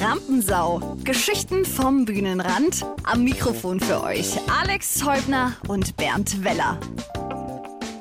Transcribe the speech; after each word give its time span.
Rampensau. 0.00 0.96
Geschichten 1.04 1.64
vom 1.64 2.04
Bühnenrand. 2.04 2.84
Am 3.04 3.22
Mikrofon 3.22 3.78
für 3.80 4.02
euch 4.02 4.36
Alex 4.50 4.94
Teubner 4.98 5.56
und 5.68 5.96
Bernd 5.96 6.42
Weller. 6.42 6.78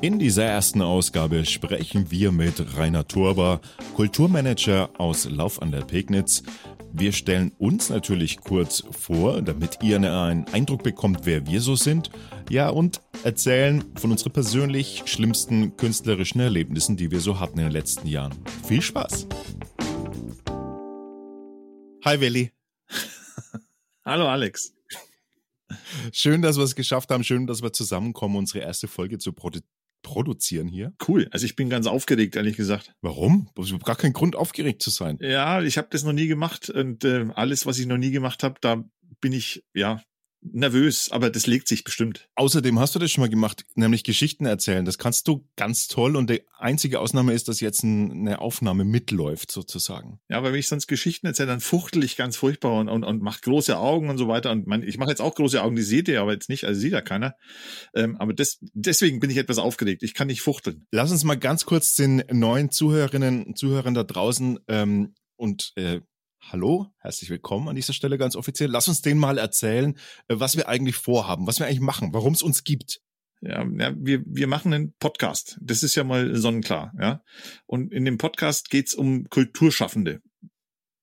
In 0.02 0.20
dieser 0.20 0.44
ersten 0.44 0.82
Ausgabe 0.82 1.46
sprechen 1.46 2.10
wir 2.10 2.32
mit 2.32 2.78
Rainer 2.78 3.08
Turber, 3.08 3.62
Kulturmanager 3.96 4.90
aus 4.98 5.30
Lauf 5.30 5.62
an 5.62 5.72
der 5.72 5.82
Pegnitz. 5.82 6.44
Wir 6.92 7.12
stellen 7.12 7.52
uns 7.58 7.90
natürlich 7.90 8.38
kurz 8.42 8.84
vor, 8.92 9.42
damit 9.42 9.80
ihr 9.82 9.98
einen 9.98 10.46
Eindruck 10.52 10.84
bekommt, 10.84 11.22
wer 11.24 11.48
wir 11.48 11.62
so 11.62 11.76
sind. 11.76 12.10
Ja, 12.50 12.70
und 12.70 13.02
erzählen 13.24 13.84
von 13.96 14.12
unseren 14.12 14.34
persönlich 14.34 15.04
schlimmsten 15.06 15.78
künstlerischen 15.78 16.42
Erlebnissen, 16.42 16.98
die 16.98 17.10
wir 17.10 17.20
so 17.20 17.40
hatten 17.40 17.60
in 17.60 17.66
den 17.66 17.74
letzten 17.74 18.08
Jahren. 18.08 18.34
Viel 18.68 18.82
Spaß! 18.82 19.28
Hi 22.06 22.20
Willi. 22.20 22.52
Hallo 24.06 24.28
Alex. 24.28 24.74
Schön, 26.12 26.42
dass 26.42 26.58
wir 26.58 26.66
es 26.66 26.76
geschafft 26.76 27.10
haben. 27.12 27.24
Schön, 27.24 27.48
dass 27.48 27.64
wir 27.64 27.72
zusammenkommen, 27.72 28.36
unsere 28.36 28.60
erste 28.60 28.90
Folge 28.90 29.20
zu 29.20 29.32
produ 29.32 29.62
produzieren 30.02 30.68
hier. 30.68 30.92
Cool. 31.08 31.30
Also 31.32 31.46
ich 31.46 31.56
bin 31.56 31.70
ganz 31.70 31.88
aufgeregt, 31.88 32.36
ehrlich 32.36 32.58
gesagt. 32.58 32.94
Warum? 33.00 33.50
Ich 33.58 33.72
habe 33.72 33.86
gar 33.86 33.96
keinen 33.96 34.12
Grund, 34.12 34.36
aufgeregt 34.36 34.82
zu 34.82 34.90
sein. 34.90 35.18
Ja, 35.22 35.62
ich 35.62 35.78
habe 35.78 35.88
das 35.92 36.04
noch 36.04 36.12
nie 36.12 36.28
gemacht 36.28 36.70
und 36.70 37.06
äh, 37.06 37.28
alles, 37.36 37.66
was 37.66 37.80
ich 37.80 37.86
noch 37.86 37.98
nie 37.98 38.12
gemacht 38.12 38.44
habe, 38.44 38.56
da 38.60 38.84
bin 39.22 39.32
ich 39.32 39.64
ja 39.74 40.02
nervös, 40.52 41.12
aber 41.12 41.30
das 41.30 41.48
legt 41.48 41.68
sich 41.68 41.84
bestimmt. 41.84 42.30
Außerdem 42.36 42.80
hast 42.80 42.96
du 42.96 43.00
das 43.00 43.12
schon 43.12 43.22
mal 43.22 43.30
gemacht, 43.30 43.66
nämlich 43.76 44.04
Geschichten 44.04 44.46
erzählen. 44.46 44.86
Das 44.86 44.98
kannst 44.98 45.28
du 45.28 45.48
ganz 45.56 45.88
toll 45.88 46.16
und 46.16 46.30
die 46.30 46.44
einzige 46.58 47.00
Ausnahme 47.00 47.34
ist, 47.34 47.48
dass 47.48 47.60
jetzt 47.60 47.84
eine 47.84 48.40
Aufnahme 48.40 48.86
mitläuft 48.86 49.52
sozusagen. 49.52 50.20
Ja, 50.30 50.38
aber 50.38 50.52
wenn 50.52 50.60
ich 50.60 50.68
sonst 50.68 50.88
Geschichten 50.88 51.28
erzähle, 51.28 51.48
dann 51.48 51.60
fuchtel 51.60 52.04
ich 52.04 52.16
ganz 52.16 52.36
furchtbar 52.36 52.80
und, 52.80 52.90
und, 52.90 53.04
und 53.04 53.22
mache 53.22 53.42
große 53.42 53.78
Augen 53.78 54.10
und 54.10 54.18
so 54.18 54.28
weiter. 54.28 54.52
Und 54.52 54.68
man, 54.68 54.84
ich 54.84 54.98
mache 54.98 55.10
jetzt 55.10 55.22
auch 55.22 55.36
große 55.36 55.62
Augen, 55.62 55.76
die 55.76 55.82
seht 55.82 56.08
ihr 56.08 56.22
aber 56.22 56.34
jetzt 56.34 56.50
nicht, 56.50 56.66
also 56.66 56.80
sieht 56.80 56.94
ja 56.94 57.02
keiner. 57.02 57.36
Ähm, 57.94 58.18
aber 58.18 58.34
das, 58.34 58.60
deswegen 58.74 59.20
bin 59.20 59.30
ich 59.30 59.38
etwas 59.38 59.58
aufgeregt. 59.58 60.04
Ich 60.04 60.14
kann 60.14 60.28
nicht 60.28 60.42
fuchteln. 60.42 60.86
Lass 60.92 61.12
uns 61.12 61.24
mal 61.24 61.38
ganz 61.38 61.66
kurz 61.66 61.96
den 61.96 62.24
neuen 62.32 62.72
Zuhörerinnen 62.72 63.44
und 63.44 63.58
Zuhörern 63.58 63.94
da 63.94 64.04
draußen 64.04 64.60
ähm, 64.68 65.14
und 65.36 65.74
äh, 65.76 66.02
Hallo, 66.52 66.94
herzlich 67.00 67.30
willkommen 67.30 67.70
an 67.70 67.76
dieser 67.76 67.94
Stelle 67.94 68.18
ganz 68.18 68.36
offiziell. 68.36 68.70
Lass 68.70 68.88
uns 68.88 69.02
denen 69.02 69.20
mal 69.20 69.38
erzählen, 69.38 69.98
äh, 70.28 70.36
was 70.38 70.58
wir 70.58 70.68
eigentlich 70.68 70.96
vorhaben, 70.96 71.48
was 71.48 71.60
wir 71.60 71.66
eigentlich 71.66 71.80
machen, 71.80 72.14
warum 72.14 72.34
es 72.34 72.44
uns 72.44 72.64
gibt. 72.64 73.02
Ja, 73.42 73.66
ja 73.66 73.94
wir, 73.98 74.24
wir 74.26 74.48
machen 74.48 74.74
einen 74.74 74.94
Podcast. 75.00 75.58
Das 75.62 75.84
ist 75.84 75.96
ja 75.96 76.04
mal 76.04 76.36
sonnenklar, 76.36 76.94
ja. 77.00 77.24
Und 77.66 77.92
in 77.92 78.06
dem 78.06 78.18
Podcast 78.18 78.70
geht's 78.70 78.94
um 78.94 79.30
Kulturschaffende. 79.30 80.22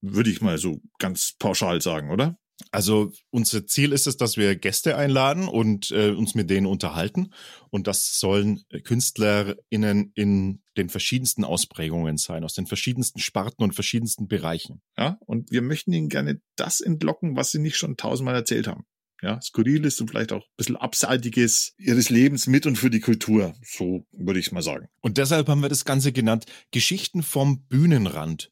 Würde 0.03 0.31
ich 0.31 0.41
mal 0.41 0.59
so 0.59 0.81
ganz 0.99 1.35
pauschal 1.39 1.81
sagen, 1.81 2.11
oder? 2.11 2.39
Also 2.71 3.13
unser 3.31 3.67
Ziel 3.67 3.93
ist 3.93 4.07
es, 4.07 4.17
dass 4.17 4.37
wir 4.37 4.57
Gäste 4.57 4.97
einladen 4.97 5.49
und 5.49 5.91
äh, 5.91 6.11
uns 6.11 6.35
mit 6.35 6.51
denen 6.51 6.67
unterhalten. 6.67 7.33
Und 7.71 7.87
das 7.87 8.19
sollen 8.19 8.63
KünstlerInnen 8.85 10.13
in 10.15 10.63
den 10.77 10.89
verschiedensten 10.89 11.45
Ausprägungen 11.45 12.17
sein, 12.17 12.45
aus 12.45 12.55
den 12.55 12.67
verschiedensten 12.67 13.21
Sparten 13.21 13.63
und 13.63 13.75
verschiedensten 13.75 14.29
Bereichen. 14.29 14.83
Ja, 14.97 15.19
und 15.27 15.51
wir 15.51 15.63
möchten 15.63 15.93
ihnen 15.93 16.09
gerne 16.09 16.41
das 16.57 16.81
entlocken, 16.81 17.37
was 17.37 17.51
sie 17.51 17.59
nicht 17.59 17.77
schon 17.77 17.97
tausendmal 17.97 18.35
erzählt 18.35 18.67
haben. 18.67 18.85
Ja, 19.23 19.39
skurriles 19.43 20.01
und 20.01 20.09
vielleicht 20.09 20.33
auch 20.33 20.43
ein 20.43 20.57
bisschen 20.57 20.77
abseitiges 20.77 21.75
ihres 21.77 22.09
Lebens 22.09 22.47
mit 22.47 22.65
und 22.65 22.77
für 22.77 22.89
die 22.89 23.01
Kultur. 23.01 23.55
So 23.63 24.07
würde 24.13 24.41
ich 24.41 24.51
mal 24.51 24.63
sagen. 24.63 24.89
Und 25.01 25.19
deshalb 25.19 25.49
haben 25.49 25.61
wir 25.61 25.69
das 25.69 25.85
Ganze 25.85 26.11
genannt 26.11 26.47
Geschichten 26.71 27.23
vom 27.23 27.67
Bühnenrand 27.67 28.51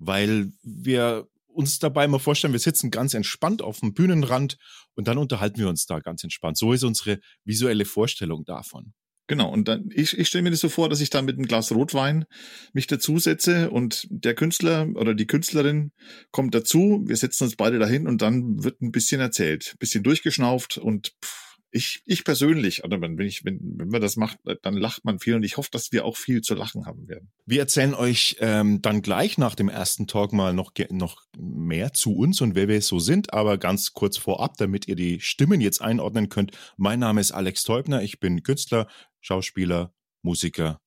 weil 0.00 0.52
wir 0.62 1.28
uns 1.60 1.78
dabei 1.78 2.08
mal 2.08 2.18
vorstellen, 2.18 2.52
wir 2.52 2.60
sitzen 2.60 2.90
ganz 2.90 3.14
entspannt 3.14 3.62
auf 3.62 3.80
dem 3.80 3.94
Bühnenrand 3.94 4.56
und 4.94 5.06
dann 5.06 5.18
unterhalten 5.18 5.58
wir 5.58 5.68
uns 5.68 5.86
da 5.86 6.00
ganz 6.00 6.24
entspannt. 6.24 6.58
So 6.58 6.72
ist 6.72 6.82
unsere 6.82 7.20
visuelle 7.44 7.84
Vorstellung 7.84 8.44
davon. 8.44 8.92
Genau, 9.28 9.48
und 9.48 9.68
dann, 9.68 9.90
ich, 9.94 10.18
ich 10.18 10.26
stelle 10.26 10.42
mir 10.42 10.50
das 10.50 10.58
so 10.58 10.68
vor, 10.68 10.88
dass 10.88 11.00
ich 11.00 11.08
da 11.08 11.22
mit 11.22 11.36
einem 11.36 11.46
Glas 11.46 11.70
Rotwein 11.70 12.24
mich 12.72 12.88
dazusetze 12.88 13.70
und 13.70 14.08
der 14.10 14.34
Künstler 14.34 14.88
oder 14.96 15.14
die 15.14 15.28
Künstlerin 15.28 15.92
kommt 16.32 16.52
dazu, 16.52 17.04
wir 17.06 17.16
setzen 17.16 17.44
uns 17.44 17.54
beide 17.54 17.78
dahin 17.78 18.08
und 18.08 18.22
dann 18.22 18.64
wird 18.64 18.82
ein 18.82 18.90
bisschen 18.90 19.20
erzählt, 19.20 19.76
bisschen 19.78 20.02
durchgeschnauft 20.02 20.78
und 20.78 21.12
pff, 21.24 21.49
ich, 21.72 22.02
ich 22.04 22.24
persönlich, 22.24 22.84
oder 22.84 23.00
wenn 23.00 23.18
ich, 23.20 23.44
wenn, 23.44 23.60
wenn 23.76 23.88
man 23.88 24.00
das 24.00 24.16
macht, 24.16 24.38
dann 24.62 24.74
lacht 24.74 25.04
man 25.04 25.18
viel 25.18 25.34
und 25.34 25.44
ich 25.44 25.56
hoffe, 25.56 25.70
dass 25.72 25.92
wir 25.92 26.04
auch 26.04 26.16
viel 26.16 26.40
zu 26.40 26.54
lachen 26.54 26.86
haben 26.86 27.08
werden. 27.08 27.30
Wir 27.46 27.60
erzählen 27.60 27.94
euch 27.94 28.36
ähm, 28.40 28.82
dann 28.82 29.02
gleich 29.02 29.38
nach 29.38 29.54
dem 29.54 29.68
ersten 29.68 30.06
Talk 30.06 30.32
mal 30.32 30.52
noch, 30.52 30.72
noch 30.90 31.22
mehr 31.38 31.92
zu 31.92 32.16
uns 32.16 32.40
und 32.40 32.54
wer 32.54 32.68
wir 32.68 32.82
so 32.82 32.98
sind, 32.98 33.32
aber 33.32 33.58
ganz 33.58 33.92
kurz 33.92 34.16
vorab, 34.16 34.56
damit 34.56 34.88
ihr 34.88 34.96
die 34.96 35.20
Stimmen 35.20 35.60
jetzt 35.60 35.80
einordnen 35.80 36.28
könnt. 36.28 36.52
Mein 36.76 36.98
Name 36.98 37.20
ist 37.20 37.32
Alex 37.32 37.62
Teubner, 37.62 38.02
ich 38.02 38.20
bin 38.20 38.42
Künstler, 38.42 38.88
Schauspieler, 39.20 39.94
Musiker, 40.22 40.80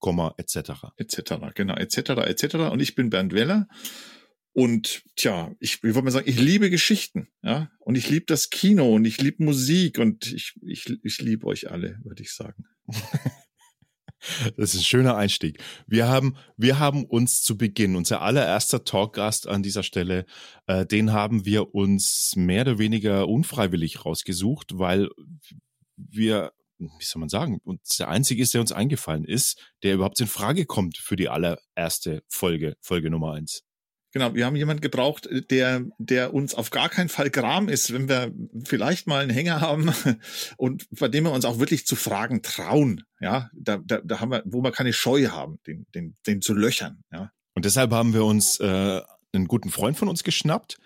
Komma, 0.00 0.34
etc. 0.36 0.92
Etc., 0.96 1.34
genau, 1.54 1.74
etc., 1.76 1.98
etc. 2.26 2.54
Und 2.72 2.80
ich 2.80 2.94
bin 2.94 3.10
Bernd 3.10 3.32
Weller 3.32 3.68
und 4.54 5.02
tja, 5.16 5.52
ich, 5.58 5.74
ich 5.74 5.82
würde 5.82 6.02
mal 6.02 6.10
sagen, 6.12 6.28
ich 6.28 6.40
liebe 6.40 6.70
Geschichten, 6.70 7.28
ja. 7.42 7.70
Und 7.80 7.96
ich 7.96 8.08
liebe 8.08 8.24
das 8.26 8.50
Kino 8.50 8.94
und 8.94 9.04
ich 9.04 9.20
liebe 9.20 9.44
Musik 9.44 9.98
und 9.98 10.32
ich, 10.32 10.54
ich, 10.62 10.86
ich 11.02 11.20
liebe 11.20 11.46
euch 11.46 11.70
alle, 11.70 11.98
würde 12.04 12.22
ich 12.22 12.32
sagen. 12.32 12.64
Das 14.56 14.74
ist 14.74 14.80
ein 14.80 14.84
schöner 14.84 15.16
Einstieg. 15.16 15.62
Wir 15.86 16.08
haben, 16.08 16.36
wir 16.56 16.78
haben 16.78 17.04
uns 17.04 17.42
zu 17.42 17.58
Beginn, 17.58 17.94
unser 17.94 18.22
allererster 18.22 18.82
Talkgast 18.82 19.46
an 19.46 19.62
dieser 19.62 19.82
Stelle, 19.82 20.24
äh, 20.66 20.86
den 20.86 21.12
haben 21.12 21.44
wir 21.44 21.74
uns 21.74 22.32
mehr 22.34 22.62
oder 22.62 22.78
weniger 22.78 23.28
unfreiwillig 23.28 24.06
rausgesucht, 24.06 24.78
weil 24.78 25.10
wir, 25.96 26.52
wie 26.78 27.04
soll 27.04 27.20
man 27.20 27.28
sagen, 27.28 27.60
uns 27.64 27.98
der 27.98 28.08
einzige 28.08 28.42
ist, 28.42 28.54
der 28.54 28.62
uns 28.62 28.72
eingefallen 28.72 29.26
ist, 29.26 29.60
der 29.82 29.92
überhaupt 29.94 30.20
in 30.20 30.26
Frage 30.26 30.64
kommt 30.64 30.96
für 30.96 31.16
die 31.16 31.28
allererste 31.28 32.22
Folge, 32.28 32.76
Folge 32.80 33.10
Nummer 33.10 33.34
eins. 33.34 33.62
Genau, 34.14 34.32
wir 34.32 34.46
haben 34.46 34.54
jemanden 34.54 34.80
gebraucht, 34.80 35.28
der, 35.50 35.82
der 35.98 36.32
uns 36.32 36.54
auf 36.54 36.70
gar 36.70 36.88
keinen 36.88 37.08
Fall 37.08 37.30
gram 37.30 37.68
ist, 37.68 37.92
wenn 37.92 38.08
wir 38.08 38.32
vielleicht 38.64 39.08
mal 39.08 39.24
einen 39.24 39.32
Hänger 39.32 39.60
haben 39.60 39.92
und 40.56 40.86
bei 40.90 41.08
dem 41.08 41.24
wir 41.24 41.32
uns 41.32 41.44
auch 41.44 41.58
wirklich 41.58 41.84
zu 41.84 41.96
fragen 41.96 42.40
trauen. 42.40 43.02
Ja, 43.18 43.50
da, 43.52 43.78
da, 43.84 44.00
da 44.04 44.20
haben 44.20 44.30
wir, 44.30 44.44
wo 44.46 44.62
wir 44.62 44.70
keine 44.70 44.92
Scheu 44.92 45.30
haben, 45.30 45.58
den, 45.66 45.86
den, 45.96 46.14
den 46.28 46.40
zu 46.40 46.54
löchern. 46.54 47.02
Ja. 47.12 47.32
Und 47.54 47.64
deshalb 47.64 47.90
haben 47.90 48.14
wir 48.14 48.24
uns 48.24 48.60
äh, 48.60 49.00
einen 49.32 49.48
guten 49.48 49.70
Freund 49.70 49.96
von 49.96 50.06
uns 50.06 50.22
geschnappt. 50.22 50.78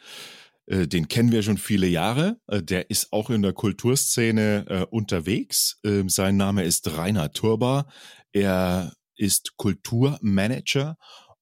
Äh, 0.65 0.89
den 0.89 1.09
kennen 1.09 1.31
wir 1.31 1.43
schon 1.43 1.59
viele 1.59 1.87
Jahre. 1.87 2.41
Äh, 2.47 2.63
der 2.63 2.89
ist 2.89 3.13
auch 3.13 3.29
in 3.29 3.43
der 3.43 3.53
Kulturszene 3.53 4.65
äh, 4.71 4.87
unterwegs. 4.89 5.81
Äh, 5.85 6.05
sein 6.07 6.39
Name 6.39 6.65
ist 6.65 6.97
Rainer 6.97 7.31
Turba. 7.31 7.89
Er 8.33 8.95
ist 9.17 9.59
Kulturmanager 9.59 10.97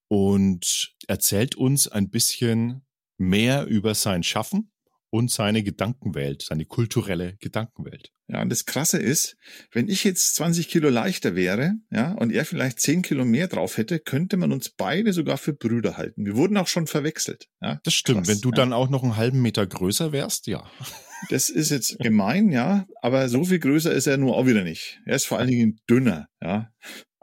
und 0.07 0.95
erzählt 1.07 1.55
uns 1.55 1.87
ein 1.87 2.09
bisschen 2.09 2.85
mehr 3.17 3.65
über 3.65 3.95
sein 3.95 4.23
Schaffen 4.23 4.71
und 5.09 5.31
seine 5.31 5.63
Gedankenwelt, 5.63 6.43
seine 6.43 6.65
kulturelle 6.65 7.37
Gedankenwelt. 7.39 8.11
Ja, 8.29 8.41
und 8.41 8.49
das 8.49 8.65
Krasse 8.65 8.97
ist, 8.97 9.37
wenn 9.71 9.87
ich 9.87 10.03
jetzt 10.03 10.35
20 10.35 10.67
Kilo 10.67 10.89
leichter 10.89 11.35
wäre, 11.35 11.75
ja, 11.91 12.11
und 12.13 12.31
er 12.33 12.43
vielleicht 12.43 12.81
10 12.81 13.01
Kilo 13.01 13.23
mehr 13.23 13.47
drauf 13.47 13.77
hätte, 13.77 13.99
könnte 13.99 14.35
man 14.35 14.51
uns 14.51 14.69
beide 14.69 15.13
sogar 15.13 15.37
für 15.37 15.53
Brüder 15.53 15.95
halten. 15.95 16.25
Wir 16.25 16.35
wurden 16.35 16.57
auch 16.57 16.67
schon 16.67 16.87
verwechselt. 16.87 17.47
Ja, 17.61 17.79
das 17.83 17.93
stimmt. 17.93 18.25
Krass, 18.25 18.27
wenn 18.27 18.41
du 18.41 18.49
ja. 18.49 18.55
dann 18.55 18.73
auch 18.73 18.89
noch 18.89 19.03
einen 19.03 19.15
halben 19.15 19.41
Meter 19.41 19.65
größer 19.65 20.11
wärst, 20.11 20.47
ja. 20.47 20.69
Das 21.31 21.49
ist 21.49 21.71
jetzt 21.71 21.97
gemein, 21.97 22.51
ja, 22.51 22.85
aber 23.01 23.27
so 23.27 23.43
viel 23.43 23.57
größer 23.57 23.91
ist 23.91 24.05
er 24.05 24.17
nur 24.17 24.37
auch 24.37 24.45
wieder 24.45 24.63
nicht. 24.63 25.01
Er 25.03 25.15
ist 25.15 25.25
vor 25.25 25.39
allen 25.39 25.47
Dingen 25.47 25.79
dünner, 25.89 26.27
ja. 26.43 26.69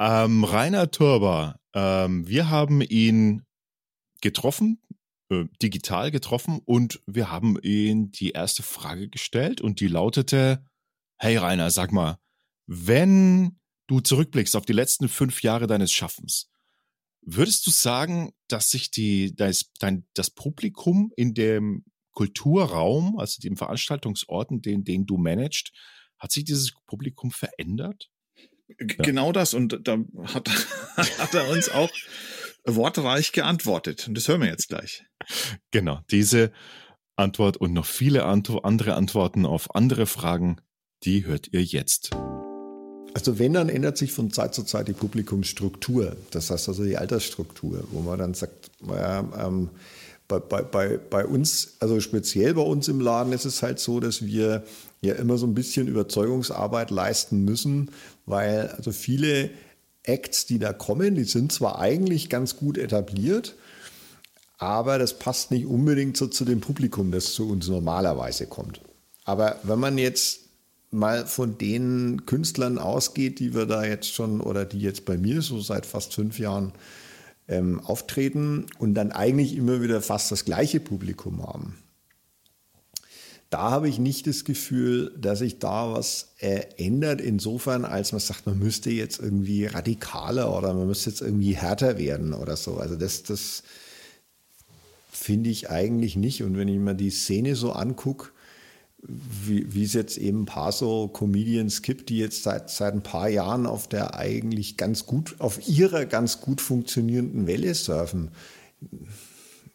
Ähm, 0.01 0.43
Rainer 0.43 0.91
Turber, 0.91 1.61
ähm, 1.75 2.27
wir 2.27 2.51
haben 2.51 2.81
ihn 2.81 3.43
getroffen, 4.21 4.81
äh, 5.29 5.45
digital 5.63 6.11
getroffen 6.11 6.61
und 6.65 7.03
wir 7.07 7.31
haben 7.31 7.59
ihn 7.63 8.11
die 8.11 8.31
erste 8.31 8.63
Frage 8.63 9.09
gestellt 9.09 9.61
und 9.61 9.81
die 9.81 9.89
lautete, 9.89 10.65
hey 11.19 11.37
Rainer, 11.37 11.71
sag 11.71 11.93
mal, 11.93 12.19
wenn 12.67 13.59
du 13.87 14.01
zurückblickst 14.01 14.57
auf 14.57 14.65
die 14.65 14.73
letzten 14.73 15.09
fünf 15.09 15.43
Jahre 15.43 15.67
deines 15.67 15.93
Schaffens, 15.93 16.51
würdest 17.21 17.67
du 17.67 17.71
sagen, 17.71 18.33
dass 18.49 18.71
sich 18.71 18.91
die, 18.91 19.35
das, 19.35 19.71
dein, 19.79 20.07
das 20.15 20.31
Publikum 20.31 21.13
in 21.17 21.35
dem 21.35 21.85
Kulturraum, 22.13 23.19
also 23.19 23.41
dem 23.41 23.57
Veranstaltungsorten, 23.57 24.63
den, 24.63 24.85
den 24.85 25.07
du 25.07 25.17
managst, 25.17 25.73
hat 26.19 26.33
sich 26.33 26.45
dieses 26.45 26.73
Publikum 26.87 27.31
verändert? 27.31 28.11
Genau 28.79 29.33
das 29.33 29.55
und 29.55 29.81
da 29.87 29.99
hat, 30.35 30.49
hat 30.97 31.35
er 31.35 31.49
uns 31.51 31.69
auch 31.69 31.91
wortreich 32.65 33.33
geantwortet 33.33 34.09
und 34.09 34.15
das 34.15 34.29
hören 34.29 34.41
wir 34.41 34.49
jetzt 34.49 34.69
gleich. 34.69 35.05
Genau, 35.71 36.01
diese 36.11 36.51
Antwort 37.17 37.57
und 37.57 37.73
noch 37.73 37.87
viele 37.87 38.25
andere 38.25 38.95
Antworten 38.95 39.47
auf 39.47 39.75
andere 39.75 40.07
Fragen, 40.07 40.61
die 41.05 41.27
hört 41.27 41.49
ihr 41.53 41.63
jetzt. 41.63 42.11
Also 43.15 43.39
wenn, 43.39 43.53
dann 43.53 43.69
ändert 43.69 43.97
sich 43.97 44.13
von 44.13 44.33
Zeit 44.33 44.55
zu 44.55 44.65
Zeit 44.65 44.89
die 44.89 44.93
Publikumsstruktur. 44.93 46.17
Das 46.33 46.51
heißt 46.51 46.69
also 46.69 46.85
die 46.85 46.97
Altersstruktur, 46.97 47.87
wo 47.93 48.01
man 48.01 48.19
dann 48.19 48.35
sagt, 48.35 48.73
ähm, 48.83 49.71
bei, 50.29 50.39
bei, 50.39 50.99
bei, 50.99 51.27
uns, 51.27 51.77
also 51.81 52.01
speziell 52.01 52.55
bei 52.55 52.63
uns 52.63 52.89
im 52.89 53.01
Laden 53.01 53.33
ist 53.33 53.45
es 53.45 53.63
halt 53.63 53.79
so, 53.79 54.01
dass 54.01 54.25
wir 54.25 54.65
ja 55.03 55.15
immer 55.15 55.37
so 55.37 55.47
ein 55.47 55.55
bisschen 55.55 55.87
Überzeugungsarbeit 55.87 56.91
leisten 56.91 57.45
müssen, 57.45 57.91
weil 58.25 58.69
also 58.69 58.91
viele 58.91 59.51
Acts, 60.03 60.47
die 60.47 60.59
da 60.59 60.73
kommen, 60.73 61.15
die 61.15 61.25
sind 61.25 61.53
zwar 61.53 61.79
eigentlich 61.79 62.31
ganz 62.31 62.57
gut 62.57 62.79
etabliert, 62.79 63.55
aber 64.59 64.99
das 64.99 65.19
passt 65.19 65.51
nicht 65.51 65.67
unbedingt 65.67 66.17
so 66.17 66.27
zu 66.27 66.45
dem 66.45 66.61
Publikum, 66.61 67.11
das 67.11 67.35
zu 67.35 67.49
uns 67.49 67.69
normalerweise 67.69 68.47
kommt. 68.47 68.81
Aber 69.25 69.59
wenn 69.63 69.79
man 69.79 69.99
jetzt 69.99 70.41
mal 70.91 71.27
von 71.27 71.59
den 71.59 72.25
Künstlern 72.25 72.79
ausgeht, 72.79 73.41
die 73.41 73.55
wir 73.55 73.67
da 73.67 73.85
jetzt 73.85 74.13
schon 74.13 74.41
oder 74.41 74.65
die 74.65 74.79
jetzt 74.79 75.05
bei 75.05 75.19
mir 75.19 75.43
so 75.43 75.61
seit 75.61 75.87
fast 75.87 76.15
fünf 76.15 76.39
Jahren 76.39 76.73
ähm, 77.49 77.81
auftreten 77.81 78.67
und 78.79 78.95
dann 78.95 79.13
eigentlich 79.13 79.57
immer 79.57 79.83
wieder 79.83 80.01
fast 80.01 80.33
das 80.33 80.45
gleiche 80.45 80.81
Publikum 80.81 81.47
haben. 81.47 81.79
Da 83.51 83.71
habe 83.71 83.89
ich 83.89 83.99
nicht 84.01 84.27
das 84.27 84.45
Gefühl, 84.45 85.15
dass 85.17 85.39
sich 85.39 85.61
da 85.61 85.93
was 85.93 86.33
äh, 86.39 86.63
ändert, 86.77 87.21
insofern, 87.21 87.85
als 87.85 88.11
man 88.11 88.21
sagt, 88.21 88.47
man 88.47 88.59
müsste 88.59 88.91
jetzt 88.91 89.21
irgendwie 89.21 89.67
radikaler 89.67 90.57
oder 90.57 90.75
man 90.75 90.89
müsste 90.89 91.11
jetzt 91.11 91.21
irgendwie 91.21 91.55
härter 91.55 91.97
werden 91.97 92.33
oder 92.33 92.57
so. 92.57 92.79
Also 92.79 92.97
das, 92.97 93.23
das 93.23 93.63
finde 95.13 95.51
ich 95.51 95.71
eigentlich 95.71 96.17
nicht. 96.17 96.43
Und 96.43 96.57
wenn 96.57 96.67
ich 96.67 96.79
mir 96.79 96.97
die 96.97 97.11
Szene 97.11 97.55
so 97.55 97.73
angucke, 97.73 98.31
wie, 99.07 99.85
es 99.85 99.93
jetzt 99.93 100.17
eben 100.17 100.43
ein 100.43 100.47
paar 100.47 100.73
so 100.73 101.09
Comedians 101.09 101.83
gibt, 101.83 102.09
die 102.09 102.19
jetzt 102.19 102.43
seit, 102.43 102.71
seit 102.71 102.95
ein 102.95 103.03
paar 103.03 103.29
Jahren 103.29 103.67
auf 103.67 103.87
der 103.87 104.15
eigentlich 104.15 104.77
ganz 104.77 105.07
gut, 105.07 105.37
auf 105.39 105.69
ihrer 105.69 106.07
ganz 106.07 106.41
gut 106.41 106.61
funktionierenden 106.61 107.47
Welle 107.47 107.75
surfen. 107.75 108.31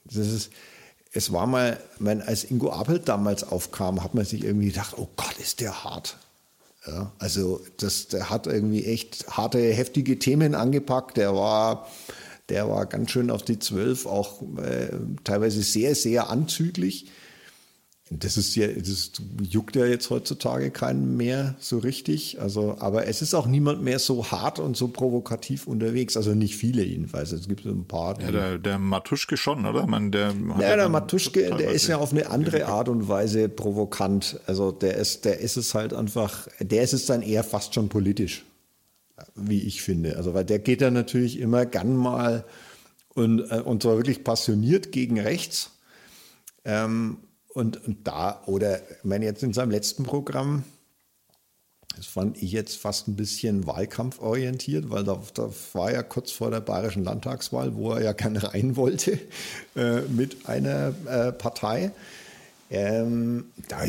Das 0.06 0.28
ist, 0.28 0.52
es 1.12 1.32
war 1.32 1.48
mal, 1.48 1.80
mein, 2.00 2.22
als 2.22 2.44
Ingo 2.44 2.72
Appelt 2.72 3.08
damals 3.08 3.44
aufkam, 3.44 4.04
hat 4.04 4.16
man 4.16 4.26
sich 4.26 4.44
irgendwie 4.44 4.70
gedacht, 4.70 4.96
oh 4.98 5.08
Gott, 5.16 5.38
ist 5.40 5.60
der 5.60 5.84
hart. 5.84 6.18
Ja, 6.88 7.12
also 7.20 7.62
das, 7.78 8.08
der 8.08 8.30
hat 8.30 8.48
irgendwie 8.48 8.86
echt 8.86 9.28
harte, 9.30 9.60
heftige 9.60 10.18
Themen 10.18 10.56
angepackt. 10.56 11.18
Der 11.18 11.36
war, 11.36 11.88
der 12.48 12.70
war 12.70 12.86
ganz 12.86 13.12
schön 13.12 13.30
auf 13.30 13.44
die 13.44 13.60
Zwölf, 13.60 14.06
auch 14.06 14.42
äh, 14.58 14.90
teilweise 15.24 15.62
sehr, 15.62 15.94
sehr 15.94 16.30
anzüglich. 16.30 17.08
Das 18.12 18.38
ist 18.38 18.56
ja, 18.56 18.68
das 18.68 19.12
juckt 19.48 19.76
ja 19.76 19.86
jetzt 19.86 20.10
heutzutage 20.10 20.72
keinen 20.72 21.16
mehr 21.16 21.56
so 21.60 21.78
richtig. 21.78 22.42
Also, 22.42 22.76
aber 22.80 23.06
es 23.06 23.22
ist 23.22 23.36
auch 23.36 23.46
niemand 23.46 23.84
mehr 23.84 24.00
so 24.00 24.32
hart 24.32 24.58
und 24.58 24.76
so 24.76 24.88
provokativ 24.88 25.68
unterwegs. 25.68 26.18
Also 26.18 26.34
nicht 26.34 26.56
viele 26.56 26.84
jedenfalls. 26.84 27.32
Es 27.32 27.48
gibt 27.48 27.64
so 27.64 27.70
ein 27.70 27.86
paar. 27.86 28.20
Ja, 28.20 28.32
der, 28.32 28.58
der 28.58 28.80
Matuschke 28.80 29.38
schon, 29.38 29.64
oder? 29.68 29.86
Man, 29.86 30.12
der 30.12 30.34
ja, 30.60 30.76
der 30.76 30.90
Matuschke, 30.90 31.56
der 31.56 31.72
ist 31.72 31.86
ja 31.86 31.98
auf 31.98 32.12
eine 32.12 32.32
andere 32.32 32.66
Art 32.66 32.90
und 32.90 33.08
Weise 33.08 33.48
provokant. 33.48 34.40
Also 34.48 34.72
der 34.72 34.98
ist, 34.98 35.26
der 35.26 35.40
ist 35.40 35.56
es 35.56 35.76
halt 35.76 35.94
einfach, 35.94 36.48
der 36.60 36.82
ist 36.82 36.94
es 36.94 37.06
dann 37.06 37.22
eher 37.22 37.44
fast 37.44 37.76
schon 37.76 37.90
politisch, 37.90 38.44
wie 39.36 39.62
ich 39.62 39.84
finde. 39.84 40.18
Also 40.18 40.34
weil 40.34 40.46
der 40.46 40.58
geht 40.58 40.82
dann 40.82 40.96
natürlich 40.96 41.40
immer 41.40 41.68
gern 41.68 41.96
mal 41.96 42.44
und, 43.14 43.52
äh, 43.52 43.62
und 43.64 43.84
zwar 43.84 43.98
wirklich 43.98 44.24
passioniert 44.24 44.92
gegen 44.92 45.20
rechts. 45.20 45.72
Ähm, 46.66 47.18
und, 47.50 47.86
und 47.86 48.08
da, 48.08 48.42
oder 48.46 48.80
ich 48.80 49.04
meine, 49.04 49.26
jetzt 49.26 49.44
in 49.44 49.54
seinem 49.54 49.72
letzten 49.72 50.04
Programm, 50.04 50.64
das 51.96 52.06
fand 52.06 52.42
ich 52.42 52.52
jetzt 52.52 52.78
fast 52.78 53.08
ein 53.08 53.16
bisschen 53.16 53.68
wahlkampforientiert, 53.68 54.90
weil 54.90 55.04
da, 55.04 55.22
da 55.34 55.50
war 55.74 55.92
ja 55.92 56.04
kurz 56.04 56.32
vor 56.32 56.52
der 56.52 56.62
bayerischen 56.62 57.04
Landtagswahl, 57.04 57.76
wo 57.76 57.92
er 57.92 58.04
ja 58.04 58.14
gerne 58.14 58.54
rein 58.54 58.76
wollte 58.76 59.20
äh, 59.76 60.02
mit 60.02 60.48
einer 60.48 60.94
äh, 61.08 61.32
Partei. 61.32 61.92
Ähm, 62.72 63.46
da, 63.68 63.80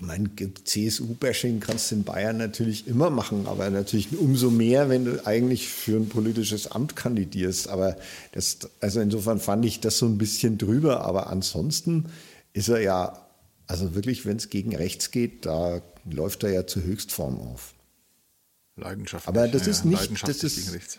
mein 0.00 0.30
CSU-Bashing 0.64 1.58
kannst 1.58 1.90
du 1.90 1.96
in 1.96 2.04
Bayern 2.04 2.36
natürlich 2.36 2.86
immer 2.86 3.10
machen, 3.10 3.46
aber 3.48 3.68
natürlich 3.68 4.16
umso 4.16 4.48
mehr, 4.50 4.88
wenn 4.88 5.04
du 5.04 5.26
eigentlich 5.26 5.68
für 5.68 5.96
ein 5.96 6.08
politisches 6.08 6.70
Amt 6.70 6.94
kandidierst. 6.94 7.68
Aber 7.68 7.96
das, 8.30 8.58
also 8.80 9.00
insofern 9.00 9.40
fand 9.40 9.64
ich 9.64 9.80
das 9.80 9.98
so 9.98 10.06
ein 10.06 10.18
bisschen 10.18 10.56
drüber. 10.56 11.00
Aber 11.00 11.26
ansonsten 11.26 12.06
ist 12.58 12.68
er 12.68 12.80
ja, 12.80 13.26
also 13.66 13.94
wirklich, 13.94 14.26
wenn 14.26 14.36
es 14.36 14.50
gegen 14.50 14.74
rechts 14.74 15.10
geht, 15.10 15.46
da 15.46 15.80
läuft 16.04 16.42
er 16.42 16.50
ja 16.50 16.66
zur 16.66 16.82
Höchstform 16.82 17.40
auf. 17.40 17.74
Leidenschaftlich. 18.76 19.28
Aber 19.28 19.48
das 19.48 19.66
ja, 19.66 19.70
ist 19.70 19.84
nicht, 19.84 20.28
das 20.28 20.42
ist, 20.42 20.98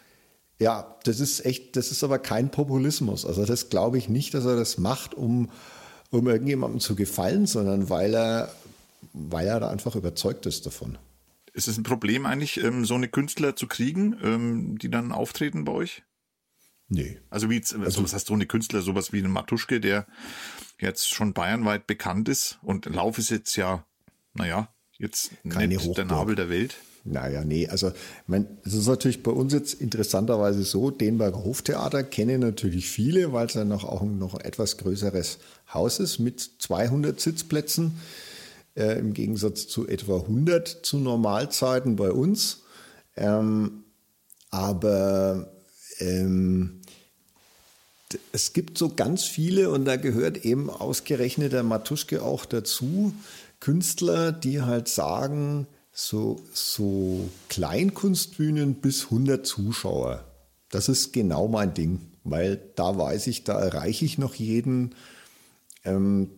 ja, 0.58 0.98
das 1.04 1.20
ist 1.20 1.46
echt, 1.46 1.76
das 1.76 1.92
ist 1.92 2.04
aber 2.04 2.20
kein 2.20 2.50
Populismus. 2.50 3.26
Also 3.26 3.46
das 3.46 3.70
glaube 3.70 3.98
ich 3.98 4.08
nicht, 4.08 4.34
dass 4.34 4.46
er 4.46 4.56
das 4.56 4.78
macht, 4.78 5.14
um, 5.14 5.50
um 6.12 6.28
irgendjemandem 6.28 6.80
zu 6.80 6.96
gefallen, 6.96 7.46
sondern 7.46 7.90
weil 7.90 8.14
er, 8.14 8.54
weil 9.14 9.48
er 9.48 9.60
da 9.60 9.70
einfach 9.70 9.96
überzeugt 9.96 10.46
ist 10.46 10.66
davon. 10.66 10.98
Ist 11.54 11.68
es 11.68 11.78
ein 11.78 11.84
Problem 11.84 12.26
eigentlich, 12.26 12.58
ähm, 12.64 12.86
so 12.86 12.96
eine 12.96 13.10
Künstler 13.10 13.56
zu 13.56 13.68
kriegen, 13.68 14.16
ähm, 14.24 14.78
die 14.78 14.90
dann 14.90 15.12
auftreten 15.12 15.66
bei 15.66 15.74
euch? 15.74 16.04
Nee. 16.88 17.20
Also 17.30 17.50
wie, 17.50 17.62
also, 17.84 18.04
was 18.04 18.14
heißt 18.14 18.28
so 18.28 18.34
eine 18.34 18.46
Künstler, 18.46 18.82
sowas 18.82 19.12
wie 19.14 19.20
ein 19.20 19.32
Matuschke, 19.32 19.80
der 19.80 20.08
jetzt 20.80 21.10
schon 21.10 21.34
bayernweit 21.34 21.88
bekannt 21.88 22.30
ist 22.30 22.60
und 22.62 22.86
Lauf 22.86 23.18
ist 23.18 23.30
jetzt 23.30 23.56
ja, 23.56 23.86
naja, 24.34 24.70
jetzt 24.98 25.32
Keine 25.48 25.76
nicht 25.76 25.98
der 25.98 26.06
Nabel 26.06 26.36
der 26.36 26.50
Welt. 26.50 26.76
Naja, 27.06 27.44
nee, 27.46 27.68
also 27.68 27.92
es 28.64 28.74
ist 28.74 28.88
natürlich 28.88 29.24
bei 29.24 29.32
uns 29.32 29.54
jetzt 29.54 29.74
interessanterweise 29.76 30.64
so, 30.64 30.92
Denberger 30.92 31.44
Hoftheater 31.44 32.04
kennen 32.04 32.42
natürlich 32.42 32.90
viele, 32.90 33.32
weil 33.32 33.48
es 33.48 33.54
ja 33.54 33.64
noch 33.64 33.84
auch 33.84 34.04
noch 34.04 34.36
ein 34.36 34.42
etwas 34.42 34.78
größeres 34.78 35.40
Haus 35.74 36.00
ist 36.00 36.20
mit 36.20 36.40
200 36.60 37.20
Sitzplätzen, 37.20 38.00
äh, 38.76 39.00
im 39.00 39.14
Gegensatz 39.14 39.68
zu 39.68 39.88
etwa 39.88 40.18
100 40.18 40.68
zu 40.68 40.98
Normalzeiten 40.98 41.96
bei 41.96 42.12
uns. 42.12 42.64
Ähm, 43.16 43.86
aber 44.52 45.52
ähm, 46.00 46.79
es 48.32 48.54
gibt 48.54 48.78
so 48.78 48.90
ganz 48.90 49.24
viele, 49.24 49.70
und 49.70 49.86
da 49.86 49.96
gehört 49.96 50.46
eben 50.46 50.70
ausgerechnet 50.70 51.54
der 51.54 51.64
Matuschke 51.64 52.24
auch 52.24 52.46
dazu, 52.46 53.14
Künstler, 53.60 54.32
die 54.32 54.62
halt 54.62 54.88
sagen, 54.88 55.68
so, 55.92 56.42
so 56.54 57.30
Kleinkunstbühnen 57.50 58.76
bis 58.76 59.06
100 59.06 59.46
Zuschauer. 59.46 60.24
Das 60.70 60.88
ist 60.88 61.14
genau 61.14 61.48
mein 61.48 61.74
Ding, 61.74 62.00
weil 62.24 62.60
da 62.76 62.98
weiß 62.98 63.28
ich, 63.28 63.44
da 63.44 63.60
erreiche 63.60 64.06
ich 64.06 64.18
noch 64.18 64.36
jeden. 64.36 64.96
Ähm, 65.84 66.30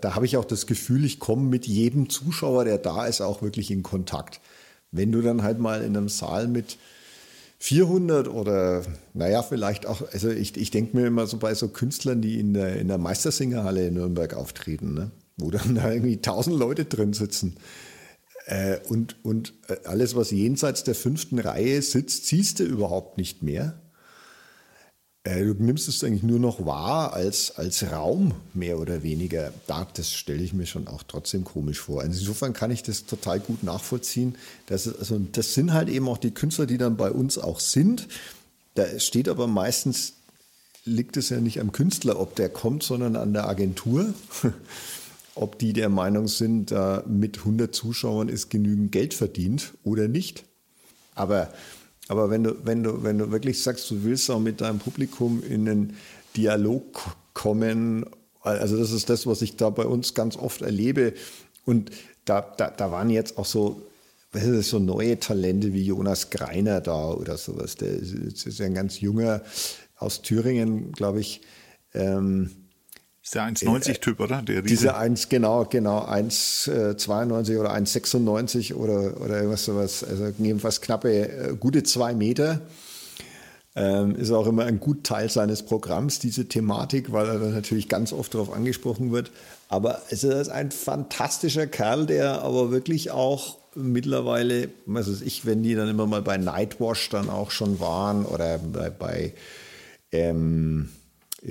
da 0.00 0.14
habe 0.14 0.26
ich 0.26 0.36
auch 0.36 0.44
das 0.44 0.66
Gefühl, 0.66 1.04
ich 1.04 1.20
komme 1.20 1.44
mit 1.44 1.66
jedem 1.66 2.08
Zuschauer, 2.08 2.64
der 2.64 2.78
da 2.78 3.06
ist, 3.06 3.20
auch 3.20 3.42
wirklich 3.42 3.70
in 3.70 3.82
Kontakt. 3.82 4.40
Wenn 4.90 5.12
du 5.12 5.22
dann 5.22 5.42
halt 5.42 5.58
mal 5.58 5.82
in 5.82 5.96
einem 5.96 6.08
Saal 6.08 6.48
mit 6.48 6.78
400 7.58 8.28
oder 8.28 8.84
naja, 9.14 9.42
vielleicht 9.42 9.86
auch, 9.86 10.02
also 10.12 10.30
ich, 10.30 10.56
ich 10.56 10.70
denke 10.70 10.96
mir 10.96 11.06
immer 11.06 11.26
so 11.26 11.38
bei 11.38 11.54
so 11.54 11.68
Künstlern, 11.68 12.20
die 12.20 12.38
in 12.38 12.54
der, 12.54 12.76
in 12.76 12.88
der 12.88 12.98
Meistersingerhalle 12.98 13.86
in 13.88 13.94
Nürnberg 13.94 14.34
auftreten, 14.34 14.94
ne? 14.94 15.10
wo 15.38 15.50
dann 15.50 15.74
da 15.74 15.90
irgendwie 15.90 16.16
1000 16.16 16.56
Leute 16.58 16.84
drin 16.84 17.12
sitzen. 17.12 17.56
Äh, 18.46 18.78
und, 18.88 19.16
und 19.24 19.54
äh, 19.68 19.76
alles, 19.84 20.14
was 20.14 20.30
jenseits 20.30 20.84
der 20.84 20.94
fünften 20.94 21.38
Reihe 21.38 21.82
sitzt, 21.82 22.26
siehst 22.26 22.60
du 22.60 22.64
überhaupt 22.64 23.18
nicht 23.18 23.42
mehr. 23.42 23.80
Äh, 25.26 25.44
du 25.44 25.54
nimmst 25.54 25.88
es 25.88 26.04
eigentlich 26.04 26.22
nur 26.22 26.38
noch 26.38 26.64
wahr 26.64 27.12
als, 27.12 27.50
als 27.56 27.90
Raum, 27.90 28.34
mehr 28.54 28.78
oder 28.78 29.02
weniger. 29.02 29.52
Da, 29.66 29.86
das 29.94 30.12
stelle 30.12 30.42
ich 30.42 30.52
mir 30.52 30.66
schon 30.66 30.86
auch 30.86 31.02
trotzdem 31.02 31.44
komisch 31.44 31.80
vor. 31.80 32.02
Also 32.02 32.20
insofern 32.20 32.52
kann 32.52 32.70
ich 32.70 32.84
das 32.84 33.06
total 33.06 33.40
gut 33.40 33.64
nachvollziehen. 33.64 34.36
Das, 34.66 34.86
also, 34.86 35.18
das 35.32 35.54
sind 35.54 35.72
halt 35.72 35.88
eben 35.88 36.08
auch 36.08 36.18
die 36.18 36.30
Künstler, 36.30 36.66
die 36.66 36.78
dann 36.78 36.96
bei 36.96 37.10
uns 37.10 37.38
auch 37.38 37.58
sind. 37.58 38.06
Da 38.74 39.00
steht 39.00 39.28
aber 39.28 39.48
meistens, 39.48 40.12
liegt 40.84 41.16
es 41.16 41.30
ja 41.30 41.40
nicht 41.40 41.60
am 41.60 41.72
Künstler, 41.72 42.20
ob 42.20 42.36
der 42.36 42.48
kommt, 42.48 42.84
sondern 42.84 43.16
an 43.16 43.32
der 43.32 43.48
Agentur. 43.48 44.14
ob 45.34 45.58
die 45.58 45.72
der 45.72 45.90
Meinung 45.90 46.28
sind, 46.28 46.72
mit 47.06 47.38
100 47.38 47.74
Zuschauern 47.74 48.30
ist 48.30 48.48
genügend 48.48 48.90
Geld 48.90 49.12
verdient 49.12 49.74
oder 49.84 50.08
nicht. 50.08 50.44
Aber 51.14 51.52
aber 52.08 52.30
wenn 52.30 52.44
du, 52.44 52.56
wenn 52.64 52.82
du, 52.82 53.02
wenn 53.02 53.18
du 53.18 53.30
wirklich 53.30 53.62
sagst, 53.62 53.90
du 53.90 54.04
willst 54.04 54.30
auch 54.30 54.38
mit 54.38 54.60
deinem 54.60 54.78
Publikum 54.78 55.42
in 55.42 55.68
einen 55.68 55.96
Dialog 56.36 57.16
kommen, 57.34 58.06
also 58.40 58.76
das 58.76 58.92
ist 58.92 59.10
das, 59.10 59.26
was 59.26 59.42
ich 59.42 59.56
da 59.56 59.70
bei 59.70 59.86
uns 59.86 60.14
ganz 60.14 60.36
oft 60.36 60.62
erlebe. 60.62 61.14
Und 61.64 61.90
da, 62.24 62.40
da, 62.40 62.70
da 62.70 62.92
waren 62.92 63.10
jetzt 63.10 63.38
auch 63.38 63.44
so, 63.44 63.82
so 64.32 64.78
neue 64.78 65.18
Talente 65.18 65.72
wie 65.72 65.82
Jonas 65.82 66.30
Greiner 66.30 66.80
da 66.80 67.10
oder 67.10 67.36
sowas. 67.38 67.74
Der 67.76 67.88
ist, 67.88 68.46
ist 68.46 68.60
ein 68.60 68.74
ganz 68.74 69.00
junger 69.00 69.42
aus 69.96 70.22
Thüringen, 70.22 70.92
glaube 70.92 71.20
ich. 71.20 71.40
Ähm, 71.94 72.50
ist 73.26 73.34
der 73.34 73.42
1,90-Typ, 73.42 74.20
oder? 74.20 74.40
Der 74.40 74.62
Diese 74.62 74.96
1, 74.96 75.28
genau, 75.28 75.64
genau, 75.64 75.98
1,92 76.06 77.52
äh, 77.52 77.56
oder 77.56 77.74
1,96 77.74 78.74
oder, 78.74 79.20
oder 79.20 79.38
irgendwas 79.38 79.64
sowas. 79.64 80.04
Also 80.04 80.32
jedenfalls 80.38 80.80
knappe, 80.80 81.28
äh, 81.28 81.56
gute 81.58 81.82
zwei 81.82 82.14
Meter. 82.14 82.60
Ähm, 83.74 84.14
ist 84.14 84.30
auch 84.30 84.46
immer 84.46 84.64
ein 84.64 84.78
gut 84.78 85.02
Teil 85.02 85.28
seines 85.28 85.64
Programms, 85.64 86.20
diese 86.20 86.46
Thematik, 86.46 87.10
weil 87.10 87.28
er 87.28 87.38
natürlich 87.38 87.88
ganz 87.88 88.12
oft 88.12 88.32
darauf 88.32 88.52
angesprochen 88.52 89.10
wird. 89.10 89.32
Aber 89.68 90.02
es 90.08 90.22
ist 90.22 90.48
ein 90.48 90.70
fantastischer 90.70 91.66
Kerl, 91.66 92.06
der 92.06 92.42
aber 92.42 92.70
wirklich 92.70 93.10
auch 93.10 93.58
mittlerweile, 93.74 94.68
was 94.86 95.10
weiß 95.10 95.22
ich, 95.22 95.44
wenn 95.44 95.64
die 95.64 95.74
dann 95.74 95.88
immer 95.88 96.06
mal 96.06 96.22
bei 96.22 96.36
Nightwash 96.36 97.10
dann 97.10 97.28
auch 97.28 97.50
schon 97.50 97.80
waren 97.80 98.24
oder 98.24 98.58
bei, 98.58 98.88
bei 98.88 99.34
ähm, 100.12 100.90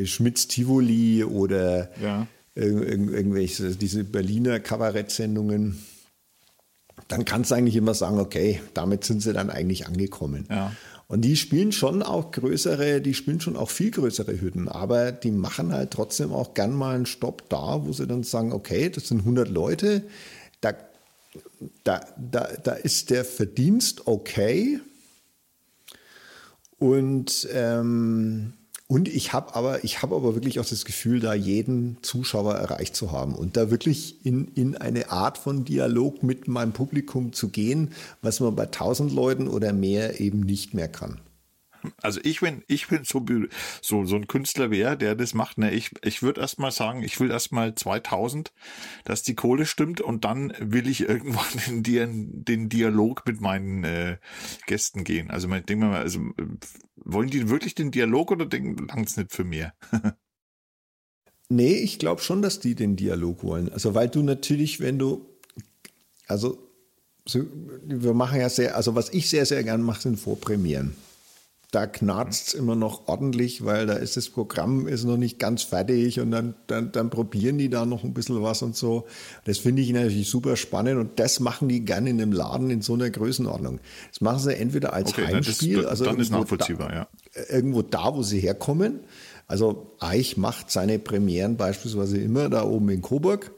Schmitz 0.03 0.47
Tivoli 0.47 1.23
oder 1.23 1.89
ja. 2.01 2.27
irg 2.55 2.89
irgendwelche, 2.89 3.75
diese 3.75 4.03
Berliner 4.03 4.59
Kabarettsendungen, 4.59 5.83
dann 7.07 7.25
kannst 7.25 7.51
du 7.51 7.55
eigentlich 7.55 7.75
immer 7.75 7.93
sagen, 7.93 8.19
okay, 8.19 8.61
damit 8.73 9.03
sind 9.03 9.21
sie 9.21 9.33
dann 9.33 9.49
eigentlich 9.49 9.87
angekommen. 9.87 10.45
Ja. 10.49 10.71
Und 11.07 11.21
die 11.21 11.35
spielen 11.35 11.71
schon 11.71 12.01
auch 12.01 12.31
größere, 12.31 12.99
die 12.99 13.13
spielen 13.13 13.39
schon 13.39 13.55
auch 13.55 13.69
viel 13.69 13.91
größere 13.91 14.41
Hütten, 14.41 14.67
aber 14.67 15.11
die 15.11 15.31
machen 15.31 15.71
halt 15.71 15.91
trotzdem 15.91 16.33
auch 16.33 16.55
gern 16.55 16.73
mal 16.73 16.95
einen 16.95 17.05
Stopp 17.05 17.47
da, 17.49 17.85
wo 17.85 17.93
sie 17.93 18.07
dann 18.07 18.23
sagen, 18.23 18.51
okay, 18.51 18.89
das 18.89 19.07
sind 19.09 19.19
100 19.19 19.47
Leute, 19.47 20.03
da, 20.61 20.73
da, 21.83 22.01
da, 22.17 22.49
da 22.63 22.73
ist 22.73 23.11
der 23.11 23.23
Verdienst 23.23 24.07
okay 24.07 24.79
und 26.79 27.47
ähm, 27.53 28.53
und 28.87 29.07
ich 29.07 29.33
habe 29.33 29.55
aber, 29.55 29.83
ich 29.83 30.03
habe 30.03 30.15
aber 30.15 30.35
wirklich 30.35 30.59
auch 30.59 30.65
das 30.65 30.85
Gefühl, 30.85 31.19
da 31.19 31.33
jeden 31.33 31.97
Zuschauer 32.03 32.53
erreicht 32.53 32.95
zu 32.95 33.11
haben 33.11 33.33
und 33.33 33.57
da 33.57 33.71
wirklich 33.71 34.23
in, 34.23 34.49
in 34.53 34.77
eine 34.77 35.09
Art 35.09 35.39
von 35.39 35.65
Dialog 35.65 36.21
mit 36.21 36.47
meinem 36.47 36.71
Publikum 36.71 37.33
zu 37.33 37.49
gehen, 37.49 37.93
was 38.21 38.39
man 38.39 38.55
bei 38.55 38.67
tausend 38.67 39.11
Leuten 39.11 39.47
oder 39.47 39.73
mehr 39.73 40.19
eben 40.19 40.41
nicht 40.41 40.75
mehr 40.75 40.87
kann. 40.87 41.19
Also 42.01 42.19
ich 42.23 42.41
wenn 42.41 42.63
ich 42.67 42.87
bin 42.87 43.03
so 43.03 43.25
so 43.81 44.05
so 44.05 44.15
ein 44.15 44.27
Künstler 44.27 44.71
wäre, 44.71 44.97
der 44.97 45.15
das 45.15 45.33
macht, 45.33 45.57
ne, 45.57 45.71
ich 45.71 45.91
ich 46.03 46.21
würde 46.21 46.41
erstmal 46.41 46.71
sagen, 46.71 47.03
ich 47.03 47.19
will 47.19 47.31
erstmal 47.31 47.75
2000, 47.75 48.53
dass 49.03 49.23
die 49.23 49.35
Kohle 49.35 49.65
stimmt 49.65 50.01
und 50.01 50.25
dann 50.25 50.53
will 50.59 50.87
ich 50.87 51.01
irgendwann 51.01 51.45
in 51.67 51.83
den, 51.83 52.45
den 52.45 52.69
Dialog 52.69 53.23
mit 53.25 53.41
meinen 53.41 53.83
äh, 53.83 54.17
Gästen 54.67 55.03
gehen. 55.03 55.31
Also 55.31 55.47
denkt 55.47 55.79
mal, 55.79 56.01
also 56.01 56.19
wollen 56.95 57.29
die 57.29 57.49
wirklich 57.49 57.75
den 57.75 57.91
Dialog 57.91 58.31
oder 58.31 58.45
denken 58.45 58.87
langt's 58.87 59.17
nicht 59.17 59.31
für 59.31 59.43
mehr? 59.43 59.73
nee, 61.49 61.73
ich 61.73 61.99
glaube 61.99 62.21
schon, 62.21 62.41
dass 62.41 62.59
die 62.59 62.75
den 62.75 62.95
Dialog 62.95 63.43
wollen. 63.43 63.71
Also 63.71 63.93
weil 63.93 64.09
du 64.09 64.21
natürlich, 64.23 64.79
wenn 64.79 64.99
du 64.99 65.25
also 66.27 66.57
so, 67.27 67.43
wir 67.83 68.13
machen 68.13 68.39
ja 68.39 68.49
sehr, 68.49 68.75
also 68.75 68.95
was 68.95 69.09
ich 69.09 69.29
sehr, 69.29 69.45
sehr 69.45 69.63
gern 69.63 69.81
mache, 69.81 70.01
sind 70.01 70.19
Vorpremieren 70.19 70.95
da 71.75 71.87
knarzt 71.87 72.47
es 72.47 72.53
immer 72.53 72.77
noch 72.77 73.09
ordentlich, 73.09 73.65
weil 73.65 73.85
da 73.85 73.95
ist 73.95 74.15
das 74.15 74.29
Programm 74.29 74.87
ist 74.87 75.03
noch 75.03 75.17
nicht 75.17 75.39
ganz 75.39 75.63
fertig 75.63 76.21
und 76.21 76.31
dann, 76.31 76.55
dann, 76.67 76.93
dann 76.93 77.09
probieren 77.09 77.57
die 77.57 77.69
da 77.69 77.85
noch 77.85 78.05
ein 78.05 78.13
bisschen 78.13 78.41
was 78.41 78.61
und 78.61 78.77
so. 78.77 79.07
Das 79.43 79.57
finde 79.57 79.81
ich 79.81 79.91
natürlich 79.91 80.29
super 80.29 80.55
spannend 80.55 80.97
und 80.97 81.19
das 81.19 81.41
machen 81.41 81.67
die 81.67 81.81
gerne 81.83 82.11
in 82.11 82.21
einem 82.21 82.31
Laden 82.31 82.69
in 82.69 82.81
so 82.81 82.93
einer 82.93 83.09
Größenordnung. 83.09 83.81
Das 84.09 84.21
machen 84.21 84.39
sie 84.39 84.55
entweder 84.55 84.93
als 84.93 85.09
okay, 85.09 85.27
Heimspiel, 85.27 85.81
das, 85.81 85.87
also 85.87 86.05
dann 86.05 86.17
ist 86.17 86.31
nachvollziehbar, 86.31 86.87
da, 86.87 86.95
ja. 86.95 87.07
irgendwo 87.49 87.81
da, 87.81 88.15
wo 88.15 88.23
sie 88.23 88.39
herkommen. 88.39 89.01
Also 89.45 89.97
Eich 89.99 90.37
macht 90.37 90.71
seine 90.71 90.97
Premieren 90.97 91.57
beispielsweise 91.57 92.17
immer 92.17 92.47
da 92.47 92.63
oben 92.63 92.87
in 92.87 93.01
Coburg 93.01 93.51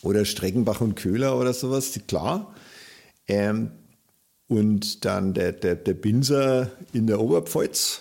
oder 0.00 0.24
Streckenbach 0.24 0.80
und 0.80 0.94
Köhler 0.94 1.38
oder 1.38 1.52
sowas, 1.52 2.00
klar. 2.08 2.54
Ähm, 3.26 3.72
und 4.48 5.04
dann 5.04 5.34
der, 5.34 5.52
der, 5.52 5.76
der 5.76 5.94
Binser 5.94 6.70
in 6.92 7.06
der 7.06 7.20
Oberpfalz 7.20 8.00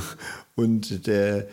und 0.56 1.06
der, 1.06 1.46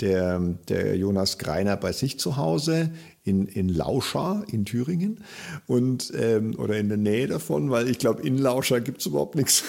der, 0.00 0.40
der 0.68 0.96
Jonas 0.96 1.38
Greiner 1.38 1.76
bei 1.76 1.92
sich 1.92 2.18
zu 2.18 2.36
Hause 2.36 2.90
in, 3.22 3.46
in 3.46 3.68
Lauscha 3.68 4.44
in 4.50 4.64
Thüringen 4.64 5.24
und 5.66 6.12
ähm, 6.16 6.58
oder 6.58 6.76
in 6.76 6.88
der 6.88 6.98
Nähe 6.98 7.26
davon, 7.26 7.70
weil 7.70 7.88
ich 7.88 7.98
glaube, 7.98 8.22
in 8.22 8.36
Lauscha 8.36 8.80
gibt 8.80 9.00
es 9.00 9.06
überhaupt 9.06 9.36
nichts, 9.36 9.62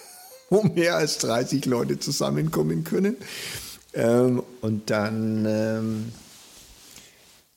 wo 0.50 0.62
mehr 0.62 0.96
als 0.96 1.18
30 1.18 1.64
Leute 1.66 1.98
zusammenkommen 1.98 2.84
können. 2.84 3.16
Ähm, 3.92 4.42
und 4.60 4.90
dann 4.90 5.44
ähm, 5.48 6.12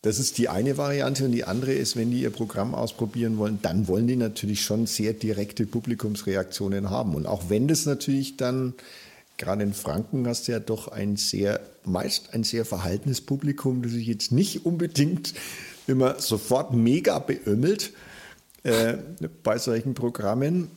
das 0.03 0.19
ist 0.19 0.37
die 0.37 0.49
eine 0.49 0.77
Variante 0.77 1.23
und 1.23 1.31
die 1.31 1.45
andere 1.45 1.71
ist, 1.71 1.95
wenn 1.95 2.11
die 2.11 2.21
ihr 2.21 2.29
Programm 2.29 2.75
ausprobieren 2.75 3.37
wollen, 3.37 3.59
dann 3.61 3.87
wollen 3.87 4.05
die 4.05 4.17
natürlich 4.17 4.61
schon 4.61 4.85
sehr 4.85 5.13
direkte 5.13 5.65
Publikumsreaktionen 5.65 6.89
haben. 6.89 7.15
Und 7.15 7.25
auch 7.25 7.43
wenn 7.47 7.69
das 7.69 7.85
natürlich 7.85 8.35
dann, 8.35 8.73
gerade 9.37 9.63
in 9.63 9.73
Franken 9.73 10.27
hast 10.27 10.49
du 10.49 10.51
ja 10.51 10.59
doch 10.59 10.89
ein 10.89 11.15
sehr, 11.15 11.61
meist 11.85 12.33
ein 12.33 12.43
sehr 12.43 12.65
verhaltenes 12.65 13.21
Publikum, 13.21 13.81
das 13.81 13.93
sich 13.93 14.05
jetzt 14.05 14.33
nicht 14.33 14.65
unbedingt 14.65 15.35
immer 15.87 16.19
sofort 16.19 16.73
mega 16.73 17.19
beömmelt 17.19 17.93
äh, 18.63 18.95
bei 19.41 19.57
solchen 19.57 19.93
Programmen. 19.93 20.69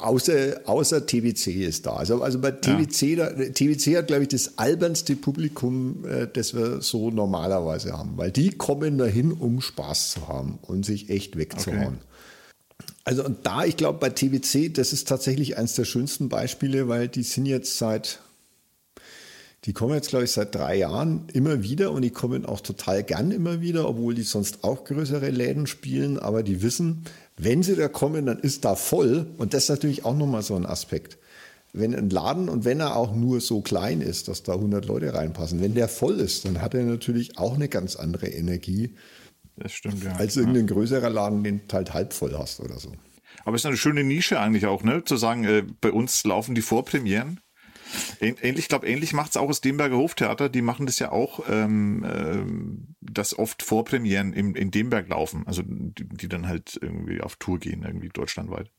Außer, 0.00 0.62
außer 0.64 1.04
TWC 1.04 1.66
ist 1.66 1.84
da. 1.84 1.96
Also, 1.96 2.22
also 2.22 2.40
bei 2.40 2.52
TWC, 2.52 3.02
ja. 3.02 3.30
da, 3.30 3.44
TWC 3.44 3.98
hat, 3.98 4.06
glaube 4.06 4.22
ich, 4.22 4.28
das 4.28 4.56
albernste 4.56 5.14
Publikum, 5.14 6.06
äh, 6.06 6.26
das 6.32 6.54
wir 6.54 6.80
so 6.80 7.10
normalerweise 7.10 7.92
haben. 7.92 8.16
Weil 8.16 8.30
die 8.30 8.50
kommen 8.50 8.96
dahin, 8.96 9.30
um 9.32 9.60
Spaß 9.60 10.12
zu 10.12 10.28
haben 10.28 10.58
und 10.62 10.86
sich 10.86 11.10
echt 11.10 11.36
wegzuhauen. 11.36 11.98
Okay. 11.98 12.84
Also 13.04 13.24
und 13.24 13.46
da, 13.46 13.64
ich 13.64 13.76
glaube, 13.76 13.98
bei 13.98 14.10
TWC, 14.10 14.72
das 14.72 14.92
ist 14.92 15.08
tatsächlich 15.08 15.58
eines 15.58 15.74
der 15.74 15.84
schönsten 15.84 16.28
Beispiele, 16.28 16.88
weil 16.88 17.08
die 17.08 17.22
sind 17.22 17.44
jetzt 17.44 17.76
seit, 17.76 18.20
die 19.64 19.72
kommen 19.74 19.94
jetzt, 19.94 20.08
glaube 20.08 20.24
ich, 20.24 20.32
seit 20.32 20.54
drei 20.54 20.76
Jahren 20.76 21.26
immer 21.32 21.62
wieder 21.62 21.92
und 21.92 22.02
die 22.02 22.10
kommen 22.10 22.46
auch 22.46 22.60
total 22.60 23.02
gern 23.02 23.30
immer 23.30 23.60
wieder, 23.60 23.88
obwohl 23.88 24.14
die 24.14 24.22
sonst 24.22 24.64
auch 24.64 24.84
größere 24.84 25.30
Läden 25.30 25.66
spielen, 25.66 26.18
aber 26.18 26.42
die 26.42 26.62
wissen, 26.62 27.04
wenn 27.38 27.62
sie 27.62 27.76
da 27.76 27.88
kommen, 27.88 28.26
dann 28.26 28.38
ist 28.38 28.64
da 28.64 28.74
voll. 28.74 29.26
Und 29.38 29.54
das 29.54 29.64
ist 29.64 29.68
natürlich 29.70 30.04
auch 30.04 30.16
nochmal 30.16 30.42
so 30.42 30.56
ein 30.56 30.66
Aspekt. 30.66 31.18
Wenn 31.72 31.94
ein 31.94 32.10
Laden 32.10 32.48
und 32.48 32.64
wenn 32.64 32.80
er 32.80 32.96
auch 32.96 33.14
nur 33.14 33.40
so 33.40 33.60
klein 33.60 34.00
ist, 34.00 34.28
dass 34.28 34.42
da 34.42 34.54
100 34.54 34.86
Leute 34.86 35.14
reinpassen, 35.14 35.60
wenn 35.60 35.74
der 35.74 35.88
voll 35.88 36.18
ist, 36.18 36.44
dann 36.44 36.60
hat 36.60 36.74
er 36.74 36.82
natürlich 36.82 37.38
auch 37.38 37.54
eine 37.54 37.68
ganz 37.68 37.96
andere 37.96 38.28
Energie. 38.28 38.94
Das 39.56 39.72
stimmt, 39.72 40.02
ja. 40.02 40.14
Als 40.16 40.36
irgendein 40.36 40.66
größerer 40.66 41.10
Laden, 41.10 41.44
den 41.44 41.60
du 41.66 41.74
halt 41.74 41.94
halb 41.94 42.12
voll 42.12 42.36
hast 42.36 42.60
oder 42.60 42.78
so. 42.78 42.92
Aber 43.44 43.54
es 43.54 43.62
ist 43.62 43.66
eine 43.66 43.76
schöne 43.76 44.02
Nische 44.02 44.40
eigentlich 44.40 44.66
auch, 44.66 44.82
ne? 44.82 45.04
Zu 45.04 45.16
sagen, 45.16 45.44
äh, 45.44 45.64
bei 45.80 45.92
uns 45.92 46.24
laufen 46.24 46.54
die 46.54 46.62
Vorpremieren 46.62 47.40
Ähnlich, 48.20 48.58
ich 48.58 48.68
glaube, 48.68 48.86
ähnlich 48.86 49.12
macht 49.12 49.30
es 49.30 49.36
auch 49.36 49.48
das 49.48 49.60
Demberger 49.60 49.96
Hoftheater. 49.96 50.48
Die 50.48 50.62
machen 50.62 50.86
das 50.86 50.98
ja 50.98 51.12
auch, 51.12 51.40
ähm, 51.48 52.04
äh, 52.04 53.12
dass 53.12 53.38
oft 53.38 53.62
Vorpremieren 53.62 54.32
in, 54.32 54.54
in 54.54 54.70
Demberg 54.70 55.08
laufen. 55.08 55.44
Also 55.46 55.62
die, 55.64 56.08
die 56.08 56.28
dann 56.28 56.48
halt 56.48 56.78
irgendwie 56.80 57.20
auf 57.20 57.36
Tour 57.36 57.58
gehen, 57.58 57.82
irgendwie 57.82 58.08
deutschlandweit. 58.08 58.70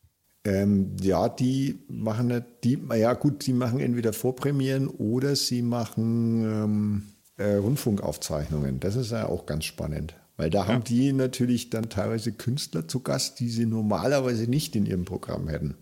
Ähm, 0.45 0.95
ja, 1.01 1.27
die 1.27 1.79
machen 1.89 2.43
die, 2.63 2.79
ja 2.95 3.13
gut, 3.13 3.45
die 3.45 3.53
machen 3.53 3.79
entweder 3.79 4.13
Vorpremieren 4.13 4.87
oder 4.87 5.35
sie 5.35 5.61
machen 5.61 6.43
ähm, 6.43 7.03
äh, 7.37 7.55
Rundfunkaufzeichnungen. 7.55 8.79
Das 8.79 8.95
ist 8.95 9.11
ja 9.11 9.27
auch 9.27 9.45
ganz 9.45 9.65
spannend. 9.65 10.15
Weil 10.37 10.49
da 10.49 10.59
ja. 10.59 10.67
haben 10.67 10.85
die 10.85 11.11
natürlich 11.11 11.69
dann 11.69 11.89
teilweise 11.89 12.31
Künstler 12.31 12.87
zu 12.87 13.01
Gast, 13.01 13.41
die 13.41 13.49
sie 13.49 13.65
normalerweise 13.65 14.49
nicht 14.49 14.75
in 14.77 14.85
ihrem 14.85 15.03
Programm 15.03 15.49
hätten 15.49 15.75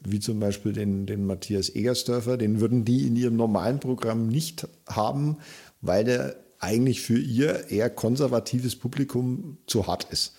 wie 0.00 0.20
zum 0.20 0.40
Beispiel 0.40 0.72
den, 0.72 1.06
den 1.06 1.26
Matthias 1.26 1.74
Egersdörfer, 1.74 2.36
den 2.36 2.60
würden 2.60 2.84
die 2.84 3.06
in 3.06 3.16
ihrem 3.16 3.36
normalen 3.36 3.80
Programm 3.80 4.28
nicht 4.28 4.66
haben, 4.88 5.38
weil 5.80 6.04
der 6.04 6.36
eigentlich 6.58 7.02
für 7.02 7.18
ihr 7.18 7.68
eher 7.70 7.90
konservatives 7.90 8.76
Publikum 8.76 9.58
zu 9.66 9.86
hart 9.86 10.04
ist. 10.10 10.34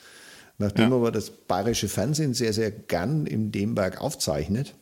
Nachdem 0.57 0.89
ja. 0.89 0.95
aber 0.95 1.11
das 1.11 1.29
bayerische 1.29 1.89
Fernsehen 1.89 2.33
sehr, 2.33 2.53
sehr 2.53 2.71
gern 2.71 3.25
im 3.25 3.51
Demberg 3.51 4.01
aufzeichnet, 4.01 4.73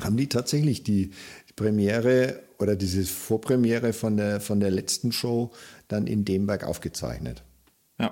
haben 0.00 0.16
die 0.16 0.28
tatsächlich 0.28 0.82
die 0.82 1.10
Premiere 1.56 2.42
oder 2.58 2.76
diese 2.76 3.04
Vorpremiere 3.04 3.92
von 3.92 4.16
der, 4.16 4.40
von 4.40 4.60
der 4.60 4.70
letzten 4.70 5.12
Show 5.12 5.52
dann 5.88 6.06
in 6.06 6.24
Demberg 6.24 6.64
aufgezeichnet. 6.64 7.42
Ja. 7.98 8.10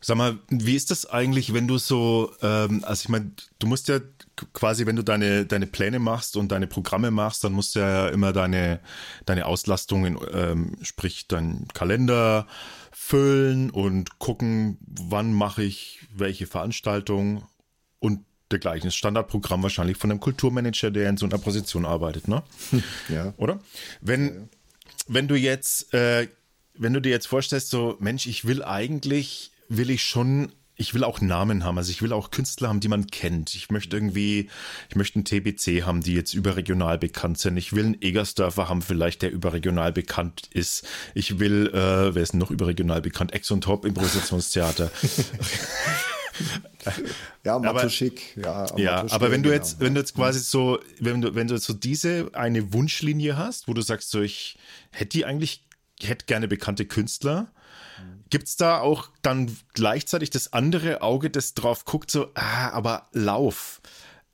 Sag 0.00 0.16
mal, 0.16 0.38
wie 0.48 0.76
ist 0.76 0.90
das 0.90 1.06
eigentlich, 1.06 1.52
wenn 1.52 1.68
du 1.68 1.76
so, 1.76 2.32
ähm, 2.40 2.84
also 2.84 3.02
ich 3.02 3.08
meine, 3.10 3.32
du 3.58 3.66
musst 3.66 3.88
ja 3.88 4.00
quasi, 4.52 4.86
wenn 4.86 4.96
du 4.96 5.02
deine, 5.02 5.46
deine 5.46 5.66
Pläne 5.66 5.98
machst 5.98 6.36
und 6.36 6.52
deine 6.52 6.66
Programme 6.66 7.10
machst, 7.10 7.44
dann 7.44 7.52
musst 7.52 7.74
du 7.74 7.80
ja 7.80 8.08
immer 8.08 8.32
deine, 8.32 8.80
deine 9.26 9.46
Auslastung, 9.46 10.06
in, 10.06 10.18
ähm, 10.32 10.76
sprich 10.82 11.28
deinen 11.28 11.68
Kalender 11.68 12.46
füllen 12.90 13.70
und 13.70 14.18
gucken, 14.18 14.78
wann 14.82 15.32
mache 15.32 15.62
ich 15.62 16.00
welche 16.14 16.46
Veranstaltung 16.46 17.44
und 17.98 18.24
dergleichen. 18.50 18.88
Das 18.88 18.96
Standardprogramm 18.96 19.62
wahrscheinlich 19.62 19.96
von 19.96 20.10
einem 20.10 20.20
Kulturmanager, 20.20 20.90
der 20.90 21.08
in 21.08 21.16
so 21.16 21.26
einer 21.26 21.38
Position 21.38 21.84
arbeitet, 21.84 22.28
ne? 22.28 22.42
Ja. 23.08 23.34
Oder? 23.36 23.60
Wenn, 24.00 24.48
wenn 25.06 25.28
du 25.28 25.36
jetzt, 25.36 25.94
äh, 25.94 26.28
wenn 26.74 26.92
du 26.92 27.00
dir 27.00 27.10
jetzt 27.10 27.26
vorstellst, 27.26 27.70
so, 27.70 27.96
Mensch, 28.00 28.26
ich 28.26 28.44
will 28.44 28.62
eigentlich 28.62 29.52
will 29.70 29.88
ich 29.88 30.04
schon 30.04 30.52
ich 30.80 30.94
will 30.94 31.04
auch 31.04 31.20
Namen 31.20 31.64
haben. 31.64 31.76
Also 31.76 31.90
ich 31.90 32.00
will 32.00 32.12
auch 32.12 32.30
Künstler 32.30 32.70
haben, 32.70 32.80
die 32.80 32.88
man 32.88 33.06
kennt. 33.06 33.54
Ich 33.54 33.70
möchte 33.70 33.94
irgendwie, 33.94 34.48
ich 34.88 34.96
möchte 34.96 35.16
einen 35.16 35.26
TBC 35.26 35.84
haben, 35.84 36.02
die 36.02 36.14
jetzt 36.14 36.32
überregional 36.32 36.96
bekannt 36.96 37.38
sind. 37.38 37.58
Ich 37.58 37.74
will 37.74 37.84
einen 37.84 38.02
Egersdörfer 38.02 38.70
haben, 38.70 38.80
vielleicht 38.80 39.20
der 39.20 39.30
überregional 39.30 39.92
bekannt 39.92 40.48
ist. 40.52 40.88
Ich 41.14 41.38
will, 41.38 41.68
äh, 41.68 42.14
wer 42.14 42.22
ist 42.22 42.32
noch 42.32 42.50
überregional 42.50 43.02
bekannt? 43.02 43.34
Ex 43.34 43.50
und 43.50 43.62
Top 43.62 43.84
Improvisationstheater. 43.84 44.90
ja, 47.44 47.58
Matuschik, 47.58 48.38
ja. 48.38 48.66
Ja, 48.78 49.04
aber 49.10 49.30
wenn 49.30 49.42
du 49.42 49.52
jetzt, 49.52 49.78
genau. 49.78 49.86
wenn 49.86 49.94
du 49.94 50.00
jetzt 50.00 50.14
quasi 50.14 50.38
so, 50.38 50.78
wenn 50.98 51.20
du, 51.20 51.34
wenn 51.34 51.46
du 51.46 51.58
so 51.58 51.74
diese 51.74 52.30
eine 52.32 52.72
Wunschlinie 52.72 53.36
hast, 53.36 53.68
wo 53.68 53.74
du 53.74 53.82
sagst, 53.82 54.10
so 54.10 54.22
ich 54.22 54.56
hätte 54.92 55.18
die 55.18 55.26
eigentlich, 55.26 55.66
hätte 56.00 56.24
gerne 56.24 56.48
bekannte 56.48 56.86
Künstler, 56.86 57.52
Gibt 58.30 58.46
es 58.48 58.56
da 58.56 58.80
auch 58.80 59.08
dann 59.22 59.56
gleichzeitig 59.74 60.30
das 60.30 60.52
andere 60.52 61.02
Auge, 61.02 61.30
das 61.30 61.54
drauf 61.54 61.84
guckt, 61.84 62.10
so, 62.10 62.30
ah, 62.34 62.70
aber 62.70 63.08
Lauf, 63.12 63.80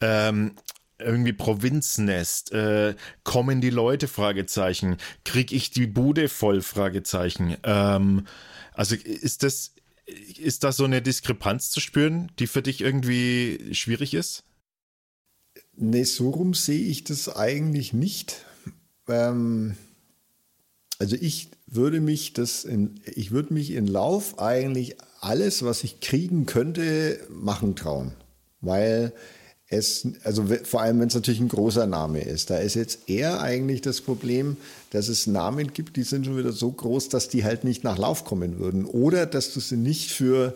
ähm, 0.00 0.54
irgendwie 0.98 1.32
Provinznest, 1.32 2.52
äh, 2.52 2.94
kommen 3.24 3.60
die 3.60 3.70
Leute, 3.70 4.08
Fragezeichen, 4.08 4.96
krieg 5.24 5.52
ich 5.52 5.70
die 5.70 5.86
Bude 5.86 6.28
voll, 6.28 6.62
Fragezeichen. 6.62 7.56
Ähm, 7.62 8.26
also 8.72 8.94
ist 8.94 9.42
das, 9.42 9.74
ist 10.06 10.64
da 10.64 10.72
so 10.72 10.84
eine 10.84 11.02
Diskrepanz 11.02 11.70
zu 11.70 11.80
spüren, 11.80 12.30
die 12.38 12.46
für 12.46 12.62
dich 12.62 12.80
irgendwie 12.80 13.74
schwierig 13.74 14.14
ist? 14.14 14.44
Nee, 15.74 16.04
so 16.04 16.30
rum 16.30 16.54
sehe 16.54 16.86
ich 16.86 17.04
das 17.04 17.34
eigentlich 17.34 17.92
nicht. 17.92 18.46
Ähm, 19.08 19.76
also 20.98 21.16
ich 21.20 21.50
würde 21.66 22.00
mich 22.00 22.32
das 22.32 22.64
in, 22.64 23.00
ich 23.04 23.30
würde 23.30 23.52
mich 23.52 23.72
in 23.72 23.86
Lauf 23.86 24.38
eigentlich 24.38 24.96
alles, 25.20 25.64
was 25.64 25.84
ich 25.84 26.00
kriegen 26.00 26.46
könnte, 26.46 27.18
machen 27.28 27.74
trauen. 27.74 28.12
Weil 28.60 29.12
es, 29.68 30.06
also 30.22 30.44
vor 30.64 30.80
allem, 30.80 31.00
wenn 31.00 31.08
es 31.08 31.14
natürlich 31.14 31.40
ein 31.40 31.48
großer 31.48 31.86
Name 31.86 32.20
ist, 32.20 32.50
da 32.50 32.58
ist 32.58 32.74
jetzt 32.74 33.08
eher 33.08 33.40
eigentlich 33.40 33.80
das 33.80 34.00
Problem, 34.00 34.56
dass 34.90 35.08
es 35.08 35.26
Namen 35.26 35.72
gibt, 35.72 35.96
die 35.96 36.04
sind 36.04 36.24
schon 36.24 36.38
wieder 36.38 36.52
so 36.52 36.70
groß, 36.70 37.08
dass 37.08 37.28
die 37.28 37.44
halt 37.44 37.64
nicht 37.64 37.82
nach 37.82 37.98
Lauf 37.98 38.24
kommen 38.24 38.60
würden. 38.60 38.84
Oder 38.84 39.26
dass 39.26 39.52
du 39.52 39.60
sie 39.60 39.76
nicht 39.76 40.12
für 40.12 40.54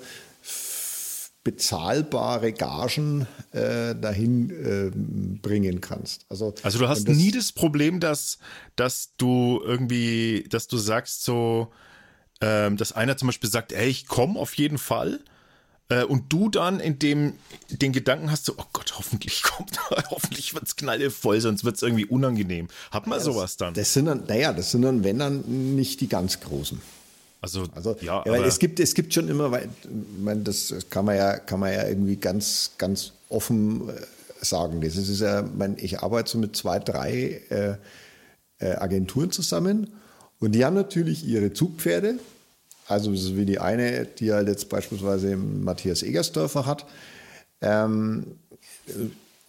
bezahlbare 1.42 2.52
Gagen 2.52 3.26
äh, 3.52 3.94
dahin 3.94 4.50
äh, 4.50 4.90
bringen 5.40 5.80
kannst. 5.80 6.26
Also, 6.28 6.54
also 6.62 6.78
du 6.78 6.88
hast 6.88 7.08
das, 7.08 7.16
nie 7.16 7.30
das 7.30 7.52
Problem, 7.52 7.98
dass, 7.98 8.38
dass 8.76 9.14
du 9.16 9.62
irgendwie, 9.64 10.44
dass 10.50 10.66
du 10.66 10.76
sagst 10.76 11.24
so, 11.24 11.72
ähm, 12.42 12.76
dass 12.76 12.92
einer 12.92 13.16
zum 13.16 13.28
Beispiel 13.28 13.50
sagt, 13.50 13.72
ey, 13.72 13.88
ich 13.88 14.06
komme 14.06 14.38
auf 14.38 14.54
jeden 14.54 14.78
Fall. 14.78 15.20
Äh, 15.88 16.04
und 16.04 16.30
du 16.30 16.50
dann 16.50 16.78
in 16.78 16.98
dem 16.98 17.34
den 17.70 17.92
Gedanken 17.92 18.30
hast, 18.30 18.44
so, 18.44 18.54
oh 18.58 18.66
Gott, 18.74 18.92
hoffentlich 18.98 19.42
kommt, 19.42 19.78
hoffentlich 20.10 20.52
wird 20.52 20.64
es 20.64 20.76
knallevoll, 20.76 21.40
sonst 21.40 21.64
wird 21.64 21.76
es 21.76 21.82
irgendwie 21.82 22.04
unangenehm. 22.04 22.68
Hat 22.90 23.06
man 23.06 23.18
ja, 23.18 23.24
sowas 23.24 23.56
dann? 23.56 23.72
Das 23.72 23.94
sind 23.94 24.04
dann, 24.04 24.24
naja, 24.26 24.52
das 24.52 24.72
sind 24.72 24.82
dann, 24.82 25.04
wenn 25.04 25.18
dann 25.18 25.74
nicht 25.74 26.02
die 26.02 26.08
ganz 26.08 26.40
großen. 26.40 26.80
Also, 27.40 27.64
also 27.74 27.96
ja, 28.00 28.22
ja 28.24 28.32
weil 28.32 28.44
es 28.44 28.58
gibt, 28.58 28.80
es 28.80 28.94
gibt 28.94 29.14
schon 29.14 29.28
immer, 29.28 29.50
weil, 29.50 29.68
meine, 30.18 30.42
das 30.42 30.74
kann 30.90 31.04
man 31.06 31.16
ja, 31.16 31.38
kann 31.38 31.60
man 31.60 31.72
ja 31.72 31.86
irgendwie 31.86 32.16
ganz, 32.16 32.72
ganz 32.76 33.12
offen 33.28 33.88
äh, 33.88 33.92
sagen. 34.42 34.80
Das 34.80 34.96
ist 34.96 35.20
ja, 35.20 35.42
mein, 35.56 35.76
ich 35.78 36.00
arbeite 36.00 36.30
so 36.30 36.38
mit 36.38 36.54
zwei, 36.54 36.78
drei 36.78 37.40
äh, 37.48 37.74
äh, 38.58 38.76
Agenturen 38.76 39.30
zusammen 39.30 39.88
und 40.38 40.52
die 40.52 40.64
haben 40.64 40.74
natürlich 40.74 41.26
ihre 41.26 41.52
Zugpferde. 41.52 42.18
Also 42.86 43.14
so 43.14 43.36
wie 43.36 43.46
die 43.46 43.60
eine, 43.60 44.04
die 44.04 44.32
halt 44.32 44.48
jetzt 44.48 44.68
beispielsweise 44.68 45.36
Matthias 45.36 46.02
Egersdörfer 46.02 46.66
hat. 46.66 46.86
Ähm, 47.60 48.26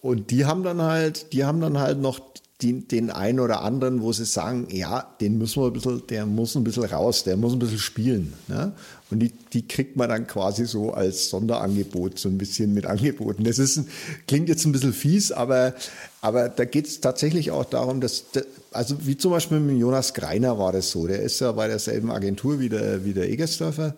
und 0.00 0.30
die 0.30 0.44
haben 0.44 0.62
dann 0.62 0.80
halt, 0.80 1.32
die 1.32 1.44
haben 1.44 1.60
dann 1.60 1.78
halt 1.78 1.98
noch 1.98 2.20
die, 2.62 2.86
den 2.86 3.10
einen 3.10 3.40
oder 3.40 3.62
anderen, 3.62 4.02
wo 4.02 4.12
sie 4.12 4.24
sagen, 4.24 4.68
ja, 4.70 5.14
den 5.20 5.38
müssen 5.38 5.62
wir 5.62 5.66
ein 5.66 5.72
bisschen, 5.72 6.06
der 6.08 6.26
muss 6.26 6.54
ein 6.54 6.64
bisschen 6.64 6.84
raus, 6.84 7.24
der 7.24 7.36
muss 7.36 7.52
ein 7.52 7.58
bisschen 7.58 7.78
spielen. 7.78 8.32
Ne? 8.48 8.72
Und 9.10 9.20
die, 9.20 9.32
die 9.52 9.66
kriegt 9.66 9.96
man 9.96 10.08
dann 10.08 10.26
quasi 10.26 10.64
so 10.66 10.92
als 10.92 11.28
Sonderangebot, 11.28 12.18
so 12.18 12.28
ein 12.28 12.38
bisschen 12.38 12.72
mit 12.72 12.86
Angeboten. 12.86 13.44
Das 13.44 13.58
ist, 13.58 13.82
klingt 14.26 14.48
jetzt 14.48 14.64
ein 14.64 14.72
bisschen 14.72 14.92
fies, 14.92 15.32
aber, 15.32 15.74
aber 16.20 16.48
da 16.48 16.64
geht 16.64 16.86
es 16.86 17.00
tatsächlich 17.00 17.50
auch 17.50 17.64
darum, 17.64 18.00
dass, 18.00 18.24
also 18.70 19.06
wie 19.06 19.16
zum 19.16 19.32
Beispiel 19.32 19.60
mit 19.60 19.78
Jonas 19.78 20.14
Greiner 20.14 20.58
war 20.58 20.72
das 20.72 20.90
so, 20.90 21.06
der 21.06 21.20
ist 21.20 21.40
ja 21.40 21.52
bei 21.52 21.68
derselben 21.68 22.10
Agentur 22.10 22.60
wie 22.60 22.68
der, 22.68 23.04
wie 23.04 23.12
der 23.12 23.28
Egersdörfer. 23.28 23.96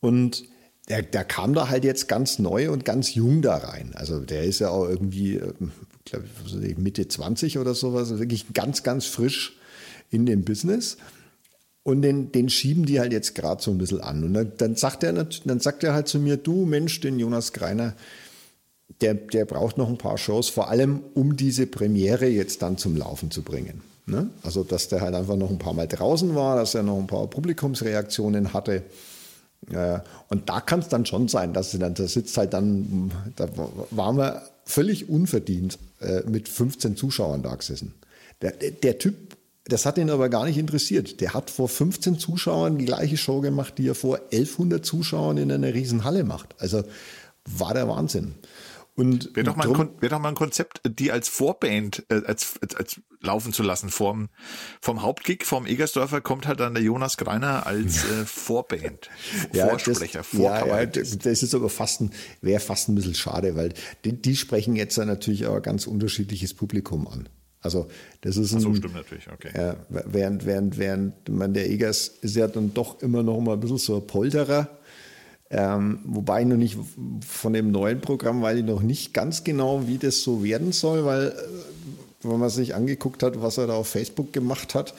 Und 0.00 0.44
der, 0.90 1.02
der 1.02 1.24
kam 1.24 1.54
da 1.54 1.68
halt 1.68 1.84
jetzt 1.84 2.08
ganz 2.08 2.38
neu 2.40 2.70
und 2.70 2.84
ganz 2.84 3.14
jung 3.14 3.42
da 3.42 3.56
rein. 3.56 3.92
Also 3.94 4.18
der 4.18 4.42
ist 4.42 4.58
ja 4.58 4.70
auch 4.70 4.88
irgendwie, 4.88 5.36
ähm, 5.36 5.70
glaube 6.04 6.26
ich, 6.62 6.76
Mitte 6.78 7.06
20 7.06 7.58
oder 7.58 7.74
sowas, 7.74 8.10
also 8.10 8.18
wirklich 8.18 8.52
ganz, 8.52 8.82
ganz 8.82 9.06
frisch 9.06 9.56
in 10.10 10.26
dem 10.26 10.44
Business. 10.44 10.96
Und 11.84 12.02
den, 12.02 12.32
den 12.32 12.48
schieben 12.48 12.84
die 12.86 12.98
halt 12.98 13.12
jetzt 13.12 13.36
gerade 13.36 13.62
so 13.62 13.70
ein 13.70 13.78
bisschen 13.78 14.00
an. 14.00 14.24
Und 14.24 14.34
dann, 14.34 14.52
dann, 14.58 14.74
sagt 14.74 15.04
er, 15.04 15.12
dann 15.12 15.60
sagt 15.60 15.84
er 15.84 15.94
halt 15.94 16.08
zu 16.08 16.18
mir, 16.18 16.36
du 16.36 16.66
Mensch, 16.66 17.00
den 17.00 17.18
Jonas 17.18 17.52
Greiner, 17.52 17.94
der, 19.00 19.14
der 19.14 19.44
braucht 19.44 19.78
noch 19.78 19.88
ein 19.88 19.96
paar 19.96 20.18
Shows, 20.18 20.48
vor 20.48 20.68
allem 20.68 21.00
um 21.14 21.36
diese 21.36 21.66
Premiere 21.66 22.26
jetzt 22.26 22.62
dann 22.62 22.76
zum 22.76 22.96
Laufen 22.96 23.30
zu 23.30 23.42
bringen. 23.42 23.80
Ne? 24.06 24.28
Also, 24.42 24.64
dass 24.64 24.88
der 24.88 25.00
halt 25.00 25.14
einfach 25.14 25.36
noch 25.36 25.50
ein 25.50 25.58
paar 25.58 25.72
Mal 25.72 25.86
draußen 25.86 26.34
war, 26.34 26.56
dass 26.56 26.74
er 26.74 26.82
noch 26.82 26.98
ein 26.98 27.06
paar 27.06 27.28
Publikumsreaktionen 27.28 28.52
hatte. 28.52 28.82
Und 30.28 30.48
da 30.48 30.60
kann 30.60 30.80
es 30.80 30.88
dann 30.88 31.06
schon 31.06 31.28
sein, 31.28 31.52
dass 31.52 31.70
sie 31.70 31.78
dann, 31.78 31.94
da 31.94 32.08
sitzt 32.08 32.36
halt 32.36 32.54
dann, 32.54 33.12
da 33.36 33.48
waren 33.90 34.16
wir 34.16 34.42
völlig 34.64 35.08
unverdient 35.08 35.78
äh, 36.00 36.22
mit 36.28 36.48
15 36.48 36.96
Zuschauern 36.96 37.42
da 37.42 37.54
gesessen. 37.54 37.94
Der, 38.42 38.52
der, 38.52 38.98
Typ, 38.98 39.36
das 39.64 39.84
hat 39.84 39.98
ihn 39.98 40.10
aber 40.10 40.28
gar 40.28 40.46
nicht 40.46 40.58
interessiert. 40.58 41.20
Der 41.20 41.34
hat 41.34 41.50
vor 41.50 41.68
15 41.68 42.18
Zuschauern 42.18 42.78
die 42.78 42.86
gleiche 42.86 43.16
Show 43.16 43.40
gemacht, 43.40 43.74
die 43.78 43.88
er 43.88 43.94
vor 43.94 44.16
1100 44.32 44.84
Zuschauern 44.84 45.36
in 45.36 45.52
einer 45.52 45.74
riesen 45.74 46.04
Halle 46.04 46.24
macht. 46.24 46.54
Also 46.58 46.82
war 47.44 47.74
der 47.74 47.88
Wahnsinn. 47.88 48.34
Und 49.00 49.34
wäre 49.34 49.44
doch, 49.46 49.56
mal 49.56 49.66
ein, 49.66 49.90
wär 50.00 50.10
doch 50.10 50.18
mal 50.18 50.28
ein 50.28 50.34
Konzept, 50.34 50.82
die 50.86 51.10
als 51.10 51.30
Vorband 51.30 52.04
äh, 52.10 52.20
als, 52.26 52.58
als, 52.60 52.76
als 52.76 53.00
laufen 53.22 53.54
zu 53.54 53.62
lassen. 53.62 53.88
Vom, 53.88 54.28
vom 54.82 55.00
Hauptkick, 55.00 55.46
vom 55.46 55.64
Egersdorfer 55.64 56.20
kommt 56.20 56.46
halt 56.46 56.60
dann 56.60 56.74
der 56.74 56.82
Jonas 56.82 57.16
Greiner 57.16 57.66
als 57.66 58.04
äh, 58.04 58.26
Vorband, 58.26 59.08
ja, 59.54 59.68
Vorsprecher, 59.68 60.18
das, 60.18 60.38
ja, 60.38 60.66
ja, 60.66 60.84
das 60.84 61.42
ist 61.42 61.54
aber 61.54 61.70
fast 61.70 62.02
ein, 62.02 62.10
wäre 62.42 62.60
fast 62.60 62.90
ein 62.90 62.94
bisschen 62.94 63.14
schade, 63.14 63.56
weil 63.56 63.72
die, 64.04 64.20
die 64.20 64.36
sprechen 64.36 64.76
jetzt 64.76 64.98
natürlich 64.98 65.46
auch 65.46 65.56
ein 65.56 65.62
ganz 65.62 65.86
unterschiedliches 65.86 66.52
Publikum 66.52 67.08
an. 67.08 67.26
Also 67.62 67.88
das 68.20 68.36
ist 68.36 68.52
ein, 68.52 68.60
so 68.60 68.74
stimmt 68.74 68.94
natürlich, 68.94 69.28
okay. 69.32 69.50
Ja, 69.54 69.76
während, 69.88 70.44
während, 70.44 70.76
während 70.76 71.28
man 71.30 71.54
der 71.54 71.70
Egers 71.70 72.08
ist 72.08 72.36
ja 72.36 72.48
dann 72.48 72.74
doch 72.74 73.00
immer 73.00 73.22
noch 73.22 73.40
mal 73.40 73.54
ein 73.54 73.60
bisschen 73.60 73.78
so 73.78 73.96
ein 73.96 74.06
Polterer 74.06 74.68
ähm, 75.50 75.98
wobei 76.04 76.44
noch 76.44 76.56
nicht 76.56 76.78
von 77.26 77.52
dem 77.52 77.72
neuen 77.72 78.00
Programm 78.00 78.40
weiß 78.40 78.58
ich 78.58 78.64
noch 78.64 78.82
nicht 78.82 79.12
ganz 79.12 79.42
genau, 79.42 79.88
wie 79.88 79.98
das 79.98 80.22
so 80.22 80.44
werden 80.44 80.70
soll, 80.70 81.04
weil 81.04 81.28
äh, 81.28 81.32
wenn 82.22 82.38
man 82.38 82.50
sich 82.50 82.74
angeguckt 82.74 83.22
hat, 83.22 83.42
was 83.42 83.58
er 83.58 83.66
da 83.66 83.74
auf 83.74 83.88
Facebook 83.88 84.32
gemacht 84.32 84.74
hat, 84.74 84.94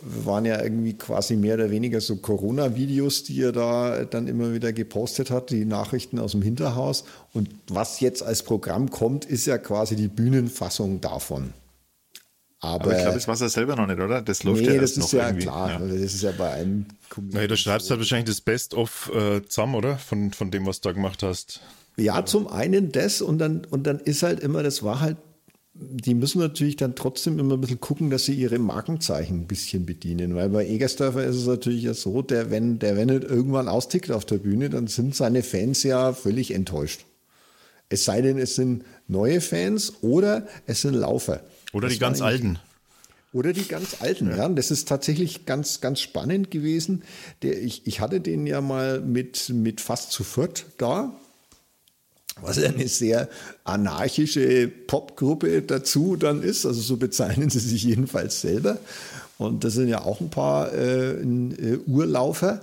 waren 0.00 0.44
ja 0.44 0.62
irgendwie 0.62 0.94
quasi 0.94 1.36
mehr 1.36 1.54
oder 1.54 1.70
weniger 1.70 2.00
so 2.00 2.16
Corona-Videos, 2.16 3.24
die 3.24 3.40
er 3.42 3.52
da 3.52 4.04
dann 4.04 4.26
immer 4.26 4.52
wieder 4.52 4.72
gepostet 4.72 5.30
hat, 5.30 5.50
die 5.50 5.64
Nachrichten 5.64 6.18
aus 6.18 6.32
dem 6.32 6.42
Hinterhaus. 6.42 7.04
Und 7.32 7.50
was 7.68 8.00
jetzt 8.00 8.22
als 8.22 8.42
Programm 8.42 8.90
kommt, 8.90 9.24
ist 9.24 9.46
ja 9.46 9.58
quasi 9.58 9.96
die 9.96 10.08
Bühnenfassung 10.08 11.00
davon. 11.00 11.52
Aber, 12.64 12.84
Aber 12.84 12.96
ich 12.96 13.02
glaube, 13.02 13.16
das 13.16 13.26
weiß 13.26 13.40
er 13.40 13.48
selber 13.48 13.74
noch 13.74 13.88
nicht, 13.88 13.98
oder? 13.98 14.22
Das 14.22 14.44
läuft 14.44 14.62
nee, 14.62 14.74
ja 14.74 14.80
das 14.80 14.96
ist 14.96 15.12
ja 15.12 15.26
irgendwie. 15.26 15.42
klar. 15.42 15.68
Ja. 15.68 15.78
Das 15.80 16.14
ist 16.14 16.22
ja 16.22 16.30
bei 16.30 16.52
einem 16.52 16.86
Nee, 17.16 17.48
du 17.48 17.56
schreibst 17.56 17.90
halt 17.90 17.98
wahrscheinlich 17.98 18.28
das 18.28 18.40
Best-of 18.40 19.10
äh, 19.12 19.42
zusammen, 19.42 19.74
oder? 19.74 19.98
Von, 19.98 20.32
von 20.32 20.52
dem, 20.52 20.64
was 20.64 20.80
du 20.80 20.88
da 20.88 20.92
gemacht 20.92 21.24
hast. 21.24 21.60
Ja, 21.96 22.24
zum 22.24 22.46
einen 22.46 22.92
das 22.92 23.20
und 23.20 23.38
dann, 23.38 23.64
und 23.68 23.84
dann 23.88 23.98
ist 23.98 24.22
halt 24.22 24.38
immer, 24.40 24.62
das 24.62 24.84
war 24.84 25.00
halt, 25.00 25.16
die 25.74 26.14
müssen 26.14 26.38
natürlich 26.38 26.76
dann 26.76 26.94
trotzdem 26.94 27.40
immer 27.40 27.54
ein 27.54 27.60
bisschen 27.60 27.80
gucken, 27.80 28.10
dass 28.10 28.26
sie 28.26 28.34
ihre 28.34 28.60
Markenzeichen 28.60 29.40
ein 29.40 29.46
bisschen 29.48 29.84
bedienen. 29.84 30.36
Weil 30.36 30.48
bei 30.48 30.64
Egersdörfer 30.64 31.24
ist 31.24 31.36
es 31.36 31.46
natürlich 31.46 31.82
ja 31.82 31.94
so, 31.94 32.22
der, 32.22 32.52
wenn, 32.52 32.78
der, 32.78 32.96
wenn 32.96 33.08
nicht 33.08 33.24
irgendwann 33.24 33.66
austickt 33.66 34.12
auf 34.12 34.24
der 34.24 34.38
Bühne, 34.38 34.70
dann 34.70 34.86
sind 34.86 35.16
seine 35.16 35.42
Fans 35.42 35.82
ja 35.82 36.12
völlig 36.12 36.54
enttäuscht. 36.54 37.06
Es 37.88 38.04
sei 38.04 38.22
denn, 38.22 38.38
es 38.38 38.54
sind 38.54 38.84
neue 39.08 39.40
Fans 39.40 39.94
oder 40.00 40.46
es 40.66 40.82
sind 40.82 40.94
Laufer. 40.94 41.40
Oder 41.72 41.88
das 41.88 41.94
die 41.94 42.00
ganz 42.00 42.20
alten. 42.20 42.58
Oder 43.32 43.54
die 43.54 43.66
ganz 43.66 43.96
alten, 44.00 44.28
ja. 44.30 44.36
ja. 44.36 44.48
Das 44.50 44.70
ist 44.70 44.88
tatsächlich 44.88 45.46
ganz, 45.46 45.80
ganz 45.80 46.00
spannend 46.00 46.50
gewesen. 46.50 47.02
Der, 47.42 47.60
ich, 47.60 47.86
ich 47.86 48.00
hatte 48.00 48.20
den 48.20 48.46
ja 48.46 48.60
mal 48.60 49.00
mit, 49.00 49.48
mit 49.48 49.80
fast 49.80 50.12
zu 50.12 50.22
viert 50.22 50.66
da. 50.78 51.12
Was 52.40 52.58
eine 52.58 52.88
sehr 52.88 53.28
anarchische 53.64 54.66
Popgruppe 54.68 55.62
dazu 55.62 56.16
dann 56.16 56.42
ist. 56.42 56.66
Also 56.66 56.80
so 56.80 56.96
bezeichnen 56.96 57.50
sie 57.50 57.60
sich 57.60 57.84
jedenfalls 57.84 58.40
selber. 58.40 58.78
Und 59.38 59.64
das 59.64 59.74
sind 59.74 59.88
ja 59.88 60.02
auch 60.02 60.20
ein 60.20 60.30
paar 60.30 60.72
äh, 60.72 61.12
äh 61.12 61.78
Urlaufer. 61.86 62.60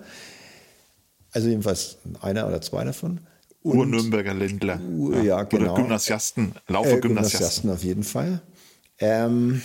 Also 1.31 1.49
jedenfalls 1.49 1.97
einer 2.21 2.47
oder 2.47 2.61
zwei 2.61 2.83
davon. 2.83 3.19
Ur-Nürnberger 3.63 4.33
Ländler. 4.33 4.79
Ur, 4.81 5.21
ja, 5.21 5.43
genau. 5.43 5.73
Oder 5.73 5.81
Gymnasiasten, 5.83 6.53
Laufer 6.67 6.97
Äh, 6.97 7.01
Gymnasiasten 7.01 7.69
auf 7.69 7.83
jeden 7.83 8.03
Fall. 8.03 8.41
Ähm, 8.99 9.61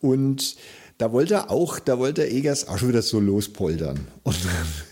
und 0.00 0.56
da 0.98 1.12
wollte 1.12 1.34
er 1.34 1.50
auch, 1.50 1.78
da 1.78 1.98
wollte 1.98 2.26
Egers 2.26 2.68
auch 2.68 2.78
schon 2.78 2.88
wieder 2.88 3.02
so 3.02 3.20
lospoltern. 3.20 4.06
Und, 4.22 4.36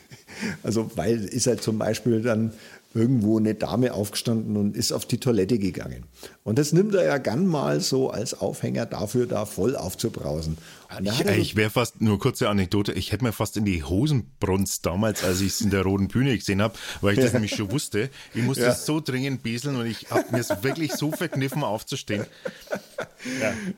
also, 0.63 0.91
weil 0.97 1.25
ist 1.25 1.47
er 1.47 1.59
zum 1.59 1.79
Beispiel 1.79 2.23
dann 2.23 2.53
irgendwo 2.93 3.39
eine 3.39 3.55
Dame 3.55 3.95
aufgestanden 3.95 4.57
und 4.57 4.77
ist 4.77 4.91
auf 4.93 5.07
die 5.07 5.19
Toilette 5.19 5.59
gegangen. 5.59 6.05
Und 6.43 6.59
das 6.59 6.73
nimmt 6.73 6.95
er 6.95 7.05
ja 7.05 7.19
gern 7.19 7.47
mal 7.47 7.81
so 7.81 8.11
als 8.11 8.35
Aufhänger 8.35 8.87
dafür, 8.87 9.27
da 9.27 9.47
voll 9.47 9.77
aufzubrausen. 9.77 10.59
Ich, 11.03 11.21
ich 11.21 11.57
wäre 11.57 11.71
fast, 11.71 12.01
nur 12.01 12.19
kurze 12.19 12.49
Anekdote, 12.49 12.93
ich 12.93 13.13
hätte 13.13 13.23
mir 13.23 13.33
fast 13.33 13.57
in 13.57 13.65
die 13.65 13.85
Hosen 13.85 14.33
brunst 14.41 14.85
damals, 14.87 15.23
als 15.23 15.41
ich 15.41 15.49
es 15.49 15.61
in 15.61 15.71
der 15.71 15.83
Roten 15.83 16.09
Bühne 16.09 16.37
gesehen 16.37 16.61
habe, 16.61 16.75
weil 17.01 17.15
ich 17.15 17.21
das 17.21 17.33
nämlich 17.33 17.55
schon 17.55 17.71
wusste. 17.71 18.11
Ich 18.35 18.43
musste 18.43 18.65
Ja. 18.65 18.75
so 18.75 19.01
dringend 19.01 19.45
beseln 19.45 19.77
und 19.77 19.87
ich 19.87 20.11
habe 20.11 20.25
mir 20.33 20.39
es 20.41 20.51
wirklich 20.65 20.93
so 20.95 21.13
verkniffen 21.13 21.63
aufzustehen. 21.63 22.27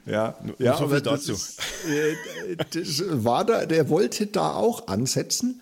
Ja, 0.06 0.36
Nur 0.42 0.54
ja 0.58 0.76
so 0.78 0.88
viel 0.88 1.02
das 1.02 1.26
dazu. 1.26 1.32
Ist, 1.32 1.58
äh, 1.88 2.56
das 2.70 3.02
war 3.24 3.44
da, 3.44 3.66
der 3.66 3.88
wollte 3.90 4.26
da 4.26 4.54
auch 4.54 4.86
ansetzen. 4.88 5.60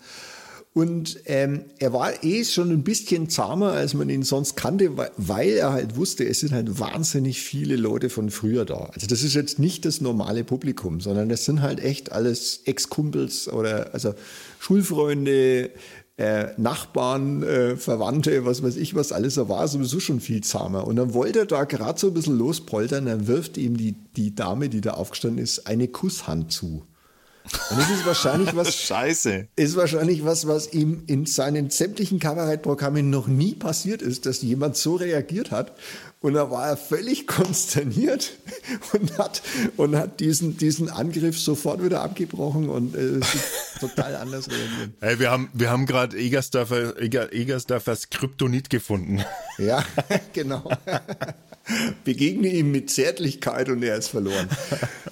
Und 0.73 1.19
ähm, 1.25 1.65
er 1.79 1.91
war 1.91 2.23
eh 2.23 2.45
schon 2.45 2.71
ein 2.71 2.83
bisschen 2.83 3.29
zahmer, 3.29 3.73
als 3.73 3.93
man 3.93 4.09
ihn 4.09 4.23
sonst 4.23 4.55
kannte, 4.55 4.91
weil, 5.17 5.49
er 5.49 5.73
halt 5.73 5.97
wusste, 5.97 6.25
es 6.25 6.39
sind 6.39 6.53
halt 6.53 6.79
wahnsinnig 6.79 7.41
viele 7.41 7.75
Leute 7.75 8.09
von 8.09 8.29
früher 8.29 8.63
da. 8.63 8.89
Also 8.93 9.05
das 9.07 9.21
ist 9.21 9.33
jetzt 9.33 9.59
nicht 9.59 9.83
das 9.83 9.99
normale 9.99 10.45
Publikum, 10.45 11.01
sondern 11.01 11.27
das 11.27 11.43
sind 11.43 11.61
halt 11.61 11.81
echt 11.81 12.13
alles 12.13 12.61
Ex-Kumpels 12.63 13.49
oder 13.49 13.93
also 13.93 14.13
Schulfreunde, 14.59 15.71
äh, 16.15 16.47
Nachbarn, 16.55 17.43
äh, 17.43 17.75
Verwandte, 17.75 18.45
was 18.45 18.63
weiß 18.63 18.77
ich, 18.77 18.95
was 18.95 19.11
alles. 19.11 19.35
Er 19.35 19.49
war 19.49 19.67
sowieso 19.67 19.99
schon 19.99 20.21
viel 20.21 20.41
zahmer. 20.41 20.87
Und 20.87 20.95
dann 20.95 21.13
wollte 21.13 21.39
er 21.39 21.45
da 21.47 21.65
gerade 21.65 21.99
so 21.99 22.07
ein 22.07 22.13
bisschen 22.13 22.37
lospoltern, 22.37 23.07
dann 23.07 23.27
wirft 23.27 23.57
ihm 23.57 23.75
die, 23.75 23.95
die 24.15 24.35
Dame, 24.35 24.69
die 24.69 24.79
da 24.79 24.91
aufgestanden 24.91 25.43
ist, 25.43 25.67
eine 25.67 25.89
Kusshand 25.89 26.53
zu. 26.53 26.85
Und 27.69 27.79
das 27.79 27.89
ist 27.89 28.05
wahrscheinlich 28.05 28.55
was, 28.55 28.75
Scheiße. 28.87 29.47
ist 29.55 29.75
wahrscheinlich 29.75 30.23
was, 30.23 30.47
was 30.47 30.71
ihm 30.73 31.03
in 31.07 31.25
seinen 31.25 31.69
sämtlichen 31.69 32.19
Kabarettprogrammen 32.19 33.09
noch 33.09 33.27
nie 33.27 33.53
passiert 33.53 34.01
ist, 34.01 34.25
dass 34.25 34.41
jemand 34.41 34.77
so 34.77 34.95
reagiert 34.95 35.51
hat. 35.51 35.73
Und 36.21 36.35
da 36.35 36.51
war 36.51 36.67
er 36.67 36.77
völlig 36.77 37.25
konsterniert 37.27 38.33
und 38.93 39.17
hat, 39.17 39.41
und 39.75 39.95
hat 39.95 40.19
diesen, 40.19 40.55
diesen 40.55 40.89
Angriff 40.89 41.39
sofort 41.39 41.83
wieder 41.83 42.01
abgebrochen 42.01 42.69
und 42.69 42.95
äh, 42.95 43.19
total 43.79 44.15
anders 44.15 44.47
reagiert. 44.47 44.91
Ey, 45.01 45.19
wir 45.19 45.31
haben, 45.31 45.49
wir 45.53 45.71
haben 45.71 45.87
gerade 45.87 46.17
Egersdorfer, 46.17 46.99
Eger, 47.01 47.33
Egersdorfers 47.33 48.11
Kryptonit 48.11 48.69
gefunden. 48.69 49.23
Ja, 49.57 49.83
genau. 50.33 50.69
Begegne 52.03 52.49
ihm 52.49 52.71
mit 52.71 52.91
Zärtlichkeit 52.91 53.69
und 53.69 53.81
er 53.81 53.95
ist 53.95 54.09
verloren. 54.09 54.47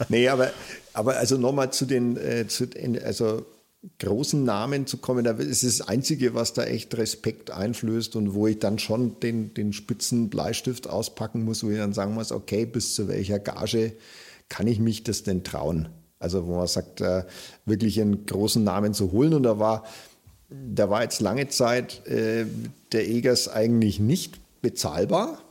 Nee, 0.09 0.27
aber, 0.27 0.51
aber 0.93 1.17
also 1.17 1.37
nochmal 1.37 1.71
zu 1.71 1.85
den, 1.85 2.17
äh, 2.17 2.47
zu 2.47 2.65
den 2.67 3.01
also 3.01 3.45
großen 3.99 4.43
Namen 4.43 4.87
zu 4.87 4.97
kommen, 4.97 5.23
da 5.23 5.31
ist 5.31 5.63
das 5.63 5.81
Einzige, 5.81 6.33
was 6.33 6.53
da 6.53 6.65
echt 6.65 6.97
Respekt 6.97 7.51
einflößt 7.51 8.15
und 8.15 8.33
wo 8.33 8.47
ich 8.47 8.59
dann 8.59 8.77
schon 8.77 9.19
den, 9.21 9.53
den 9.53 9.71
spitzen 9.71 10.29
Bleistift 10.29 10.87
auspacken 10.89 11.45
muss, 11.45 11.63
wo 11.63 11.69
ich 11.69 11.77
dann 11.77 11.93
sagen 11.93 12.13
muss, 12.13 12.31
okay, 12.31 12.65
bis 12.65 12.95
zu 12.95 13.07
welcher 13.07 13.39
Gage 13.39 13.93
kann 14.49 14.67
ich 14.67 14.79
mich 14.79 15.03
das 15.03 15.23
denn 15.23 15.43
trauen? 15.43 15.87
Also 16.19 16.45
wo 16.45 16.57
man 16.57 16.67
sagt, 16.67 16.99
äh, 16.99 17.23
wirklich 17.65 18.01
einen 18.01 18.25
großen 18.25 18.63
Namen 18.63 18.93
zu 18.93 19.11
holen 19.11 19.33
und 19.33 19.43
da 19.43 19.59
war 19.59 19.85
da 20.49 20.89
war 20.89 21.03
jetzt 21.03 21.21
lange 21.21 21.47
Zeit 21.49 22.05
äh, 22.07 22.45
der 22.91 23.07
Egers 23.07 23.47
eigentlich 23.47 23.99
nicht 23.99 24.39
bezahlbar. 24.61 25.41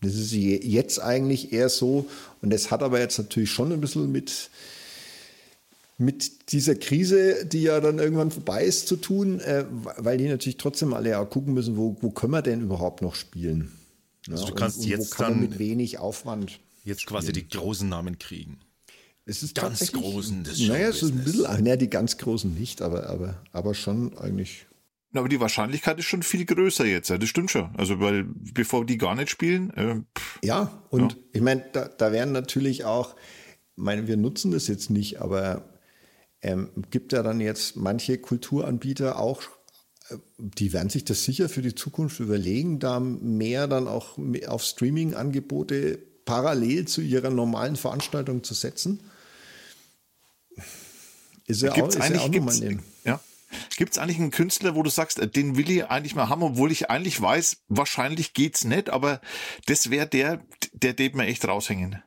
Das 0.00 0.14
ist 0.14 0.32
je- 0.32 0.64
jetzt 0.64 1.02
eigentlich 1.02 1.52
eher 1.52 1.68
so. 1.68 2.06
Und 2.40 2.50
das 2.50 2.70
hat 2.70 2.82
aber 2.82 2.98
jetzt 2.98 3.18
natürlich 3.18 3.50
schon 3.50 3.72
ein 3.72 3.80
bisschen 3.80 4.10
mit, 4.10 4.48
mit 6.00 6.52
dieser 6.52 6.76
Krise, 6.76 7.44
die 7.44 7.62
ja 7.62 7.80
dann 7.80 7.98
irgendwann 7.98 8.30
vorbei 8.30 8.64
ist, 8.64 8.86
zu 8.86 8.96
tun, 8.96 9.40
äh, 9.40 9.64
weil 9.96 10.16
die 10.18 10.28
natürlich 10.28 10.56
trotzdem 10.56 10.94
alle 10.94 11.18
auch 11.18 11.28
gucken 11.28 11.54
müssen, 11.54 11.76
wo, 11.76 11.96
wo 12.00 12.10
können 12.10 12.32
wir 12.32 12.42
denn 12.42 12.62
überhaupt 12.62 13.02
noch 13.02 13.16
spielen. 13.16 13.72
Ja, 14.26 14.34
Also 14.34 14.46
du 14.46 14.52
und- 14.52 14.58
kannst 14.58 14.78
und 14.78 14.86
jetzt 14.86 15.10
wo 15.12 15.16
kann 15.16 15.32
dann- 15.34 15.40
mit 15.40 15.58
wenig 15.58 15.98
Aufwand. 15.98 16.60
Jetzt 16.84 17.04
quasi 17.06 17.32
die 17.32 17.48
großen 17.48 17.88
Namen 17.88 18.18
kriegen. 18.18 18.60
Es 19.26 19.42
ist 19.42 19.54
Ganz 19.56 19.92
Großen 19.92 20.42
des 20.44 20.58
Naja, 20.68 20.88
es 20.88 21.02
ist 21.02 21.10
ein 21.12 21.22
bisschen, 21.24 21.42
naja, 21.42 21.76
die 21.76 21.90
ganz 21.90 22.16
Großen 22.16 22.54
nicht, 22.54 22.80
aber, 22.80 23.10
aber, 23.10 23.42
aber 23.52 23.74
schon 23.74 24.16
eigentlich. 24.16 24.66
Na, 25.10 25.20
Aber 25.20 25.28
die 25.28 25.40
Wahrscheinlichkeit 25.40 25.98
ist 25.98 26.06
schon 26.06 26.22
viel 26.22 26.44
größer 26.46 26.86
jetzt, 26.86 27.10
ja, 27.10 27.18
das 27.18 27.28
stimmt 27.28 27.50
schon. 27.50 27.68
Also, 27.76 27.98
weil 28.00 28.24
bevor 28.54 28.86
die 28.86 28.96
gar 28.96 29.14
nicht 29.16 29.28
spielen, 29.30 29.70
äh, 29.74 29.96
Ja, 30.42 30.82
und 30.90 31.16
ich 31.32 31.42
meine, 31.42 31.64
da, 31.72 31.88
da 31.88 32.12
werden 32.12 32.32
natürlich 32.32 32.84
auch, 32.84 33.16
ich 33.76 33.82
meine, 33.82 34.06
wir 34.06 34.16
nutzen 34.16 34.50
das 34.50 34.66
jetzt 34.68 34.88
nicht, 34.90 35.20
aber 35.20 35.62
ähm, 36.42 36.70
gibt 36.90 37.12
ja 37.12 37.22
dann 37.22 37.40
jetzt 37.40 37.76
manche 37.76 38.18
Kulturanbieter 38.18 39.18
auch, 39.18 39.42
äh, 40.10 40.16
die 40.38 40.72
werden 40.72 40.90
sich 40.90 41.04
das 41.04 41.24
sicher 41.24 41.48
für 41.48 41.62
die 41.62 41.74
Zukunft 41.74 42.20
überlegen, 42.20 42.78
da 42.78 43.00
mehr 43.00 43.66
dann 43.66 43.88
auch 43.88 44.18
auf 44.46 44.62
Streaming-Angebote 44.62 45.98
parallel 46.24 46.86
zu 46.86 47.00
ihrer 47.00 47.30
normalen 47.30 47.76
Veranstaltung 47.76 48.44
zu 48.44 48.54
setzen. 48.54 49.00
Ist 51.46 51.62
ja 51.62 51.72
auch, 51.72 51.74
gibt's 51.74 51.96
ist 51.96 52.00
ja 52.00 52.04
eigentlich, 52.04 52.20
auch 52.20 52.30
gibt's, 52.30 52.60
ja, 53.04 53.20
gibt's 53.76 53.98
eigentlich 53.98 54.18
einen 54.18 54.30
Künstler, 54.30 54.74
wo 54.74 54.82
du 54.82 54.90
sagst, 54.90 55.18
äh, 55.18 55.28
den 55.28 55.56
will 55.56 55.70
ich 55.70 55.86
eigentlich 55.86 56.14
mal 56.14 56.28
haben, 56.28 56.42
obwohl 56.42 56.70
ich 56.70 56.90
eigentlich 56.90 57.20
weiß, 57.20 57.64
wahrscheinlich 57.68 58.34
geht's 58.34 58.64
nicht, 58.64 58.90
aber 58.90 59.20
das 59.66 59.90
wäre 59.90 60.06
der, 60.06 60.44
der 60.72 60.92
den 60.92 61.16
mir 61.16 61.26
echt 61.26 61.46
raushängen. 61.46 62.02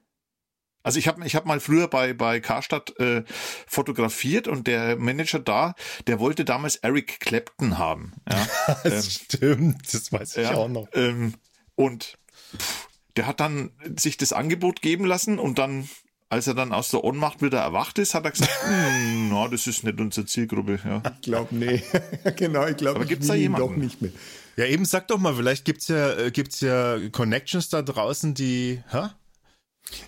Also 0.84 0.98
ich 1.00 1.08
habe 1.08 1.26
ich 1.26 1.36
hab 1.36 1.46
mal 1.46 1.60
früher 1.60 1.88
bei 1.88 2.14
bei 2.14 2.40
Karstadt 2.40 2.98
äh, 3.00 3.24
fotografiert 3.68 4.48
und 4.48 4.68
der 4.68 4.96
Manager 4.98 5.40
da, 5.40 5.76
der 6.08 6.20
wollte 6.20 6.44
damals 6.46 6.76
Eric 6.78 7.20
Clapton 7.20 7.78
haben. 7.78 8.14
Ja. 8.30 8.48
Das 8.84 9.12
stimmt, 9.14 9.94
das 9.94 10.12
weiß 10.12 10.38
ich 10.38 10.44
Ja, 10.44 10.56
auch 10.56 10.68
noch. 10.70 10.88
Ähm, 10.94 11.36
und 11.76 12.18
pff, 12.58 12.88
der 13.16 13.28
hat 13.28 13.40
dann 13.40 13.72
sich 13.98 14.18
das 14.18 14.34
Angebot 14.34 14.82
geben 14.82 15.06
lassen 15.06 15.38
und 15.40 15.60
dann, 15.60 15.88
als 16.30 16.48
er 16.48 16.54
dann 16.54 16.72
aus 16.74 16.90
der 16.90 17.04
Ohnmacht 17.04 17.42
wieder 17.42 17.60
erwacht 17.60 18.00
ist, 18.00 18.14
hat 18.14 18.26
er 18.26 18.32
gesagt, 18.32 18.52
"Hm, 18.64 19.30
na, 19.30 19.48
das 19.50 19.68
ist 19.68 19.84
nicht 19.84 20.00
unsere 20.00 20.26
Zielgruppe. 20.26 20.80
Ja. 20.84 21.02
ich 21.16 21.22
glaube, 21.22 21.56
nee, 21.56 21.84
genau, 22.38 22.66
ich 22.68 22.78
glaube, 22.78 22.96
Aber 22.96 23.04
ich 23.04 23.10
gibt's 23.10 23.28
will 23.28 23.36
da 23.38 23.42
ihn 23.44 23.52
doch 23.54 23.60
jemanden? 23.60 23.82
nicht 23.82 24.02
mehr. 24.02 24.12
Ja, 24.58 24.66
eben 24.66 24.86
sag 24.86 25.08
doch 25.08 25.18
mal, 25.18 25.36
vielleicht 25.36 25.64
gibt's 25.66 25.88
ja, 25.88 26.12
äh, 26.14 26.32
gibt's 26.32 26.60
ja 26.62 26.98
Connections 27.12 27.70
da 27.70 27.82
draußen, 27.82 28.34
die, 28.34 28.82
hä? 28.90 29.08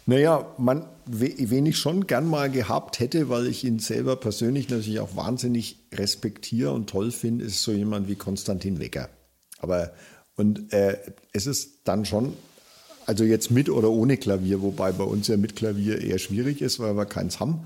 Naja, 0.06 0.46
man, 0.58 0.86
we- 1.06 1.34
wen 1.38 1.66
ich 1.66 1.78
schon 1.78 2.08
gern 2.08 2.28
mal 2.28 2.50
gehabt 2.50 3.00
hätte, 3.00 3.30
weil 3.30 3.48
ich 3.48 3.64
ihn 3.64 3.80
selber 3.80 4.16
persönlich 4.16 4.70
natürlich 4.70 5.00
auch 5.00 5.16
wahnsinnig 5.16 5.78
respektiere 5.94 6.72
und 6.72 6.90
toll 6.90 7.12
finde, 7.12 7.46
ist 7.46 7.64
so 7.64 7.72
jemand 7.72 8.08
wie 8.08 8.16
Konstantin 8.16 8.80
Wecker. 8.80 9.10
Aber, 9.60 9.92
und 10.36 10.72
äh, 10.74 10.98
es 11.34 11.48
ist 11.48 11.80
dann 11.86 12.06
schon, 12.06 12.34
also 13.06 13.24
jetzt 13.26 13.52
mit 13.52 13.70
oder 13.70 13.90
ohne 13.90 14.18
Klavier, 14.18 14.62
wobei 14.62 14.92
bei 14.94 15.04
uns 15.04 15.28
ja 15.28 15.38
mit 15.38 15.56
Klavier 15.56 16.02
eher 16.02 16.20
schwierig 16.20 16.62
ist, 16.62 16.80
weil 16.80 16.96
wir 16.96 17.06
keins 17.06 17.40
haben. 17.40 17.66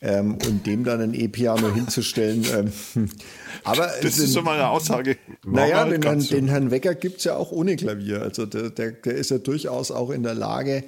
Ähm, 0.00 0.34
und 0.46 0.66
dem 0.66 0.84
dann 0.84 1.00
ein 1.00 1.14
E-Piano 1.14 1.72
hinzustellen. 1.72 2.44
Ähm, 2.54 2.72
aber 3.64 3.86
Das 4.02 4.04
ist 4.04 4.16
sind- 4.16 4.28
so 4.32 4.42
mal 4.42 4.54
eine 4.54 4.68
Aussage. 4.68 5.16
Naja, 5.46 5.84
den, 5.86 6.20
so. 6.20 6.34
den 6.34 6.48
Herrn 6.48 6.70
Wecker 6.70 6.94
gibt 6.94 7.18
es 7.18 7.24
ja 7.24 7.36
auch 7.36 7.52
ohne 7.52 7.76
Klavier. 7.76 8.20
Also 8.20 8.44
der, 8.44 8.68
der, 8.70 8.92
der 8.92 9.14
ist 9.14 9.30
ja 9.30 9.38
durchaus 9.38 9.90
auch 9.90 10.10
in 10.10 10.22
der 10.22 10.34
Lage. 10.34 10.84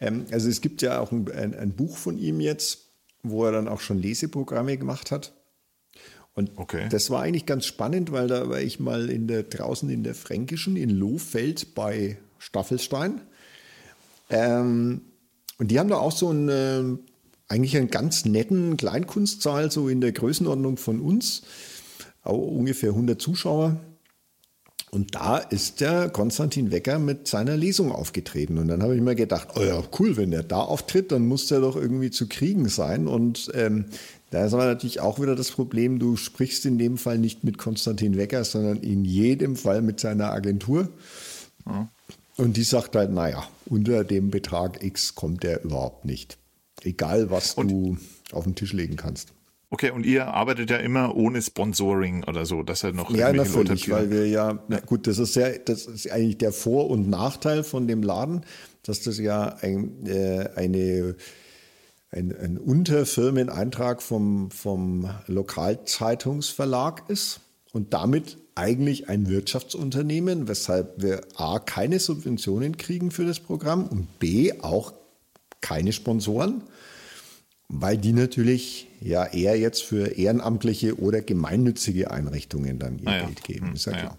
Ähm, 0.00 0.26
also 0.30 0.48
es 0.48 0.60
gibt 0.60 0.82
ja 0.82 1.00
auch 1.00 1.12
ein, 1.12 1.30
ein, 1.32 1.54
ein 1.54 1.72
Buch 1.72 1.96
von 1.96 2.18
ihm 2.18 2.40
jetzt, 2.40 2.88
wo 3.22 3.44
er 3.44 3.52
dann 3.52 3.68
auch 3.68 3.80
schon 3.80 3.98
Leseprogramme 3.98 4.76
gemacht 4.76 5.10
hat. 5.10 5.32
Und 6.34 6.52
Okay. 6.56 6.88
das 6.88 7.10
war 7.10 7.22
eigentlich 7.22 7.46
ganz 7.46 7.66
spannend, 7.66 8.12
weil 8.12 8.28
da 8.28 8.48
war 8.48 8.60
ich 8.60 8.78
mal 8.78 9.10
in 9.10 9.26
der, 9.26 9.42
draußen 9.42 9.90
in 9.90 10.04
der 10.04 10.14
Fränkischen 10.14 10.76
in 10.76 10.90
Lohfeld 10.90 11.74
bei 11.74 12.16
Staffelstein. 12.38 13.20
Ähm, 14.30 15.00
und 15.58 15.70
die 15.70 15.80
haben 15.80 15.88
da 15.88 15.96
auch 15.96 16.12
so 16.12 16.28
einen, 16.28 16.48
ähm, 16.48 16.98
eigentlich 17.48 17.76
einen 17.76 17.90
ganz 17.90 18.24
netten 18.24 18.76
Kleinkunstsaal, 18.76 19.72
so 19.72 19.88
in 19.88 20.00
der 20.00 20.12
Größenordnung 20.12 20.76
von 20.76 21.00
uns. 21.00 21.42
Auch 22.22 22.38
ungefähr 22.38 22.90
100 22.90 23.20
Zuschauer. 23.20 23.80
Und 24.90 25.14
da 25.14 25.36
ist 25.38 25.80
der 25.80 26.08
Konstantin 26.08 26.70
Wecker 26.70 26.98
mit 26.98 27.28
seiner 27.28 27.56
Lesung 27.56 27.92
aufgetreten. 27.92 28.58
Und 28.58 28.68
dann 28.68 28.82
habe 28.82 28.94
ich 28.94 29.02
mir 29.02 29.14
gedacht, 29.14 29.48
oh 29.56 29.62
ja, 29.62 29.82
cool, 29.98 30.16
wenn 30.16 30.30
der 30.30 30.42
da 30.42 30.60
auftritt, 30.60 31.12
dann 31.12 31.26
muss 31.26 31.46
der 31.46 31.60
doch 31.60 31.76
irgendwie 31.76 32.10
zu 32.10 32.26
kriegen 32.26 32.68
sein. 32.68 33.06
Und 33.06 33.50
ähm, 33.54 33.86
da 34.30 34.44
ist 34.44 34.54
aber 34.54 34.66
natürlich 34.66 35.00
auch 35.00 35.20
wieder 35.20 35.36
das 35.36 35.50
Problem, 35.50 35.98
du 35.98 36.16
sprichst 36.16 36.64
in 36.66 36.78
dem 36.78 36.98
Fall 36.98 37.18
nicht 37.18 37.44
mit 37.44 37.58
Konstantin 37.58 38.16
Wecker, 38.16 38.44
sondern 38.44 38.78
in 38.78 39.04
jedem 39.04 39.56
Fall 39.56 39.82
mit 39.82 40.00
seiner 40.00 40.32
Agentur. 40.32 40.88
Und 42.36 42.56
die 42.56 42.62
sagt 42.62 42.94
halt, 42.96 43.10
naja, 43.10 43.46
unter 43.66 44.04
dem 44.04 44.30
Betrag 44.30 44.82
X 44.82 45.14
kommt 45.14 45.42
der 45.42 45.64
überhaupt 45.64 46.04
nicht. 46.04 46.38
Egal, 46.82 47.30
was 47.30 47.56
du 47.56 47.98
auf 48.32 48.44
den 48.44 48.54
Tisch 48.54 48.72
legen 48.72 48.96
kannst. 48.96 49.32
Okay, 49.70 49.90
und 49.90 50.06
ihr 50.06 50.28
arbeitet 50.28 50.70
ja 50.70 50.78
immer 50.78 51.14
ohne 51.14 51.42
Sponsoring 51.42 52.24
oder 52.24 52.46
so, 52.46 52.62
dass 52.62 52.84
er 52.84 52.92
noch 52.92 53.10
Ja, 53.10 53.30
Leute 53.30 53.50
natürlich, 53.50 53.90
weil 53.90 54.10
wir 54.10 54.26
ja, 54.26 54.58
na 54.68 54.80
gut, 54.80 55.06
das 55.06 55.18
ist 55.18 55.36
ja, 55.36 55.50
das 55.58 55.84
ist 55.84 56.10
eigentlich 56.10 56.38
der 56.38 56.52
Vor- 56.52 56.88
und 56.88 57.10
Nachteil 57.10 57.62
von 57.62 57.86
dem 57.86 58.02
Laden, 58.02 58.44
dass 58.82 59.02
das 59.02 59.18
ja 59.18 59.56
ein, 59.60 60.06
äh, 60.06 60.48
eine, 60.56 61.16
ein, 62.10 62.34
ein 62.34 62.56
Unterfirmeneintrag 62.56 64.00
vom, 64.00 64.50
vom 64.50 65.10
Lokalzeitungsverlag 65.26 67.04
ist 67.08 67.40
und 67.72 67.92
damit 67.92 68.38
eigentlich 68.54 69.10
ein 69.10 69.28
Wirtschaftsunternehmen, 69.28 70.48
weshalb 70.48 71.02
wir 71.02 71.20
A, 71.36 71.58
keine 71.58 72.00
Subventionen 72.00 72.78
kriegen 72.78 73.10
für 73.10 73.26
das 73.26 73.38
Programm 73.38 73.86
und 73.86 74.18
B, 74.18 74.52
auch 74.62 74.94
keine 75.60 75.92
Sponsoren, 75.92 76.62
weil 77.68 77.98
die 77.98 78.12
natürlich 78.12 78.86
ja 79.00 79.26
eher 79.26 79.58
jetzt 79.58 79.82
für 79.82 80.16
ehrenamtliche 80.16 80.98
oder 80.98 81.20
gemeinnützige 81.20 82.10
Einrichtungen 82.10 82.78
dann 82.78 82.98
ihr 82.98 83.08
Ah 83.08 83.16
ja. 83.18 83.26
Geld 83.26 83.44
geben, 83.44 83.66
Hm, 83.68 83.74
ist 83.74 83.86
ja 83.86 83.92
ah 83.92 83.96
ja. 83.96 84.00
klar. 84.02 84.18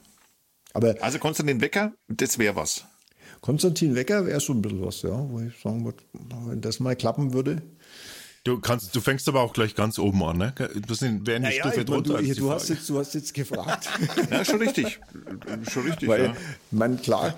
Aber 0.74 0.96
Also 1.02 1.18
Konstantin 1.20 1.62
Wecker, 1.62 1.94
das 2.08 2.38
wäre 2.38 2.56
was. 2.56 2.86
Konstantin 3.42 3.96
Wecker 3.96 4.26
wäre 4.26 4.40
schon 4.42 4.60
ein 4.60 4.62
bisschen 4.62 4.86
was, 4.86 5.02
ja, 5.02 5.30
wo 5.30 5.40
ich 5.40 5.58
sagen 5.62 5.84
würde, 5.86 5.98
wenn 6.48 6.62
das 6.62 6.80
mal 6.80 6.96
klappen 6.96 7.34
würde. 7.34 7.62
Du 8.44 8.60
kannst, 8.60 8.96
du 8.96 9.02
fängst 9.02 9.28
aber 9.28 9.42
auch 9.42 9.54
gleich 9.54 9.76
ganz 9.76 10.00
oben 10.00 10.24
an, 10.24 10.38
ne? 10.38 10.54
Du 10.88 10.94
sind, 10.94 11.28
in 11.28 11.44
die 11.44 11.52
Stufe 11.52 11.70
meine, 11.70 11.86
drunter. 11.86 12.22
du, 12.22 12.34
du, 12.34 12.52
hast 12.52 12.70
jetzt, 12.70 12.90
du 12.90 12.98
hast 13.00 13.14
jetzt 13.14 13.34
gefragt. 13.34 13.90
Ja, 14.32 14.46
schon 14.46 14.60
richtig. 14.60 15.00
schon 15.70 15.84
richtig, 15.84 16.08
Weil, 16.08 16.26
ja. 16.26 16.36
man, 16.72 17.02
klar, 17.02 17.36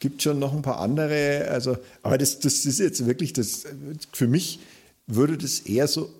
gibt 0.00 0.22
schon 0.22 0.38
noch 0.38 0.52
ein 0.54 0.62
paar 0.62 0.80
andere, 0.80 1.46
also, 1.50 1.76
aber 2.02 2.18
das, 2.18 2.40
das 2.40 2.64
ist 2.64 2.80
jetzt 2.80 3.06
wirklich, 3.06 3.32
das, 3.32 3.64
für 4.12 4.26
mich 4.26 4.58
würde 5.14 5.38
das 5.38 5.60
eher 5.60 5.88
so, 5.88 6.10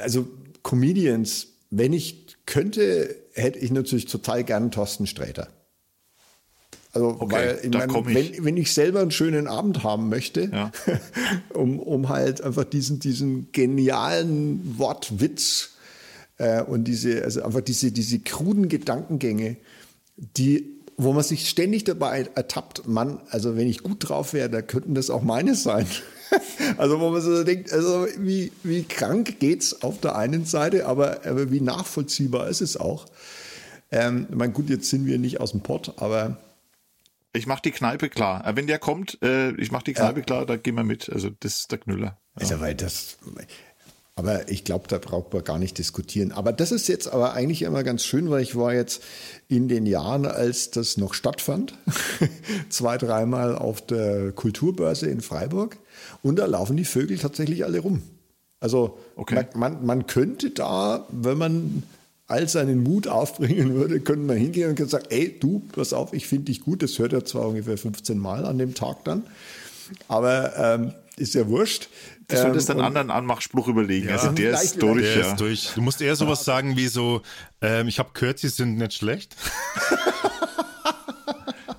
also 0.00 0.28
Comedians, 0.62 1.48
wenn 1.70 1.92
ich 1.92 2.36
könnte, 2.46 3.14
hätte 3.32 3.58
ich 3.58 3.70
natürlich 3.70 4.06
total 4.06 4.44
gern 4.44 4.70
Thorsten 4.70 5.06
Sträter. 5.06 5.48
Also, 6.92 7.16
Okay, 7.20 7.34
weil 7.34 7.60
ich 7.62 7.70
mein, 7.70 7.90
ich. 7.90 8.36
Wenn, 8.36 8.44
wenn 8.44 8.56
ich 8.56 8.72
selber 8.72 9.00
einen 9.00 9.10
schönen 9.10 9.46
Abend 9.46 9.82
haben 9.84 10.08
möchte, 10.08 10.50
Ja. 10.52 10.72
um, 11.54 11.78
um 11.78 12.08
halt 12.08 12.40
einfach 12.40 12.64
diesen, 12.64 12.98
diesen 13.00 13.52
genialen 13.52 14.78
Wortwitz 14.78 15.70
äh, 16.38 16.62
und 16.62 16.84
diese, 16.84 17.22
also 17.24 17.42
einfach 17.42 17.60
diese, 17.60 17.92
diese 17.92 18.18
kruden 18.20 18.68
Gedankengänge, 18.68 19.56
die, 20.16 20.78
wo 20.96 21.12
man 21.12 21.22
sich 21.22 21.48
ständig 21.48 21.84
dabei 21.84 22.28
ertappt, 22.34 22.88
Mann, 22.88 23.20
also 23.30 23.56
wenn 23.56 23.68
ich 23.68 23.82
gut 23.82 24.08
drauf 24.08 24.32
wäre, 24.32 24.48
da 24.48 24.62
könnten 24.62 24.94
das 24.94 25.10
auch 25.10 25.22
meine 25.22 25.54
sein. 25.54 25.86
Also 26.76 27.00
wo 27.00 27.10
man 27.10 27.20
so 27.20 27.42
denkt, 27.44 27.72
also 27.72 28.06
wie, 28.18 28.52
wie 28.62 28.84
krank 28.84 29.40
geht's 29.40 29.82
auf 29.82 30.00
der 30.00 30.16
einen 30.16 30.44
Seite, 30.44 30.86
aber, 30.86 31.24
aber 31.24 31.50
wie 31.50 31.60
nachvollziehbar 31.60 32.48
ist 32.48 32.60
es 32.60 32.76
auch. 32.76 33.06
Ähm, 33.90 34.26
ich 34.30 34.36
meine, 34.36 34.52
gut, 34.52 34.68
jetzt 34.68 34.90
sind 34.90 35.06
wir 35.06 35.18
nicht 35.18 35.40
aus 35.40 35.52
dem 35.52 35.62
Pott, 35.62 35.94
aber 35.96 36.36
Ich 37.32 37.46
mach 37.46 37.60
die 37.60 37.70
Kneipe 37.70 38.08
klar. 38.08 38.46
Äh, 38.46 38.56
Wenn 38.56 38.66
der 38.66 38.78
kommt, 38.78 39.18
äh, 39.22 39.52
ich 39.52 39.70
mach 39.72 39.82
die 39.82 39.94
Kneipe 39.94 40.22
klar, 40.22 40.46
da 40.46 40.56
gehen 40.56 40.74
wir 40.74 40.84
mit. 40.84 41.08
Also 41.10 41.30
das 41.40 41.60
ist 41.60 41.72
der 41.72 41.78
Knüller. 41.78 42.18
Also, 42.34 42.60
weil 42.60 42.74
das, 42.74 43.18
aber 44.14 44.48
ich 44.48 44.64
glaube, 44.64 44.88
da 44.88 44.98
braucht 44.98 45.32
man 45.32 45.44
gar 45.44 45.58
nicht 45.58 45.78
diskutieren. 45.78 46.32
Aber 46.32 46.52
das 46.52 46.72
ist 46.72 46.88
jetzt 46.88 47.06
aber 47.08 47.34
eigentlich 47.34 47.62
immer 47.62 47.82
ganz 47.84 48.04
schön, 48.04 48.30
weil 48.30 48.42
ich 48.42 48.56
war 48.56 48.74
jetzt 48.74 49.02
in 49.48 49.68
den 49.68 49.86
Jahren, 49.86 50.26
als 50.26 50.70
das 50.70 50.96
noch 50.96 51.14
stattfand, 51.14 51.74
zwei, 52.68 52.98
dreimal 52.98 53.56
auf 53.56 53.84
der 53.84 54.32
Kulturbörse 54.32 55.08
in 55.08 55.20
Freiburg 55.20 55.78
und 56.22 56.36
da 56.38 56.46
laufen 56.46 56.76
die 56.76 56.84
Vögel 56.84 57.18
tatsächlich 57.18 57.64
alle 57.64 57.78
rum. 57.80 58.02
Also 58.60 58.98
Okay. 59.16 59.46
man, 59.54 59.74
man, 59.74 59.86
man 59.86 60.06
könnte 60.06 60.50
da, 60.50 61.06
wenn 61.10 61.38
man 61.38 61.82
all 62.26 62.48
seinen 62.48 62.82
Mut 62.82 63.08
aufbringen 63.08 63.74
würde, 63.74 64.00
könnte 64.00 64.26
man 64.26 64.36
hingehen 64.36 64.70
und 64.70 64.74
könnte 64.76 64.90
sagen, 64.90 65.06
ey, 65.10 65.38
du, 65.38 65.60
pass 65.72 65.92
auf, 65.92 66.12
ich 66.12 66.26
finde 66.26 66.46
dich 66.46 66.60
gut. 66.60 66.82
Das 66.82 66.98
hört 66.98 67.12
er 67.12 67.24
zwar 67.24 67.48
ungefähr 67.48 67.78
15 67.78 68.18
Mal 68.18 68.44
an 68.44 68.58
dem 68.58 68.74
Tag 68.74 69.04
dann, 69.04 69.22
aber 70.08 70.52
ähm, 70.56 70.92
ist 71.16 71.34
ja 71.34 71.46
wurscht. 71.48 71.88
Du 72.28 72.36
solltest 72.36 72.68
Ähm, 72.68 72.76
einen 72.76 72.84
anderen 72.86 73.10
Anmachspruch 73.10 73.68
überlegen. 73.68 74.10
also 74.10 74.28
der 74.32 74.52
ist 74.60 74.82
durch, 74.82 75.02
Der 75.02 75.16
ja. 75.20 75.30
ist 75.30 75.40
durch. 75.40 75.70
Du 75.74 75.80
musst 75.80 76.02
eher 76.02 76.14
sowas 76.16 76.44
sagen 76.44 76.76
wie 76.76 76.88
so, 76.88 77.22
ähm, 77.62 77.88
ich 77.88 77.98
habe 77.98 78.10
gehört, 78.12 78.38
sie 78.38 78.48
sind 78.48 78.76
nicht 78.76 78.92
schlecht. 78.92 79.34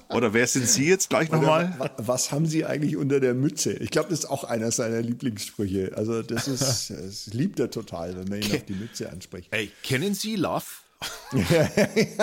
Oder 0.10 0.34
wer 0.34 0.48
sind 0.48 0.68
Sie 0.68 0.88
jetzt 0.88 1.10
gleich 1.10 1.30
nochmal? 1.32 1.76
Wa- 1.78 1.92
Was 1.98 2.32
haben 2.32 2.48
Sie 2.48 2.66
eigentlich 2.66 2.98
unter 2.98 3.20
der 3.20 3.36
Mütze? 3.36 3.74
Ich 3.74 3.92
glaube, 3.92 4.10
das 4.10 4.20
ist 4.20 4.26
auch 4.26 4.44
einer 4.44 4.72
seiner 4.72 5.02
Lieblingssprüche. 5.02 5.92
Also 5.96 6.24
das 6.24 6.48
ist, 6.48 6.90
das 6.98 7.28
liebt 7.28 7.60
er 7.60 7.70
total, 7.70 8.16
wenn 8.18 8.28
man 8.28 8.42
ihn 8.42 8.56
auf 8.56 8.66
die 8.66 8.74
Mütze 8.74 9.12
anspricht. 9.12 9.50
Ey, 9.52 9.72
kennen 9.84 10.16
Sie 10.16 10.36
Love? 10.36 10.66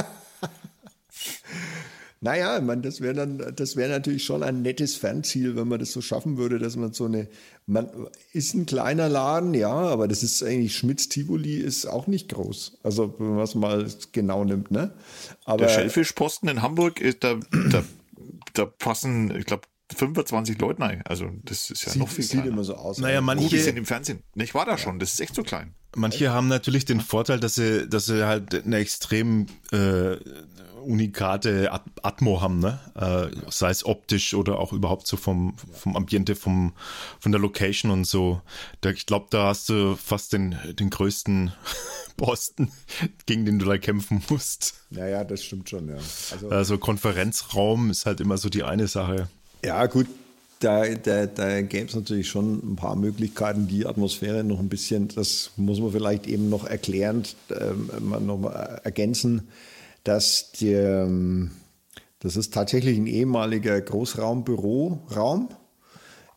Naja, 2.21 2.57
ich 2.57 2.65
meine, 2.65 2.81
das 2.83 3.01
wäre 3.01 3.15
dann, 3.15 3.55
das 3.55 3.77
wäre 3.77 3.91
natürlich 3.91 4.25
schon 4.25 4.43
ein 4.43 4.63
nettes 4.63 4.97
Fernziel, 4.97 5.55
wenn 5.55 5.69
man 5.69 5.79
das 5.79 5.93
so 5.93 6.01
schaffen 6.01 6.39
würde, 6.39 6.59
dass 6.59 6.77
man 6.77 6.93
so 6.93 7.05
eine, 7.05 7.29
man 7.67 7.89
ist 8.33 8.55
ein 8.55 8.65
kleiner 8.65 9.09
Laden, 9.09 9.53
ja, 9.53 9.73
aber 9.73 10.09
das 10.09 10.23
ist 10.23 10.43
eigentlich 10.43 10.77
Schmitz 10.77 11.09
Tivoli 11.09 11.57
ist 11.57 11.87
auch 11.87 12.07
nicht 12.07 12.31
groß. 12.31 12.79
Also 12.83 13.15
wenn 13.19 13.35
man 13.35 13.45
es 13.45 13.55
mal 13.55 13.87
genau 14.13 14.45
nimmt, 14.45 14.71
ne? 14.71 14.95
Aber 15.45 15.67
Der 15.67 15.69
Schellfischposten 15.69 16.49
in 16.49 16.63
Hamburg, 16.63 17.01
ist, 17.01 17.23
da, 17.23 17.39
da, 17.71 17.85
da 18.55 18.65
passen, 18.65 19.35
ich 19.37 19.45
glaube, 19.45 19.69
25 19.97 20.59
Leute 20.61 20.81
rein. 20.83 21.03
Also 21.05 21.31
das 21.45 21.71
ist 21.71 21.85
ja 21.87 21.95
noch 21.97 22.09
sieht, 22.09 22.17
viel 22.17 22.25
sieht 22.25 22.33
kleiner. 22.33 22.49
immer 22.49 22.65
so 22.65 22.75
aus. 22.77 22.99
Naja, 22.99 23.21
Gut, 23.21 23.31
die 23.31 23.41
manche, 23.41 23.59
sind 23.61 23.77
im 23.77 23.87
Fernsehen. 23.87 24.21
Ich 24.35 24.55
war 24.55 24.65
da 24.67 24.79
schon, 24.79 24.99
das 24.99 25.15
ist 25.15 25.21
echt 25.21 25.35
so 25.35 25.43
klein. 25.43 25.75
manche 25.97 26.31
haben 26.31 26.49
natürlich 26.49 26.85
den 26.85 27.01
Vorteil, 27.01 27.41
dass 27.41 27.55
sie, 27.57 27.89
dass 27.89 28.07
sie 28.07 28.27
halt 28.27 28.55
eine 28.55 28.77
extrem 28.77 29.47
äh, 29.73 30.17
unikate 30.87 31.73
At 31.73 31.83
Atmo 32.03 32.41
haben, 32.41 32.61
ne? 32.61 32.79
Äh, 32.95 33.51
sei 33.51 33.71
es 33.71 33.85
optisch 33.85 34.35
oder 34.35 34.59
auch 34.59 34.73
überhaupt 34.73 35.07
so 35.07 35.17
vom, 35.17 35.57
vom 35.73 35.97
Ambiente, 35.97 36.37
vom, 36.37 36.75
von 37.19 37.33
der 37.33 37.41
Location 37.41 37.91
und 37.91 38.05
so. 38.05 38.41
Da, 38.83 38.91
ich 38.91 39.07
glaube, 39.07 39.27
da 39.31 39.49
hast 39.49 39.69
du 39.69 39.97
fast 39.97 40.33
den, 40.33 40.57
den 40.79 40.91
größten 40.91 41.53
Posten, 42.17 42.71
gegen 43.27 43.45
den 43.45 43.59
du 43.59 43.67
da 43.67 43.79
kämpfen 43.79 44.23
musst. 44.29 44.75
Naja, 44.91 45.25
das 45.25 45.43
stimmt 45.45 45.69
schon, 45.69 45.89
ja. 45.89 45.97
Also, 46.31 46.51
Also 46.51 46.79
Konferenzraum 46.79 47.91
ist 47.91 48.07
halt 48.07 48.21
immer 48.21 48.39
so 48.39 48.49
die 48.49 48.63
eine 48.63 48.87
Sache. 48.87 49.29
Ja, 49.67 49.87
gut, 49.87 50.07
da, 50.61 50.87
da, 50.87 51.27
da 51.27 51.61
gäbe 51.61 51.87
es 51.87 51.97
natürlich 51.97 52.29
schon 52.29 52.59
ein 52.73 52.77
paar 52.77 52.95
Möglichkeiten, 52.95 53.67
die 53.67 53.85
Atmosphäre 53.85 54.45
noch 54.45 54.61
ein 54.61 54.69
bisschen, 54.69 55.09
das 55.09 55.51
muss 55.57 55.81
man 55.81 55.91
vielleicht 55.91 56.29
eben 56.29 56.49
noch 56.49 56.65
erklärend 56.65 57.35
ähm, 57.51 57.91
noch 58.25 58.39
mal 58.39 58.81
ergänzen, 58.85 59.49
dass 60.05 60.53
der, 60.53 61.03
ähm, 61.03 61.51
das 62.21 62.37
ist 62.37 62.55
tatsächlich 62.55 62.97
ein 62.97 63.09
ehemaliger 63.09 63.81
Großraumbüroraum. 63.81 65.49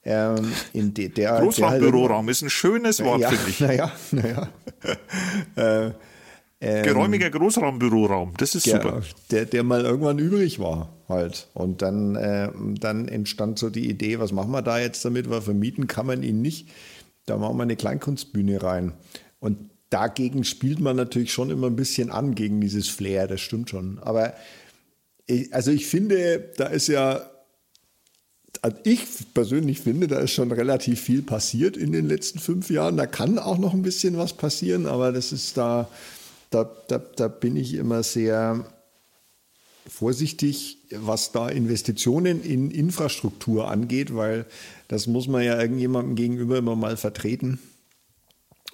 Ähm, 0.03 0.51
in 0.73 0.95
de, 0.95 1.09
der, 1.09 1.33
der 1.33 1.41
Großraumbüroraum 1.43 2.29
ist 2.29 2.41
ein 2.41 2.49
schönes 2.49 3.03
Wort, 3.03 3.21
ja, 3.21 3.29
finde 3.29 3.49
ich. 3.51 3.59
Naja, 3.59 3.91
naja. 4.09 4.49
äh, 5.55 5.91
ähm, 6.61 6.83
Geräumiger 6.83 7.29
Großraumbüroraum, 7.29 8.33
das 8.37 8.55
ist 8.55 8.65
der, 8.65 8.81
super. 8.81 9.03
Der, 9.29 9.45
der 9.45 9.61
mal 9.61 9.81
irgendwann 9.85 10.17
übrig 10.17 10.57
war 10.57 10.89
halt. 11.09 11.47
Und 11.53 11.81
dann, 11.81 12.15
äh, 12.15 12.49
dann 12.79 13.07
entstand 13.07 13.59
so 13.59 13.69
die 13.69 13.89
Idee, 13.89 14.19
was 14.19 14.31
machen 14.31 14.51
wir 14.51 14.61
da 14.61 14.79
jetzt 14.79 15.03
damit, 15.03 15.29
weil 15.29 15.41
vermieten 15.41 15.87
kann 15.87 16.05
man 16.05 16.23
ihn 16.23 16.41
nicht. 16.41 16.69
Da 17.25 17.37
machen 17.37 17.57
wir 17.57 17.63
eine 17.63 17.75
Kleinkunstbühne 17.75 18.63
rein. 18.63 18.93
Und 19.39 19.69
dagegen 19.89 20.43
spielt 20.43 20.79
man 20.79 20.95
natürlich 20.95 21.33
schon 21.33 21.49
immer 21.49 21.67
ein 21.67 21.75
bisschen 21.75 22.11
an, 22.11 22.35
gegen 22.35 22.61
dieses 22.61 22.87
Flair, 22.87 23.27
das 23.27 23.41
stimmt 23.41 23.69
schon. 23.69 23.99
Aber 23.99 24.33
ich, 25.25 25.53
also 25.53 25.71
ich 25.71 25.87
finde, 25.87 26.51
da 26.57 26.67
ist 26.67 26.87
ja, 26.87 27.21
also 28.61 28.77
ich 28.83 29.01
persönlich 29.33 29.79
finde, 29.79 30.07
da 30.07 30.19
ist 30.19 30.31
schon 30.31 30.51
relativ 30.51 31.01
viel 31.01 31.21
passiert 31.21 31.77
in 31.77 31.91
den 31.91 32.07
letzten 32.07 32.39
fünf 32.39 32.69
Jahren. 32.69 32.97
Da 32.97 33.05
kann 33.05 33.39
auch 33.39 33.57
noch 33.57 33.73
ein 33.73 33.83
bisschen 33.83 34.17
was 34.17 34.33
passieren, 34.33 34.85
aber 34.85 35.11
das 35.11 35.31
ist 35.31 35.57
da, 35.57 35.87
da, 36.49 36.69
da, 36.87 36.97
da 36.97 37.27
bin 37.27 37.55
ich 37.55 37.75
immer 37.75 38.03
sehr 38.03 38.65
vorsichtig, 39.89 40.77
was 40.91 41.31
da 41.31 41.49
Investitionen 41.49 42.41
in 42.43 42.71
Infrastruktur 42.71 43.69
angeht, 43.69 44.15
weil 44.15 44.45
das 44.87 45.07
muss 45.07 45.27
man 45.27 45.43
ja 45.43 45.59
irgendjemandem 45.59 46.15
gegenüber 46.15 46.57
immer 46.57 46.75
mal 46.75 46.95
vertreten. 46.95 47.59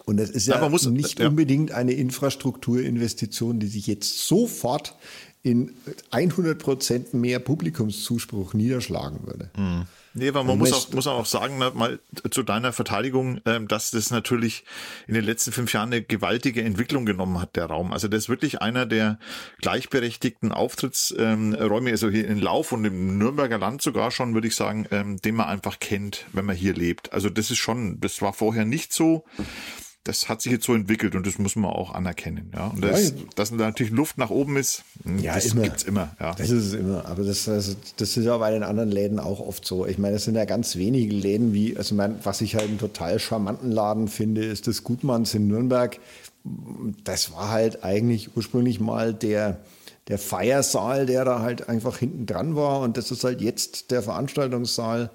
Und 0.05 0.19
es 0.19 0.29
ist 0.29 0.45
ja, 0.47 0.61
Ja, 0.61 0.69
muss- 0.69 0.85
nicht 0.85 1.19
ja. 1.19 1.27
unbedingt 1.29 1.71
eine 1.71 1.93
Infrastrukturinvestition, 1.93 3.59
die 3.59 3.67
sich 3.67 3.87
jetzt 3.87 4.27
sofort 4.27 4.95
in 5.41 5.71
100 6.11 6.59
Prozent 6.59 7.13
mehr 7.13 7.39
Publikumszuspruch 7.39 8.53
niederschlagen 8.53 9.25
würde. 9.25 9.49
Nee, 10.17 10.29
aber 10.29 10.45
man 10.45 10.57
muss 10.57 10.71
auch, 10.71 10.93
muss 10.93 11.07
auch 11.07 11.25
sagen, 11.25 11.57
ne, 11.57 11.73
mal 11.75 11.99
zu 12.31 12.41
deiner 12.41 12.71
Verteidigung, 12.71 13.41
ähm, 13.45 13.67
dass 13.67 13.91
das 13.91 14.11
natürlich 14.11 14.63
in 15.07 15.13
den 15.13 15.25
letzten 15.25 15.51
fünf 15.51 15.73
Jahren 15.73 15.91
eine 15.91 16.01
gewaltige 16.01 16.63
Entwicklung 16.63 17.05
genommen 17.05 17.41
hat, 17.41 17.57
der 17.57 17.65
Raum. 17.65 17.91
Also 17.91 18.07
das 18.07 18.23
ist 18.23 18.29
wirklich 18.29 18.61
einer 18.61 18.85
der 18.85 19.19
gleichberechtigten 19.59 20.53
Auftrittsräume, 20.53 21.91
also 21.91 22.09
hier 22.09 22.29
in 22.29 22.39
Lauf 22.39 22.71
und 22.71 22.85
im 22.85 23.17
Nürnberger 23.17 23.57
Land 23.57 23.81
sogar 23.81 24.09
schon, 24.09 24.33
würde 24.33 24.47
ich 24.47 24.55
sagen, 24.55 24.87
ähm, 24.91 25.17
den 25.17 25.35
man 25.35 25.47
einfach 25.47 25.79
kennt, 25.79 26.25
wenn 26.31 26.45
man 26.45 26.55
hier 26.55 26.73
lebt. 26.73 27.11
Also 27.11 27.29
das 27.29 27.51
ist 27.51 27.57
schon, 27.57 27.99
das 27.99 28.21
war 28.21 28.31
vorher 28.31 28.63
nicht 28.63 28.93
so. 28.93 29.25
Das 30.05 30.29
hat 30.29 30.39
sich 30.39 30.51
jetzt 30.51 30.65
so 30.65 30.75
entwickelt 30.75 31.15
und 31.15 31.25
das 31.25 31.39
muss 31.39 31.55
man 31.55 31.71
auch 31.71 31.95
anerkennen. 31.95 32.51
Ja, 32.53 32.67
und 32.67 32.83
das, 32.83 33.09
ja, 33.09 33.15
dass 33.35 33.49
da 33.49 33.55
natürlich 33.55 33.91
Luft 33.91 34.19
nach 34.19 34.29
oben 34.29 34.55
ist, 34.55 34.83
hm, 35.03 35.17
ja, 35.17 35.33
das 35.33 35.47
immer. 35.47 35.63
gibt's 35.63 35.81
immer. 35.81 36.15
Ja. 36.19 36.35
Das 36.35 36.51
ist 36.51 36.65
es 36.65 36.73
immer. 36.73 37.07
Aber 37.07 37.23
das, 37.23 37.49
also, 37.49 37.75
das 37.97 38.15
ist 38.15 38.23
ja 38.23 38.37
bei 38.37 38.51
den 38.51 38.61
anderen 38.61 38.91
Läden 38.91 39.19
auch 39.19 39.39
oft 39.39 39.65
so. 39.65 39.87
Ich 39.87 39.97
meine, 39.97 40.17
es 40.17 40.25
sind 40.25 40.35
ja 40.35 40.45
ganz 40.45 40.75
wenige 40.75 41.11
Läden, 41.11 41.53
wie, 41.53 41.75
also 41.75 41.95
mein, 41.95 42.19
was 42.23 42.41
ich 42.41 42.53
halt 42.53 42.69
einen 42.69 42.77
total 42.77 43.17
charmanten 43.17 43.71
Laden 43.71 44.07
finde, 44.07 44.45
ist 44.45 44.67
das 44.67 44.83
Gutmanns 44.83 45.33
in 45.33 45.47
Nürnberg. 45.47 45.99
Das 47.03 47.31
war 47.31 47.49
halt 47.49 47.83
eigentlich 47.83 48.37
ursprünglich 48.37 48.79
mal 48.79 49.11
der, 49.11 49.61
der 50.07 50.19
Feiersaal, 50.19 51.07
der 51.07 51.25
da 51.25 51.39
halt 51.39 51.67
einfach 51.67 51.97
hinten 51.97 52.27
dran 52.27 52.55
war. 52.55 52.81
Und 52.81 52.97
das 52.97 53.09
ist 53.09 53.23
halt 53.23 53.41
jetzt 53.41 53.89
der 53.89 54.03
Veranstaltungssaal. 54.03 55.09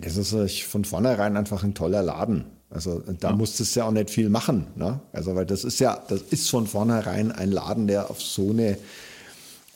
Das 0.00 0.16
ist 0.16 0.62
von 0.62 0.84
vornherein 0.84 1.36
einfach 1.36 1.64
ein 1.64 1.74
toller 1.74 2.02
Laden. 2.04 2.44
Also 2.74 3.00
da 3.20 3.30
ja. 3.30 3.36
musstest 3.36 3.74
du 3.74 3.80
ja 3.80 3.86
auch 3.86 3.92
nicht 3.92 4.10
viel 4.10 4.28
machen. 4.28 4.66
Ne? 4.74 5.00
Also, 5.12 5.36
weil 5.36 5.46
das 5.46 5.62
ist 5.62 5.78
ja, 5.78 6.02
das 6.08 6.22
ist 6.22 6.50
von 6.50 6.66
vornherein 6.66 7.30
ein 7.30 7.52
Laden, 7.52 7.86
der 7.86 8.10
auf 8.10 8.20
so 8.20 8.50
eine, 8.50 8.76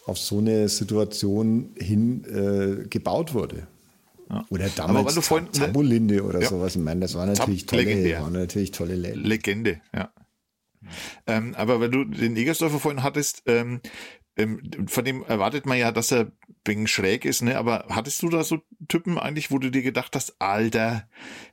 auf 0.05 0.19
so 0.19 0.39
eine 0.39 0.69
Situation 0.69 1.71
hin 1.77 2.25
äh, 2.25 2.89
gebaut 2.89 3.35
wurde. 3.35 3.69
Ja. 4.29 4.45
Oder 4.51 4.69
damals 4.75 5.13
Aber 5.13 5.23
vorhin, 5.23 5.53
Tabulinde 5.53 6.25
oder 6.25 6.43
ja. 6.43 6.49
sowas. 6.49 6.75
Ich 6.75 6.83
meine, 6.83 7.01
das 7.01 7.15
war 7.15 7.25
natürlich 7.25 7.67
Tab 7.67 7.79
tolle, 7.79 8.21
waren 8.21 8.33
natürlich 8.33 8.73
tolle 8.73 8.97
Läden. 8.97 9.25
Legende, 9.25 9.81
ja. 9.95 10.11
Ähm, 11.27 11.55
aber 11.57 11.81
wenn 11.81 11.91
du 11.91 12.05
den 12.05 12.37
Egersdorfer 12.37 12.79
vorhin 12.79 13.03
hattest, 13.03 13.43
ähm, 13.47 13.81
ähm, 14.37 14.61
von 14.87 15.05
dem 15.05 15.25
erwartet 15.25 15.67
man 15.67 15.79
ja, 15.79 15.93
dass 15.93 16.13
er 16.13 16.33
wegen 16.65 16.87
schräg 16.87 17.25
ist, 17.25 17.43
ne? 17.43 17.59
Aber 17.59 17.87
hattest 17.89 18.23
du 18.23 18.29
da 18.29 18.45
so 18.45 18.59
Typen 18.87 19.19
eigentlich, 19.19 19.51
wo 19.51 19.59
du 19.59 19.71
dir 19.71 19.83
gedacht 19.83 20.15
hast, 20.15 20.37
Alter, 20.41 21.09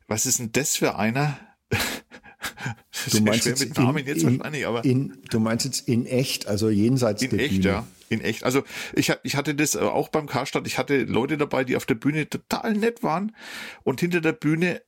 was 0.07 0.25
ist 0.25 0.39
denn 0.39 0.51
das 0.51 0.75
für 0.75 0.95
einer? 0.95 1.39
du 3.11 3.21
meinst 3.21 3.45
jetzt 3.45 3.59
mit 3.59 3.77
Namen 3.77 3.99
in, 3.99 4.07
jetzt 4.07 4.23
in, 4.23 4.37
wahrscheinlich, 4.37 4.67
aber 4.67 4.85
in, 4.85 5.21
du 5.29 5.39
meinst 5.39 5.65
jetzt 5.65 5.87
in 5.87 6.05
echt, 6.05 6.47
also 6.47 6.69
jenseits 6.69 7.21
in 7.21 7.31
der 7.31 7.39
echt, 7.39 7.61
Bühne. 7.61 7.67
ja, 7.67 7.87
in 8.09 8.21
echt. 8.21 8.43
Also 8.43 8.63
ich 8.93 9.11
ich 9.23 9.35
hatte 9.35 9.55
das 9.55 9.75
auch 9.75 10.09
beim 10.09 10.27
Karstadt. 10.27 10.67
Ich 10.67 10.77
hatte 10.77 11.03
Leute 11.03 11.37
dabei, 11.37 11.63
die 11.63 11.75
auf 11.75 11.85
der 11.85 11.95
Bühne 11.95 12.29
total 12.29 12.73
nett 12.73 13.03
waren 13.03 13.35
und 13.83 13.99
hinter 13.99 14.21
der 14.21 14.33
Bühne, 14.33 14.81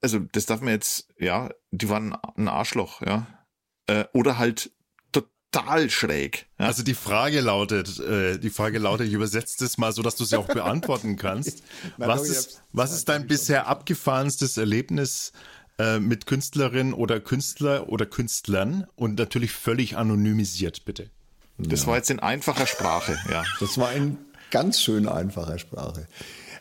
also 0.00 0.18
das 0.18 0.46
darf 0.46 0.60
man 0.60 0.74
jetzt, 0.74 1.08
ja, 1.18 1.50
die 1.70 1.88
waren 1.88 2.16
ein 2.36 2.48
Arschloch, 2.48 3.02
ja, 3.02 3.26
äh, 3.86 4.04
oder 4.12 4.38
halt 4.38 4.70
total 5.50 5.90
schräg. 5.90 6.46
Ja? 6.58 6.66
Also 6.66 6.82
die 6.82 6.94
Frage 6.94 7.40
lautet, 7.40 7.98
äh, 8.00 8.38
die 8.38 8.50
Frage 8.50 8.78
lautet, 8.78 9.08
ich 9.08 9.12
übersetze 9.12 9.64
das 9.64 9.78
mal 9.78 9.92
so, 9.92 10.02
dass 10.02 10.16
du 10.16 10.24
sie 10.24 10.36
auch 10.36 10.46
beantworten 10.46 11.16
kannst. 11.16 11.62
was 11.96 12.28
ist, 12.28 12.62
was 12.72 12.92
ist 12.92 13.08
dein 13.08 13.26
bisher 13.26 13.66
abgefahrenstes 13.66 14.56
Erlebnis 14.56 15.32
äh, 15.78 15.98
mit 15.98 16.26
Künstlerin 16.26 16.92
oder 16.92 17.20
Künstler 17.20 17.88
oder 17.88 18.06
Künstlern 18.06 18.86
und 18.96 19.18
natürlich 19.18 19.52
völlig 19.52 19.96
anonymisiert, 19.96 20.84
bitte? 20.84 21.10
Das 21.58 21.82
ja. 21.82 21.86
war 21.88 21.96
jetzt 21.96 22.10
in 22.10 22.20
einfacher 22.20 22.66
Sprache, 22.66 23.18
ja. 23.30 23.44
Das 23.60 23.76
war 23.78 23.92
in 23.92 24.18
ganz 24.50 24.80
schön 24.80 25.08
einfacher 25.08 25.58
Sprache. 25.58 26.06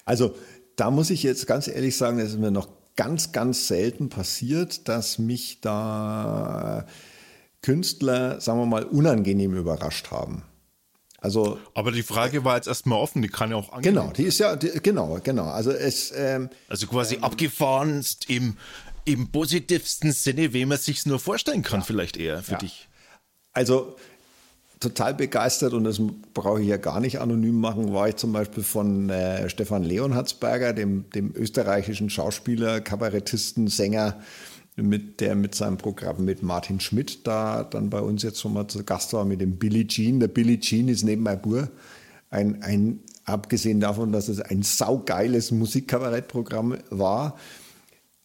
Also 0.06 0.36
da 0.75 0.91
muss 0.91 1.10
ich 1.10 1.23
jetzt 1.23 1.47
ganz 1.47 1.67
ehrlich 1.67 1.95
sagen, 1.97 2.17
das 2.17 2.30
ist 2.30 2.39
mir 2.39 2.52
noch 2.52 2.69
ganz, 2.95 3.32
ganz 3.32 3.67
selten 3.67 4.10
passiert, 4.10 4.88
dass 4.89 5.19
mich 5.19 5.62
da 5.62 6.86
Künstler, 7.62 8.39
sagen 8.41 8.60
wir 8.60 8.65
mal, 8.65 8.84
unangenehm 8.84 9.56
überrascht 9.56 10.12
haben. 10.12 10.43
Also, 11.22 11.60
aber 11.74 11.91
die 11.91 12.04
Frage 12.04 12.45
war 12.45 12.56
jetzt 12.56 12.67
erstmal 12.67 12.98
offen, 12.98 13.22
die 13.22 13.28
kann 13.28 13.52
ja 13.52 13.58
auch 13.58 13.74
angehen. 13.74 13.93
Genau, 13.93 14.12
die 14.12 14.24
ist 14.24 14.39
ja, 14.39 14.56
die, 14.56 14.72
genau, 14.82 15.19
genau. 15.22 15.45
Also 15.45 15.72
es. 15.72 16.13
Ähm, 16.15 16.50
also 16.69 16.88
quasi 16.88 17.15
ähm, 17.15 17.24
abgefahrenst 17.26 18.30
im, 18.30 18.56
im 19.04 19.30
positivsten 19.30 20.13
Sinne, 20.13 20.54
wie 20.54 20.65
man 20.65 20.78
sich 20.78 21.06
nur 21.06 21.19
vorstellen 21.19 21.62
kann, 21.62 21.82
ja, 21.82 21.86
vielleicht 21.86 22.15
eher 22.15 22.41
für 22.41 22.54
ja. 22.54 22.58
dich. 22.60 22.88
Also 23.52 23.98
total 24.80 25.13
begeistert 25.13 25.74
und 25.74 25.84
das 25.84 26.02
brauche 26.34 26.62
ich 26.62 26.67
ja 26.67 26.78
gar 26.78 27.02
nicht 27.02 27.19
anonym 27.19 27.60
machen, 27.60 27.93
war 27.93 28.08
ich 28.08 28.15
zum 28.15 28.32
Beispiel 28.32 28.63
von 28.63 29.10
äh, 29.10 29.50
Stefan 29.50 29.84
Leonhardsberger, 29.84 30.72
dem, 30.72 31.10
dem 31.10 31.36
österreichischen 31.36 32.10
Schauspieler, 32.10 32.80
Kabarettisten, 32.80 33.67
Sänger, 33.67 34.22
mit 34.84 35.20
der 35.20 35.36
mit 35.36 35.56
seinem 35.56 35.78
Programm 35.78 36.26
mit 36.26 36.44
Martin 36.44 36.80
Schmidt 36.80 37.28
da 37.28 37.63
dann 37.63 37.89
bei 37.89 38.02
uns 38.02 38.24
jetzt 38.24 38.39
schon 38.39 38.54
mal 38.54 38.68
zu 38.68 38.84
Gast 38.84 39.13
war 39.13 39.26
mit 39.26 39.42
dem 39.42 39.58
Billy 39.58 39.88
Jean. 39.88 40.20
Der 40.20 40.28
Billy 40.28 40.60
Jean 40.60 40.88
ist 40.88 41.04
neben 41.04 41.24
mein 41.24 41.42
Bur 41.42 41.70
ein, 42.30 42.62
ein 42.63 43.00
abgesehen 43.26 43.80
davon, 43.80 44.12
dass 44.12 44.28
es 44.28 44.39
ein 44.39 44.63
saugeiles 44.63 45.52
Musikkabarettprogramm 45.52 46.78
war, 46.89 47.38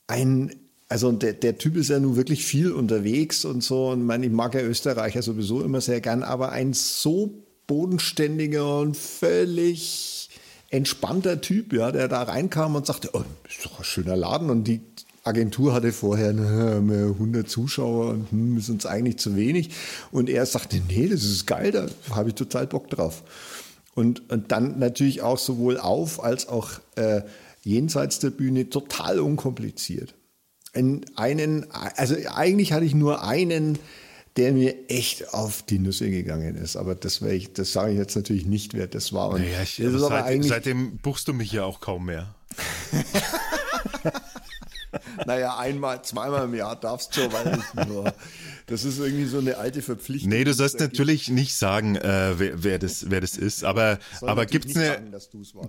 ein 0.07 0.55
also 0.89 1.11
der, 1.13 1.33
der 1.33 1.59
Typ 1.59 1.77
ist 1.77 1.89
ja 1.89 1.99
nun 1.99 2.17
wirklich 2.17 2.45
viel 2.45 2.71
unterwegs 2.71 3.45
und 3.45 3.65
so. 3.65 3.89
Und 3.89 4.05
man, 4.05 4.23
ich 4.23 4.31
mag 4.31 4.55
ja 4.55 4.61
Österreicher 4.61 5.23
sowieso 5.23 5.63
immer 5.63 5.81
sehr 5.81 6.01
gern, 6.01 6.23
aber 6.23 6.53
ein 6.53 6.73
so 6.73 7.43
bodenständiger 7.67 8.79
und 8.79 8.97
völlig 8.97 10.29
entspannter 10.71 11.41
Typ, 11.41 11.73
ja, 11.73 11.91
der 11.91 12.09
da 12.09 12.23
reinkam 12.23 12.75
und 12.75 12.87
sagte, 12.87 13.11
oh, 13.13 13.23
ist 13.49 13.65
doch 13.65 13.79
ein 13.79 13.85
schöner 13.85 14.17
Laden. 14.17 14.51
Und 14.51 14.65
die 14.65 14.83
Agentur 15.25 15.73
hatte 15.73 15.93
vorher 15.93 16.31
100 16.31 17.49
Zuschauer 17.49 18.11
und 18.11 18.31
hm, 18.31 18.59
ist 18.59 18.69
uns 18.69 18.87
eigentlich 18.87 19.17
zu 19.19 19.37
wenig. 19.37 19.71
Und 20.13 20.29
er 20.29 20.45
sagte, 20.45 20.81
nee, 20.87 21.09
das 21.09 21.25
ist 21.25 21.47
geil, 21.47 21.73
da 21.73 21.87
habe 22.11 22.29
ich 22.29 22.35
total 22.35 22.67
Bock 22.67 22.91
drauf. 22.91 23.25
Und, 23.95 24.31
und 24.31 24.53
dann 24.53 24.79
natürlich 24.79 25.23
auch 25.23 25.39
sowohl 25.39 25.79
auf 25.79 26.23
als 26.23 26.49
auch 26.49 26.73
äh, 26.97 27.23
jenseits 27.63 28.19
der 28.19 28.31
Bühne 28.31 28.69
total 28.69 29.19
unkompliziert. 29.19 30.15
In 30.75 31.07
einen, 31.15 31.71
also 31.71 32.17
eigentlich 32.35 32.73
hatte 32.73 32.85
ich 32.85 32.95
nur 32.95 33.23
einen, 33.23 33.79
der 34.37 34.53
mir 34.53 34.91
echt 34.91 35.33
auf 35.33 35.63
die 35.63 35.79
Nüsse 35.79 36.11
gegangen 36.11 36.57
ist. 36.57 36.77
Aber 36.77 36.97
das, 36.97 37.23
ich, 37.23 37.53
das 37.53 37.73
sage 37.73 37.93
ich 37.93 37.99
jetzt 37.99 38.17
natürlich 38.17 38.47
nicht, 38.47 38.75
wer 38.75 38.89
das 38.89 39.13
war. 39.13 39.31
Und 39.31 39.43
naja, 39.43 39.63
ich, 39.63 39.77
das 39.77 40.01
seit, 40.03 40.45
seitdem 40.45 40.99
buchst 40.99 41.29
du 41.29 41.33
mich 41.33 41.53
ja 41.53 41.65
auch 41.65 41.81
kaum 41.81 42.07
mehr. 42.07 42.35
naja, 45.27 45.57
einmal, 45.57 46.03
zweimal 46.03 46.45
im 46.45 46.55
Jahr 46.55 46.77
darfst 46.77 47.17
du, 47.17 47.21
weil 47.33 47.59
nur, 47.87 48.13
das 48.67 48.85
ist 48.85 48.99
irgendwie 48.99 49.27
so 49.27 49.39
eine 49.39 49.59
alte 49.59 49.83
Verpflichtung. 49.83 50.31
Nee, 50.31 50.45
du 50.45 50.55
sollst 50.55 50.81
natürlich 50.81 51.29
nicht 51.29 51.55
sagen, 51.55 51.97
äh, 51.97 52.39
wer, 52.39 52.63
wer, 52.63 52.79
das, 52.79 53.11
wer 53.11 53.21
das 53.21 53.37
ist, 53.37 53.65
aber, 53.65 53.99
aber 54.21 54.47
gibt 54.47 54.67
es 54.67 54.77
eine, 54.77 54.99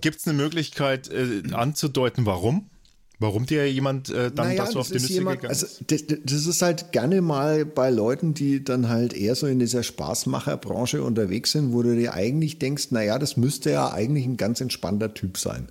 gibt's 0.00 0.26
eine 0.26 0.36
Möglichkeit 0.36 1.10
äh, 1.10 1.42
anzudeuten, 1.52 2.26
warum? 2.26 2.70
Warum 3.18 3.46
dir 3.46 3.70
jemand 3.72 4.10
äh, 4.10 4.30
dann 4.30 4.48
naja, 4.48 4.64
das 4.64 4.72
so 4.72 4.80
auf 4.80 4.88
die 4.88 4.94
Nüsse 4.94 5.12
jemand, 5.14 5.40
gegangen 5.40 5.58
also, 5.58 5.84
das, 5.86 6.02
das, 6.06 6.46
ist 6.46 6.60
halt 6.60 6.92
gerne 6.92 7.22
mal 7.22 7.64
bei 7.64 7.88
Leuten, 7.88 8.34
die 8.34 8.62
dann 8.62 8.90
halt 8.90 9.14
eher 9.14 9.34
so 9.34 9.46
in 9.46 9.58
dieser 9.58 9.82
Spaßmacherbranche 9.82 11.02
unterwegs 11.02 11.52
sind, 11.52 11.72
wo 11.72 11.82
du 11.82 11.96
dir 11.96 12.12
eigentlich 12.12 12.58
denkst, 12.58 12.90
naja, 12.90 13.18
das 13.18 13.38
müsste 13.38 13.70
ja 13.70 13.90
eigentlich 13.90 14.26
ein 14.26 14.36
ganz 14.36 14.60
entspannter 14.60 15.14
Typ 15.14 15.38
sein 15.38 15.68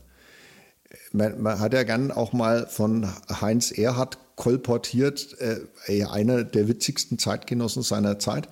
man, 1.15 1.41
man, 1.41 1.60
hat 1.60 1.73
ja 1.73 1.84
gern 1.84 2.12
auch 2.12 2.34
mal 2.34 2.67
von 2.67 3.08
Heinz 3.41 3.71
Erhardt 3.71 4.17
kolportiert, 4.36 5.36
äh, 5.39 6.04
einer 6.06 6.43
der 6.43 6.67
witzigsten 6.67 7.17
Zeitgenossen 7.17 7.84
seiner 7.84 8.19
Zeit, 8.19 8.49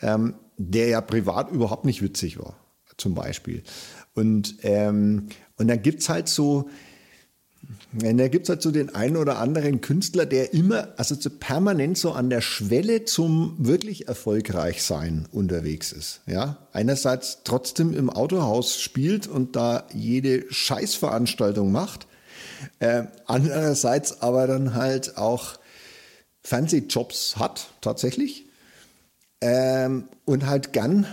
ähm, 0.00 0.34
der 0.56 0.88
ja 0.88 1.00
privat 1.00 1.50
überhaupt 1.50 1.84
nicht 1.84 2.02
witzig 2.02 2.38
war, 2.38 2.56
zum 2.96 3.14
Beispiel. 3.14 3.62
Und, 4.14 4.56
ähm, 4.62 5.28
und 5.58 5.68
dann 5.68 5.82
gibt's 5.82 6.08
halt 6.08 6.28
so, 6.28 6.70
da 7.92 8.28
gibt 8.28 8.44
es 8.44 8.48
halt 8.50 8.62
so 8.62 8.70
den 8.70 8.94
einen 8.94 9.16
oder 9.16 9.38
anderen 9.38 9.80
Künstler, 9.80 10.26
der 10.26 10.52
immer, 10.52 10.88
also 10.96 11.14
so 11.14 11.30
permanent 11.30 11.96
so 11.96 12.12
an 12.12 12.30
der 12.30 12.40
Schwelle 12.40 13.04
zum 13.04 13.54
wirklich 13.58 14.08
erfolgreich 14.08 14.82
sein 14.82 15.26
unterwegs 15.32 15.92
ist. 15.92 16.20
Ja, 16.26 16.66
einerseits 16.72 17.38
trotzdem 17.44 17.94
im 17.94 18.10
Autohaus 18.10 18.80
spielt 18.80 19.26
und 19.26 19.56
da 19.56 19.86
jede 19.94 20.44
Scheißveranstaltung 20.52 21.72
macht, 21.72 22.06
äh, 22.80 23.04
andererseits 23.26 24.20
aber 24.20 24.46
dann 24.46 24.74
halt 24.74 25.16
auch 25.16 25.58
Fernsehjobs 26.42 27.36
hat 27.36 27.68
tatsächlich 27.80 28.46
ähm, 29.40 30.08
und 30.24 30.46
halt 30.46 30.72
gern 30.72 31.06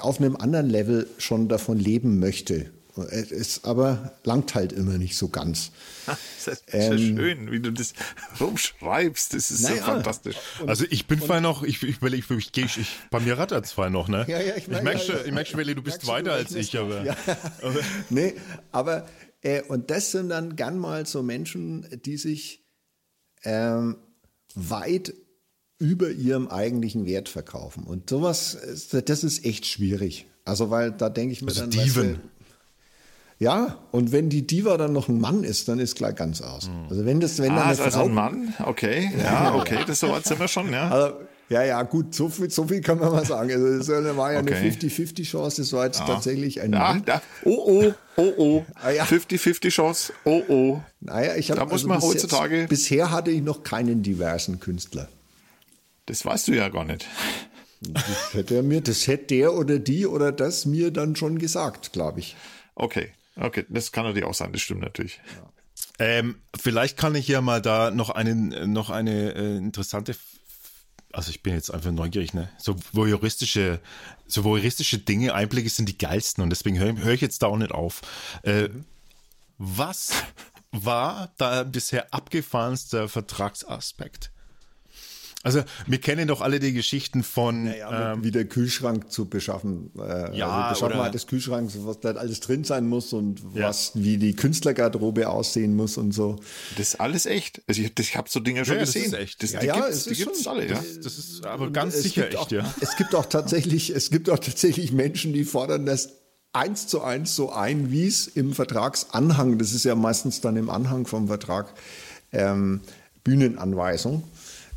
auf 0.00 0.18
einem 0.18 0.36
anderen 0.36 0.68
Level 0.68 1.06
schon 1.18 1.48
davon 1.48 1.78
leben 1.78 2.18
möchte. 2.18 2.70
Es 2.96 3.64
aber 3.64 4.12
langt 4.22 4.54
halt 4.54 4.72
immer 4.72 4.98
nicht 4.98 5.16
so 5.16 5.28
ganz. 5.28 5.70
Das 6.44 6.58
ist 6.58 6.74
ja 6.74 6.92
ähm, 6.92 7.16
schön, 7.16 7.50
wie 7.50 7.60
du 7.60 7.72
das 7.72 7.94
rumschreibst. 8.40 9.32
Das 9.32 9.50
ist 9.50 9.62
naja. 9.62 9.76
so 9.76 9.82
fantastisch. 9.82 10.36
Also 10.66 10.84
ich 10.90 11.06
bin 11.06 11.18
zwar 11.18 11.40
noch, 11.40 11.62
ich, 11.62 11.82
ich, 11.82 12.02
ich, 12.02 12.30
ich, 12.30 12.56
ich, 12.58 12.78
ich 12.78 12.98
bei 13.10 13.18
mir 13.20 13.38
rattert 13.38 13.66
zwar 13.66 13.88
noch, 13.88 14.08
ne? 14.08 14.26
Ja, 14.28 14.38
ja, 14.38 14.54
ich, 14.54 14.68
ich 14.68 14.82
merke 14.82 14.98
schon, 14.98 15.16
ich 15.24 15.32
merk 15.32 15.48
schon, 15.48 15.64
du 15.64 15.82
bist 15.82 16.06
weiter 16.06 16.24
du, 16.24 16.32
als 16.34 16.54
ich, 16.54 16.76
aber. 16.76 17.02
Ja. 17.02 17.16
aber. 17.62 17.80
nee, 18.10 18.34
aber, 18.72 19.06
äh, 19.40 19.62
und 19.62 19.90
das 19.90 20.10
sind 20.10 20.28
dann 20.28 20.54
gern 20.54 20.76
mal 20.78 21.06
so 21.06 21.22
Menschen, 21.22 21.86
die 22.04 22.18
sich 22.18 22.62
ähm, 23.44 23.96
weit 24.54 25.14
über 25.78 26.10
ihrem 26.10 26.48
eigentlichen 26.48 27.06
Wert 27.06 27.28
verkaufen. 27.28 27.84
Und 27.84 28.10
sowas, 28.10 28.58
das 28.90 29.24
ist 29.24 29.44
echt 29.44 29.66
schwierig. 29.66 30.26
Also, 30.44 30.70
weil 30.70 30.92
da 30.92 31.08
denke 31.08 31.32
ich 31.32 31.42
mir 31.42 31.48
also 31.48 31.62
dann. 31.62 31.70
Diven. 31.70 32.10
Weißt 32.10 32.18
du, 32.18 32.33
Ja, 33.44 33.76
und 33.90 34.10
wenn 34.10 34.30
die 34.30 34.46
Diva 34.46 34.78
dann 34.78 34.94
noch 34.94 35.08
ein 35.08 35.20
Mann 35.20 35.44
ist, 35.44 35.68
dann 35.68 35.78
ist 35.78 35.96
gleich 35.96 36.14
ganz 36.16 36.40
aus. 36.40 36.70
Also 36.88 37.04
wenn 37.04 37.20
das, 37.20 37.38
wenn 37.38 37.50
dann 37.50 37.58
Ah, 37.58 37.62
eine 37.64 37.72
ist 37.74 37.80
also 37.80 37.98
Frau, 37.98 38.06
ein 38.06 38.14
Mann? 38.14 38.54
Okay, 38.64 39.10
ja, 39.22 39.54
okay, 39.54 39.80
das 39.86 40.00
so 40.00 40.08
weit 40.10 40.24
sind 40.24 40.40
wir 40.40 40.48
schon, 40.48 40.72
ja. 40.72 40.88
Also, 40.88 41.16
ja, 41.50 41.62
ja, 41.62 41.82
gut, 41.82 42.14
so 42.14 42.30
viel, 42.30 42.48
so 42.48 42.66
viel 42.66 42.80
kann 42.80 42.98
man 42.98 43.12
mal 43.12 43.26
sagen. 43.26 43.52
Also 43.52 43.78
das 43.78 44.16
war 44.16 44.32
ja 44.32 44.40
Okay. 44.40 44.54
eine 44.54 44.70
50-50-Chance, 44.72 45.60
das 45.60 45.72
war 45.74 45.84
jetzt 45.84 45.98
tatsächlich 45.98 46.62
ein 46.62 46.72
Ja, 46.72 46.78
Mann. 46.78 47.02
da, 47.04 47.20
oh, 47.44 47.50
oh, 47.84 47.92
oh, 48.16 48.32
oh. 48.38 48.64
Ah, 48.82 48.88
ja. 48.90 49.04
50-50 49.04 49.68
Chance, 49.68 50.12
oh, 50.24 50.42
oh. 50.48 50.80
Naja, 51.00 51.36
ich 51.36 51.50
habe 51.50 51.60
Da 51.60 51.66
muss 51.66 51.84
man 51.84 51.98
bis 52.00 52.08
heutzutage- 52.08 52.60
Jetzt, 52.60 52.70
bisher 52.70 53.10
hatte 53.10 53.30
ich 53.30 53.42
noch 53.42 53.62
keinen 53.62 54.02
diversen 54.02 54.58
Künstler. 54.58 55.08
Das 56.06 56.24
weißt 56.24 56.48
du 56.48 56.52
ja 56.52 56.70
gar 56.70 56.84
nicht. 56.86 57.06
Das 57.82 58.32
hätte 58.32 58.54
er 58.54 58.62
mir, 58.62 58.80
das 58.80 59.06
hätte 59.06 59.26
der 59.34 59.52
oder 59.52 59.78
die 59.78 60.06
oder 60.06 60.32
das 60.32 60.64
mir 60.64 60.90
dann 60.90 61.14
schon 61.14 61.38
gesagt, 61.38 61.92
glaube 61.92 62.20
ich. 62.20 62.36
Okay, 62.74 63.10
okay, 63.36 63.64
das 63.68 63.92
kann 63.92 64.04
natürlich 64.04 64.24
auch 64.24 64.34
sein, 64.34 64.52
das 64.52 64.62
stimmt 64.62 64.82
natürlich. 64.82 65.20
Ähm, 65.98 66.36
vielleicht 66.58 66.96
kann 66.96 67.14
ich 67.14 67.28
ja 67.28 67.40
mal 67.40 67.62
da 67.62 67.90
noch 67.90 68.10
einen, 68.10 68.72
noch 68.72 68.90
eine 68.90 69.34
äh, 69.34 69.56
interessante, 69.56 70.16
also 71.12 71.30
ich 71.30 71.42
bin 71.42 71.54
jetzt 71.54 71.70
einfach 71.72 71.92
neugierig, 71.92 72.34
ne? 72.34 72.50
So 72.58 72.76
voyeuristische, 72.92 73.80
so 74.26 74.42
voyeuristische 74.44 74.98
Dinge, 74.98 75.34
Einblicke 75.34 75.68
sind 75.68 75.88
die 75.88 75.98
geilsten 75.98 76.42
und 76.42 76.50
deswegen 76.50 76.78
höre 76.78 76.96
hör 76.96 77.12
ich 77.12 77.20
jetzt 77.20 77.42
da 77.42 77.46
auch 77.46 77.56
nicht 77.56 77.72
auf. 77.72 78.02
Äh, 78.42 78.70
was 79.58 80.24
war 80.72 81.32
da 81.36 81.62
bisher 81.62 82.12
abgefahrenster 82.12 83.08
Vertragsaspekt? 83.08 84.32
Also, 85.44 85.62
wir 85.86 85.98
kennen 85.98 86.26
doch 86.26 86.40
alle 86.40 86.58
die 86.58 86.72
Geschichten 86.72 87.22
von, 87.22 87.66
ähm, 87.68 88.24
wie 88.24 88.30
der 88.32 88.46
Kühlschrank 88.46 89.12
zu 89.12 89.26
beschaffen. 89.26 89.90
Äh, 89.98 90.36
Ja, 90.36 90.48
also 90.48 90.74
Beschaffenheit 90.86 91.00
oder- 91.02 91.10
des 91.10 91.26
Kühlschranks, 91.28 91.74
was 91.80 92.00
da 92.00 92.10
alles 92.12 92.40
drin 92.40 92.64
sein 92.64 92.86
muss 92.88 93.12
und 93.12 93.42
was, 93.54 93.92
wie 93.94 94.16
die 94.16 94.34
Künstlergarderobe 94.34 95.28
aussehen 95.28 95.76
muss 95.76 95.96
und 95.98 96.12
so. 96.12 96.36
Das 96.78 96.88
ist 96.88 97.00
alles 97.00 97.26
echt. 97.26 97.62
Also 97.68 97.82
ich, 97.82 97.94
das- 97.94 98.06
ich 98.06 98.16
habe 98.16 98.28
so 98.28 98.40
Dinge 98.40 98.64
schon 98.64 98.74
Ja, 98.76 98.80
das 98.80 98.94
gesehen. 98.94 99.12
ist 99.12 99.18
echt. 99.18 99.42
Das, 99.42 99.52
Ja, 99.52 99.60
die 99.60 99.66
ja, 99.66 99.74
gibt's, 99.74 99.96
es 99.98 100.04
die 100.04 100.10
ist 100.12 100.18
gibt's 100.18 100.42
schon- 100.42 100.52
alle, 100.56 100.66
ja. 100.68 100.82
das 101.02 101.18
ist 101.18 101.44
aber 101.46 101.70
ganz 101.70 102.02
sicher 102.02 102.26
echt, 102.26 102.36
auch, 102.36 102.50
ja. 102.50 102.74
Es 102.80 102.96
gibt 102.96 103.14
auch 103.14 103.26
tatsächlich, 103.26 103.90
es 103.90 104.10
gibt 104.10 104.30
auch 104.30 104.38
tatsächlich 104.38 104.92
Menschen, 104.92 105.32
die 105.32 105.44
fordern 105.44 105.84
das 105.86 106.08
eins 106.54 106.86
zu 106.86 107.02
eins 107.02 107.36
so 107.36 107.50
ein, 107.52 107.90
wie 107.90 108.06
es 108.06 108.26
im 108.28 108.52
Vertragsanhang, 108.54 109.58
das 109.58 109.72
ist 109.72 109.84
ja 109.84 109.94
meistens 109.94 110.40
dann 110.40 110.56
im 110.56 110.70
Anhang 110.70 111.06
vom 111.06 111.26
Vertrag, 111.28 111.74
ähm, 112.32 112.80
Bühnenanweisung. 113.24 114.22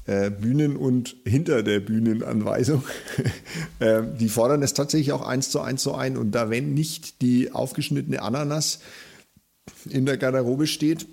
Äh, 0.07 0.29
Bühnen 0.31 0.77
und 0.77 1.17
hinter 1.25 1.63
der 1.63 1.81
Bühnenanweisung, 1.81 2.81
ähm, 3.81 4.17
die 4.17 4.29
fordern 4.29 4.63
es 4.63 4.73
tatsächlich 4.73 5.11
auch 5.11 5.27
eins 5.27 5.51
zu 5.51 5.59
eins 5.59 5.83
so 5.83 5.93
ein. 5.95 6.15
Und 6.15 6.31
da, 6.31 6.49
wenn 6.49 6.73
nicht 6.73 7.21
die 7.21 7.51
aufgeschnittene 7.51 8.21
Ananas 8.21 8.79
in 9.89 10.05
der 10.05 10.15
Garderobe 10.15 10.65
steht, 10.65 11.07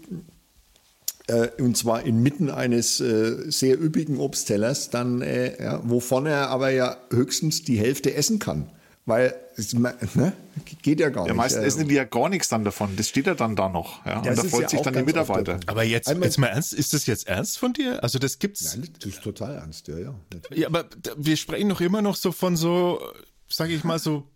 äh, 1.26 1.49
und 1.61 1.76
zwar 1.76 2.07
inmitten 2.07 2.51
eines 2.51 3.01
äh, 3.01 3.51
sehr 3.51 3.82
üppigen 3.82 4.18
Obsttellers, 4.18 4.90
dann, 4.90 5.22
ja, 5.22 5.80
wovon 5.82 6.26
er 6.26 6.51
aber 6.51 6.70
ja 6.70 6.97
höchstens 7.11 7.64
die 7.64 7.80
Hälfte 7.80 8.14
essen 8.14 8.38
kann. 8.38 8.70
Weil, 9.07 9.35
es, 9.57 9.75
ne, 9.75 10.33
geht 10.81 10.99
ja 10.99 11.11
gar 11.11 11.27
Ja, 11.27 11.33
nicht. 11.35 11.37
meistens 11.37 11.63
Äh, 11.63 11.67
essen 11.67 11.89
die 11.89 11.95
ja 11.95 12.05
gar 12.05 12.31
nichts 12.31 12.49
dann 12.49 12.65
davon. 12.65 12.97
Das 12.97 13.09
steht 13.11 13.27
ja 13.27 13.35
dann 13.35 13.55
da 13.55 13.69
noch. 13.69 14.05
Ja? 14.07 14.17
Und 14.19 14.27
Das 14.27 14.37
da 14.37 14.45
freut 14.45 14.63
ja 14.63 14.69
sich 14.71 14.81
dann 14.81 14.95
die 14.95 15.03
Mitarbeiter. 15.03 15.61
Aber 15.67 15.83
jetzt, 15.85 16.09
Einmal- 16.09 16.27
jetzt 16.29 16.39
mal 16.39 16.47
ernst, 16.47 16.73
ist 16.73 16.95
das 16.95 17.05
jetzt 17.05 17.29
ernst 17.29 17.59
von 17.59 17.75
dir? 17.75 18.03
Also 18.03 18.19
das 18.19 18.39
gibt's. 18.39 18.75
Nein, 18.77 18.89
das 18.99 19.11
ist 19.11 19.23
total 19.23 19.57
ernst, 19.57 19.89
ja, 19.89 19.99
ja. 19.99 20.15
natürlich. 20.33 20.59
Ja, 20.63 20.69
aber 20.69 20.87
wir 21.19 21.37
sprechen 21.37 21.69
doch 21.69 21.83
immer 21.83 22.01
noch 22.01 22.17
so 22.17 22.33
von 22.33 22.57
so, 22.57 22.99
sage 23.47 23.75
ich 23.75 23.85
mal, 23.85 23.99
so 23.99 24.27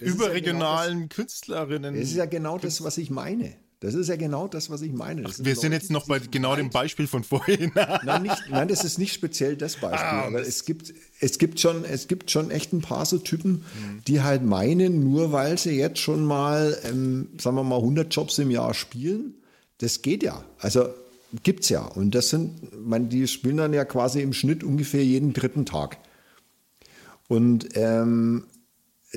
ist 0.00 0.06
ja 0.06 0.14
überregionalen 0.14 1.08
Künstlerinnen. 1.08 1.94
Das 1.94 2.04
ist 2.04 2.14
ja 2.14 2.26
genau 2.26 2.56
das, 2.58 2.84
was 2.84 2.98
ich 2.98 3.10
meine. 3.10 3.56
Das 3.80 3.94
ist 3.94 4.08
ja 4.08 4.16
genau 4.16 4.48
das, 4.48 4.70
was 4.70 4.82
ich 4.82 4.92
meine. 4.92 5.22
Das 5.22 5.44
wir 5.44 5.54
sind 5.54 5.70
Leute, 5.72 5.82
jetzt 5.82 5.90
noch 5.92 6.06
bei 6.06 6.18
genau 6.20 6.54
dem 6.56 6.66
weit- 6.66 6.72
Beispiel 6.72 7.06
von 7.08 7.22
vorhin. 7.24 7.72
Nein, 8.04 8.22
nicht, 8.22 8.42
nein, 8.50 8.68
das 8.68 8.84
ist 8.84 8.98
nicht 8.98 9.12
speziell 9.12 9.56
das 9.56 9.76
Beispiel, 9.76 10.18
aber 10.18 10.40
es 10.40 10.64
gibt, 10.64 10.92
es 11.20 11.38
gibt 11.38 11.60
schon, 11.60 11.84
es 11.84 12.08
gibt 12.08 12.30
schon 12.30 12.50
echt 12.50 12.72
ein 12.72 12.80
paar 12.80 13.04
so 13.04 13.18
Typen, 13.18 13.64
die 14.06 14.22
halt 14.22 14.44
meinen, 14.44 15.04
nur 15.04 15.32
weil 15.32 15.58
sie 15.58 15.72
jetzt 15.72 15.98
schon 15.98 16.24
mal, 16.24 16.78
ähm, 16.84 17.28
sagen 17.38 17.56
wir 17.56 17.64
mal, 17.64 17.76
100 17.78 18.14
Jobs 18.14 18.38
im 18.38 18.50
Jahr 18.50 18.74
spielen, 18.74 19.34
das 19.78 20.02
geht 20.02 20.22
ja. 20.22 20.44
Also 20.58 20.88
gibt's 21.42 21.68
ja. 21.68 21.84
Und 21.84 22.14
das 22.14 22.30
sind, 22.30 22.86
man, 22.86 23.08
die 23.08 23.26
spielen 23.26 23.56
dann 23.56 23.72
ja 23.72 23.84
quasi 23.84 24.20
im 24.20 24.32
Schnitt 24.32 24.64
ungefähr 24.64 25.04
jeden 25.04 25.32
dritten 25.32 25.66
Tag. 25.66 25.98
Und 27.28 27.68
ähm, 27.74 28.44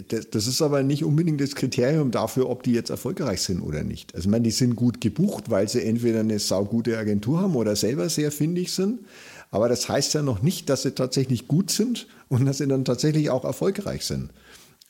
das, 0.08 0.30
das 0.30 0.48
ist 0.48 0.62
aber 0.62 0.84
nicht 0.84 1.04
unbedingt 1.04 1.42
das 1.42 1.56
Kriterium 1.56 2.12
dafür, 2.12 2.50
ob 2.50 2.64
die 2.64 2.72
jetzt 2.72 2.90
erfolgreich 2.90 3.42
sind 3.42 3.62
oder 3.62 3.84
nicht. 3.84 4.16
Also 4.16 4.30
meine, 4.30 4.44
die 4.44 4.52
sind 4.52 4.76
gut 4.76 5.02
gebucht, 5.02 5.50
weil 5.50 5.68
sie 5.68 5.84
entweder 5.84 6.22
eine 6.22 6.40
saugute 6.40 6.98
Agentur 6.98 7.42
haben 7.42 7.56
oder 7.56 7.76
selber 7.76 8.10
sehr 8.10 8.32
findig 8.32 8.72
sind. 8.72 9.02
Aber 9.52 9.68
das 9.68 9.88
heißt 9.88 10.14
ja 10.14 10.22
noch 10.22 10.42
nicht, 10.42 10.70
dass 10.70 10.84
sie 10.84 10.92
tatsächlich 10.92 11.48
gut 11.48 11.70
sind 11.70 12.08
und 12.30 12.46
dass 12.46 12.58
sie 12.58 12.68
dann 12.68 12.86
tatsächlich 12.86 13.30
auch 13.30 13.44
erfolgreich 13.44 14.06
sind. 14.06 14.32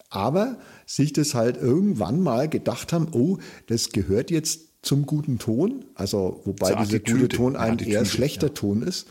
Aber 0.09 0.57
sich 0.85 1.13
das 1.13 1.33
halt 1.33 1.57
irgendwann 1.57 2.21
mal 2.21 2.47
gedacht 2.47 2.93
haben, 2.93 3.07
oh, 3.11 3.39
das 3.67 3.89
gehört 3.89 4.29
jetzt 4.29 4.71
zum 4.81 5.05
guten 5.05 5.37
Ton, 5.37 5.85
also 5.95 6.41
wobei 6.43 6.73
dieser 6.75 6.99
gute 6.99 7.27
Ton 7.27 7.53
ja, 7.53 7.59
ein 7.59 7.73
Attitüde, 7.73 7.97
eher 7.97 8.05
schlechter 8.05 8.53
Ton 8.53 8.81
ist, 8.81 9.07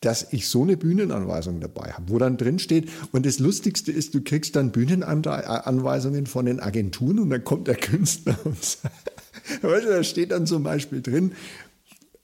dass 0.00 0.32
ich 0.32 0.48
so 0.48 0.62
eine 0.62 0.76
Bühnenanweisung 0.76 1.60
dabei 1.60 1.92
habe, 1.92 2.10
wo 2.10 2.18
dann 2.18 2.36
drin 2.36 2.58
steht, 2.58 2.90
und 3.12 3.24
das 3.24 3.38
Lustigste 3.38 3.90
ist, 3.90 4.14
du 4.14 4.22
kriegst 4.22 4.54
dann 4.54 4.70
Bühnenanweisungen 4.70 6.26
von 6.26 6.44
den 6.44 6.60
Agenturen 6.60 7.18
und 7.20 7.30
dann 7.30 7.42
kommt 7.42 7.68
der 7.68 7.76
Künstler 7.76 8.38
und 8.44 8.62
sagt, 8.64 9.14
da 9.62 10.04
steht 10.04 10.30
dann 10.30 10.46
zum 10.46 10.62
Beispiel 10.62 11.00
drin, 11.00 11.32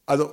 also 0.05 0.31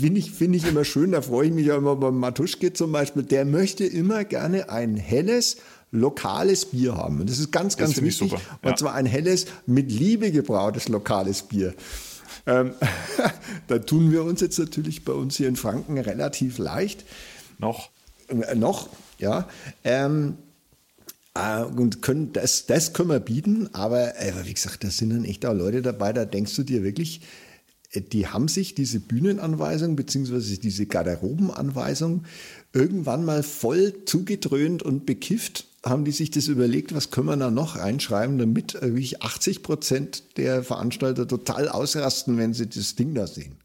finde 0.00 0.20
ich, 0.20 0.30
finde 0.30 0.58
ich 0.58 0.66
immer 0.66 0.84
schön, 0.84 1.12
da 1.12 1.22
freue 1.22 1.48
ich 1.48 1.52
mich 1.52 1.66
ja 1.66 1.76
immer 1.76 1.96
beim 1.96 2.18
Matuschke 2.18 2.72
zum 2.72 2.92
Beispiel, 2.92 3.22
der 3.22 3.44
möchte 3.44 3.84
immer 3.84 4.24
gerne 4.24 4.68
ein 4.68 4.96
helles, 4.96 5.56
lokales 5.90 6.66
Bier 6.66 6.96
haben. 6.96 7.20
Und 7.20 7.30
das 7.30 7.38
ist 7.38 7.52
ganz, 7.52 7.76
ganz 7.76 8.00
wichtig. 8.00 8.30
super, 8.30 8.42
Und 8.62 8.70
ja. 8.70 8.76
zwar 8.76 8.94
ein 8.94 9.06
helles, 9.06 9.46
mit 9.66 9.90
Liebe 9.90 10.30
gebrautes 10.30 10.88
lokales 10.88 11.42
Bier. 11.42 11.74
Ähm, 12.46 12.72
da 13.68 13.78
tun 13.78 14.10
wir 14.12 14.24
uns 14.24 14.40
jetzt 14.40 14.58
natürlich 14.58 15.04
bei 15.04 15.12
uns 15.12 15.36
hier 15.36 15.48
in 15.48 15.56
Franken 15.56 15.98
relativ 15.98 16.58
leicht. 16.58 17.04
Noch. 17.58 17.90
Äh, 18.28 18.54
noch, 18.54 18.88
ja. 19.18 19.48
Ähm, 19.84 20.36
äh, 21.34 21.62
und 21.62 22.02
können 22.02 22.32
das, 22.32 22.66
das 22.66 22.92
können 22.92 23.10
wir 23.10 23.20
bieten, 23.20 23.70
aber 23.72 24.18
äh, 24.20 24.32
wie 24.44 24.54
gesagt, 24.54 24.84
da 24.84 24.90
sind 24.90 25.10
dann 25.10 25.24
echt 25.24 25.44
auch 25.46 25.54
Leute 25.54 25.82
dabei, 25.82 26.12
da 26.12 26.24
denkst 26.24 26.54
du 26.56 26.62
dir 26.62 26.82
wirklich, 26.82 27.20
die 28.00 28.26
haben 28.28 28.48
sich 28.48 28.74
diese 28.74 29.00
Bühnenanweisung 29.00 29.96
beziehungsweise 29.96 30.58
diese 30.58 30.86
Garderobenanweisung 30.86 32.24
irgendwann 32.72 33.24
mal 33.24 33.42
voll 33.42 34.04
zugedröhnt 34.04 34.82
und 34.82 35.06
bekifft, 35.06 35.66
haben 35.84 36.04
die 36.04 36.12
sich 36.12 36.30
das 36.30 36.48
überlegt, 36.48 36.94
was 36.94 37.10
können 37.10 37.28
wir 37.28 37.36
da 37.36 37.50
noch 37.50 37.76
reinschreiben, 37.76 38.38
damit 38.38 38.74
wirklich 38.74 39.22
80 39.22 39.62
Prozent 39.62 40.36
der 40.36 40.62
Veranstalter 40.62 41.26
total 41.26 41.68
ausrasten, 41.68 42.38
wenn 42.38 42.54
sie 42.54 42.68
das 42.68 42.96
Ding 42.96 43.14
da 43.14 43.26
sehen. 43.26 43.56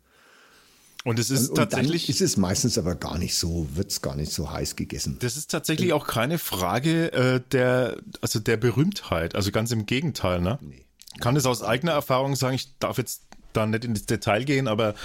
Und 1.04 1.18
es 1.18 1.32
ist 1.32 1.50
Und 1.50 1.58
dann 1.58 1.70
tatsächlich, 1.70 2.10
ist 2.10 2.22
es 2.22 2.38
meistens 2.38 2.78
aber 2.78 2.94
gar 2.96 3.18
nicht 3.18 3.36
so, 3.36 3.68
wird 3.74 3.90
es 3.90 4.02
gar 4.04 4.16
nicht 4.16 4.32
so 4.32 4.52
heiß 4.52 4.76
gegessen. 4.76 5.18
das 5.20 5.36
ist 5.36 5.50
tatsächlich 5.50 5.94
auch 5.94 6.06
keine 6.06 6.38
Frage 6.38 7.12
äh, 7.12 7.42
der, 7.52 7.98
also 8.22 8.40
der 8.40 8.58
Berühmtheit. 8.58 9.34
Also 9.34 9.52
ganz 9.52 9.72
im 9.72 9.88
Gegenteil, 9.88 10.42
ne? 10.42 10.60
Kann 11.20 11.36
es 11.36 11.46
aus 11.46 11.64
eigener 11.64 11.94
Erfahrung 11.94 12.36
sagen, 12.36 12.56
ich 12.56 12.78
darf 12.78 13.00
jetzt 13.00 13.24
da 13.54 13.66
nicht 13.66 13.86
ins 13.86 14.06
Detail 14.06 14.44
gehen, 14.44 14.68
aber 14.68 14.96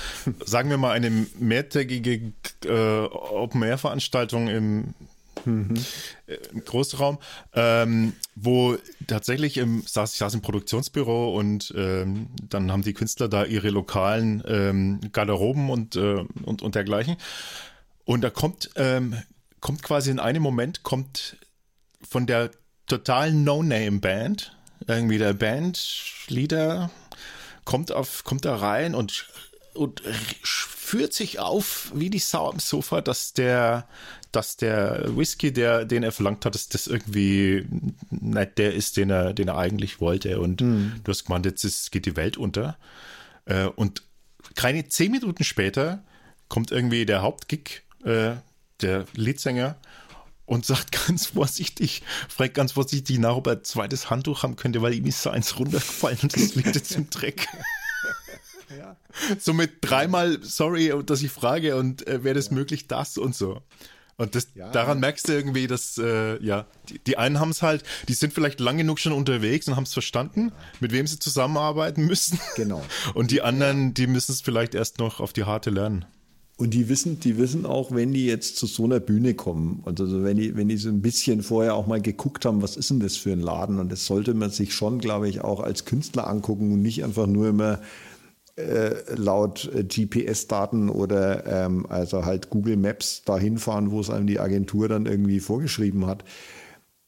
sagen 0.44 0.70
wir 0.70 0.78
mal 0.78 0.92
eine 0.92 1.10
mehrtägige 1.38 2.32
äh, 2.64 3.00
Open-Air-Veranstaltung 3.04 4.48
im, 4.48 4.94
äh, 6.26 6.34
im 6.52 6.64
Großraum, 6.64 7.18
ähm, 7.54 8.14
wo 8.34 8.76
tatsächlich 9.06 9.58
im, 9.58 9.82
saß, 9.86 10.12
ich 10.12 10.18
saß 10.18 10.34
im 10.34 10.42
Produktionsbüro 10.42 11.36
und 11.36 11.72
ähm, 11.76 12.28
dann 12.48 12.72
haben 12.72 12.82
die 12.82 12.94
Künstler 12.94 13.28
da 13.28 13.44
ihre 13.44 13.70
lokalen 13.70 14.42
ähm, 14.46 15.00
Garderoben 15.12 15.70
und, 15.70 15.96
äh, 15.96 16.24
und, 16.42 16.62
und 16.62 16.74
dergleichen. 16.74 17.16
Und 18.04 18.22
da 18.22 18.30
kommt, 18.30 18.70
ähm, 18.76 19.16
kommt 19.60 19.82
quasi 19.82 20.10
in 20.10 20.20
einem 20.20 20.42
Moment, 20.42 20.82
kommt 20.82 21.36
von 22.08 22.26
der 22.26 22.50
totalen 22.86 23.44
No-Name-Band, 23.44 24.56
irgendwie 24.86 25.18
der 25.18 25.34
Bandleader, 25.34 26.90
kommt 27.66 27.92
auf, 27.92 28.24
kommt 28.24 28.46
da 28.46 28.56
rein 28.56 28.94
und, 28.94 29.28
und 29.74 30.00
führt 30.42 31.12
sich 31.12 31.38
auf 31.38 31.92
wie 31.94 32.08
die 32.08 32.18
Sau 32.18 32.48
am 32.48 32.58
Sofa, 32.58 33.02
dass 33.02 33.34
der, 33.34 33.86
dass 34.32 34.56
der 34.56 35.14
Whisky, 35.14 35.52
der, 35.52 35.84
den 35.84 36.02
er 36.02 36.12
verlangt 36.12 36.46
hat, 36.46 36.54
dass 36.54 36.70
das 36.70 36.86
irgendwie 36.86 37.66
nicht 38.10 38.56
der 38.56 38.72
ist, 38.72 38.96
den 38.96 39.10
er, 39.10 39.34
den 39.34 39.48
er 39.48 39.58
eigentlich 39.58 40.00
wollte. 40.00 40.40
Und 40.40 40.62
du 40.62 41.10
hast 41.10 41.26
gemeint, 41.26 41.44
jetzt 41.44 41.64
ist, 41.64 41.92
geht 41.92 42.06
die 42.06 42.16
Welt 42.16 42.38
unter. 42.38 42.78
Äh, 43.44 43.66
und 43.66 44.02
keine 44.54 44.88
zehn 44.88 45.10
Minuten 45.10 45.44
später 45.44 46.02
kommt 46.48 46.70
irgendwie 46.70 47.04
der 47.04 47.22
Hauptgig, 47.22 47.82
äh, 48.04 48.36
der 48.80 49.06
Leadsänger, 49.14 49.76
und 50.46 50.64
sagt 50.64 51.06
ganz 51.06 51.26
vorsichtig, 51.26 52.02
fragt 52.28 52.54
ganz 52.54 52.72
vorsichtig 52.72 53.18
nach, 53.18 53.36
ob 53.36 53.48
er 53.48 53.54
ein 53.54 53.64
zweites 53.64 54.10
Handtuch 54.10 54.42
haben 54.42 54.56
könnte, 54.56 54.80
weil 54.80 54.94
ihm 54.94 55.06
ist 55.06 55.22
so 55.22 55.30
eins 55.30 55.58
runtergefallen 55.58 56.18
und 56.22 56.34
das 56.34 56.54
liegt 56.54 56.74
jetzt 56.74 56.92
im 56.92 57.10
Dreck. 57.10 57.48
Ja. 58.76 58.96
Somit 59.38 59.74
dreimal, 59.80 60.38
sorry, 60.42 60.92
dass 61.06 61.22
ich 61.22 61.30
frage 61.30 61.76
und 61.76 62.04
äh, 62.08 62.24
wäre 62.24 62.34
das 62.34 62.48
ja. 62.48 62.54
möglich, 62.54 62.88
das 62.88 63.16
und 63.16 63.32
so. 63.32 63.62
Und 64.16 64.34
das, 64.34 64.48
ja. 64.54 64.70
daran 64.70 64.98
merkst 64.98 65.28
du 65.28 65.32
irgendwie, 65.32 65.66
dass, 65.66 65.98
äh, 65.98 66.42
ja, 66.42 66.66
die, 66.88 66.98
die 66.98 67.18
einen 67.18 67.38
haben 67.38 67.50
es 67.50 67.62
halt, 67.62 67.84
die 68.08 68.14
sind 68.14 68.32
vielleicht 68.32 68.60
lang 68.60 68.78
genug 68.78 68.98
schon 68.98 69.12
unterwegs 69.12 69.68
und 69.68 69.76
haben 69.76 69.84
es 69.84 69.92
verstanden, 69.92 70.52
mit 70.80 70.92
wem 70.92 71.06
sie 71.06 71.18
zusammenarbeiten 71.18 72.06
müssen. 72.06 72.40
Genau. 72.56 72.82
Und 73.14 73.30
die 73.30 73.42
anderen, 73.42 73.92
die 73.92 74.06
müssen 74.06 74.32
es 74.32 74.40
vielleicht 74.40 74.74
erst 74.74 74.98
noch 74.98 75.20
auf 75.20 75.32
die 75.34 75.44
harte 75.44 75.70
lernen. 75.70 76.06
Und 76.58 76.72
die 76.72 76.88
wissen, 76.88 77.20
die 77.20 77.36
wissen 77.36 77.66
auch, 77.66 77.92
wenn 77.92 78.12
die 78.12 78.24
jetzt 78.24 78.56
zu 78.56 78.66
so 78.66 78.84
einer 78.84 78.98
Bühne 78.98 79.34
kommen, 79.34 79.82
also 79.84 80.24
wenn 80.24 80.38
die, 80.38 80.56
wenn 80.56 80.68
die 80.68 80.78
so 80.78 80.88
ein 80.88 81.02
bisschen 81.02 81.42
vorher 81.42 81.74
auch 81.74 81.86
mal 81.86 82.00
geguckt 82.00 82.46
haben, 82.46 82.62
was 82.62 82.78
ist 82.78 82.88
denn 82.88 83.00
das 83.00 83.16
für 83.16 83.32
ein 83.32 83.40
Laden? 83.40 83.78
Und 83.78 83.92
das 83.92 84.06
sollte 84.06 84.32
man 84.32 84.48
sich 84.48 84.74
schon, 84.74 84.98
glaube 84.98 85.28
ich, 85.28 85.42
auch 85.42 85.60
als 85.60 85.84
Künstler 85.84 86.26
angucken 86.26 86.72
und 86.72 86.80
nicht 86.80 87.04
einfach 87.04 87.26
nur 87.26 87.48
immer 87.48 87.80
äh, 88.56 88.94
laut 89.14 89.70
äh, 89.74 89.84
GPS-Daten 89.84 90.88
oder 90.88 91.44
ähm, 91.46 91.84
also 91.90 92.24
halt 92.24 92.48
Google 92.48 92.78
Maps 92.78 93.22
dahin 93.22 93.58
fahren, 93.58 93.90
wo 93.90 94.00
es 94.00 94.08
einem 94.08 94.26
die 94.26 94.40
Agentur 94.40 94.88
dann 94.88 95.04
irgendwie 95.04 95.40
vorgeschrieben 95.40 96.06
hat. 96.06 96.24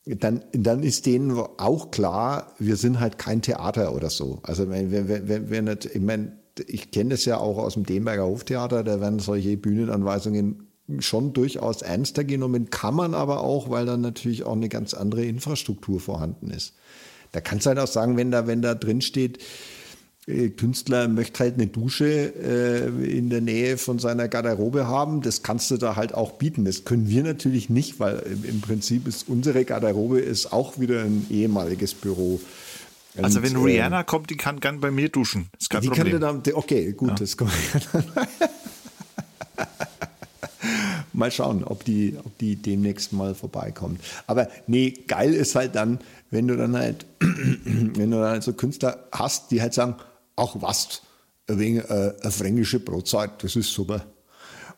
Dann, 0.04 0.44
dann 0.52 0.82
ist 0.82 1.06
denen 1.06 1.38
auch 1.56 1.90
klar, 1.90 2.52
wir 2.58 2.76
sind 2.76 3.00
halt 3.00 3.16
kein 3.16 3.40
Theater 3.40 3.94
oder 3.94 4.10
so. 4.10 4.40
Also 4.42 4.68
wenn, 4.68 4.90
wenn, 4.90 5.08
wenn, 5.08 5.48
wenn 5.48 5.64
nicht, 5.64 5.86
ich 5.86 6.02
meine, 6.02 6.32
ich 6.66 6.90
kenne 6.90 7.10
das 7.10 7.24
ja 7.24 7.38
auch 7.38 7.58
aus 7.58 7.74
dem 7.74 7.84
Demberger 7.84 8.26
Hoftheater, 8.26 8.84
da 8.84 9.00
werden 9.00 9.18
solche 9.18 9.56
Bühnenanweisungen 9.56 10.68
schon 11.00 11.32
durchaus 11.32 11.82
ernster 11.82 12.24
genommen, 12.24 12.70
kann 12.70 12.94
man 12.94 13.14
aber 13.14 13.42
auch, 13.42 13.70
weil 13.70 13.86
dann 13.86 14.00
natürlich 14.00 14.44
auch 14.44 14.54
eine 14.54 14.68
ganz 14.68 14.94
andere 14.94 15.24
Infrastruktur 15.24 16.00
vorhanden 16.00 16.50
ist. 16.50 16.74
Da 17.32 17.40
kannst 17.40 17.66
du 17.66 17.68
halt 17.68 17.78
auch 17.78 17.86
sagen, 17.86 18.16
wenn 18.16 18.30
da, 18.30 18.46
wenn 18.46 18.62
da 18.62 18.74
drin 18.74 19.02
steht, 19.02 19.38
äh, 20.28 20.48
Künstler 20.50 21.08
möchte 21.08 21.40
halt 21.40 21.54
eine 21.54 21.66
Dusche 21.66 22.06
äh, 22.06 23.18
in 23.18 23.30
der 23.30 23.40
Nähe 23.40 23.78
von 23.78 23.98
seiner 23.98 24.28
Garderobe 24.28 24.86
haben. 24.86 25.22
Das 25.22 25.42
kannst 25.42 25.70
du 25.70 25.76
da 25.76 25.96
halt 25.96 26.14
auch 26.14 26.32
bieten. 26.32 26.64
Das 26.64 26.84
können 26.84 27.08
wir 27.08 27.22
natürlich 27.22 27.70
nicht, 27.70 27.98
weil 27.98 28.22
im 28.44 28.60
Prinzip 28.60 29.06
ist 29.08 29.28
unsere 29.28 29.64
Garderobe 29.64 30.20
ist 30.20 30.52
auch 30.52 30.78
wieder 30.78 31.02
ein 31.02 31.26
ehemaliges 31.30 31.94
Büro. 31.94 32.40
Also 33.24 33.42
wenn 33.42 33.56
Rihanna 33.56 34.00
äh, 34.00 34.04
kommt, 34.04 34.30
die 34.30 34.36
kann 34.36 34.60
gern 34.60 34.80
bei 34.80 34.90
mir 34.90 35.08
duschen. 35.08 35.48
Ist 35.58 35.70
kein 35.70 35.82
die 35.82 35.88
Problem. 35.88 36.20
Kann 36.20 36.42
dann, 36.42 36.54
okay, 36.54 36.92
gut, 36.92 37.10
ja. 37.10 37.14
das 37.16 37.36
kommt. 37.36 37.52
mal 41.12 41.30
schauen, 41.30 41.64
ob 41.64 41.84
die, 41.84 42.16
ob 42.24 42.38
die 42.38 42.56
demnächst 42.56 43.12
mal 43.12 43.34
vorbeikommt. 43.34 44.00
Aber 44.26 44.48
nee, 44.66 44.90
geil 45.06 45.34
ist 45.34 45.54
halt 45.54 45.74
dann, 45.74 45.98
wenn 46.30 46.48
du 46.48 46.56
dann 46.56 46.76
halt, 46.76 47.06
wenn 47.20 48.10
du 48.10 48.18
dann 48.18 48.30
halt 48.30 48.42
so 48.42 48.52
Künstler 48.52 49.04
hast, 49.12 49.50
die 49.50 49.60
halt 49.60 49.74
sagen, 49.74 49.96
ach 50.36 50.54
was, 50.60 51.02
wegen 51.46 51.78
äh, 51.78 52.14
eine 52.20 52.30
fränkische 52.30 52.80
Brotzeit, 52.80 53.42
das 53.42 53.56
ist 53.56 53.72
super. 53.72 54.04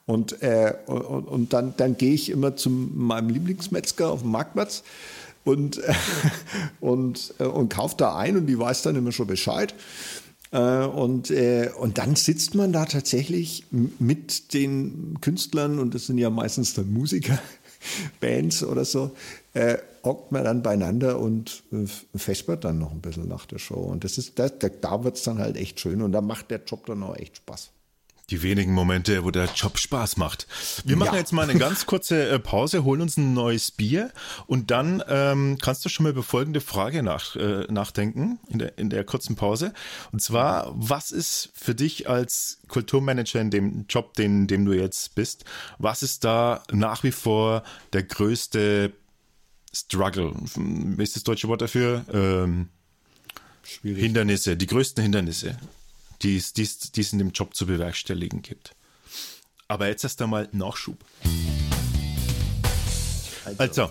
Und, 0.07 0.43
äh, 0.43 0.75
und, 0.87 1.29
und, 1.29 1.53
dann, 1.53 1.75
dann 1.77 1.97
gehe 1.97 2.15
ich 2.15 2.31
immer 2.31 2.57
zu 2.57 2.71
meinem 2.71 3.29
Lieblingsmetzger 3.29 4.11
auf 4.11 4.23
dem 4.23 4.31
Marktplatz 4.33 4.83
und, 5.45 5.79
äh, 5.79 5.95
und, 6.81 7.35
äh, 7.39 7.45
und 7.45 7.73
kaufe 7.73 7.97
da 7.97 8.17
ein 8.17 8.37
und 8.37 8.47
die 8.47 8.59
weiß 8.59 8.83
dann 8.83 8.97
immer 8.97 9.13
schon 9.13 9.27
Bescheid. 9.27 9.75
Äh, 10.53 10.85
und, 10.85 11.31
äh, 11.31 11.71
und 11.79 11.99
dann 11.99 12.17
sitzt 12.17 12.55
man 12.55 12.73
da 12.73 12.85
tatsächlich 12.85 13.65
mit 13.71 14.53
den 14.53 15.19
Künstlern, 15.21 15.79
und 15.79 15.95
das 15.95 16.07
sind 16.07 16.19
ja 16.19 16.31
meistens 16.31 16.75
dann 16.75 16.93
Musiker, 16.93 17.39
Bands 18.21 18.63
oder 18.65 18.85
so, 18.85 19.13
äh, 19.55 19.79
hockt 20.05 20.33
man 20.33 20.45
dann 20.45 20.63
beieinander 20.63 21.19
und 21.19 21.63
äh, 21.73 21.87
fespert 22.19 22.65
dann 22.65 22.79
noch 22.79 22.93
ein 22.93 23.01
bisschen 23.01 23.29
nach 23.29 23.47
der 23.47 23.59
Show. 23.59 23.81
Und 23.81 24.05
das 24.05 24.19
ist, 24.19 24.39
da, 24.39 24.49
da 24.49 25.05
wird 25.05 25.17
es 25.17 25.23
dann 25.23 25.39
halt 25.39 25.57
echt 25.57 25.81
schön 25.81 26.03
und 26.03 26.13
da 26.13 26.21
macht 26.21 26.51
der 26.51 26.63
Job 26.65 26.87
dann 26.87 27.03
auch 27.03 27.17
echt 27.17 27.37
Spaß. 27.39 27.71
Die 28.31 28.43
wenigen 28.43 28.73
Momente, 28.73 29.25
wo 29.25 29.33
der 29.33 29.49
Job 29.57 29.77
Spaß 29.77 30.17
macht. 30.17 30.47
Wir 30.85 30.97
machen 30.97 31.15
ja. 31.15 31.19
jetzt 31.19 31.33
mal 31.33 31.49
eine 31.49 31.59
ganz 31.59 31.87
kurze 31.87 32.29
äh, 32.29 32.39
Pause, 32.39 32.85
holen 32.85 33.01
uns 33.01 33.17
ein 33.17 33.35
neues 33.35 33.73
Bier 33.73 34.13
und 34.47 34.71
dann 34.71 35.03
ähm, 35.09 35.59
kannst 35.61 35.85
du 35.85 35.89
schon 35.89 36.05
mal 36.05 36.11
über 36.11 36.23
folgende 36.23 36.61
Frage 36.61 37.03
nach, 37.03 37.35
äh, 37.35 37.67
nachdenken 37.69 38.39
in 38.49 38.61
der, 38.61 38.79
in 38.79 38.89
der 38.89 39.03
kurzen 39.03 39.35
Pause. 39.35 39.73
Und 40.13 40.23
zwar, 40.23 40.73
was 40.75 41.11
ist 41.11 41.51
für 41.55 41.75
dich 41.75 42.09
als 42.09 42.61
Kulturmanager 42.69 43.41
in 43.41 43.51
dem 43.51 43.87
Job, 43.89 44.15
den, 44.15 44.47
dem 44.47 44.65
du 44.65 44.73
jetzt 44.73 45.17
bist, 45.17 45.45
was 45.79 46.05
ist 46.05 46.23
da 46.23 46.63
nach 46.71 47.03
wie 47.03 47.13
vor 47.13 47.65
der 47.93 48.05
größte 48.05 48.93
Struggle? 49.73 50.35
Wie 50.55 51.03
ist 51.03 51.17
das 51.17 51.25
deutsche 51.25 51.49
Wort 51.49 51.63
dafür? 51.63 52.05
Ähm, 52.13 52.69
Hindernisse, 53.83 54.57
die 54.57 54.67
größten 54.67 55.03
Hindernisse 55.03 55.59
die 56.23 56.37
es, 56.37 56.53
die, 56.53 56.69
die 56.95 57.01
es 57.01 57.13
in 57.13 57.19
dem 57.19 57.31
Job 57.31 57.55
zu 57.55 57.67
bewerkstelligen 57.67 58.43
gibt. 58.43 58.75
Aber 59.69 59.89
jetzt 59.89 60.05
erst 60.05 60.21
einmal 60.21 60.49
Nachschub. 60.53 60.99
Also, 63.59 63.91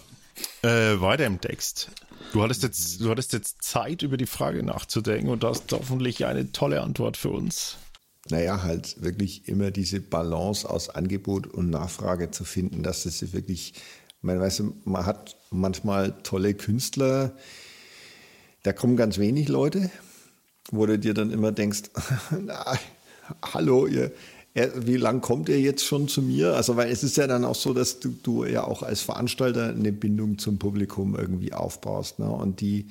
äh, 0.61 0.99
weiter 0.99 1.25
im 1.25 1.41
Text. 1.41 1.89
Du 2.33 2.43
hattest, 2.43 2.63
jetzt, 2.63 3.01
du 3.01 3.09
hattest 3.09 3.33
jetzt 3.33 3.63
Zeit, 3.63 4.03
über 4.03 4.17
die 4.17 4.27
Frage 4.27 4.61
nachzudenken 4.61 5.29
und 5.29 5.43
hast 5.43 5.71
hoffentlich 5.71 6.25
eine 6.25 6.51
tolle 6.51 6.81
Antwort 6.81 7.17
für 7.17 7.29
uns. 7.29 7.77
Naja, 8.29 8.61
halt 8.61 9.01
wirklich 9.01 9.47
immer 9.47 9.71
diese 9.71 9.99
Balance 9.99 10.69
aus 10.69 10.89
Angebot 10.89 11.47
und 11.47 11.69
Nachfrage 11.69 12.29
zu 12.29 12.43
finden, 12.43 12.83
dass 12.83 13.03
das 13.03 13.33
wirklich, 13.33 13.73
man 14.21 14.39
weiß, 14.39 14.63
man 14.83 15.05
hat 15.05 15.37
manchmal 15.49 16.21
tolle 16.21 16.53
Künstler, 16.53 17.35
da 18.63 18.73
kommen 18.73 18.97
ganz 18.97 19.17
wenig 19.17 19.47
Leute, 19.47 19.89
wo 20.71 20.85
du 20.85 20.99
dir 20.99 21.13
dann 21.13 21.31
immer 21.31 21.51
denkst, 21.51 21.83
na, 22.45 22.77
hallo, 23.53 23.87
ihr, 23.87 24.11
wie 24.75 24.97
lang 24.97 25.21
kommt 25.21 25.49
ihr 25.49 25.59
jetzt 25.59 25.85
schon 25.85 26.07
zu 26.07 26.21
mir? 26.21 26.55
Also, 26.55 26.75
weil 26.75 26.91
es 26.91 27.03
ist 27.03 27.17
ja 27.17 27.27
dann 27.27 27.45
auch 27.45 27.55
so, 27.55 27.73
dass 27.73 27.99
du, 27.99 28.09
du 28.23 28.45
ja 28.45 28.63
auch 28.63 28.83
als 28.83 29.01
Veranstalter 29.01 29.69
eine 29.69 29.91
Bindung 29.91 30.37
zum 30.37 30.57
Publikum 30.57 31.15
irgendwie 31.15 31.53
aufbaust. 31.53 32.19
Ne? 32.19 32.29
Und 32.29 32.61
die, 32.61 32.87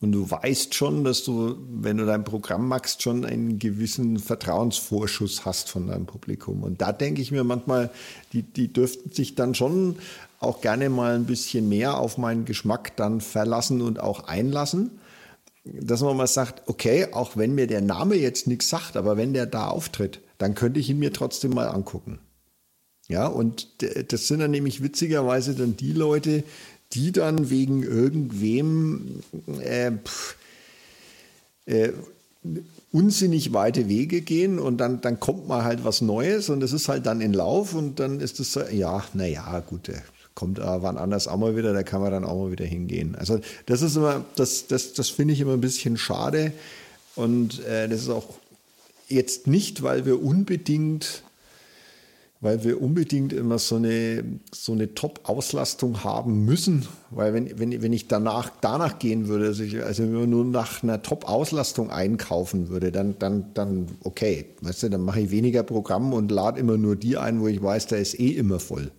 und 0.00 0.12
du 0.12 0.30
weißt 0.30 0.74
schon, 0.74 1.04
dass 1.04 1.24
du, 1.24 1.56
wenn 1.70 1.96
du 1.96 2.04
dein 2.04 2.24
Programm 2.24 2.68
machst, 2.68 3.02
schon 3.02 3.24
einen 3.24 3.58
gewissen 3.58 4.18
Vertrauensvorschuss 4.18 5.44
hast 5.44 5.70
von 5.70 5.86
deinem 5.86 6.06
Publikum. 6.06 6.62
Und 6.62 6.80
da 6.80 6.92
denke 6.92 7.22
ich 7.22 7.30
mir 7.30 7.44
manchmal, 7.44 7.90
die, 8.32 8.42
die 8.42 8.72
dürften 8.72 9.12
sich 9.12 9.34
dann 9.34 9.54
schon 9.54 9.96
auch 10.40 10.60
gerne 10.60 10.90
mal 10.90 11.14
ein 11.14 11.24
bisschen 11.24 11.68
mehr 11.68 11.98
auf 11.98 12.18
meinen 12.18 12.44
Geschmack 12.44 12.96
dann 12.96 13.20
verlassen 13.20 13.80
und 13.80 14.00
auch 14.00 14.24
einlassen 14.24 14.90
dass 15.64 16.00
man 16.00 16.16
mal 16.16 16.26
sagt, 16.26 16.68
okay, 16.68 17.08
auch 17.12 17.36
wenn 17.36 17.54
mir 17.54 17.66
der 17.66 17.80
Name 17.80 18.16
jetzt 18.16 18.46
nichts 18.46 18.68
sagt, 18.68 18.96
aber 18.96 19.16
wenn 19.16 19.32
der 19.32 19.46
da 19.46 19.68
auftritt, 19.68 20.20
dann 20.38 20.54
könnte 20.54 20.80
ich 20.80 20.90
ihn 20.90 20.98
mir 20.98 21.12
trotzdem 21.12 21.52
mal 21.52 21.68
angucken. 21.68 22.18
Ja, 23.08 23.26
und 23.26 23.68
das 24.12 24.28
sind 24.28 24.40
dann 24.40 24.50
nämlich 24.50 24.82
witzigerweise 24.82 25.54
dann 25.54 25.76
die 25.76 25.92
Leute, 25.92 26.44
die 26.92 27.12
dann 27.12 27.50
wegen 27.50 27.82
irgendwem 27.82 29.22
äh, 29.60 29.92
pff, 29.92 30.36
äh, 31.66 31.92
unsinnig 32.90 33.52
weite 33.52 33.88
Wege 33.88 34.20
gehen 34.20 34.58
und 34.58 34.78
dann, 34.78 35.00
dann 35.00 35.20
kommt 35.20 35.46
mal 35.46 35.64
halt 35.64 35.84
was 35.84 36.00
Neues 36.00 36.48
und 36.50 36.62
es 36.62 36.72
ist 36.72 36.88
halt 36.88 37.06
dann 37.06 37.20
in 37.20 37.32
Lauf 37.32 37.74
und 37.74 38.00
dann 38.00 38.20
ist 38.20 38.40
es 38.40 38.58
ja, 38.72 39.04
naja, 39.14 39.60
gut, 39.60 39.90
kommt 40.34 40.58
äh, 40.58 40.62
wann 40.62 40.96
anders 40.96 41.28
auch 41.28 41.36
mal 41.36 41.56
wieder, 41.56 41.72
da 41.72 41.82
kann 41.82 42.00
man 42.00 42.10
dann 42.10 42.24
auch 42.24 42.36
mal 42.36 42.50
wieder 42.52 42.64
hingehen. 42.64 43.14
Also 43.16 43.40
das 43.66 43.82
ist 43.82 43.96
immer, 43.96 44.24
das, 44.36 44.66
das, 44.66 44.92
das 44.94 45.08
finde 45.10 45.34
ich 45.34 45.40
immer 45.40 45.52
ein 45.52 45.60
bisschen 45.60 45.96
schade. 45.96 46.52
Und 47.14 47.64
äh, 47.66 47.88
das 47.88 48.02
ist 48.02 48.08
auch 48.08 48.28
jetzt 49.08 49.46
nicht, 49.46 49.82
weil 49.82 50.06
wir 50.06 50.22
unbedingt, 50.22 51.22
weil 52.40 52.64
wir 52.64 52.80
unbedingt 52.80 53.32
immer 53.32 53.58
so 53.58 53.76
eine, 53.76 54.24
so 54.52 54.72
eine 54.72 54.94
Top-Auslastung 54.94 56.02
haben 56.02 56.44
müssen. 56.46 56.86
Weil 57.10 57.34
wenn, 57.34 57.58
wenn, 57.58 57.82
wenn 57.82 57.92
ich 57.92 58.08
danach, 58.08 58.50
danach 58.62 58.98
gehen 58.98 59.28
würde, 59.28 59.46
also, 59.46 59.62
ich, 59.62 59.82
also 59.82 60.04
wenn 60.04 60.12
man 60.12 60.30
nur 60.30 60.44
nach 60.44 60.82
einer 60.82 61.02
Top-Auslastung 61.02 61.90
einkaufen 61.90 62.70
würde, 62.70 62.90
dann, 62.90 63.18
dann, 63.18 63.52
dann 63.52 63.88
okay, 64.02 64.46
weißt 64.62 64.84
du, 64.84 64.88
dann 64.88 65.02
mache 65.02 65.20
ich 65.20 65.30
weniger 65.30 65.62
Programm 65.62 66.14
und 66.14 66.30
lade 66.30 66.58
immer 66.58 66.78
nur 66.78 66.96
die 66.96 67.18
ein, 67.18 67.40
wo 67.40 67.48
ich 67.48 67.62
weiß, 67.62 67.88
da 67.88 67.96
ist 67.96 68.18
eh 68.18 68.30
immer 68.30 68.58
voll. 68.58 68.90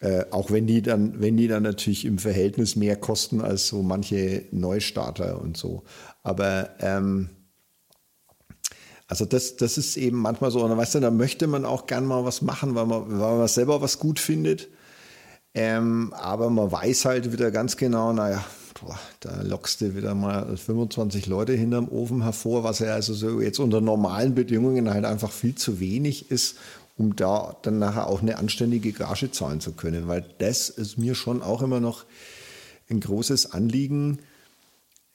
Äh, 0.00 0.24
auch 0.30 0.50
wenn 0.50 0.66
die 0.66 0.80
dann, 0.80 1.20
wenn 1.20 1.36
die 1.36 1.46
dann 1.46 1.62
natürlich 1.62 2.06
im 2.06 2.18
Verhältnis 2.18 2.74
mehr 2.74 2.96
kosten 2.96 3.42
als 3.42 3.68
so 3.68 3.82
manche 3.82 4.46
Neustarter 4.50 5.40
und 5.40 5.58
so. 5.58 5.82
Aber 6.22 6.70
ähm, 6.80 7.28
also 9.06 9.26
das, 9.26 9.56
das 9.56 9.76
ist 9.76 9.96
eben 9.98 10.16
manchmal 10.16 10.50
so. 10.50 10.64
Und 10.64 10.74
weißt 10.74 10.94
du, 10.94 11.00
da 11.00 11.10
möchte 11.10 11.46
man 11.48 11.66
auch 11.66 11.86
gern 11.86 12.06
mal 12.06 12.24
was 12.24 12.40
machen, 12.40 12.74
weil 12.74 12.86
man, 12.86 13.20
weil 13.20 13.38
man 13.38 13.48
selber 13.48 13.82
was 13.82 13.98
gut 13.98 14.18
findet. 14.18 14.68
Ähm, 15.52 16.14
aber 16.16 16.48
man 16.48 16.70
weiß 16.70 17.04
halt 17.04 17.32
wieder 17.32 17.50
ganz 17.50 17.76
genau, 17.76 18.12
naja, 18.12 18.42
boah, 18.80 18.98
da 19.18 19.42
lockst 19.42 19.80
du 19.80 19.96
wieder 19.96 20.14
mal 20.14 20.56
25 20.56 21.26
Leute 21.26 21.52
hinterm 21.54 21.88
Ofen 21.88 22.22
hervor, 22.22 22.62
was 22.62 22.78
ja 22.78 22.94
also 22.94 23.12
so 23.12 23.40
jetzt 23.40 23.58
unter 23.58 23.80
normalen 23.80 24.34
Bedingungen 24.34 24.88
halt 24.88 25.04
einfach 25.04 25.32
viel 25.32 25.56
zu 25.56 25.80
wenig 25.80 26.30
ist 26.30 26.56
um 27.00 27.16
da 27.16 27.56
dann 27.62 27.78
nachher 27.78 28.08
auch 28.08 28.20
eine 28.20 28.36
anständige 28.36 28.92
Gage 28.92 29.30
zahlen 29.30 29.60
zu 29.60 29.72
können. 29.72 30.06
Weil 30.06 30.22
das 30.36 30.68
ist 30.68 30.98
mir 30.98 31.14
schon 31.14 31.42
auch 31.42 31.62
immer 31.62 31.80
noch 31.80 32.04
ein 32.90 33.00
großes 33.00 33.52
Anliegen, 33.52 34.18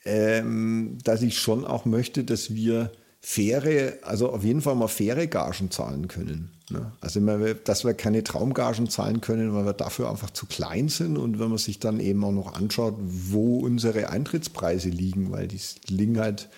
ähm, 0.04 0.98
dass 1.04 1.22
ich 1.22 1.38
schon 1.38 1.64
auch 1.64 1.84
möchte, 1.84 2.24
dass 2.24 2.52
wir 2.52 2.90
faire, 3.20 3.92
also 4.02 4.30
auf 4.30 4.42
jeden 4.42 4.62
Fall 4.62 4.74
mal 4.74 4.88
faire 4.88 5.28
Gagen 5.28 5.70
zahlen 5.70 6.08
können. 6.08 6.50
Ne? 6.70 6.90
Also 7.00 7.20
dass 7.64 7.84
wir 7.84 7.94
keine 7.94 8.24
Traumgagen 8.24 8.90
zahlen 8.90 9.20
können, 9.20 9.54
weil 9.54 9.64
wir 9.64 9.72
dafür 9.72 10.10
einfach 10.10 10.30
zu 10.30 10.46
klein 10.46 10.88
sind 10.88 11.16
und 11.16 11.38
wenn 11.38 11.50
man 11.50 11.58
sich 11.58 11.78
dann 11.78 12.00
eben 12.00 12.24
auch 12.24 12.32
noch 12.32 12.54
anschaut, 12.54 12.96
wo 12.98 13.60
unsere 13.60 14.10
Eintrittspreise 14.10 14.88
liegen, 14.88 15.30
weil 15.30 15.46
die 15.46 15.60
liegen 15.86 16.18
halt 16.18 16.48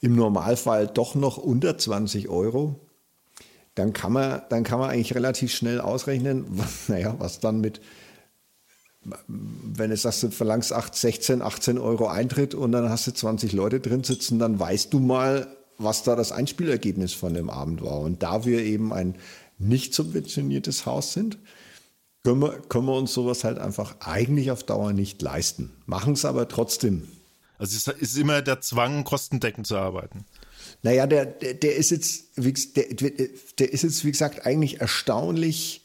im 0.00 0.14
Normalfall 0.14 0.86
doch 0.86 1.16
noch 1.16 1.38
unter 1.38 1.76
20 1.76 2.28
Euro, 2.28 2.78
dann 3.74 3.92
kann 3.92 4.12
man, 4.12 4.42
dann 4.50 4.64
kann 4.64 4.78
man 4.78 4.90
eigentlich 4.90 5.14
relativ 5.14 5.52
schnell 5.52 5.80
ausrechnen, 5.80 6.46
naja, 6.88 7.14
was 7.18 7.40
dann 7.40 7.60
mit, 7.60 7.80
wenn 9.26 9.90
du 9.90 9.96
sagst, 9.96 10.22
du 10.22 10.30
verlangst 10.30 10.72
8, 10.72 10.94
16, 10.94 11.42
18 11.42 11.78
Euro 11.78 12.06
Eintritt 12.06 12.54
und 12.54 12.72
dann 12.72 12.88
hast 12.88 13.06
du 13.06 13.12
20 13.12 13.52
Leute 13.52 13.80
drin 13.80 14.04
sitzen, 14.04 14.38
dann 14.38 14.58
weißt 14.58 14.92
du 14.92 15.00
mal, 15.00 15.46
was 15.76 16.04
da 16.04 16.14
das 16.16 16.32
Einspielergebnis 16.32 17.12
von 17.12 17.34
dem 17.34 17.50
Abend 17.50 17.82
war. 17.82 18.00
Und 18.00 18.22
da 18.22 18.44
wir 18.44 18.60
eben 18.60 18.92
ein 18.92 19.16
nicht 19.58 19.94
subventioniertes 19.94 20.86
Haus 20.86 21.12
sind, 21.12 21.38
können 22.22 22.40
wir, 22.40 22.60
können 22.68 22.86
wir 22.86 22.96
uns 22.96 23.12
sowas 23.12 23.44
halt 23.44 23.58
einfach 23.58 23.96
eigentlich 24.00 24.50
auf 24.50 24.62
Dauer 24.62 24.92
nicht 24.92 25.20
leisten. 25.20 25.72
Machen 25.84 26.14
es 26.14 26.24
aber 26.24 26.48
trotzdem. 26.48 27.08
Also 27.58 27.76
es 27.76 28.00
ist 28.00 28.16
immer 28.16 28.40
der 28.40 28.60
Zwang, 28.60 29.04
kostendeckend 29.04 29.66
zu 29.66 29.76
arbeiten. 29.76 30.24
Naja, 30.84 31.06
der, 31.06 31.24
der, 31.24 31.54
der 31.54 31.76
ist 31.76 31.90
jetzt, 31.90 32.36
der, 32.36 32.84
der 33.58 33.72
ist 33.72 33.82
jetzt, 33.82 34.04
wie 34.04 34.12
gesagt, 34.12 34.44
eigentlich 34.46 34.82
erstaunlich 34.82 35.82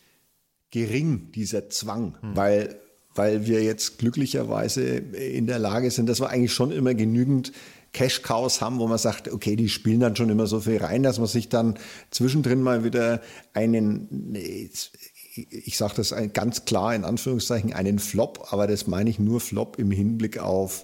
gering, 0.72 1.32
dieser 1.34 1.70
Zwang, 1.70 2.18
hm. 2.20 2.36
weil, 2.36 2.76
weil 3.16 3.48
wir 3.48 3.64
jetzt 3.64 3.98
glücklicherweise 3.98 4.84
in 4.84 5.48
der 5.48 5.58
Lage 5.58 5.90
sind, 5.90 6.08
dass 6.08 6.20
wir 6.20 6.30
eigentlich 6.30 6.52
schon 6.52 6.72
immer 6.72 6.94
genügend 6.94 7.54
Cash-Cows 7.94 8.60
haben, 8.60 8.80
wo 8.80 8.88
man 8.88 8.98
sagt, 8.98 9.32
okay, 9.32 9.56
die 9.56 9.70
spielen 9.70 10.02
dann 10.02 10.18
schon 10.18 10.30
immer 10.30 10.48
so 10.48 10.60
viel 10.60 10.78
rein, 10.78 11.02
dass 11.02 11.18
man 11.18 11.28
sich 11.28 11.48
dann 11.48 11.80
zwischendrin 12.12 12.62
mal 12.62 12.84
wieder 12.84 13.22
einen, 13.54 14.36
ich 15.50 15.78
sage 15.78 15.94
das 15.96 16.14
ganz 16.34 16.66
klar 16.66 16.96
in 16.96 17.04
Anführungszeichen, 17.04 17.74
einen 17.74 18.00
Flop, 18.00 18.48
aber 18.52 18.68
das 18.68 18.88
meine 18.88 19.10
ich 19.10 19.20
nur 19.20 19.40
Flop 19.40 19.78
im 19.78 19.92
Hinblick 19.92 20.40
auf 20.40 20.84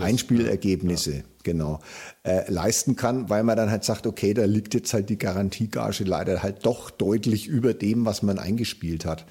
Einspielergebnisse, 0.00 1.16
ja. 1.16 1.22
genau, 1.42 1.80
äh, 2.24 2.50
leisten 2.50 2.96
kann, 2.96 3.30
weil 3.30 3.42
man 3.42 3.56
dann 3.56 3.70
halt 3.70 3.84
sagt, 3.84 4.06
okay, 4.06 4.34
da 4.34 4.44
liegt 4.44 4.74
jetzt 4.74 4.92
halt 4.92 5.10
die 5.10 5.18
Garantiegage 5.18 6.04
leider 6.04 6.42
halt 6.42 6.66
doch 6.66 6.90
deutlich 6.90 7.46
über 7.46 7.74
dem, 7.74 8.04
was 8.04 8.22
man 8.22 8.38
eingespielt 8.38 9.04
hat. 9.04 9.26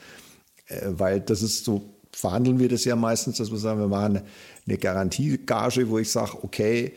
Äh, 0.68 0.82
weil 0.88 1.20
das 1.20 1.42
ist 1.42 1.66
so, 1.66 1.94
verhandeln 2.12 2.60
wir 2.60 2.70
das 2.70 2.86
ja 2.86 2.96
meistens, 2.96 3.38
dass 3.38 3.52
wir 3.52 3.58
sagen, 3.58 3.80
wir 3.80 3.88
machen 3.88 4.22
eine 4.68 4.78
Garantiegage, 4.78 5.90
wo 5.90 6.00
ich 6.00 6.12
sage, 6.12 6.44
okay, 6.44 6.94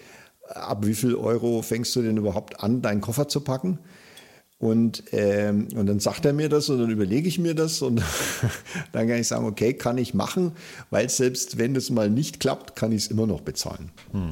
ab 0.49 0.87
wie 0.87 0.95
viel 0.95 1.15
Euro 1.15 1.63
fängst 1.63 1.95
du 1.97 2.03
denn 2.03 2.17
überhaupt 2.17 2.63
an, 2.63 2.83
deinen 2.83 3.01
Koffer 3.01 3.29
zu 3.29 3.41
packen? 3.41 3.79
Und, 4.59 5.05
ähm, 5.13 5.69
und 5.75 5.87
dann 5.87 6.01
sagt 6.01 6.25
er 6.25 6.33
mir 6.33 6.49
das 6.49 6.71
und 6.71 6.79
dann 6.79 6.91
überlege 6.91 7.29
ich 7.29 7.39
mir 7.39 7.55
das 7.55 7.83
und 7.83 8.03
dann 8.93 9.07
kann 9.07 9.19
ich 9.19 9.29
sagen, 9.29 9.45
okay, 9.45 9.75
kann 9.75 9.99
ich 9.99 10.15
machen, 10.15 10.53
weil 10.89 11.11
selbst 11.11 11.59
wenn 11.59 11.75
das 11.75 11.91
mal 11.91 12.09
nicht 12.09 12.41
klappt, 12.41 12.75
kann 12.75 12.91
ich 12.91 13.05
es 13.05 13.07
immer 13.09 13.27
noch 13.27 13.43
bezahlen. 13.43 13.91
Hm. 14.13 14.31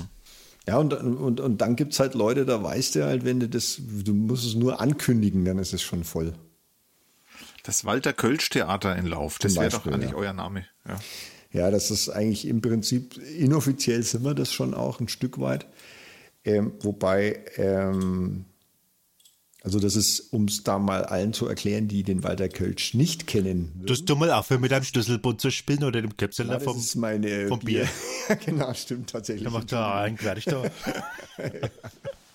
Ja, 0.67 0.79
und, 0.79 0.95
und, 0.95 1.41
und 1.41 1.61
dann 1.61 1.77
gibt 1.77 1.93
es 1.93 2.01
halt 2.01 2.15
Leute, 2.15 2.47
da 2.47 2.63
weißt 2.63 2.95
du 2.95 3.05
halt, 3.05 3.27
wenn 3.27 3.39
du 3.39 3.49
das, 3.51 3.79
du 3.79 4.15
musst 4.15 4.47
es 4.47 4.55
nur 4.55 4.81
ankündigen, 4.81 5.45
dann 5.45 5.59
ist 5.59 5.75
es 5.75 5.83
schon 5.83 6.05
voll. 6.05 6.33
Das 7.65 7.85
Walter 7.85 8.15
Kölsch 8.15 8.49
Theater 8.49 8.97
in 8.97 9.07
Lauf, 9.07 9.39
das 9.39 9.57
wäre 9.57 9.69
doch 9.69 9.87
eigentlich 9.87 10.13
ja. 10.13 10.17
euer 10.17 10.33
Name. 10.33 10.65
Ja. 10.89 11.01
ja, 11.53 11.71
das 11.71 11.91
ist 11.91 12.09
eigentlich 12.09 12.47
im 12.47 12.63
Prinzip, 12.63 13.19
inoffiziell 13.19 14.03
sind 14.03 14.25
wir 14.25 14.35
das 14.35 14.53
schon 14.53 14.73
auch 14.73 15.01
ein 15.01 15.09
Stück 15.09 15.39
weit. 15.39 15.67
Ähm, 16.45 16.73
wobei, 16.81 17.45
ähm, 17.57 18.47
also 19.65 19.81
das 19.81 19.97
ist, 19.97 20.31
um 20.31 20.45
es 20.45 20.63
da 20.63 20.79
mal 20.79 21.07
allen 21.07 21.33
zu 21.33 21.47
erklären, 21.49 21.89
die 21.89 22.03
den 22.03 22.23
Walter 22.23 22.51
Kölsch 22.51 22.93
nicht 22.93 23.27
kennen. 23.27 23.73
Du 23.83 23.95
du 23.95 24.15
mal 24.15 24.31
aufhören, 24.31 24.61
mit 24.61 24.75
einem 24.75 24.85
Schlüsselbund 24.85 25.41
zu 25.41 25.51
spielen 25.51 25.85
oder 25.85 26.03
dem 26.03 26.15
Käpsel 26.19 26.61
vom, 26.61 26.77
ist 26.77 26.97
meine 26.97 27.49
vom 27.49 27.61
Bier. 27.61 27.89
Bier. 28.29 28.37
genau, 28.45 28.75
stimmt 28.75 29.09
tatsächlich. 29.09 29.45
Da 29.45 29.51
macht 29.51 29.73
er 29.73 29.95
einen 29.95 30.17
gleich 30.17 30.45
da. 30.45 30.65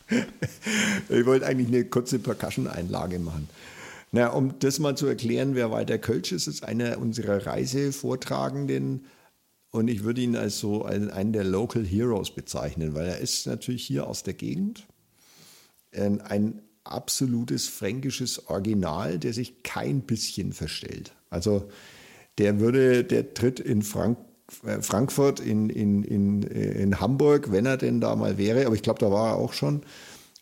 ich 0.09 1.25
wollte 1.27 1.45
eigentlich 1.45 1.67
eine 1.67 1.85
kurze 1.85 2.17
Percussion-Einlage 2.17 3.19
machen. 3.19 3.47
Na, 4.11 4.29
um 4.29 4.57
das 4.57 4.79
mal 4.79 4.97
zu 4.97 5.05
erklären, 5.05 5.53
wer 5.53 5.69
Walter 5.69 5.99
Kölsch 5.99 6.31
ist, 6.31 6.47
ist 6.47 6.63
einer 6.63 6.97
unserer 6.97 7.45
Reisevortragenden 7.45 9.05
und 9.69 9.87
ich 9.87 10.03
würde 10.03 10.21
ihn 10.21 10.35
als 10.35 10.57
so 10.57 10.83
einen 10.83 11.31
der 11.31 11.43
Local 11.43 11.85
Heroes 11.85 12.31
bezeichnen, 12.31 12.95
weil 12.95 13.05
er 13.07 13.19
ist 13.19 13.45
natürlich 13.45 13.85
hier 13.85 14.07
aus 14.07 14.23
der 14.23 14.33
Gegend. 14.33 14.87
Ein 15.91 16.63
absolutes 16.83 17.67
fränkisches 17.67 18.47
Original, 18.47 19.19
der 19.19 19.33
sich 19.33 19.63
kein 19.63 20.01
bisschen 20.01 20.53
verstellt. 20.53 21.13
Also 21.29 21.69
der 22.37 22.59
würde, 22.59 23.03
der 23.03 23.33
tritt 23.33 23.59
in 23.59 23.81
Frank, 23.81 24.17
äh, 24.65 24.81
Frankfurt, 24.81 25.39
in, 25.39 25.69
in, 25.69 26.03
in, 26.03 26.43
in 26.43 26.99
Hamburg, 26.99 27.51
wenn 27.51 27.65
er 27.65 27.77
denn 27.77 28.01
da 28.01 28.15
mal 28.15 28.37
wäre, 28.37 28.65
aber 28.65 28.75
ich 28.75 28.81
glaube, 28.81 28.99
da 28.99 29.11
war 29.11 29.31
er 29.31 29.35
auch 29.35 29.53
schon, 29.53 29.83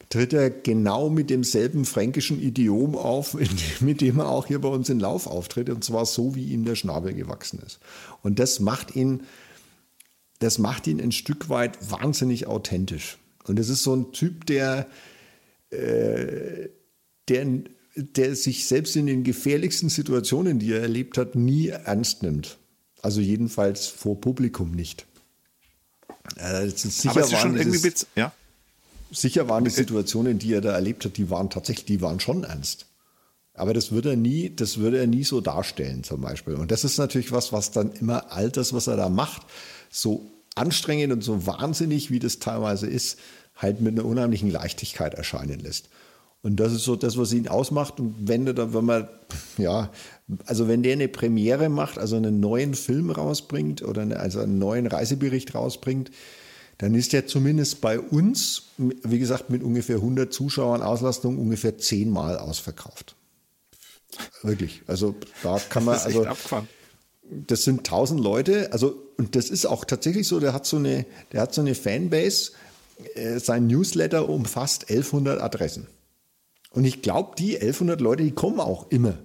tritt 0.09 0.31
er 0.31 0.49
genau 0.49 1.09
mit 1.09 1.29
demselben 1.29 1.85
fränkischen 1.85 2.41
Idiom 2.41 2.95
auf, 2.95 3.35
mit 3.79 4.01
dem 4.01 4.19
er 4.19 4.29
auch 4.29 4.47
hier 4.47 4.61
bei 4.61 4.69
uns 4.69 4.89
in 4.89 4.99
Lauf 4.99 5.27
auftritt, 5.27 5.69
und 5.69 5.83
zwar 5.83 6.05
so, 6.05 6.35
wie 6.35 6.45
ihm 6.45 6.65
der 6.65 6.75
Schnabel 6.75 7.13
gewachsen 7.13 7.59
ist. 7.65 7.79
Und 8.21 8.39
das 8.39 8.59
macht 8.59 8.95
ihn, 8.95 9.23
das 10.39 10.59
macht 10.59 10.87
ihn 10.87 11.01
ein 11.01 11.11
Stück 11.11 11.49
weit 11.49 11.91
wahnsinnig 11.91 12.47
authentisch. 12.47 13.17
Und 13.45 13.59
es 13.59 13.69
ist 13.69 13.83
so 13.83 13.95
ein 13.95 14.11
Typ, 14.11 14.45
der, 14.45 14.87
äh, 15.69 16.69
der, 17.27 17.45
der 17.95 18.35
sich 18.35 18.67
selbst 18.67 18.95
in 18.95 19.05
den 19.05 19.23
gefährlichsten 19.23 19.89
Situationen, 19.89 20.59
die 20.59 20.71
er 20.71 20.81
erlebt 20.81 21.17
hat, 21.17 21.35
nie 21.35 21.67
ernst 21.67 22.23
nimmt. 22.23 22.57
Also 23.01 23.21
jedenfalls 23.21 23.87
vor 23.87 24.19
Publikum 24.19 24.71
nicht. 24.71 25.05
Äh, 26.35 26.69
sicher 26.69 27.11
Aber 27.11 27.21
es 27.21 27.31
ist 27.31 27.39
schon 27.39 27.57
irgendwie, 27.57 27.93
ja? 28.15 28.33
Sicher 29.11 29.47
waren 29.47 29.63
die 29.63 29.69
Situationen, 29.69 30.39
die 30.39 30.53
er 30.53 30.61
da 30.61 30.73
erlebt 30.73 31.05
hat, 31.05 31.17
die 31.17 31.29
waren 31.29 31.49
tatsächlich, 31.49 31.85
die 31.85 32.01
waren 32.01 32.19
schon 32.19 32.43
ernst. 32.43 32.87
Aber 33.53 33.73
das 33.73 33.91
würde 33.91 34.11
er 34.11 34.15
nie, 34.17 34.53
das 34.53 34.77
würde 34.77 34.99
er 34.99 35.07
nie 35.07 35.23
so 35.23 35.41
darstellen, 35.41 36.03
zum 36.03 36.21
Beispiel. 36.21 36.55
Und 36.55 36.71
das 36.71 36.83
ist 36.83 36.97
natürlich 36.97 37.31
was, 37.31 37.53
was 37.53 37.71
dann 37.71 37.91
immer 37.93 38.31
all 38.31 38.51
das, 38.51 38.73
was 38.73 38.87
er 38.87 38.97
da 38.97 39.09
macht, 39.09 39.43
so 39.89 40.29
anstrengend 40.55 41.13
und 41.13 41.21
so 41.21 41.45
wahnsinnig, 41.45 42.11
wie 42.11 42.19
das 42.19 42.39
teilweise 42.39 42.87
ist, 42.87 43.17
halt 43.57 43.81
mit 43.81 43.97
einer 43.97 44.05
unheimlichen 44.05 44.49
Leichtigkeit 44.49 45.13
erscheinen 45.13 45.59
lässt. 45.59 45.89
Und 46.43 46.57
das 46.57 46.71
ist 46.71 46.83
so 46.83 46.95
das, 46.95 47.17
was 47.17 47.33
ihn 47.33 47.47
ausmacht. 47.47 47.99
Und 47.99 48.15
wenn 48.27 48.45
da, 48.45 48.73
wenn 48.73 48.85
man, 48.85 49.07
ja, 49.57 49.91
also 50.45 50.67
wenn 50.67 50.83
der 50.83 50.93
eine 50.93 51.07
Premiere 51.07 51.67
macht, 51.67 51.97
also 51.97 52.15
einen 52.15 52.39
neuen 52.39 52.73
Film 52.73 53.09
rausbringt 53.09 53.81
oder 53.81 54.03
eine, 54.03 54.19
also 54.19 54.39
einen 54.39 54.59
neuen 54.59 54.87
Reisebericht 54.87 55.55
rausbringt, 55.55 56.11
dann 56.77 56.93
ist 56.93 57.11
der 57.11 57.25
zumindest 57.25 57.81
bei 57.81 57.99
uns, 57.99 58.67
wie 58.77 59.17
gesagt, 59.17 59.49
mit 59.49 59.63
ungefähr 59.63 59.95
100 59.95 60.31
Zuschauern 60.31 60.83
Auslastung 60.83 61.39
ungefähr 61.39 61.79
zehnmal 61.79 62.37
ausverkauft. 62.37 63.15
Wirklich. 64.43 64.83
Also 64.85 65.15
da 65.41 65.59
kann 65.69 65.85
man, 65.85 65.97
also 65.97 66.27
das 67.29 67.63
sind 67.63 67.79
1000 67.79 68.21
Leute. 68.21 68.71
Also 68.71 69.03
und 69.17 69.35
das 69.35 69.49
ist 69.49 69.65
auch 69.65 69.85
tatsächlich 69.85 70.27
so. 70.27 70.39
Der 70.39 70.53
hat 70.53 70.65
so 70.65 70.77
eine, 70.77 71.05
der 71.31 71.41
hat 71.41 71.53
so 71.53 71.61
eine 71.61 71.75
Fanbase. 71.75 72.51
Äh, 73.15 73.39
sein 73.39 73.67
Newsletter 73.67 74.27
umfasst 74.29 74.89
1100 74.89 75.41
Adressen. 75.41 75.87
Und 76.71 76.85
ich 76.85 77.01
glaube, 77.01 77.35
die 77.37 77.55
1100 77.55 78.01
Leute, 78.01 78.23
die 78.23 78.31
kommen 78.31 78.59
auch 78.59 78.89
immer. 78.89 79.17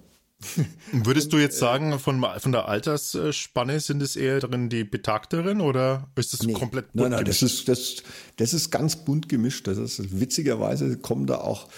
Würdest 0.93 1.33
du 1.33 1.39
jetzt 1.39 1.59
sagen, 1.59 1.99
von, 1.99 2.25
von 2.39 2.53
der 2.53 2.69
Altersspanne 2.69 3.81
sind 3.81 4.03
es 4.03 4.17
eher 4.17 4.41
drin 4.41 4.69
die 4.69 4.85
Betagteren 4.85 5.61
oder 5.61 6.09
ist 6.17 6.33
das 6.33 6.43
nee, 6.43 6.53
komplett 6.53 6.93
bunt 6.93 7.03
nein, 7.03 7.11
nein, 7.13 7.25
gemischt? 7.25 7.43
Das 7.43 7.53
ist, 7.53 7.69
das, 7.69 8.03
das 8.37 8.55
ist 8.55 8.71
ganz 8.71 8.97
bunt 8.97 9.29
gemischt. 9.29 9.67
Das 9.67 9.79
ist, 9.79 10.21
witzigerweise 10.21 10.99
kommen 10.99 11.27
da 11.27 11.39
auch 11.39 11.69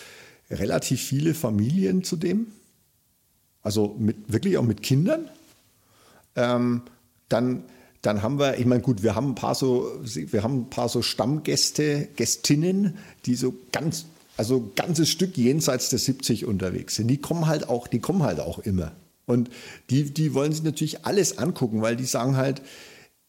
relativ 0.51 1.03
viele 1.03 1.35
Familien 1.35 2.05
zu 2.05 2.17
dem. 2.17 2.49
Also 3.63 3.95
mit, 3.99 4.33
wirklich 4.33 4.59
auch 4.59 4.63
mit 4.63 4.83
Kindern. 4.83 5.29
Ähm, 6.37 6.83
dann, 7.29 7.65
dann 8.07 8.23
haben 8.23 8.39
wir, 8.39 8.59
ich 8.59 8.67
meine, 8.67 8.83
gut, 8.83 9.03
wir 9.03 9.15
haben 9.15 9.31
ein 9.31 9.35
paar 9.35 9.55
so, 9.55 9.91
wir 10.03 10.43
haben 10.43 10.63
ein 10.63 10.71
paar 10.71 10.89
so 10.89 11.03
Stammgäste, 11.03 12.09
Gästinnen, 12.17 12.99
die 13.27 13.35
so 13.35 13.55
ganz 13.73 14.07
also 14.37 14.73
ganzes 14.75 15.09
Stück 15.09 15.37
jenseits 15.37 15.91
der 15.91 15.99
70 15.99 16.45
unterwegs 16.45 16.97
sind. 16.97 17.09
Die 17.09 17.19
kommen 17.19 17.47
halt 17.47 17.69
auch, 17.69 17.87
die 17.87 18.01
kommen 18.01 18.23
halt 18.23 18.41
auch 18.41 18.59
immer. 18.59 18.93
Und 19.27 19.49
die, 19.91 20.13
die 20.13 20.35
wollen 20.35 20.53
sich 20.53 20.65
natürlich 20.65 21.07
alles 21.07 21.39
angucken, 21.39 21.83
weil 21.83 21.97
die 21.97 22.05
sagen 22.05 22.37
halt, 22.37 22.61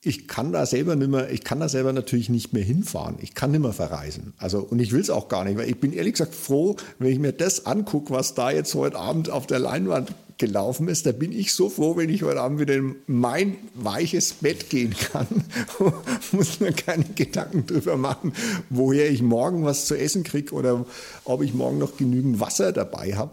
ich 0.01 0.27
kann 0.27 0.51
da 0.51 0.65
selber 0.65 0.95
nicht 0.95 1.09
mehr, 1.09 1.31
ich 1.31 1.43
kann 1.43 1.59
da 1.59 1.69
selber 1.69 1.91
natürlich 1.93 2.29
nicht 2.29 2.53
mehr 2.53 2.63
hinfahren. 2.63 3.17
Ich 3.21 3.33
kann 3.33 3.51
nicht 3.51 3.61
mehr 3.61 3.73
verreisen. 3.73 4.33
Also, 4.37 4.59
und 4.59 4.79
ich 4.79 4.91
will 4.91 5.01
es 5.01 5.09
auch 5.09 5.29
gar 5.29 5.43
nicht, 5.43 5.57
weil 5.57 5.69
ich 5.69 5.79
bin 5.79 5.93
ehrlich 5.93 6.13
gesagt 6.13 6.35
froh, 6.35 6.75
wenn 6.99 7.11
ich 7.11 7.19
mir 7.19 7.31
das 7.31 7.65
angucke, 7.65 8.13
was 8.13 8.35
da 8.35 8.51
jetzt 8.51 8.75
heute 8.75 8.97
Abend 8.97 9.29
auf 9.29 9.47
der 9.47 9.59
Leinwand 9.59 10.13
gelaufen 10.37 10.87
ist, 10.87 11.05
da 11.05 11.11
bin 11.11 11.31
ich 11.31 11.53
so 11.53 11.69
froh, 11.69 11.95
wenn 11.95 12.09
ich 12.09 12.23
heute 12.23 12.41
Abend 12.41 12.59
wieder 12.59 12.75
in 12.75 12.95
mein 13.07 13.55
weiches 13.73 14.33
Bett 14.33 14.69
gehen 14.69 14.93
kann. 15.11 15.27
Muss 16.31 16.59
mir 16.59 16.73
keine 16.73 17.05
Gedanken 17.15 17.65
drüber 17.65 17.97
machen, 17.97 18.33
woher 18.69 19.09
ich 19.09 19.21
morgen 19.21 19.63
was 19.63 19.85
zu 19.85 19.95
essen 19.95 20.23
kriege 20.23 20.53
oder 20.53 20.85
ob 21.23 21.41
ich 21.41 21.53
morgen 21.53 21.77
noch 21.77 21.97
genügend 21.97 22.39
Wasser 22.39 22.71
dabei 22.71 23.15
habe. 23.15 23.31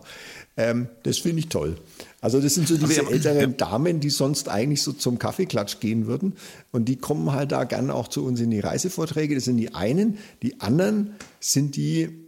Ähm, 0.57 0.89
das 1.03 1.19
finde 1.19 1.41
ich 1.41 1.49
toll. 1.49 1.77
Also 2.21 2.41
das 2.41 2.55
sind 2.55 2.69
so 2.69 2.77
diese 2.77 3.05
älteren 3.11 3.57
Damen, 3.57 3.99
die 3.99 4.11
sonst 4.11 4.49
eigentlich 4.49 4.83
so 4.83 4.93
zum 4.93 5.19
Kaffeeklatsch 5.19 5.81
gehen 5.81 6.07
würden. 6.07 6.35
Und 6.71 6.85
die 6.85 6.97
kommen 6.97 7.33
halt 7.33 7.51
da 7.51 7.65
gerne 7.65 7.95
auch 7.95 8.07
zu 8.07 8.25
uns 8.25 8.41
in 8.41 8.51
die 8.51 8.61
Reisevorträge. 8.61 9.35
Das 9.35 9.45
sind 9.45 9.57
die 9.57 9.75
einen. 9.75 10.19
Die 10.43 10.61
anderen 10.61 11.15
sind 11.41 11.75
die, 11.75 12.22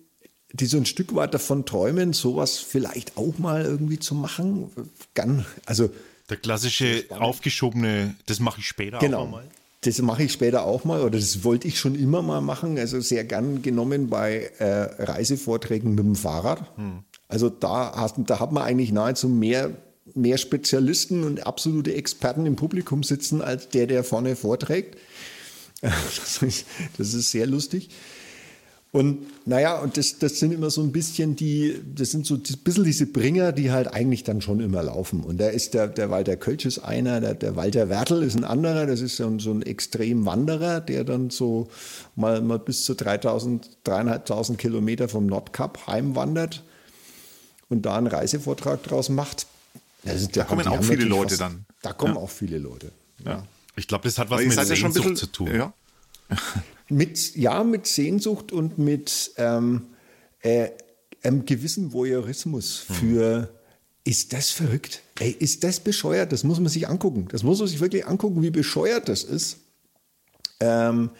die 0.55 0.66
so 0.66 0.76
ein 0.76 0.86
Stück 0.86 1.14
weit 1.16 1.34
davon 1.34 1.66
träumen, 1.66 2.12
sowas 2.12 2.59
vielleicht 2.59 3.16
auch 3.16 3.38
mal 3.38 3.64
irgendwie 3.64 3.98
zu 3.98 4.14
machen. 4.14 4.70
Gern, 5.14 5.44
also 5.66 5.90
der 6.30 6.36
klassische 6.36 7.05
aufgeschobene, 7.11 8.14
das 8.26 8.38
mache 8.38 8.61
ich 8.61 8.66
später 8.66 8.98
genau. 8.98 9.22
auch 9.22 9.30
mal. 9.30 9.44
Das 9.80 10.00
mache 10.00 10.22
ich 10.22 10.32
später 10.32 10.64
auch 10.64 10.84
mal 10.84 11.02
oder 11.02 11.18
das 11.18 11.44
wollte 11.44 11.68
ich 11.68 11.78
schon 11.78 11.96
immer 11.96 12.22
mal 12.22 12.40
machen. 12.40 12.78
Also 12.78 13.00
sehr 13.00 13.24
gern 13.24 13.62
genommen 13.62 14.09
bei 14.09 14.50
äh, 14.59 15.02
Reisevorträgen 15.02 15.94
mit 15.94 16.05
dem 16.05 16.14
Fahrrad. 16.14 16.64
Hm. 16.76 17.00
Also 17.28 17.50
da, 17.50 17.92
hast, 17.96 18.14
da 18.18 18.38
hat 18.38 18.52
man 18.52 18.62
eigentlich 18.62 18.92
nahezu 18.92 19.28
mehr, 19.28 19.72
mehr 20.14 20.38
Spezialisten 20.38 21.24
und 21.24 21.46
absolute 21.46 21.94
Experten 21.94 22.46
im 22.46 22.55
Publikum 22.55 23.02
sitzen, 23.02 23.42
als 23.42 23.68
der, 23.70 23.88
der 23.88 24.05
vorne 24.05 24.36
vorträgt. 24.36 24.96
Das 25.82 26.40
ist, 26.40 26.64
das 26.96 27.12
ist 27.12 27.30
sehr 27.30 27.46
lustig. 27.46 27.90
Und 28.95 29.26
naja, 29.45 29.80
und 29.80 29.97
das, 29.97 30.20
das 30.20 30.38
sind 30.38 30.53
immer 30.53 30.70
so 30.70 30.80
ein 30.80 30.92
bisschen 30.92 31.34
die, 31.34 31.82
das 31.97 32.12
sind 32.12 32.26
so 32.26 32.36
ein 32.36 32.42
bisschen 32.62 32.84
diese 32.84 33.07
Bringer, 33.07 33.51
die 33.51 33.72
halt 33.72 33.92
eigentlich 33.92 34.22
dann 34.22 34.40
schon 34.40 34.61
immer 34.61 34.84
laufen. 34.84 35.24
Und 35.24 35.38
da 35.38 35.49
ist 35.49 35.74
der, 35.74 35.88
der 35.88 36.11
Walter 36.11 36.36
Kölsch 36.36 36.64
ist 36.64 36.78
einer, 36.78 37.20
der, 37.20 37.34
der 37.34 37.57
Walter 37.57 37.88
Wertel 37.88 38.22
ist 38.22 38.36
ein 38.36 38.45
anderer, 38.45 38.86
das 38.86 39.01
ist 39.01 39.16
so 39.16 39.26
ein, 39.26 39.40
so 39.40 39.51
ein 39.51 39.62
Extremwanderer, 39.62 40.80
der 40.80 41.03
dann 41.03 41.30
so 41.30 41.68
mal, 42.14 42.40
mal 42.40 42.61
bis 42.61 42.84
zu 42.84 42.95
3000, 42.95 43.68
3500 43.82 44.61
Kilometer 44.61 45.09
vom 45.09 45.26
Nordkap 45.26 45.88
heimwandert 45.88 46.62
und 47.68 47.82
da 47.82 47.97
einen 47.97 48.07
Reisevortrag 48.07 48.84
draus 48.84 49.09
macht. 49.09 49.49
Also, 50.07 50.28
da 50.30 50.45
kommen 50.45 50.68
auch 50.68 50.84
viele 50.84 51.05
Leute 51.05 51.30
fast, 51.30 51.40
dann. 51.40 51.64
Da 51.82 51.95
kommen 51.95 52.14
ja. 52.14 52.20
auch 52.20 52.30
viele 52.30 52.59
Leute. 52.59 52.92
Ja. 53.24 53.45
Ich 53.74 53.88
glaube, 53.88 54.05
das 54.05 54.18
hat 54.18 54.30
was 54.30 54.40
mit 54.40 54.53
Sehnsucht 54.53 54.80
ja 54.82 54.88
bisschen, 54.88 55.16
zu 55.16 55.26
tun. 55.26 55.53
Ja. 55.53 55.72
mit, 56.89 57.37
ja, 57.37 57.64
mit 57.64 57.87
Sehnsucht 57.87 58.53
und 58.53 58.78
mit 58.78 59.32
ähm, 59.37 59.87
äh, 60.41 60.68
einem 61.22 61.47
gewissen 61.47 61.93
Voyeurismus 61.93 62.85
hm. 62.87 62.95
für, 62.97 63.61
ist 64.05 64.32
das 64.32 64.51
verrückt? 64.51 65.03
Ey, 65.18 65.30
ist 65.30 65.64
das 65.64 65.80
bescheuert? 65.80 66.32
Das 66.32 66.45
muss 66.45 66.61
man 66.61 66.68
sich 66.68 66.89
angucken. 66.89 67.28
Das 67.30 67.43
muss 67.43 67.59
man 67.59 67.68
sich 67.68 67.80
wirklich 67.80 68.07
angucken, 68.07 68.43
wie 68.43 68.51
bescheuert 68.51 69.09
das 69.09 69.24
ist. 69.24 69.59
Ähm, 70.61 71.11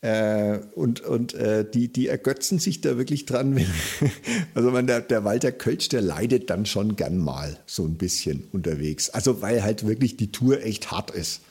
äh, 0.00 0.58
und 0.76 1.00
und 1.00 1.34
äh, 1.34 1.68
die, 1.68 1.92
die 1.92 2.06
ergötzen 2.06 2.60
sich 2.60 2.80
da 2.80 2.96
wirklich 2.98 3.26
dran. 3.26 3.58
Also 4.54 4.70
man, 4.70 4.86
der, 4.86 5.00
der 5.00 5.24
Walter 5.24 5.52
Kölsch, 5.52 5.88
der 5.88 6.02
leidet 6.02 6.50
dann 6.50 6.66
schon 6.66 6.96
gern 6.96 7.18
mal 7.18 7.58
so 7.66 7.84
ein 7.84 7.96
bisschen 7.96 8.44
unterwegs. 8.52 9.10
Also 9.10 9.40
weil 9.40 9.62
halt 9.62 9.86
wirklich 9.86 10.16
die 10.16 10.32
Tour 10.32 10.62
echt 10.62 10.90
hart 10.90 11.10
ist. 11.12 11.42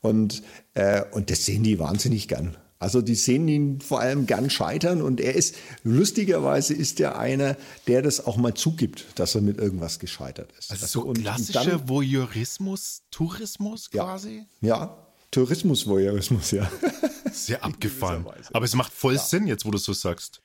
Und, 0.00 0.42
äh, 0.74 1.02
und 1.10 1.30
das 1.30 1.44
sehen 1.44 1.64
die 1.64 1.78
wahnsinnig 1.78 2.28
gern. 2.28 2.56
Also 2.80 3.02
die 3.02 3.16
sehen 3.16 3.48
ihn 3.48 3.80
vor 3.80 4.00
allem 4.00 4.26
gern 4.26 4.50
scheitern 4.50 5.02
und 5.02 5.20
er 5.20 5.34
ist, 5.34 5.56
lustigerweise 5.82 6.74
ist 6.74 7.00
er 7.00 7.18
einer, 7.18 7.56
der 7.88 8.02
das 8.02 8.24
auch 8.24 8.36
mal 8.36 8.54
zugibt, 8.54 9.06
dass 9.16 9.34
er 9.34 9.40
mit 9.40 9.58
irgendwas 9.58 9.98
gescheitert 9.98 10.52
ist. 10.56 10.70
Also, 10.70 10.86
so 10.86 11.12
klassischer 11.12 11.88
Voyeurismus, 11.88 13.02
Tourismus 13.10 13.90
quasi? 13.90 14.44
Ja, 14.60 14.96
Tourismus-Voyeurismus, 15.32 16.52
ja. 16.52 16.70
Sehr 17.32 17.62
abgefahren. 17.64 18.24
Aber 18.52 18.64
es 18.64 18.74
macht 18.74 18.92
voll 18.92 19.14
ja. 19.14 19.20
Sinn 19.20 19.46
jetzt, 19.46 19.66
wo 19.66 19.70
du 19.70 19.78
so 19.78 19.92
sagst. 19.92 20.40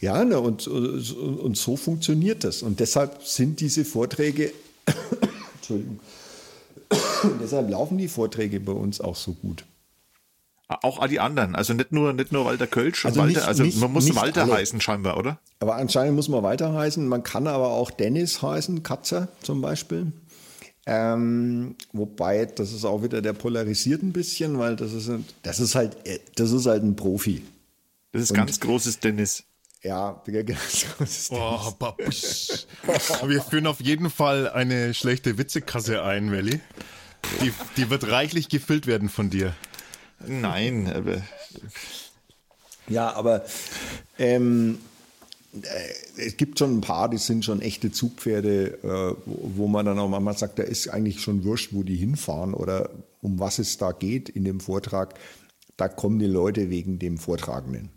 Ja, 0.00 0.24
ne, 0.24 0.38
und, 0.40 0.66
und, 0.66 1.12
und 1.12 1.56
so 1.56 1.76
funktioniert 1.76 2.44
das. 2.44 2.62
Und 2.62 2.80
deshalb 2.80 3.24
sind 3.24 3.60
diese 3.60 3.84
Vorträge, 3.84 4.52
Entschuldigung, 5.56 6.00
deshalb 7.40 7.70
laufen 7.70 7.98
die 7.98 8.08
Vorträge 8.08 8.60
bei 8.60 8.72
uns 8.72 9.00
auch 9.00 9.16
so 9.16 9.32
gut. 9.32 9.64
Auch 10.68 11.06
die 11.06 11.20
anderen, 11.20 11.54
also 11.54 11.74
nicht 11.74 11.92
nur, 11.92 12.12
nicht 12.12 12.32
nur 12.32 12.44
Walter 12.46 12.66
Kölsch, 12.66 13.04
also, 13.04 13.20
Walter, 13.20 13.40
nicht, 13.40 13.46
also 13.46 13.62
nicht, 13.62 13.78
man 13.78 13.92
muss 13.92 14.14
Walter 14.14 14.42
alle. 14.42 14.54
heißen 14.54 14.80
scheinbar, 14.80 15.18
oder? 15.18 15.38
Aber 15.60 15.76
anscheinend 15.76 16.16
muss 16.16 16.28
man 16.28 16.42
Walter 16.42 16.72
heißen. 16.72 17.06
Man 17.06 17.22
kann 17.22 17.46
aber 17.46 17.68
auch 17.68 17.90
Dennis 17.90 18.40
heißen, 18.40 18.82
Katzer 18.82 19.28
zum 19.42 19.60
Beispiel. 19.60 20.12
Ähm, 20.86 21.76
wobei, 21.92 22.46
das 22.46 22.72
ist 22.72 22.84
auch 22.84 23.02
wieder, 23.02 23.22
der 23.22 23.34
polarisiert 23.34 24.02
ein 24.02 24.12
bisschen, 24.12 24.58
weil 24.58 24.76
das 24.76 24.92
ist, 24.92 25.10
das 25.42 25.60
ist 25.60 25.74
halt, 25.74 25.96
das 26.34 26.50
ist 26.50 26.66
halt 26.66 26.82
ein 26.82 26.96
Profi. 26.96 27.42
Das 28.12 28.22
ist 28.22 28.30
Und, 28.30 28.38
ganz 28.38 28.58
großes 28.58 28.98
Tennis. 28.98 29.44
Ja, 29.82 30.22
ganz 30.26 30.86
großes 30.96 31.30
oh, 31.32 31.74
Wir 33.26 33.42
führen 33.42 33.66
auf 33.66 33.80
jeden 33.80 34.10
Fall 34.10 34.48
eine 34.48 34.94
schlechte 34.94 35.38
Witzekasse 35.38 36.02
ein, 36.02 36.30
Welli. 36.30 36.60
Die, 37.40 37.52
die 37.76 37.90
wird 37.90 38.10
reichlich 38.10 38.48
gefüllt 38.48 38.86
werden 38.86 39.08
von 39.08 39.30
dir. 39.30 39.54
Nein, 40.26 40.92
aber. 40.94 41.22
Ja, 42.88 43.14
aber 43.14 43.44
ähm, 44.18 44.78
äh, 45.52 46.20
es 46.20 46.36
gibt 46.36 46.58
schon 46.58 46.78
ein 46.78 46.80
paar, 46.80 47.08
die 47.08 47.18
sind 47.18 47.44
schon 47.44 47.60
echte 47.60 47.92
Zugpferde, 47.92 48.78
äh, 48.82 49.22
wo 49.26 49.68
man 49.68 49.86
dann 49.86 49.98
auch 49.98 50.08
manchmal 50.08 50.36
sagt, 50.36 50.58
da 50.58 50.62
ist 50.62 50.88
eigentlich 50.88 51.20
schon 51.20 51.44
wurscht, 51.44 51.72
wo 51.72 51.82
die 51.82 51.96
hinfahren 51.96 52.54
oder 52.54 52.90
um 53.20 53.38
was 53.38 53.58
es 53.58 53.78
da 53.78 53.92
geht 53.92 54.28
in 54.28 54.44
dem 54.44 54.60
Vortrag. 54.60 55.14
Da 55.76 55.88
kommen 55.88 56.18
die 56.18 56.26
Leute 56.26 56.70
wegen 56.70 56.98
dem 56.98 57.18
Vortragenden. 57.18 57.90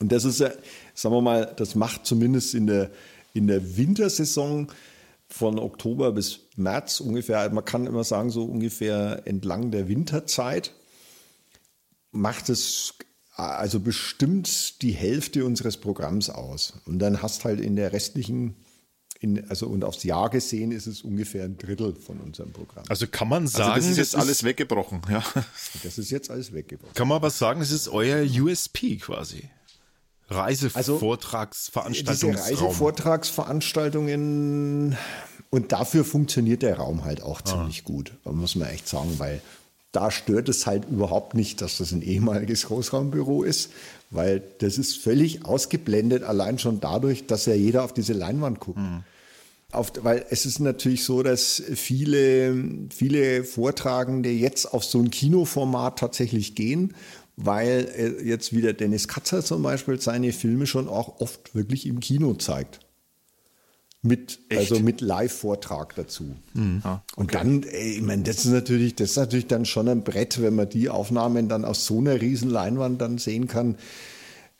Und 0.00 0.12
das 0.12 0.24
ist 0.24 0.38
sagen 0.38 1.14
wir 1.14 1.20
mal, 1.20 1.52
das 1.56 1.74
macht 1.74 2.06
zumindest 2.06 2.54
in 2.54 2.66
der, 2.66 2.90
in 3.34 3.48
der 3.48 3.76
Wintersaison 3.76 4.68
von 5.28 5.58
Oktober 5.58 6.12
bis 6.12 6.40
März 6.56 7.00
ungefähr, 7.00 7.50
man 7.50 7.64
kann 7.64 7.86
immer 7.86 8.04
sagen, 8.04 8.30
so 8.30 8.44
ungefähr 8.44 9.22
entlang 9.26 9.70
der 9.70 9.88
Winterzeit, 9.88 10.72
macht 12.10 12.48
es 12.48 12.94
also 13.38 13.80
bestimmt 13.80 14.82
die 14.82 14.92
Hälfte 14.92 15.44
unseres 15.44 15.76
Programms 15.76 16.28
aus. 16.28 16.72
Und 16.86 16.98
dann 16.98 17.22
hast 17.22 17.44
halt 17.44 17.60
in 17.60 17.76
der 17.76 17.92
restlichen, 17.92 18.56
in, 19.20 19.48
also 19.48 19.68
und 19.68 19.84
aufs 19.84 20.02
Jahr 20.02 20.28
gesehen 20.28 20.72
ist 20.72 20.88
es 20.88 21.02
ungefähr 21.02 21.44
ein 21.44 21.56
Drittel 21.56 21.94
von 21.94 22.18
unserem 22.18 22.52
Programm. 22.52 22.82
Also 22.88 23.06
kann 23.06 23.28
man 23.28 23.46
sagen, 23.46 23.70
also 23.72 23.86
das 23.86 23.92
ist 23.92 23.98
jetzt 23.98 24.14
das 24.14 24.22
alles 24.22 24.38
ist, 24.38 24.44
weggebrochen, 24.44 25.02
ja. 25.08 25.22
Das 25.84 25.98
ist 25.98 26.10
jetzt 26.10 26.32
alles 26.32 26.52
weggebrochen. 26.52 26.94
Kann 26.94 27.06
man 27.06 27.14
aber 27.16 27.30
sagen, 27.30 27.60
es 27.60 27.70
ist 27.70 27.86
euer 27.88 28.24
USP 28.24 28.96
quasi. 28.96 29.48
Reisevortragsveranstaltungsraum. 30.30 32.32
Also, 32.32 32.32
diese 32.32 32.66
Reisevortragsveranstaltungen 32.66 34.96
und 35.50 35.72
dafür 35.72 36.04
funktioniert 36.04 36.62
der 36.62 36.76
Raum 36.76 37.04
halt 37.04 37.22
auch 37.22 37.40
ah. 37.40 37.44
ziemlich 37.44 37.84
gut, 37.84 38.12
muss 38.24 38.56
man 38.56 38.68
echt 38.68 38.88
sagen, 38.88 39.18
weil 39.18 39.40
da 39.92 40.10
stört 40.10 40.48
es 40.48 40.66
halt 40.66 40.84
überhaupt 40.90 41.34
nicht, 41.34 41.62
dass 41.62 41.78
das 41.78 41.92
ein 41.92 42.02
ehemaliges 42.02 42.66
Großraumbüro 42.66 43.42
ist, 43.42 43.70
weil 44.10 44.42
das 44.58 44.78
ist 44.78 44.98
völlig 44.98 45.44
ausgeblendet, 45.44 46.22
allein 46.22 46.58
schon 46.58 46.80
dadurch, 46.80 47.26
dass 47.26 47.46
ja 47.46 47.54
jeder 47.54 47.84
auf 47.84 47.94
diese 47.94 48.12
Leinwand 48.12 48.60
guckt. 48.60 48.78
Mhm. 48.78 49.04
Auf, 49.70 49.92
weil 50.00 50.24
es 50.30 50.46
ist 50.46 50.60
natürlich 50.60 51.04
so, 51.04 51.22
dass 51.22 51.62
viele, 51.74 52.88
viele 52.90 53.44
Vortragende 53.44 54.30
jetzt 54.30 54.66
auf 54.66 54.82
so 54.82 54.98
ein 54.98 55.10
Kinoformat 55.10 55.98
tatsächlich 55.98 56.54
gehen, 56.54 56.94
weil 57.36 58.16
jetzt 58.24 58.54
wieder 58.54 58.72
Dennis 58.72 59.08
Katzer 59.08 59.44
zum 59.44 59.62
Beispiel 59.62 60.00
seine 60.00 60.32
Filme 60.32 60.66
schon 60.66 60.88
auch 60.88 61.20
oft 61.20 61.54
wirklich 61.54 61.86
im 61.86 62.00
Kino 62.00 62.34
zeigt. 62.34 62.80
Mit, 64.08 64.38
also 64.50 64.80
mit 64.80 65.00
Live-Vortrag 65.00 65.94
dazu. 65.94 66.34
Mhm. 66.54 66.80
Ah, 66.82 67.02
okay. 67.12 67.20
Und 67.20 67.34
dann, 67.34 67.62
ey, 67.62 67.96
ich 67.96 68.02
meine, 68.02 68.22
das 68.22 68.44
ist 68.44 68.52
natürlich, 68.52 68.94
das 68.94 69.10
ist 69.10 69.16
natürlich 69.16 69.46
dann 69.46 69.66
schon 69.66 69.88
ein 69.88 70.02
Brett, 70.02 70.40
wenn 70.40 70.54
man 70.54 70.68
die 70.68 70.88
Aufnahmen 70.88 71.48
dann 71.48 71.64
aus 71.64 71.84
so 71.84 71.98
einer 71.98 72.20
riesen 72.20 72.48
Leinwand 72.48 73.00
dann 73.00 73.18
sehen 73.18 73.48
kann. 73.48 73.76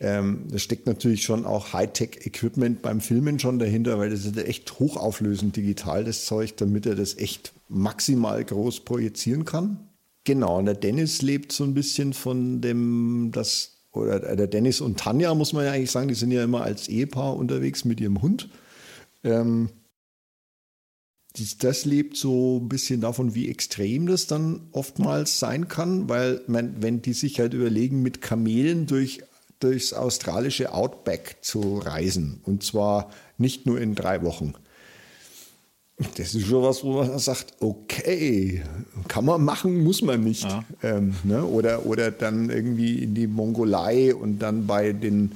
Ähm, 0.00 0.44
da 0.50 0.58
steckt 0.58 0.86
natürlich 0.86 1.24
schon 1.24 1.44
auch 1.44 1.72
Hightech-Equipment 1.72 2.82
beim 2.82 3.00
Filmen 3.00 3.38
schon 3.38 3.58
dahinter, 3.58 3.98
weil 3.98 4.10
das 4.10 4.24
ist 4.24 4.36
echt 4.36 4.78
hochauflösend 4.78 5.56
digital, 5.56 6.04
das 6.04 6.24
Zeug, 6.24 6.56
damit 6.56 6.86
er 6.86 6.94
das 6.94 7.16
echt 7.18 7.52
maximal 7.68 8.44
groß 8.44 8.80
projizieren 8.80 9.44
kann. 9.44 9.78
Genau, 10.24 10.58
und 10.58 10.66
der 10.66 10.74
Dennis 10.74 11.22
lebt 11.22 11.52
so 11.52 11.64
ein 11.64 11.74
bisschen 11.74 12.12
von 12.12 12.60
dem, 12.60 13.30
das, 13.32 13.78
oder 13.92 14.36
der 14.36 14.46
Dennis 14.46 14.80
und 14.80 15.00
Tanja, 15.00 15.34
muss 15.34 15.52
man 15.52 15.64
ja 15.64 15.72
eigentlich 15.72 15.90
sagen, 15.90 16.08
die 16.08 16.14
sind 16.14 16.30
ja 16.30 16.44
immer 16.44 16.62
als 16.62 16.86
Ehepaar 16.88 17.34
unterwegs 17.36 17.84
mit 17.84 17.98
ihrem 17.98 18.22
Hund. 18.22 18.48
Ähm, 19.24 19.70
das 21.60 21.84
lebt 21.84 22.16
so 22.16 22.58
ein 22.60 22.68
bisschen 22.68 23.00
davon, 23.00 23.34
wie 23.34 23.48
extrem 23.48 24.06
das 24.06 24.26
dann 24.26 24.68
oftmals 24.72 25.38
sein 25.38 25.68
kann, 25.68 26.08
weil 26.08 26.40
man, 26.46 26.82
wenn 26.82 27.02
die 27.02 27.12
sich 27.12 27.38
halt 27.38 27.54
überlegen, 27.54 28.02
mit 28.02 28.20
Kamelen 28.20 28.86
durch, 28.86 29.22
durchs 29.60 29.92
australische 29.92 30.72
Outback 30.72 31.36
zu 31.42 31.78
reisen 31.78 32.40
und 32.44 32.64
zwar 32.64 33.10
nicht 33.36 33.66
nur 33.66 33.80
in 33.80 33.94
drei 33.94 34.22
Wochen. 34.22 34.54
Das 36.16 36.34
ist 36.34 36.46
schon 36.46 36.62
was, 36.62 36.84
wo 36.84 37.02
man 37.02 37.18
sagt, 37.18 37.54
okay, 37.60 38.62
kann 39.08 39.24
man 39.24 39.44
machen, 39.44 39.82
muss 39.82 40.00
man 40.00 40.22
nicht. 40.22 40.44
Ja. 40.44 40.64
Ähm, 40.82 41.14
ne? 41.24 41.44
oder, 41.44 41.86
oder 41.86 42.12
dann 42.12 42.50
irgendwie 42.50 43.02
in 43.02 43.14
die 43.14 43.26
Mongolei 43.26 44.14
und 44.14 44.38
dann 44.38 44.68
bei 44.68 44.92
den 44.92 45.32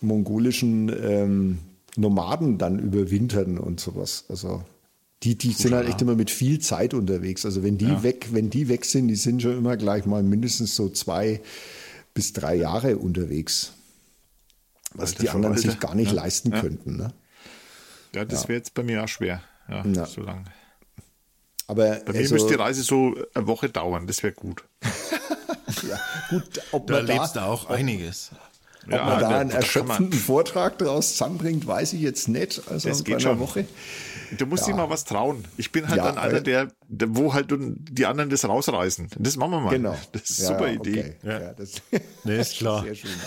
mongolischen 0.00 0.94
ähm, 1.02 1.58
Nomaden 1.96 2.58
dann 2.58 2.78
überwintern 2.78 3.58
und 3.58 3.80
sowas. 3.80 4.24
Also 4.28 4.62
die, 5.22 5.36
die 5.36 5.52
sind 5.52 5.74
halt 5.74 5.88
echt 5.88 6.02
immer 6.02 6.14
mit 6.14 6.30
viel 6.30 6.60
Zeit 6.60 6.94
unterwegs. 6.94 7.44
Also 7.44 7.62
wenn 7.62 7.78
die 7.78 7.86
ja. 7.86 8.02
weg, 8.02 8.28
wenn 8.32 8.50
die 8.50 8.68
weg 8.68 8.84
sind, 8.84 9.08
die 9.08 9.16
sind 9.16 9.42
schon 9.42 9.56
immer 9.56 9.76
gleich 9.76 10.06
mal 10.06 10.22
mindestens 10.22 10.76
so 10.76 10.88
zwei 10.88 11.40
bis 12.14 12.32
drei 12.32 12.54
Jahre 12.54 12.98
unterwegs. 12.98 13.72
Was 14.94 15.14
die 15.14 15.28
anderen 15.28 15.54
Alter. 15.56 15.70
sich 15.70 15.80
gar 15.80 15.94
nicht 15.94 16.12
ja. 16.12 16.22
leisten 16.22 16.52
ja. 16.52 16.60
könnten. 16.60 16.96
Ne? 16.96 17.12
Ja, 18.14 18.24
das 18.24 18.48
wäre 18.48 18.58
jetzt 18.58 18.74
bei 18.74 18.82
mir 18.82 19.04
auch 19.04 19.08
schwer. 19.08 19.42
Ja, 19.68 20.06
so 20.06 20.22
lang. 20.22 20.48
Aber 21.66 21.96
bei 22.06 22.12
mir 22.12 22.18
also, 22.20 22.34
müsste 22.34 22.50
die 22.50 22.54
Reise 22.54 22.82
so 22.82 23.16
eine 23.34 23.46
Woche 23.46 23.68
dauern, 23.68 24.06
das 24.06 24.22
wäre 24.22 24.32
gut. 24.32 24.64
ja, 25.88 26.00
gut, 26.30 26.62
ob 26.72 26.86
da 26.86 27.00
lebst 27.00 27.36
du 27.36 27.40
auch 27.40 27.68
einiges. 27.68 28.30
Ob 28.86 28.92
ja, 28.92 29.04
man 29.04 29.20
da 29.20 29.28
einen 29.38 29.50
erschöpfenden 29.50 30.18
Vortrag 30.18 30.78
daraus 30.78 31.12
zusammenbringt, 31.12 31.66
weiß 31.66 31.92
ich 31.94 32.00
jetzt 32.00 32.28
nicht. 32.28 32.62
Also 32.70 32.88
das 32.88 33.04
geht 33.04 33.22
schon. 33.22 33.40
Woche. 33.40 33.66
Du 34.38 34.46
musst 34.46 34.66
ja. 34.66 34.72
dir 34.72 34.78
mal 34.78 34.90
was 34.90 35.04
trauen. 35.04 35.44
Ich 35.56 35.72
bin 35.72 35.88
halt 35.88 35.98
ja, 35.98 36.04
dann 36.04 36.18
einer, 36.18 36.40
der, 36.40 36.68
der, 36.88 37.14
wo 37.14 37.34
halt 37.34 37.52
die 37.52 38.06
anderen 38.06 38.30
das 38.30 38.44
rausreißen. 38.44 39.10
Das 39.18 39.36
machen 39.36 39.50
wir 39.52 39.60
mal. 39.60 39.70
Genau. 39.70 39.96
Das 40.12 40.30
ist 40.30 40.40
eine 40.40 40.48
super 40.48 40.72
Idee. 40.72 41.16
Okay. 41.20 41.28
Ja. 41.28 41.52
das, 41.52 41.82
nee, 42.24 42.40
ist 42.40 42.54
klar. 42.58 42.82
Sehr 42.82 42.94
schön. 42.94 43.10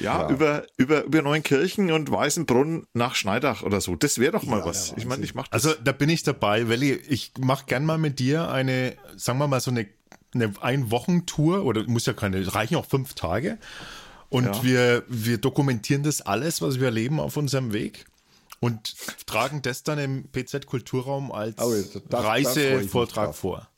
Ja, 0.00 0.22
ja, 0.22 0.30
Über, 0.30 0.66
über, 0.76 1.04
über 1.04 1.20
Neunkirchen 1.20 1.90
und 1.90 2.10
Weißenbrunn 2.10 2.86
nach 2.94 3.14
Schneidach 3.16 3.62
oder 3.62 3.80
so. 3.80 3.96
Das 3.96 4.18
wäre 4.18 4.32
doch 4.32 4.44
mal 4.44 4.60
ja, 4.60 4.64
was. 4.64 4.94
Ich 4.96 5.04
meine, 5.04 5.24
ich 5.24 5.34
mache 5.34 5.52
Also 5.52 5.74
da 5.82 5.92
bin 5.92 6.08
ich 6.08 6.22
dabei, 6.22 6.68
Welli. 6.68 6.92
Ich 6.92 7.32
mache 7.38 7.66
gern 7.66 7.84
mal 7.84 7.98
mit 7.98 8.18
dir 8.18 8.50
eine, 8.50 8.94
sagen 9.16 9.38
wir 9.38 9.48
mal, 9.48 9.60
so 9.60 9.70
eine, 9.70 9.86
eine 10.32 10.52
Ein-Wochen-Tour 10.60 11.64
oder 11.64 11.84
muss 11.88 12.06
ja 12.06 12.12
keine, 12.12 12.54
reichen 12.54 12.76
auch 12.76 12.86
fünf 12.86 13.14
Tage. 13.14 13.58
Und 14.30 14.46
ja. 14.46 14.62
wir, 14.62 15.04
wir 15.08 15.38
dokumentieren 15.38 16.02
das 16.02 16.22
alles, 16.22 16.62
was 16.62 16.78
wir 16.78 16.86
erleben 16.86 17.20
auf 17.20 17.36
unserem 17.36 17.72
Weg 17.72 18.06
und 18.60 18.94
tragen 19.26 19.62
das 19.62 19.82
dann 19.82 19.98
im 19.98 20.24
PZ 20.30 20.66
Kulturraum 20.66 21.32
als 21.32 21.56
oh, 21.58 21.74
Reisevortrag 22.10 23.34
vor. 23.34 23.68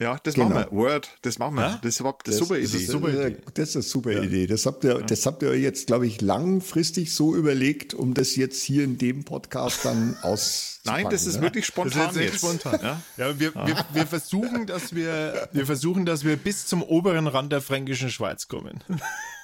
Ja, 0.00 0.18
das 0.22 0.32
genau. 0.34 0.48
machen 0.48 0.66
wir. 0.70 0.78
Word, 0.78 1.10
das 1.20 1.38
machen 1.38 1.56
wir. 1.56 1.62
Ja? 1.62 1.78
Das 1.82 1.94
ist 1.94 2.00
überhaupt 2.00 2.26
eine 2.26 2.34
super 2.34 2.56
Idee. 2.56 2.62
Das 2.62 2.74
ist, 2.74 2.90
super 2.90 3.08
Idee. 3.10 3.36
das 3.52 3.68
ist 3.68 3.76
eine 3.76 3.82
super 3.82 4.12
ja. 4.12 4.22
Idee. 4.22 4.46
Das 4.46 4.64
habt 4.64 4.82
ihr, 4.82 4.94
das 5.02 5.26
habt 5.26 5.42
ihr 5.42 5.50
euch 5.50 5.62
jetzt, 5.62 5.88
glaube 5.88 6.06
ich, 6.06 6.22
langfristig 6.22 7.14
so 7.14 7.36
überlegt, 7.36 7.92
um 7.92 8.14
das 8.14 8.34
jetzt 8.34 8.62
hier 8.62 8.82
in 8.82 8.96
dem 8.96 9.24
Podcast 9.24 9.84
dann 9.84 10.16
aus. 10.22 10.80
Nein, 10.84 11.06
das 11.10 11.26
ist 11.26 11.36
ja? 11.36 11.42
wirklich 11.42 11.66
spontan. 11.66 12.06
Das 12.06 12.16
ist 12.16 12.22
jetzt. 12.22 12.38
spontan. 12.38 12.80
Ja, 12.82 13.02
ja 13.18 13.38
wir, 13.38 13.54
wir, 13.54 13.84
wir 13.92 14.06
versuchen, 14.06 14.66
dass 14.66 14.94
wir, 14.94 15.50
wir 15.52 15.66
versuchen, 15.66 16.06
dass 16.06 16.24
wir 16.24 16.36
bis 16.36 16.66
zum 16.66 16.82
oberen 16.82 17.26
Rand 17.26 17.52
der 17.52 17.60
fränkischen 17.60 18.08
Schweiz 18.08 18.48
kommen. 18.48 18.82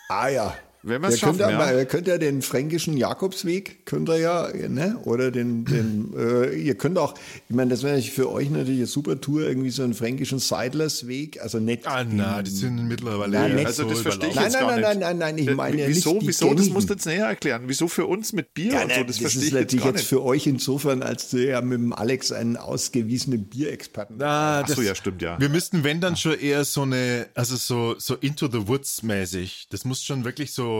Ah 0.08 0.28
ja, 0.28 0.54
wenn 0.86 1.02
wir 1.02 1.08
es 1.08 1.18
schaffen, 1.18 1.38
könnt 1.38 1.50
ja. 1.50 1.78
Ihr 1.78 1.84
könnt 1.86 2.06
ja 2.06 2.18
den 2.18 2.42
fränkischen 2.42 2.96
Jakobsweg, 2.96 3.84
könnt 3.86 4.08
ihr 4.08 4.18
ja, 4.18 4.48
ne? 4.68 4.98
oder 5.04 5.30
den, 5.30 5.64
den 5.64 6.14
äh, 6.16 6.54
ihr 6.54 6.76
könnt 6.76 6.98
auch, 6.98 7.14
ich 7.48 7.54
meine, 7.54 7.70
das 7.70 7.82
wäre 7.82 8.00
für 8.02 8.30
euch 8.30 8.50
natürlich 8.50 8.78
eine 8.78 8.86
super 8.86 9.20
Tour, 9.20 9.42
irgendwie 9.42 9.70
so 9.70 9.82
einen 9.82 9.94
fränkischen 9.94 10.38
Seidlersweg, 10.38 11.42
also 11.42 11.58
nicht. 11.58 11.86
Ah, 11.86 12.04
nein, 12.04 12.44
die 12.44 12.50
sind 12.50 12.86
mittlerweile 12.86 13.32
nein, 13.32 13.54
nicht 13.56 13.66
also 13.66 13.82
so 13.82 13.90
das 13.90 14.00
verstehe 14.00 14.28
ich 14.28 14.34
nein, 14.36 14.44
jetzt 14.44 14.52
nein, 14.54 14.62
gar 14.62 14.80
nein, 14.80 14.98
nein, 14.98 15.18
nein, 15.18 15.18
nein, 15.18 15.38
ich 15.38 15.54
meine 15.54 15.82
ja 15.82 15.88
wieso, 15.88 16.14
nicht 16.14 16.28
Wieso, 16.28 16.54
das 16.54 16.68
musst 16.68 16.88
du 16.88 16.94
jetzt 16.94 17.06
näher 17.06 17.26
erklären. 17.26 17.64
Wieso 17.66 17.88
für 17.88 18.06
uns 18.06 18.32
mit 18.32 18.54
Bier 18.54 18.72
ja, 18.72 18.82
und 18.82 18.92
so, 18.92 19.02
das, 19.02 19.06
das 19.06 19.18
verstehe 19.18 19.42
ist 19.42 19.72
ich 19.74 19.84
jetzt, 19.84 19.84
jetzt 19.84 20.06
für 20.06 20.22
euch 20.22 20.46
insofern, 20.46 21.02
als 21.02 21.30
du 21.30 21.44
ja 21.44 21.60
mit 21.60 21.78
dem 21.78 21.92
Alex 21.92 22.30
einen 22.32 22.56
ausgewiesenen 22.56 23.44
Bierexperten 23.44 24.22
ah, 24.22 24.60
Ach 24.60 24.68
so, 24.68 24.82
ja, 24.82 24.94
stimmt, 24.94 25.22
ja. 25.22 25.38
Wir 25.40 25.48
müssten, 25.48 25.84
wenn 25.84 26.00
dann 26.00 26.16
schon 26.16 26.38
eher 26.38 26.64
so 26.64 26.82
eine, 26.82 27.26
also 27.34 27.56
so, 27.56 27.96
so 27.98 28.14
Into 28.14 28.48
the 28.50 28.68
Woods 28.68 29.02
mäßig, 29.02 29.66
das 29.70 29.84
muss 29.84 30.02
schon 30.02 30.24
wirklich 30.24 30.52
so, 30.52 30.75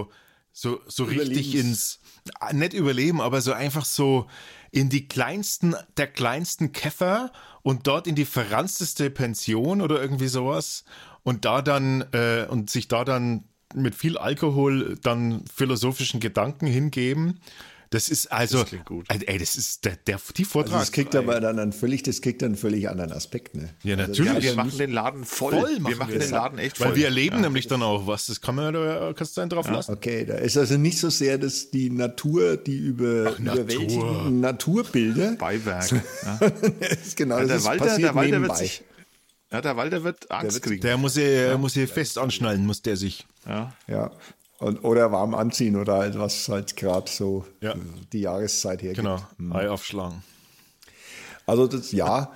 so, 0.53 0.81
so 0.87 1.05
richtig 1.05 1.55
ins, 1.55 2.01
ah, 2.41 2.53
nicht 2.53 2.73
überleben, 2.73 3.21
aber 3.21 3.41
so 3.41 3.53
einfach 3.53 3.85
so 3.85 4.27
in 4.71 4.89
die 4.89 5.07
kleinsten, 5.07 5.75
der 5.97 6.07
kleinsten 6.07 6.73
Käfer 6.73 7.31
und 7.63 7.87
dort 7.87 8.07
in 8.07 8.15
die 8.15 8.25
verransteste 8.25 9.11
Pension 9.11 9.81
oder 9.81 10.01
irgendwie 10.01 10.29
sowas 10.29 10.85
und 11.23 11.45
da 11.45 11.61
dann, 11.63 12.05
äh, 12.13 12.47
und 12.49 12.71
sich 12.71 12.89
da 12.89 13.05
dann 13.05 13.45
mit 13.75 13.95
viel 13.95 14.17
Alkohol 14.17 14.97
dann 15.03 15.45
philosophischen 15.55 16.21
Gedanken 16.21 16.67
hingeben 16.67 17.41
das 17.97 18.11
ist 18.11 18.31
also, 18.31 18.63
das 18.63 18.85
gut. 18.85 19.07
ey, 19.09 19.39
das 19.39 19.57
ist 19.57 19.87
der, 19.87 19.97
der 19.97 20.21
die 20.37 20.45
Vortrag. 20.45 20.75
Also 20.75 20.83
das 20.83 20.93
kriegt 20.93 21.17
aber 21.17 21.41
dann 21.41 21.59
einen 21.59 21.73
völlig, 21.73 22.03
das 22.03 22.21
kriegt 22.21 22.43
dann 22.43 22.49
einen 22.49 22.57
völlig 22.57 22.91
anderen 22.91 23.11
Aspekt, 23.11 23.57
ne? 23.57 23.71
Ja, 23.83 23.97
also 23.97 24.09
natürlich. 24.09 24.31
Also, 24.33 24.49
ja, 24.49 24.53
wir 24.53 24.65
machen 24.65 24.79
den 24.79 24.93
Laden 24.93 25.25
voll. 25.25 25.53
voll 25.53 25.81
machen 25.81 25.89
wir 25.89 25.97
machen 25.97 26.13
wir 26.13 26.19
den 26.19 26.31
Laden 26.31 26.59
echt 26.59 26.77
voll. 26.77 26.89
Weil 26.89 26.97
wir 26.97 27.05
erleben 27.07 27.37
ja. 27.37 27.43
nämlich 27.43 27.69
dann 27.69 27.83
auch 27.83 28.07
was. 28.07 28.27
Das 28.27 28.43
kann 28.43 28.55
man 28.55 28.75
da 28.75 29.15
kannst 29.17 29.35
du 29.35 29.41
einen 29.41 29.49
drauf 29.49 29.65
ja. 29.65 29.73
lassen. 29.73 29.93
Okay, 29.93 30.27
da 30.27 30.35
ist 30.35 30.59
also 30.59 30.77
nicht 30.77 30.99
so 30.99 31.09
sehr, 31.09 31.39
dass 31.39 31.71
die 31.71 31.89
Natur, 31.89 32.59
die 32.59 32.77
über 32.77 33.33
Ach, 33.35 33.39
Natur. 33.39 34.31
Naturbilder. 34.31 35.37
Beiwerk. 35.37 35.87
Ja. 36.27 36.39
genau, 37.15 37.39
ja, 37.39 37.45
der 37.47 37.65
Walter, 37.65 37.97
der 37.97 38.15
Walter 38.15 38.43
wird 38.43 38.57
sich. 38.59 38.83
Ja, 39.51 39.61
der 39.63 39.77
Walter 39.77 40.05
wird 40.05 40.31
Angst 40.31 40.45
der 40.45 40.55
wird, 40.55 40.65
kriegen. 40.65 40.83
Der 40.83 40.97
muss 40.99 41.15
hier, 41.15 41.57
muss 41.57 41.75
hier 41.75 41.89
fest 41.89 42.19
anschnallen, 42.19 42.67
muss 42.67 42.83
der 42.83 42.97
sich. 42.97 43.27
Ja. 43.47 43.75
Ja. 43.87 44.11
Und, 44.59 44.85
oder 44.85 45.13
warm 45.13 45.35
anziehen 45.35 45.77
oder 45.77 45.99
halt 45.99 46.19
was 46.19 46.49
halt 46.49 46.77
gerade 46.77 47.11
so 47.11 47.45
ja. 47.61 47.75
die 48.13 48.21
Jahreszeit 48.21 48.83
hergibt. 48.83 49.05
Genau, 49.05 49.21
hm. 49.39 49.53
Ei 49.53 49.69
aufschlagen. 49.69 50.23
Also 51.45 51.67
das 51.67 51.93
ja, 51.93 52.33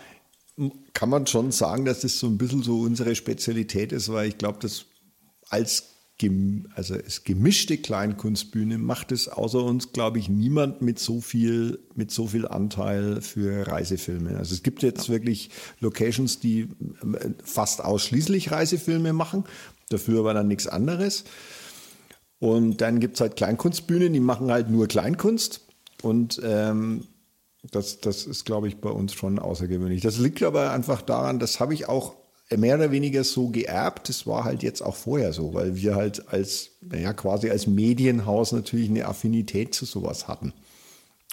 kann 0.92 1.08
man 1.08 1.26
schon 1.26 1.50
sagen, 1.50 1.84
dass 1.84 2.00
das 2.00 2.18
so 2.18 2.26
ein 2.26 2.38
bisschen 2.38 2.62
so 2.62 2.80
unsere 2.80 3.14
Spezialität 3.14 3.92
ist, 3.92 4.12
weil 4.12 4.28
ich 4.28 4.38
glaube, 4.38 4.58
dass 4.60 4.84
als 5.48 5.90
also 6.74 6.96
es 6.96 7.24
gemischte 7.24 7.78
Kleinkunstbühne 7.78 8.76
macht 8.76 9.10
es 9.10 9.28
außer 9.28 9.64
uns, 9.64 9.92
glaube 9.92 10.18
ich, 10.18 10.28
niemand 10.28 10.82
mit 10.82 10.98
so 10.98 11.22
viel, 11.22 11.78
mit 11.94 12.10
so 12.10 12.26
viel 12.26 12.46
Anteil 12.46 13.22
für 13.22 13.66
Reisefilme. 13.66 14.36
Also 14.36 14.54
es 14.54 14.62
gibt 14.62 14.82
jetzt 14.82 15.08
wirklich 15.08 15.48
Locations, 15.80 16.38
die 16.38 16.60
äh, 16.60 17.30
fast 17.42 17.82
ausschließlich 17.82 18.50
Reisefilme 18.50 19.14
machen, 19.14 19.44
dafür 19.88 20.20
aber 20.20 20.34
dann 20.34 20.48
nichts 20.48 20.66
anderes. 20.66 21.24
Und 22.40 22.78
dann 22.78 23.00
gibt 23.00 23.14
es 23.14 23.20
halt 23.20 23.36
Kleinkunstbühnen, 23.36 24.12
die 24.12 24.20
machen 24.20 24.50
halt 24.50 24.70
nur 24.70 24.88
Kleinkunst. 24.88 25.60
Und 26.02 26.40
ähm, 26.42 27.06
das, 27.70 28.00
das 28.00 28.24
ist, 28.26 28.46
glaube 28.46 28.66
ich, 28.66 28.78
bei 28.78 28.90
uns 28.90 29.12
schon 29.12 29.38
außergewöhnlich. 29.38 30.00
Das 30.00 30.18
liegt 30.18 30.42
aber 30.42 30.72
einfach 30.72 31.02
daran, 31.02 31.38
das 31.38 31.60
habe 31.60 31.74
ich 31.74 31.88
auch 31.88 32.16
mehr 32.50 32.76
oder 32.76 32.90
weniger 32.90 33.22
so 33.24 33.48
geerbt. 33.48 34.08
Das 34.08 34.26
war 34.26 34.44
halt 34.44 34.62
jetzt 34.62 34.80
auch 34.80 34.96
vorher 34.96 35.34
so, 35.34 35.52
weil 35.52 35.76
wir 35.76 35.94
halt 35.94 36.28
als, 36.28 36.70
naja, 36.80 37.12
quasi 37.12 37.50
als 37.50 37.66
Medienhaus 37.66 38.52
natürlich 38.52 38.88
eine 38.88 39.06
Affinität 39.06 39.74
zu 39.74 39.84
sowas 39.84 40.26
hatten. 40.26 40.54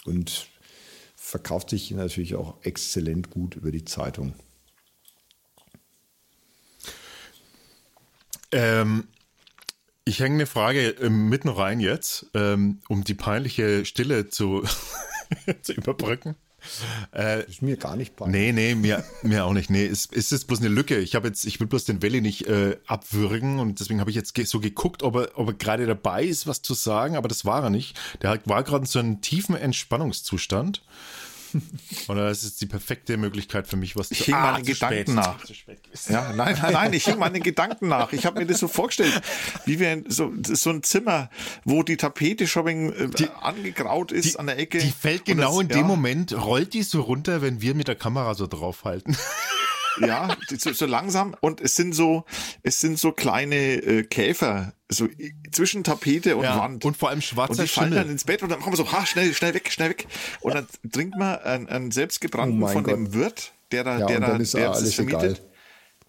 Und 0.04 0.48
verkauft 1.16 1.70
sich 1.70 1.90
natürlich 1.90 2.34
auch 2.34 2.54
exzellent 2.62 3.30
gut 3.30 3.56
über 3.56 3.72
die 3.72 3.84
Zeitung. 3.84 4.34
Ähm, 8.52 9.08
ich 10.08 10.20
hänge 10.20 10.36
eine 10.36 10.46
Frage 10.46 10.88
ähm, 10.88 11.28
mitten 11.28 11.48
rein 11.48 11.80
jetzt, 11.80 12.26
ähm, 12.34 12.80
um 12.88 13.04
die 13.04 13.14
peinliche 13.14 13.84
Stille 13.84 14.28
zu, 14.28 14.64
zu 15.62 15.72
überbrücken. 15.72 16.34
Äh, 17.14 17.44
ist 17.44 17.62
mir 17.62 17.76
gar 17.76 17.94
nicht 17.94 18.16
peinlich. 18.16 18.40
Nee, 18.40 18.52
nee, 18.52 18.74
mir, 18.74 19.04
mir 19.22 19.44
auch 19.44 19.52
nicht. 19.52 19.70
Nee, 19.70 19.86
es 19.86 20.06
ist, 20.06 20.32
ist 20.32 20.46
bloß 20.46 20.60
eine 20.60 20.68
Lücke. 20.68 20.98
Ich 20.98 21.14
habe 21.14 21.28
jetzt, 21.28 21.44
ich 21.44 21.60
will 21.60 21.66
bloß 21.66 21.84
den 21.84 22.02
Welli 22.02 22.20
nicht 22.20 22.46
äh, 22.46 22.78
abwürgen 22.86 23.58
und 23.60 23.80
deswegen 23.80 24.00
habe 24.00 24.10
ich 24.10 24.16
jetzt 24.16 24.34
so 24.48 24.60
geguckt, 24.60 25.02
ob 25.02 25.16
er, 25.16 25.38
ob 25.38 25.48
er 25.48 25.54
gerade 25.54 25.86
dabei 25.86 26.24
ist, 26.24 26.46
was 26.46 26.62
zu 26.62 26.74
sagen, 26.74 27.16
aber 27.16 27.28
das 27.28 27.44
war 27.44 27.62
er 27.62 27.70
nicht. 27.70 27.98
Der 28.22 28.40
war 28.46 28.64
gerade 28.64 28.82
in 28.82 28.86
so 28.86 28.98
einem 28.98 29.20
tiefen 29.20 29.54
Entspannungszustand. 29.54 30.82
Oder 32.08 32.28
das 32.28 32.44
ist 32.44 32.60
die 32.60 32.66
perfekte 32.66 33.16
Möglichkeit 33.16 33.66
für 33.66 33.76
mich, 33.76 33.96
was 33.96 34.10
ich 34.10 34.18
zu 34.18 34.24
hing 34.26 34.34
ah, 34.34 34.52
meinen 34.52 34.64
Gedanken 34.64 35.14
nach. 35.14 35.38
Ja, 36.08 36.32
nein, 36.32 36.56
nein, 36.60 36.72
nein, 36.72 36.92
ich 36.92 37.04
hing 37.04 37.18
meinen 37.18 37.42
Gedanken 37.42 37.88
nach. 37.88 38.12
Ich 38.12 38.26
habe 38.26 38.40
mir 38.40 38.46
das 38.46 38.60
so 38.60 38.68
vorgestellt, 38.68 39.20
wie 39.64 39.78
wir 39.78 40.04
so, 40.08 40.32
so 40.42 40.70
ein 40.70 40.82
Zimmer, 40.82 41.30
wo 41.64 41.82
die 41.82 41.96
Tapete 41.96 42.46
schon 42.46 42.66
äh, 42.66 43.08
die, 43.08 43.28
angegraut 43.30 44.12
ist 44.12 44.34
die, 44.34 44.38
an 44.38 44.46
der 44.46 44.58
Ecke. 44.58 44.78
Die 44.78 44.90
fällt 44.90 45.24
genau 45.24 45.52
das, 45.52 45.62
in 45.62 45.68
dem 45.68 45.78
ja. 45.78 45.86
Moment, 45.86 46.32
rollt 46.32 46.74
die 46.74 46.82
so 46.82 47.00
runter, 47.00 47.42
wenn 47.42 47.60
wir 47.60 47.74
mit 47.74 47.88
der 47.88 47.96
Kamera 47.96 48.34
so 48.34 48.46
draufhalten. 48.46 49.16
ja, 50.00 50.36
so, 50.48 50.72
so, 50.72 50.86
langsam 50.86 51.34
und 51.40 51.60
es 51.60 51.74
sind 51.74 51.94
so, 51.94 52.24
es 52.62 52.80
sind 52.80 52.98
so 52.98 53.12
kleine 53.12 53.56
äh, 53.56 54.02
Käfer 54.04 54.72
so 54.90 55.06
zwischen 55.52 55.84
Tapete 55.84 56.36
und 56.36 56.44
Ja, 56.44 56.58
Wand. 56.58 56.84
und 56.84 56.96
vor 56.96 57.10
allem 57.10 57.18
und 57.18 57.22
schwarzer 57.22 57.62
die 57.62 57.68
fallen 57.68 57.88
Schimmel. 57.90 58.04
dann 58.04 58.10
ins 58.12 58.24
Bett 58.24 58.42
und 58.42 58.48
dann 58.48 58.60
machen 58.60 58.72
wir 58.72 58.76
so, 58.76 58.90
ha, 58.90 59.04
schnell, 59.04 59.32
schnell 59.34 59.52
weg, 59.54 59.70
schnell 59.70 59.90
weg. 59.90 60.06
Und 60.40 60.54
dann 60.54 60.66
trinkt 60.90 61.16
man 61.18 61.38
einen, 61.40 61.68
einen 61.68 61.90
selbstgebrannten 61.90 62.62
Oh 62.62 62.68
von 62.68 62.84
dem 62.84 63.04
Gott. 63.06 63.14
Wirt, 63.14 63.52
der 63.70 63.84
da, 63.84 63.98
Ja, 63.98 64.06
der 64.06 64.16
und 64.16 64.22
da, 64.22 64.38
der 64.38 64.60
ja 64.62 64.70
alles 64.72 64.94
vermietet. 64.94 65.22
egal. 65.22 65.38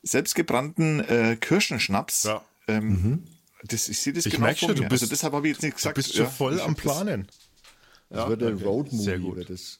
Selbstgebrannten 0.04 1.00
äh, 1.02 1.38
Kirschenschnaps. 1.40 2.24
Ja. 2.24 2.42
Ähm, 2.68 3.26
das, 3.64 3.90
ich 3.90 4.00
sehe 4.00 4.14
das 4.14 4.26
Ich 4.26 4.34
genau 4.34 4.46
merk 4.46 4.58
vor 4.60 4.70
schon, 4.70 4.76
du 4.78 4.84
mir. 4.84 4.90
bist- 4.90 5.04
also 5.04 5.12
deshalb 5.12 5.34
habe 5.34 5.48
ich 5.48 5.54
jetzt 5.56 5.64
nicht 5.64 5.74
Du 5.74 5.78
gesagt. 5.78 5.96
bist 5.96 6.16
schon 6.16 6.26
ja, 6.26 6.32
voll 6.32 6.62
am 6.62 6.74
das- 6.76 6.82
Planen. 6.84 7.28
Das 8.10 8.28
wird 8.30 8.42
ein 8.42 8.56
okay. 8.56 8.64
Road-Movie. 8.64 9.04
Sehr 9.04 9.20
gut. 9.20 9.36
wird 9.36 9.50
das. 9.50 9.80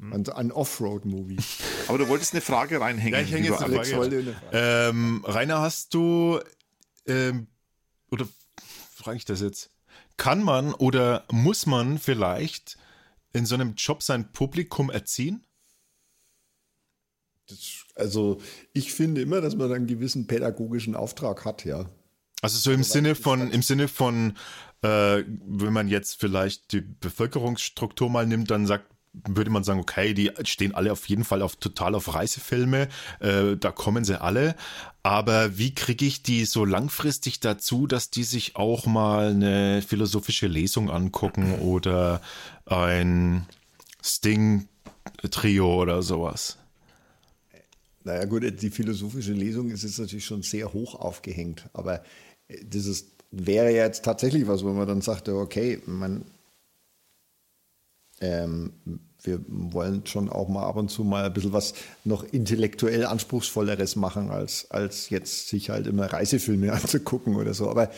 Ein, 0.00 0.26
ein 0.30 0.50
Off-Road-Movie. 0.50 1.36
Aber 1.88 1.98
du 1.98 2.08
wolltest 2.08 2.32
eine 2.32 2.40
Frage 2.40 2.80
reinhängen. 2.80 3.12
Ja, 3.20 3.24
ich 3.24 3.30
hänge 3.30 3.48
jetzt 3.48 3.62
eine 3.62 3.84
Frage. 3.84 4.34
Ähm, 4.52 5.22
Rainer, 5.26 5.60
hast 5.60 5.92
du, 5.94 6.40
ähm, 7.06 7.46
oder 8.10 8.28
frage 8.94 9.16
ich 9.16 9.24
das 9.24 9.40
jetzt? 9.40 9.70
Kann 10.16 10.42
man 10.42 10.74
oder 10.74 11.24
muss 11.30 11.66
man 11.66 11.98
vielleicht 11.98 12.78
in 13.32 13.46
so 13.46 13.54
einem 13.54 13.74
Job 13.74 14.02
sein 14.02 14.32
Publikum 14.32 14.90
erziehen? 14.90 15.46
Das, 17.46 17.84
also 17.94 18.40
ich 18.72 18.92
finde 18.92 19.22
immer, 19.22 19.40
dass 19.40 19.56
man 19.56 19.72
einen 19.72 19.86
gewissen 19.86 20.26
pädagogischen 20.26 20.94
Auftrag 20.94 21.44
hat, 21.44 21.64
ja. 21.64 21.90
Also 22.42 22.58
so 22.58 22.72
im 22.72 22.82
Sinne 22.82 23.14
von, 23.14 23.50
im 23.50 23.62
Sinne 23.62 23.88
von, 23.88 24.36
äh, 24.82 25.24
wenn 25.26 25.72
man 25.72 25.88
jetzt 25.88 26.18
vielleicht 26.20 26.72
die 26.72 26.80
Bevölkerungsstruktur 26.80 28.08
mal 28.08 28.26
nimmt, 28.26 28.50
dann 28.50 28.66
sagt, 28.66 28.86
würde 29.12 29.50
man 29.50 29.64
sagen, 29.64 29.80
okay, 29.80 30.14
die 30.14 30.30
stehen 30.44 30.74
alle 30.74 30.92
auf 30.92 31.08
jeden 31.08 31.24
Fall 31.24 31.42
auf 31.42 31.56
total 31.56 31.94
auf 31.94 32.14
Reisefilme, 32.14 32.88
äh, 33.20 33.56
da 33.56 33.72
kommen 33.72 34.04
sie 34.04 34.20
alle. 34.20 34.54
Aber 35.02 35.58
wie 35.58 35.74
kriege 35.74 36.04
ich 36.04 36.22
die 36.22 36.44
so 36.44 36.64
langfristig 36.64 37.40
dazu, 37.40 37.86
dass 37.86 38.10
die 38.10 38.22
sich 38.22 38.56
auch 38.56 38.86
mal 38.86 39.30
eine 39.30 39.82
philosophische 39.82 40.46
Lesung 40.46 40.90
angucken 40.90 41.58
oder 41.60 42.20
ein 42.66 43.46
Sting-Trio 44.02 45.82
oder 45.82 46.02
sowas? 46.02 46.58
Naja 48.04 48.24
gut, 48.24 48.62
die 48.62 48.70
philosophische 48.70 49.32
Lesung 49.32 49.70
ist 49.70 49.82
jetzt 49.82 49.98
natürlich 49.98 50.24
schon 50.24 50.42
sehr 50.42 50.72
hoch 50.72 50.94
aufgehängt, 50.94 51.68
aber 51.72 52.02
äh, 52.48 52.64
das 52.64 52.86
ist, 52.86 53.08
wäre 53.30 53.70
ja 53.72 53.84
jetzt 53.84 54.04
tatsächlich 54.04 54.46
was, 54.46 54.64
wo 54.64 54.72
man 54.72 54.88
dann 54.88 55.02
sagt, 55.02 55.28
okay, 55.28 55.80
man, 55.86 56.24
ähm, 58.20 58.72
wir 59.22 59.40
wollen 59.48 60.06
schon 60.06 60.28
auch 60.28 60.48
mal 60.48 60.64
ab 60.64 60.76
und 60.76 60.90
zu 60.90 61.04
mal 61.04 61.24
ein 61.24 61.32
bisschen 61.32 61.52
was 61.52 61.74
noch 62.04 62.24
intellektuell 62.24 63.04
anspruchsvolleres 63.04 63.96
machen, 63.96 64.30
als, 64.30 64.70
als 64.70 65.10
jetzt 65.10 65.48
sich 65.48 65.70
halt 65.70 65.86
immer 65.86 66.06
Reisefilme 66.06 66.72
anzugucken 66.72 67.36
oder 67.36 67.54
so. 67.54 67.68
Aber 67.68 67.90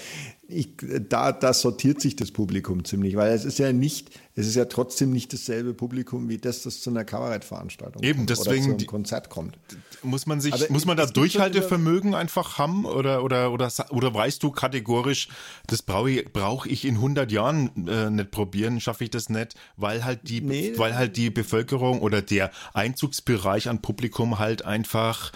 ich, 0.48 0.70
da, 1.08 1.32
da 1.32 1.52
sortiert 1.52 2.00
sich 2.00 2.16
das 2.16 2.30
Publikum 2.30 2.84
ziemlich, 2.84 3.16
weil 3.16 3.32
es 3.32 3.44
ist 3.44 3.58
ja 3.58 3.72
nicht, 3.72 4.10
es 4.34 4.46
ist 4.46 4.56
ja 4.56 4.64
trotzdem 4.64 5.12
nicht 5.12 5.32
dasselbe 5.32 5.72
Publikum 5.72 6.28
wie 6.28 6.36
das, 6.36 6.62
das 6.62 6.80
zu 6.80 6.90
einer 6.90 7.04
Kabarettveranstaltung 7.04 8.02
Eben, 8.02 8.18
kommt 8.20 8.30
deswegen 8.30 8.64
oder 8.66 8.78
zu 8.78 8.78
einem 8.78 8.86
Konzert 8.86 9.30
kommt. 9.30 9.58
Muss 10.02 10.26
man 10.26 10.40
sich, 10.40 10.52
Aber 10.52 10.66
muss 10.68 10.84
man 10.84 10.96
da 10.96 11.06
Durchhaltevermögen 11.06 12.14
einfach 12.14 12.58
haben 12.58 12.84
oder, 12.84 13.22
oder, 13.22 13.52
oder, 13.52 13.70
oder 13.90 14.14
weißt 14.14 14.42
du 14.42 14.50
kategorisch, 14.50 15.28
das 15.68 15.82
brauche 15.82 16.10
ich, 16.10 16.32
brauch 16.32 16.66
ich 16.66 16.84
in 16.84 16.96
100 16.96 17.30
Jahren 17.30 17.88
äh, 17.88 18.10
nicht 18.10 18.30
probieren, 18.32 18.80
schaffe 18.80 19.04
ich 19.04 19.10
das 19.10 19.28
nicht, 19.28 19.54
weil 19.76 20.04
halt 20.04 20.28
die, 20.28 20.40
Nee. 20.40 20.72
weil 20.76 20.96
halt 20.96 21.16
die 21.16 21.30
Bevölkerung 21.30 22.00
oder 22.00 22.20
der 22.20 22.50
Einzugsbereich 22.74 23.68
an 23.68 23.80
Publikum 23.80 24.38
halt 24.38 24.64
einfach 24.64 25.32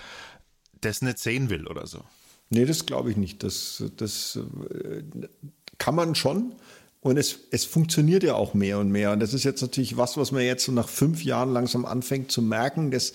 das 0.80 1.00
nicht 1.00 1.18
sehen 1.20 1.48
will 1.48 1.66
oder 1.68 1.86
so. 1.86 2.02
Nee, 2.50 2.64
das 2.64 2.86
glaube 2.86 3.10
ich 3.10 3.16
nicht. 3.16 3.42
Das, 3.42 3.82
das 3.96 4.38
äh, 4.70 5.02
kann 5.78 5.94
man 5.94 6.14
schon. 6.14 6.54
Und 7.00 7.16
es, 7.18 7.38
es 7.50 7.64
funktioniert 7.64 8.22
ja 8.22 8.34
auch 8.34 8.54
mehr 8.54 8.78
und 8.78 8.90
mehr. 8.90 9.12
Und 9.12 9.20
das 9.20 9.34
ist 9.34 9.44
jetzt 9.44 9.62
natürlich 9.62 9.96
was, 9.96 10.16
was 10.16 10.32
man 10.32 10.42
jetzt 10.42 10.64
so 10.64 10.72
nach 10.72 10.88
fünf 10.88 11.22
Jahren 11.24 11.52
langsam 11.52 11.84
anfängt 11.84 12.32
zu 12.32 12.42
merken, 12.42 12.90
dass 12.90 13.12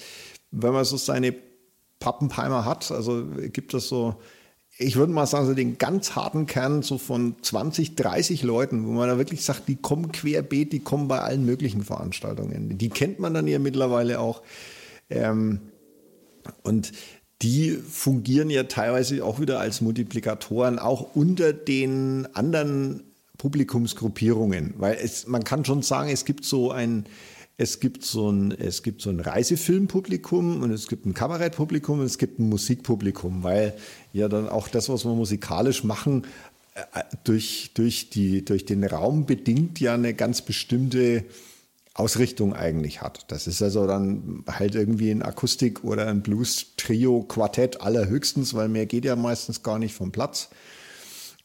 wenn 0.51 0.73
man 0.73 0.86
so 0.86 0.97
seine 0.97 1.36
Pappenheimer 1.99 2.65
hat, 2.65 2.91
also 2.91 3.25
gibt 3.51 3.73
es 3.73 3.88
so, 3.88 4.15
ich 4.77 4.95
würde 4.95 5.13
mal 5.13 5.25
sagen, 5.25 5.45
so 5.45 5.53
den 5.53 5.77
ganz 5.77 6.15
harten 6.15 6.45
Kern 6.45 6.82
so 6.82 6.97
von 6.97 7.36
20, 7.41 7.95
30 7.95 8.43
Leuten, 8.43 8.86
wo 8.88 8.91
man 8.91 9.09
da 9.09 9.17
wirklich 9.17 9.43
sagt, 9.43 9.67
die 9.67 9.75
kommen 9.75 10.11
querbeet, 10.11 10.73
die 10.73 10.79
kommen 10.79 11.07
bei 11.07 11.19
allen 11.19 11.45
möglichen 11.45 11.84
Veranstaltungen. 11.84 12.77
Die 12.77 12.89
kennt 12.89 13.19
man 13.19 13.34
dann 13.34 13.47
ja 13.47 13.59
mittlerweile 13.59 14.19
auch. 14.19 14.41
Ähm, 15.09 15.61
und 16.63 16.91
die 17.42 17.72
fungieren 17.72 18.50
ja 18.50 18.64
teilweise 18.64 19.24
auch 19.26 19.39
wieder 19.39 19.60
als 19.60 19.82
Multiplikatoren, 19.82 20.80
auch 20.80 21.16
unter 21.16 21.54
den 21.54 22.28
anderen 22.34 23.04
Publikumsgruppierungen. 23.38 24.76
Weil 24.78 24.98
es, 25.02 25.28
man 25.28 25.44
kann 25.44 25.66
schon 25.66 25.82
sagen, 25.82 26.10
es 26.10 26.26
gibt 26.26 26.46
so 26.46 26.72
ein, 26.72 27.06
es 27.58 27.80
gibt 27.80 28.04
so 28.04 28.32
ein, 28.32 28.52
es 28.52 28.84
gibt 28.84 29.02
so 29.02 29.10
ein 29.10 29.20
Reisefilmpublikum 29.20 30.62
und 30.62 30.72
es 30.72 30.88
gibt 30.88 31.06
ein 31.06 31.14
Kabarettpublikum 31.14 32.00
und 32.00 32.06
es 32.06 32.20
gibt 32.20 32.39
ein 32.39 32.50
Musikpublikum, 32.50 33.44
weil 33.44 33.74
ja 34.14 34.28
dann 34.28 34.48
auch 34.48 34.68
das, 34.68 34.89
was 34.89 35.06
wir 35.06 35.14
musikalisch 35.16 35.84
machen, 35.84 36.26
äh, 36.76 37.04
durch, 37.24 37.72
durch, 37.74 38.12
die, 38.12 38.46
durch 38.46 38.66
den 38.66 38.84
Raum 38.84 39.26
bedingt 39.26 39.80
ja 39.80 39.96
eine 39.96 40.14
ganz 40.14 40.44
bestimmte 40.44 41.26
Ausrichtung 41.94 42.54
eigentlich 42.54 43.02
hat. 43.02 43.26
Das 43.28 43.48
ist 43.48 43.62
also 43.62 43.86
dann 43.86 44.46
halt 44.48 44.76
irgendwie 44.76 45.12
ein 45.12 45.22
Akustik- 45.22 45.84
oder 45.84 46.08
ein 46.08 46.22
Blues-Trio-Quartett 46.22 47.82
allerhöchstens, 47.82 48.54
weil 48.54 48.70
mehr 48.70 48.86
geht 48.86 49.04
ja 49.04 49.16
meistens 49.16 49.62
gar 49.62 49.78
nicht 49.78 49.94
vom 49.94 50.12
Platz. 50.12 50.50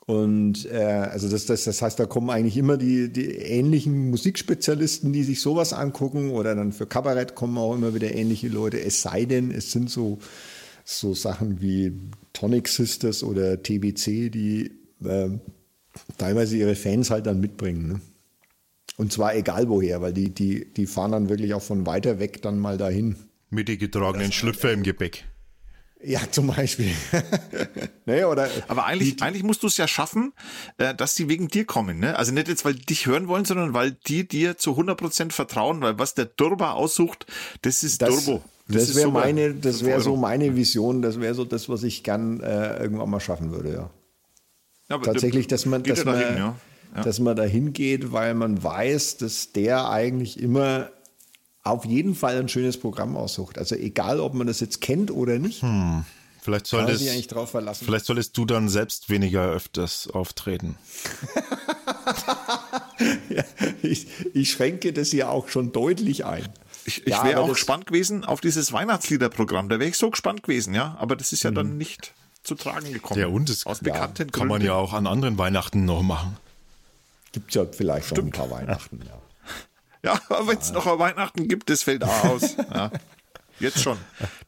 Und 0.07 0.67
äh, 0.67 0.77
also 0.77 1.29
das, 1.29 1.47
das, 1.47 1.65
das 1.65 1.83
heißt, 1.83 1.99
da 1.99 2.07
kommen 2.07 2.31
eigentlich 2.31 2.57
immer 2.57 2.77
die, 2.77 3.13
die 3.13 3.27
ähnlichen 3.27 4.11
Musikspezialisten, 4.11 5.13
die 5.13 5.25
sich 5.25 5.41
sowas 5.41 5.73
angucken, 5.73 6.31
oder 6.31 6.55
dann 6.55 6.73
für 6.73 6.87
Kabarett 6.87 7.35
kommen 7.35 7.59
auch 7.59 7.75
immer 7.75 7.93
wieder 7.93 8.15
ähnliche 8.15 8.47
Leute, 8.47 8.81
es 8.81 9.03
sei 9.03 9.25
denn, 9.25 9.51
es 9.51 9.73
sind 9.73 9.91
so, 9.91 10.21
so 10.85 11.13
Sachen 11.13 11.61
wie 11.61 11.93
Tonic 12.33 12.69
Sisters 12.69 13.25
oder 13.25 13.61
TBC, 13.61 14.31
die 14.31 14.71
äh, 15.05 15.31
teilweise 16.19 16.57
ihre 16.57 16.77
Fans 16.77 17.11
halt 17.11 17.27
dann 17.27 17.41
mitbringen. 17.41 17.89
Ne? 17.89 18.01
Und 18.97 19.13
zwar 19.13 19.35
egal 19.35 19.69
woher, 19.69 20.01
weil 20.01 20.13
die, 20.13 20.33
die, 20.33 20.73
die 20.73 20.87
fahren 20.87 21.13
dann 21.13 21.29
wirklich 21.29 21.55
auch 21.55 21.63
von 21.63 21.87
weiter 21.87 22.19
weg 22.19 22.43
dann 22.43 22.59
mal 22.59 22.79
dahin. 22.79 23.17
Mit 23.51 23.69
den 23.69 23.79
getragenen 23.79 24.33
Schlüpfer 24.33 24.73
im 24.73 24.83
Gepäck. 24.83 25.25
Ja, 26.03 26.21
zum 26.31 26.49
Beispiel. 26.49 26.93
nee, 28.07 28.25
oder 28.25 28.49
Aber 28.69 28.85
eigentlich, 28.85 29.23
eigentlich 29.23 29.43
musst 29.43 29.63
du 29.63 29.67
es 29.67 29.77
ja 29.77 29.89
schaffen, 29.89 30.33
äh, 30.77 30.95
dass 30.95 31.15
die 31.15 31.29
wegen 31.29 31.49
dir 31.49 31.65
kommen. 31.65 31.99
Ne? 31.99 32.17
Also 32.17 32.33
nicht 32.33 32.49
jetzt, 32.49 32.65
weil 32.65 32.75
die 32.75 32.85
dich 32.85 33.07
hören 33.07 33.29
wollen, 33.29 33.45
sondern 33.45 33.73
weil 33.73 33.93
die 33.93 34.29
dir 34.29 34.59
zu 34.59 34.73
100% 34.73 35.33
vertrauen, 35.33 35.81
weil 35.81 35.99
was 35.99 36.15
der 36.15 36.37
Turbo 36.37 36.67
aussucht, 36.67 37.27
das 37.63 37.83
ist 37.83 38.03
das, 38.03 38.11
Turbo. 38.11 38.45
Das, 38.69 38.85
ist 38.85 38.97
wäre 38.97 39.07
super. 39.07 39.21
meine, 39.21 39.55
das 39.55 39.85
wäre 39.85 40.01
so 40.01 40.17
meine 40.17 40.55
Vision, 40.55 41.01
das 41.01 41.21
wäre 41.21 41.35
so 41.35 41.45
das, 41.45 41.69
was 41.69 41.83
ich 41.83 42.03
gern 42.03 42.41
äh, 42.41 42.77
irgendwann 42.79 43.09
mal 43.09 43.21
schaffen 43.21 43.51
würde, 43.53 43.73
ja. 43.73 43.91
Ja, 44.89 44.97
aber 44.97 45.05
Tatsächlich, 45.05 45.49
dass 45.49 45.67
man, 45.67 45.83
dass 45.83 46.05
man, 46.05 46.21
dahin, 46.21 46.37
ja. 46.37 46.57
Ja. 46.97 47.03
dass 47.03 47.19
man 47.19 47.37
dahin 47.37 47.73
geht, 47.73 48.13
weil 48.13 48.35
man 48.35 48.63
weiß, 48.63 49.19
dass 49.19 49.53
der 49.53 49.89
eigentlich 49.91 50.41
immer 50.41 50.91
auf 51.63 51.85
jeden 51.85 52.15
Fall 52.15 52.39
ein 52.39 52.49
schönes 52.49 52.79
Programm 52.79 53.17
aussucht. 53.17 53.59
Also 53.59 53.75
egal, 53.75 54.21
ob 54.21 54.35
man 54.35 54.47
das 54.47 54.61
jetzt 54.61 54.81
kennt 54.81 55.11
oder 55.11 55.39
nicht, 55.39 55.65
Vielleicht 56.43 56.67
solltest, 56.69 57.03
eigentlich 57.09 57.27
drauf 57.27 57.51
verlassen. 57.51 57.85
vielleicht 57.85 58.07
solltest 58.07 58.37
du 58.39 58.45
dann 58.45 58.69
selbst 58.69 59.11
weniger 59.11 59.49
öfters 59.49 60.09
auftreten. 60.09 60.77
Ja, 63.29 63.43
ich, 63.83 64.07
ich 64.35 64.51
schränke 64.51 64.93
das 64.93 65.13
ja 65.13 65.29
auch 65.29 65.49
schon 65.49 65.73
deutlich 65.73 66.25
ein. 66.25 66.49
Ich, 66.87 67.03
ich 67.07 67.09
Ja, 67.13 67.25
wäre 67.25 67.41
auch 67.41 67.49
gespannt 67.49 67.87
gewesen 67.87 68.25
auf 68.25 68.41
dieses 68.41 68.73
Weihnachtsliederprogramm. 68.73 69.69
Da 69.69 69.79
wäre 69.79 69.91
ich 69.91 69.99
so 69.99 70.11
gespannt 70.11 70.43
gewesen, 70.45 70.73
ja. 70.75 70.97
Aber 70.99 71.17
das 71.17 71.33
ist 71.33 71.43
ja 71.43 71.51
Mhm. 71.51 71.55
dann 71.57 71.77
nicht 71.79 72.15
zu 72.43 72.55
tragen 72.55 72.93
gekommen. 72.93 73.21
Ja, 73.21 73.27
und 73.27 73.49
das 73.51 73.67
aus 73.67 73.81
bekannten 73.81 74.31
kann 74.31 74.49
man 74.49 74.63
ja 74.63 74.75
auch 74.75 74.93
an 74.93 75.07
anderen 75.07 75.37
Weihnachten 75.37 75.85
noch 75.85 76.03
machen. 76.03 76.37
Gibt 77.37 77.55
ja 77.55 77.67
vielleicht 77.67 78.09
schon 78.09 78.29
ein 78.29 78.31
paar 78.31 78.51
Weihnachten, 78.51 78.99
ja. 79.07 79.21
Ja, 80.03 80.19
aber 80.31 80.49
wenn 80.49 80.59
es 80.59 80.73
noch 80.73 80.87
Weihnachten 80.99 81.49
gibt, 81.49 81.69
das 81.69 81.83
fällt 81.83 82.03
auch 82.03 82.25
aus. 82.25 82.57
Ja. 82.73 82.91
Jetzt 83.61 83.83
schon. 83.83 83.99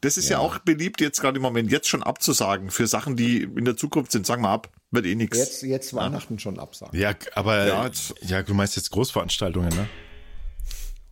Das 0.01 0.17
ist 0.17 0.27
ja. 0.27 0.39
auch 0.39 0.57
beliebt, 0.57 0.99
jetzt 0.99 1.21
gerade 1.21 1.35
im 1.37 1.43
Moment, 1.43 1.71
jetzt 1.71 1.87
schon 1.87 2.01
abzusagen 2.01 2.71
für 2.71 2.87
Sachen, 2.87 3.15
die 3.15 3.43
in 3.43 3.63
der 3.63 3.77
Zukunft 3.77 4.11
sind. 4.11 4.25
Sagen 4.25 4.41
wir 4.41 4.49
ab, 4.49 4.71
wird 4.89 5.05
eh 5.05 5.13
nichts. 5.13 5.37
Jetzt, 5.37 5.61
jetzt 5.61 5.93
Weihnachten 5.93 6.39
schon 6.39 6.57
absagen. 6.57 6.99
Ja, 6.99 7.13
aber 7.35 7.67
Ja, 7.67 7.91
ja, 8.21 8.41
du 8.41 8.55
meinst 8.55 8.75
jetzt 8.75 8.89
Großveranstaltungen, 8.89 9.69
ne? 9.69 9.87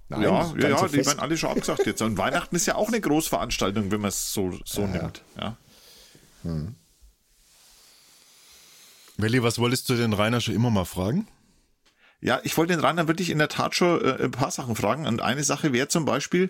Nein, 0.10 0.22
Ja, 0.24 0.52
ja, 0.58 0.70
ja, 0.70 0.88
die 0.88 1.06
werden 1.06 1.20
alle 1.20 1.38
schon 1.38 1.52
abgesagt 1.52 1.86
jetzt. 1.86 2.02
Und 2.02 2.18
Weihnachten 2.18 2.56
ist 2.56 2.66
ja 2.66 2.74
auch 2.74 2.88
eine 2.88 3.02
Großveranstaltung, 3.02 3.92
wenn 3.92 4.02
man 4.02 4.10
es 4.10 4.34
so, 4.34 4.52
so 4.66 4.88
nimmt. 4.88 5.22
Ja. 5.40 5.58
Welli, 9.18 9.44
was 9.44 9.60
wolltest 9.60 9.90
du 9.90 9.96
den 9.96 10.14
Rainer 10.14 10.42
schon 10.42 10.56
immer 10.56 10.72
mal 10.72 10.86
fragen? 10.86 11.28
Ja, 12.20 12.40
ich 12.44 12.58
wollte 12.58 12.74
den 12.74 12.80
Rainer 12.84 13.08
wirklich 13.08 13.30
in 13.30 13.38
der 13.38 13.48
Tat 13.50 13.76
schon 13.76 14.04
äh, 14.04 14.24
ein 14.24 14.32
paar 14.32 14.50
Sachen 14.52 14.76
fragen. 14.76 15.06
Und 15.06 15.22
eine 15.22 15.44
Sache 15.44 15.72
wäre 15.72 15.88
zum 15.88 16.06
Beispiel, 16.06 16.50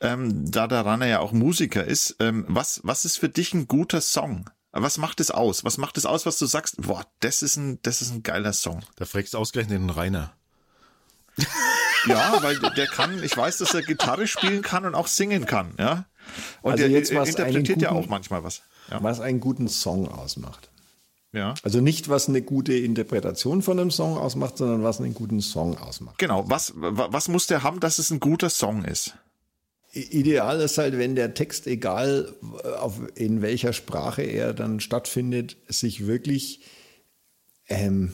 ähm, 0.00 0.50
da 0.50 0.66
der 0.68 0.86
Rainer 0.86 1.06
ja 1.06 1.18
auch 1.18 1.32
Musiker 1.32 1.84
ist, 1.84 2.16
ähm, 2.20 2.44
was, 2.48 2.80
was 2.84 3.04
ist 3.04 3.18
für 3.18 3.28
dich 3.28 3.52
ein 3.54 3.66
guter 3.66 4.00
Song? 4.00 4.48
Was 4.70 4.96
macht 4.98 5.18
es 5.20 5.30
aus? 5.32 5.64
Was 5.64 5.76
macht 5.78 5.96
es 5.98 6.06
aus, 6.06 6.24
was 6.26 6.38
du 6.38 6.46
sagst? 6.46 6.80
Boah, 6.82 7.04
das 7.20 7.42
ist 7.42 7.56
ein, 7.56 7.80
das 7.82 8.00
ist 8.02 8.12
ein 8.12 8.22
geiler 8.22 8.52
Song. 8.52 8.80
Da 8.96 9.06
fragst 9.06 9.34
du 9.34 9.38
ausgerechnet 9.38 9.80
den 9.80 9.90
Rainer. 9.90 10.32
Ja, 12.06 12.38
weil 12.42 12.58
der 12.76 12.86
kann, 12.86 13.22
ich 13.24 13.36
weiß, 13.36 13.58
dass 13.58 13.74
er 13.74 13.82
Gitarre 13.82 14.28
spielen 14.28 14.62
kann 14.62 14.84
und 14.86 14.94
auch 14.94 15.08
singen 15.08 15.46
kann, 15.46 15.74
ja. 15.78 16.06
Und 16.62 16.72
Also 16.72 16.84
der 16.84 16.90
jetzt, 16.92 17.12
was 17.14 17.30
interpretiert 17.30 17.70
einen 17.76 17.80
ja 17.82 17.88
guten- 17.90 18.04
auch 18.04 18.08
manchmal 18.08 18.44
was. 18.44 18.62
Ja. 18.88 19.02
Was 19.02 19.18
einen 19.20 19.40
guten 19.40 19.68
Song 19.68 20.08
ausmacht. 20.08 20.70
Ja. 21.32 21.54
Also 21.62 21.80
nicht, 21.80 22.08
was 22.08 22.28
eine 22.28 22.42
gute 22.42 22.74
Interpretation 22.74 23.62
von 23.62 23.78
einem 23.78 23.90
Song 23.90 24.16
ausmacht, 24.16 24.58
sondern 24.58 24.82
was 24.82 25.00
einen 25.00 25.14
guten 25.14 25.40
Song 25.40 25.76
ausmacht. 25.76 26.18
Genau. 26.18 26.48
Was, 26.48 26.72
wa- 26.76 27.08
was 27.10 27.28
muss 27.28 27.46
der 27.46 27.62
haben, 27.62 27.80
dass 27.80 27.98
es 27.98 28.10
ein 28.10 28.20
guter 28.20 28.50
Song 28.50 28.84
ist? 28.84 29.14
Ideal 29.92 30.60
ist 30.60 30.78
halt, 30.78 30.98
wenn 30.98 31.14
der 31.14 31.34
Text, 31.34 31.66
egal 31.66 32.34
äh, 32.62 32.68
auf, 32.68 33.00
in 33.14 33.42
welcher 33.42 33.72
Sprache 33.72 34.22
er 34.22 34.52
dann 34.54 34.80
stattfindet, 34.80 35.56
sich 35.68 36.06
wirklich 36.06 36.60
ähm, 37.68 38.12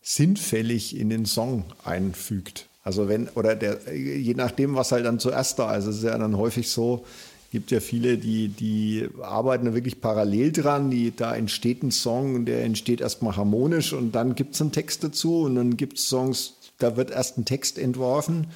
sinnfällig 0.00 0.96
in 0.96 1.10
den 1.10 1.26
Song 1.26 1.64
einfügt. 1.84 2.68
Also 2.82 3.08
wenn, 3.08 3.28
oder 3.28 3.54
der, 3.54 3.94
je 3.94 4.34
nachdem, 4.34 4.74
was 4.74 4.90
halt 4.90 5.06
dann 5.06 5.20
zuerst 5.20 5.58
da 5.58 5.76
ist, 5.76 5.84
es 5.86 5.98
ist 5.98 6.04
ja 6.04 6.18
dann 6.18 6.36
häufig 6.36 6.68
so, 6.70 7.06
gibt 7.52 7.70
ja 7.70 7.80
viele, 7.80 8.16
die, 8.16 8.48
die 8.48 9.08
arbeiten 9.20 9.74
wirklich 9.74 10.00
parallel 10.00 10.52
dran, 10.52 10.90
die, 10.90 11.14
da 11.14 11.36
entsteht 11.36 11.82
ein 11.82 11.90
Song, 11.90 12.46
der 12.46 12.64
entsteht 12.64 13.02
erstmal 13.02 13.36
harmonisch 13.36 13.92
und 13.92 14.12
dann 14.12 14.34
gibt 14.34 14.54
es 14.54 14.62
einen 14.62 14.72
Text 14.72 15.04
dazu 15.04 15.42
und 15.42 15.54
dann 15.56 15.76
gibt 15.76 15.98
es 15.98 16.08
Songs, 16.08 16.54
da 16.78 16.96
wird 16.96 17.10
erst 17.10 17.36
ein 17.36 17.44
Text 17.44 17.78
entworfen. 17.78 18.46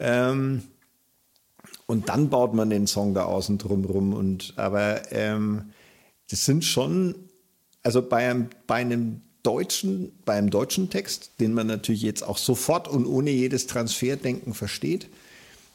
Ähm, 0.00 0.62
und 1.86 2.08
dann 2.08 2.30
baut 2.30 2.52
man 2.52 2.68
den 2.68 2.88
Song 2.88 3.14
da 3.14 3.24
außen 3.24 3.58
drum 3.58 3.84
rum. 3.84 4.12
Und 4.12 4.54
aber 4.56 5.12
ähm, 5.12 5.70
das 6.30 6.44
sind 6.44 6.64
schon, 6.64 7.14
also 7.84 8.02
bei 8.02 8.28
einem, 8.28 8.48
bei 8.66 8.76
einem 8.76 9.20
deutschen, 9.44 10.12
bei 10.24 10.34
einem 10.34 10.50
deutschen 10.50 10.90
Text, 10.90 11.32
den 11.38 11.54
man 11.54 11.68
natürlich 11.68 12.02
jetzt 12.02 12.22
auch 12.22 12.38
sofort 12.38 12.88
und 12.88 13.06
ohne 13.06 13.30
jedes 13.30 13.68
Transferdenken 13.68 14.52
versteht, 14.52 15.08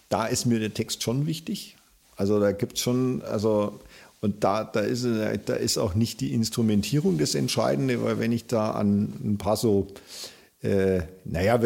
da 0.10 0.26
ist 0.26 0.46
mir 0.46 0.60
der 0.60 0.74
Text 0.74 1.02
schon 1.02 1.28
wichtig. 1.28 1.75
Also 2.16 2.40
da 2.40 2.52
gibt 2.52 2.78
es 2.78 2.82
schon, 2.82 3.22
also 3.24 3.80
und 4.22 4.44
da, 4.44 4.64
da, 4.64 4.80
ist, 4.80 5.06
da 5.06 5.54
ist 5.54 5.78
auch 5.78 5.94
nicht 5.94 6.20
die 6.20 6.34
Instrumentierung 6.34 7.18
das 7.18 7.36
Entscheidende, 7.36 8.04
weil 8.04 8.20
wenn 8.20 8.32
ich 8.32 8.48
da 8.48 8.72
an 8.72 9.14
ein 9.24 9.38
paar 9.38 9.56
so, 9.56 9.88
äh, 10.64 11.02
naja, 11.26 11.60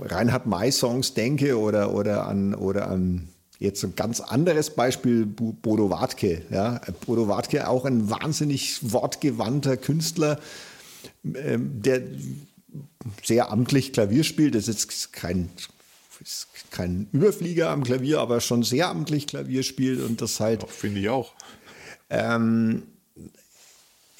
Reinhard 0.00 0.46
May-Songs 0.46 1.14
denke 1.14 1.58
oder, 1.58 1.94
oder, 1.94 2.26
an, 2.26 2.54
oder 2.54 2.88
an 2.90 3.28
jetzt 3.58 3.82
ein 3.82 3.94
ganz 3.96 4.20
anderes 4.20 4.70
Beispiel, 4.70 5.26
Bodo 5.26 5.90
Wartke. 5.90 6.42
Ja? 6.50 6.80
Bodo 7.06 7.28
Wartke, 7.28 7.68
auch 7.68 7.84
ein 7.84 8.10
wahnsinnig 8.10 8.92
wortgewandter 8.92 9.76
Künstler, 9.76 10.38
ähm, 11.24 11.82
der 11.82 12.02
sehr 13.24 13.50
amtlich 13.50 13.92
Klavier 13.92 14.24
spielt. 14.24 14.54
Das 14.54 14.68
ist 14.68 14.90
jetzt 14.90 15.12
kein, 15.12 15.48
ist 16.20 16.48
kein 16.70 17.08
Überflieger 17.12 17.70
am 17.70 17.84
Klavier, 17.84 18.20
aber 18.20 18.40
schon 18.40 18.62
sehr 18.62 18.88
amtlich 18.88 19.26
Klavier 19.26 19.62
spielt 19.62 20.00
und 20.00 20.20
das 20.20 20.40
halt 20.40 20.68
Finde 20.70 21.00
ich 21.00 21.08
auch. 21.08 21.32
ähm, 22.10 22.82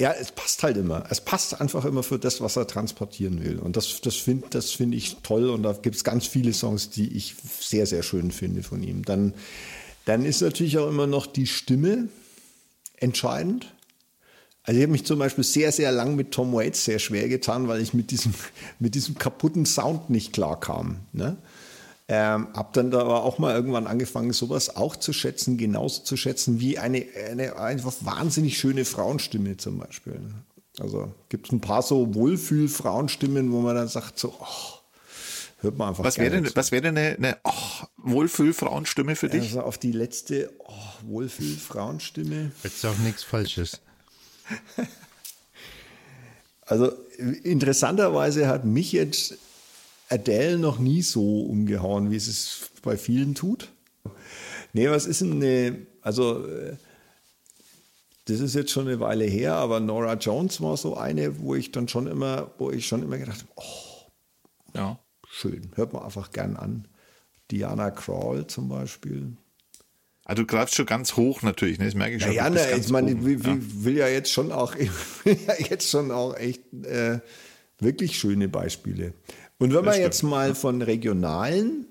ja, 0.00 0.12
es 0.12 0.30
passt 0.30 0.62
halt 0.62 0.76
immer. 0.76 1.04
Es 1.10 1.20
passt 1.20 1.60
einfach 1.60 1.84
immer 1.84 2.04
für 2.04 2.20
das, 2.20 2.40
was 2.40 2.56
er 2.56 2.68
transportieren 2.68 3.42
will. 3.42 3.58
Und 3.58 3.76
das, 3.76 4.00
das 4.00 4.14
finde 4.14 4.46
das 4.50 4.70
find 4.70 4.94
ich 4.94 5.16
toll. 5.24 5.50
Und 5.50 5.64
da 5.64 5.72
gibt 5.72 5.96
es 5.96 6.04
ganz 6.04 6.26
viele 6.26 6.52
Songs, 6.52 6.90
die 6.90 7.16
ich 7.16 7.34
sehr, 7.60 7.84
sehr 7.84 8.04
schön 8.04 8.30
finde 8.30 8.62
von 8.62 8.82
ihm. 8.82 9.04
Dann, 9.04 9.34
dann 10.04 10.24
ist 10.24 10.40
natürlich 10.40 10.78
auch 10.78 10.88
immer 10.88 11.08
noch 11.08 11.26
die 11.26 11.48
Stimme 11.48 12.08
entscheidend. 12.96 13.74
Also 14.62 14.78
ich 14.78 14.84
habe 14.84 14.92
mich 14.92 15.04
zum 15.04 15.18
Beispiel 15.18 15.44
sehr, 15.44 15.72
sehr 15.72 15.90
lang 15.90 16.14
mit 16.14 16.30
Tom 16.30 16.52
Waits 16.52 16.84
sehr 16.84 17.00
schwer 17.00 17.28
getan, 17.28 17.66
weil 17.66 17.80
ich 17.80 17.92
mit 17.92 18.12
diesem, 18.12 18.34
mit 18.78 18.94
diesem 18.94 19.16
kaputten 19.16 19.66
Sound 19.66 20.10
nicht 20.10 20.32
klarkam. 20.32 21.00
Ne? 21.12 21.38
Ähm, 22.10 22.48
hab 22.54 22.72
dann 22.72 22.90
da 22.90 23.00
aber 23.00 23.22
auch 23.22 23.38
mal 23.38 23.54
irgendwann 23.54 23.86
angefangen, 23.86 24.32
sowas 24.32 24.76
auch 24.76 24.96
zu 24.96 25.12
schätzen, 25.12 25.58
genauso 25.58 26.02
zu 26.02 26.16
schätzen 26.16 26.58
wie 26.58 26.78
eine, 26.78 27.06
eine 27.30 27.58
einfach 27.58 27.92
wahnsinnig 28.00 28.58
schöne 28.58 28.86
Frauenstimme 28.86 29.58
zum 29.58 29.78
Beispiel. 29.78 30.18
Also 30.80 31.12
gibt 31.28 31.48
es 31.48 31.52
ein 31.52 31.60
paar 31.60 31.82
so 31.82 32.14
Wohlfühl-Frauenstimmen, 32.14 33.52
wo 33.52 33.60
man 33.60 33.74
dann 33.74 33.88
sagt, 33.88 34.18
so, 34.18 34.34
oh, 34.40 34.78
hört 35.60 35.76
man 35.76 35.90
einfach 35.90 36.04
Was 36.04 36.16
wäre 36.16 36.30
denn, 36.30 36.50
was 36.54 36.72
wäre 36.72 36.82
denn 36.82 36.96
eine, 36.96 37.16
eine 37.16 37.36
oh, 37.44 37.52
Wohlfühl-Frauenstimme 37.98 39.14
für 39.14 39.28
dich? 39.28 39.42
Also 39.42 39.62
auf 39.62 39.76
die 39.76 39.92
letzte 39.92 40.50
oh, 40.60 40.72
Wohlfühl-Frauenstimme. 41.02 42.52
Jetzt 42.62 42.86
auch 42.86 42.96
nichts 42.98 43.22
Falsches. 43.22 43.80
Also 46.68 46.92
interessanterweise 47.44 48.46
hat 48.46 48.66
mich 48.66 48.92
jetzt 48.92 49.38
Adele 50.08 50.58
noch 50.58 50.78
nie 50.78 51.02
so 51.02 51.42
umgehauen, 51.42 52.10
wie 52.10 52.16
es 52.16 52.28
es 52.28 52.70
bei 52.82 52.96
vielen 52.96 53.34
tut. 53.34 53.70
Nee, 54.72 54.88
was 54.90 55.06
ist 55.06 55.20
denn 55.20 55.32
eine, 55.42 55.86
also 56.02 56.46
äh, 56.46 56.76
das 58.26 58.40
ist 58.40 58.54
jetzt 58.54 58.70
schon 58.70 58.86
eine 58.86 59.00
Weile 59.00 59.24
her, 59.24 59.54
aber 59.54 59.80
Nora 59.80 60.14
Jones 60.14 60.60
war 60.60 60.76
so 60.76 60.96
eine, 60.96 61.40
wo 61.40 61.54
ich 61.54 61.72
dann 61.72 61.88
schon 61.88 62.06
immer, 62.06 62.50
wo 62.58 62.70
ich 62.70 62.86
schon 62.86 63.02
immer 63.02 63.18
gedacht 63.18 63.40
habe, 63.40 63.52
oh, 63.56 64.10
Ja. 64.74 64.98
schön, 65.30 65.70
hört 65.74 65.92
man 65.92 66.02
einfach 66.02 66.30
gern 66.30 66.56
an. 66.56 66.86
Diana 67.50 67.90
Crawl 67.90 68.46
zum 68.46 68.68
Beispiel. 68.68 69.32
Also 70.24 70.42
du 70.42 70.46
greifst 70.46 70.74
schon 70.74 70.84
ganz 70.84 71.16
hoch 71.16 71.40
natürlich, 71.40 71.78
ne? 71.78 71.86
das 71.86 71.94
merke 71.94 72.16
ich 72.16 72.22
schon. 72.22 72.32
Ja, 72.32 72.48
ja, 72.52 72.76
ich 72.76 72.90
meine, 72.90 73.12
ich 73.12 73.24
will, 73.24 73.40
ja. 73.42 73.56
will 73.58 73.96
ja 73.96 74.08
jetzt 74.08 74.30
schon 74.30 74.52
auch, 74.52 74.74
ich 74.78 74.90
will 75.24 75.38
ja 75.46 75.54
jetzt 75.70 75.88
schon 75.88 76.10
auch 76.10 76.36
echt 76.36 76.60
äh, 76.84 77.20
wirklich 77.78 78.18
schöne 78.18 78.48
Beispiele. 78.48 79.14
Und 79.58 79.74
wenn 79.74 79.84
man 79.84 79.94
stimmt, 79.94 80.04
jetzt 80.04 80.22
mal 80.22 80.54
von 80.54 80.82
regionalen, 80.82 81.86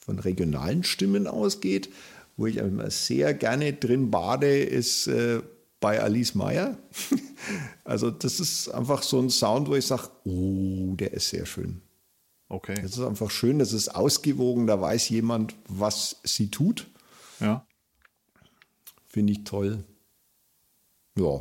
von 0.00 0.18
regionalen 0.18 0.82
Stimmen 0.82 1.26
ausgeht, 1.26 1.90
wo 2.36 2.46
ich 2.46 2.56
immer 2.56 2.90
sehr 2.90 3.34
gerne 3.34 3.72
drin 3.72 4.10
bade, 4.10 4.58
ist 4.58 5.06
äh, 5.06 5.42
bei 5.80 6.00
Alice 6.00 6.34
Meyer. 6.34 6.78
also 7.84 8.10
das 8.10 8.40
ist 8.40 8.68
einfach 8.68 9.02
so 9.02 9.20
ein 9.20 9.30
Sound, 9.30 9.68
wo 9.68 9.74
ich 9.74 9.86
sage, 9.86 10.08
oh, 10.24 10.94
der 10.96 11.12
ist 11.12 11.28
sehr 11.28 11.46
schön. 11.46 11.82
Okay. 12.48 12.74
Das 12.74 12.92
ist 12.92 13.00
einfach 13.00 13.30
schön, 13.30 13.58
das 13.58 13.72
ist 13.72 13.94
ausgewogen, 13.94 14.66
da 14.66 14.80
weiß 14.80 15.08
jemand, 15.08 15.54
was 15.68 16.16
sie 16.24 16.50
tut. 16.50 16.86
Ja. 17.40 17.66
Finde 19.08 19.32
ich 19.32 19.44
toll. 19.44 19.84
Ja. 21.16 21.40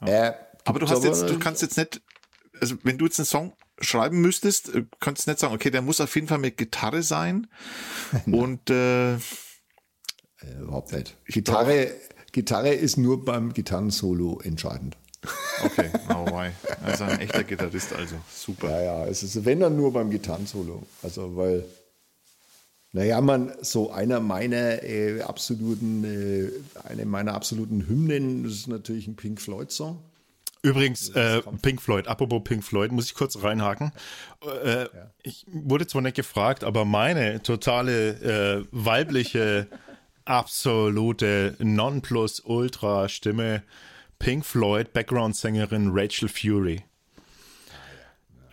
Äh, 0.00 0.32
Aber 0.64 0.80
du 0.80 0.88
hast 0.88 1.04
jetzt, 1.04 1.28
du 1.28 1.38
kannst 1.38 1.62
jetzt 1.62 1.76
nicht, 1.76 2.00
also 2.60 2.76
wenn 2.82 2.98
du 2.98 3.04
jetzt 3.06 3.18
einen 3.18 3.26
Song 3.26 3.52
schreiben 3.80 4.20
müsstest, 4.20 4.74
äh, 4.74 4.84
könntest 5.00 5.26
nicht 5.26 5.38
sagen, 5.38 5.54
okay, 5.54 5.70
der 5.70 5.82
muss 5.82 6.00
auf 6.00 6.14
jeden 6.14 6.28
Fall 6.28 6.38
mit 6.38 6.56
Gitarre 6.56 7.02
sein. 7.02 7.46
Und 8.26 8.70
äh, 8.70 9.14
Äh, 9.14 9.18
überhaupt 10.60 10.92
nicht. 10.92 11.16
Gitarre, 11.26 11.90
Gitarre 12.32 12.74
ist 12.74 12.96
nur 12.96 13.24
beim 13.24 13.52
Gitarrensolo 13.52 14.40
entscheidend. 14.42 14.96
okay, 15.64 15.90
oh 16.10 16.26
why. 16.26 16.50
Also 16.84 17.04
ein 17.04 17.20
echter 17.20 17.42
Gitarrist, 17.44 17.92
also 17.92 18.16
super. 18.32 18.70
Ja, 18.70 18.82
ja, 18.82 19.06
es 19.06 19.22
ist, 19.22 19.44
wenn 19.44 19.60
dann 19.60 19.76
nur 19.76 19.92
beim 19.92 20.10
Gitarrensolo. 20.10 20.82
Also, 21.02 21.36
weil, 21.36 21.64
naja, 22.92 23.20
man, 23.20 23.52
so 23.62 23.90
einer 23.90 24.20
meiner 24.20 24.82
äh, 24.84 25.22
absoluten, 25.22 26.04
äh, 26.04 26.50
eine 26.86 27.06
meiner 27.06 27.34
absoluten 27.34 27.88
Hymnen, 27.88 28.44
das 28.44 28.52
ist 28.52 28.68
natürlich 28.68 29.06
ein 29.08 29.16
Pink 29.16 29.40
Floyd-Song. 29.40 29.98
Übrigens, 30.66 31.10
äh, 31.10 31.42
Pink 31.62 31.80
Floyd, 31.80 32.08
apropos 32.08 32.42
Pink 32.42 32.64
Floyd, 32.64 32.90
muss 32.90 33.06
ich 33.06 33.14
kurz 33.14 33.40
reinhaken. 33.40 33.92
Äh, 34.64 34.86
Ich 35.22 35.46
wurde 35.48 35.86
zwar 35.86 36.02
nicht 36.02 36.16
gefragt, 36.16 36.64
aber 36.64 36.84
meine 36.84 37.40
totale 37.40 38.62
äh, 38.62 38.66
weibliche, 38.72 39.68
absolute 40.24 41.54
Nonplus-Ultra-Stimme, 41.60 43.62
Pink 44.18 44.44
Floyd, 44.44 44.92
Background-Sängerin 44.92 45.90
Rachel 45.92 46.28
Fury. 46.28 46.82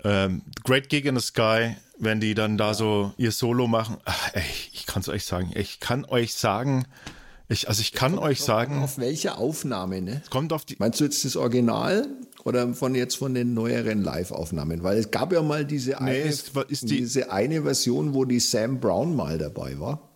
Ähm, 0.04 0.44
Great 0.64 0.90
Gig 0.90 1.06
in 1.06 1.18
the 1.18 1.26
Sky, 1.26 1.78
wenn 1.98 2.20
die 2.20 2.36
dann 2.36 2.60
da 2.60 2.76
so 2.76 3.12
ihr 3.18 3.32
Solo 3.32 3.66
machen. 3.66 3.98
Ach, 4.06 4.30
ey, 4.34 4.44
ich 4.72 4.86
kann 4.86 5.02
es 5.02 5.10
euch 5.10 5.26
sagen. 5.26 5.52
Ich 5.56 5.80
kann 5.80 6.06
euch 6.06 6.36
sagen, 6.36 6.86
ich, 7.54 7.68
also 7.70 7.82
ich 7.82 7.94
kann 7.94 8.18
euch 8.20 8.42
sagen, 8.42 8.82
Auf 8.84 8.98
welche 8.98 9.38
Aufnahme, 9.38 10.02
ne? 10.02 10.22
kommt 10.30 10.52
auf 10.54 10.66
die, 10.66 10.76
Meinst 10.80 11.00
du 11.00 11.06
jetzt 11.06 11.24
das 11.26 11.36
Original 11.36 12.08
oder 12.44 12.74
von 12.74 12.94
jetzt 12.96 13.16
von 13.16 13.34
den 13.34 13.54
neueren 13.54 14.02
Live-Aufnahmen? 14.02 14.84
Weil 14.84 14.98
es 14.98 15.12
gab 15.12 15.32
ja 15.32 15.42
mal 15.42 15.64
diese 15.66 16.00
eine, 16.02 16.18
es 16.18 16.54
war- 16.56 16.70
ist 16.70 16.84
die- 16.90 16.98
diese 16.98 17.32
eine 17.32 17.64
Version, 17.64 18.14
wo 18.14 18.26
die 18.26 18.40
Sam 18.40 18.80
Brown 18.80 19.16
mal 19.16 19.38
dabei 19.38 19.80
war. 19.80 20.10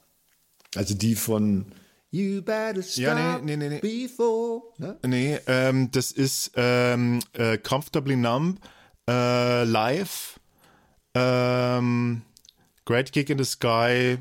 Also 0.75 0.93
die 0.95 1.15
von 1.15 1.65
You 2.09 2.41
better 2.41 2.81
stop 2.83 3.03
Ja, 3.03 3.39
nee, 3.39 3.55
nee, 3.57 3.69
nee, 3.69 3.79
nee. 3.81 4.07
before. 4.07 4.61
Ne? 4.77 4.97
Nee, 5.05 5.39
ähm, 5.47 5.89
das 5.91 6.11
ist 6.11 6.51
ähm, 6.55 7.19
äh, 7.33 7.57
Comfortably 7.57 8.15
Numb, 8.15 8.59
äh, 9.09 9.63
live, 9.65 10.39
ähm, 11.13 12.21
Great 12.85 13.11
Gig 13.11 13.29
in 13.29 13.37
the 13.37 13.43
Sky, 13.43 14.17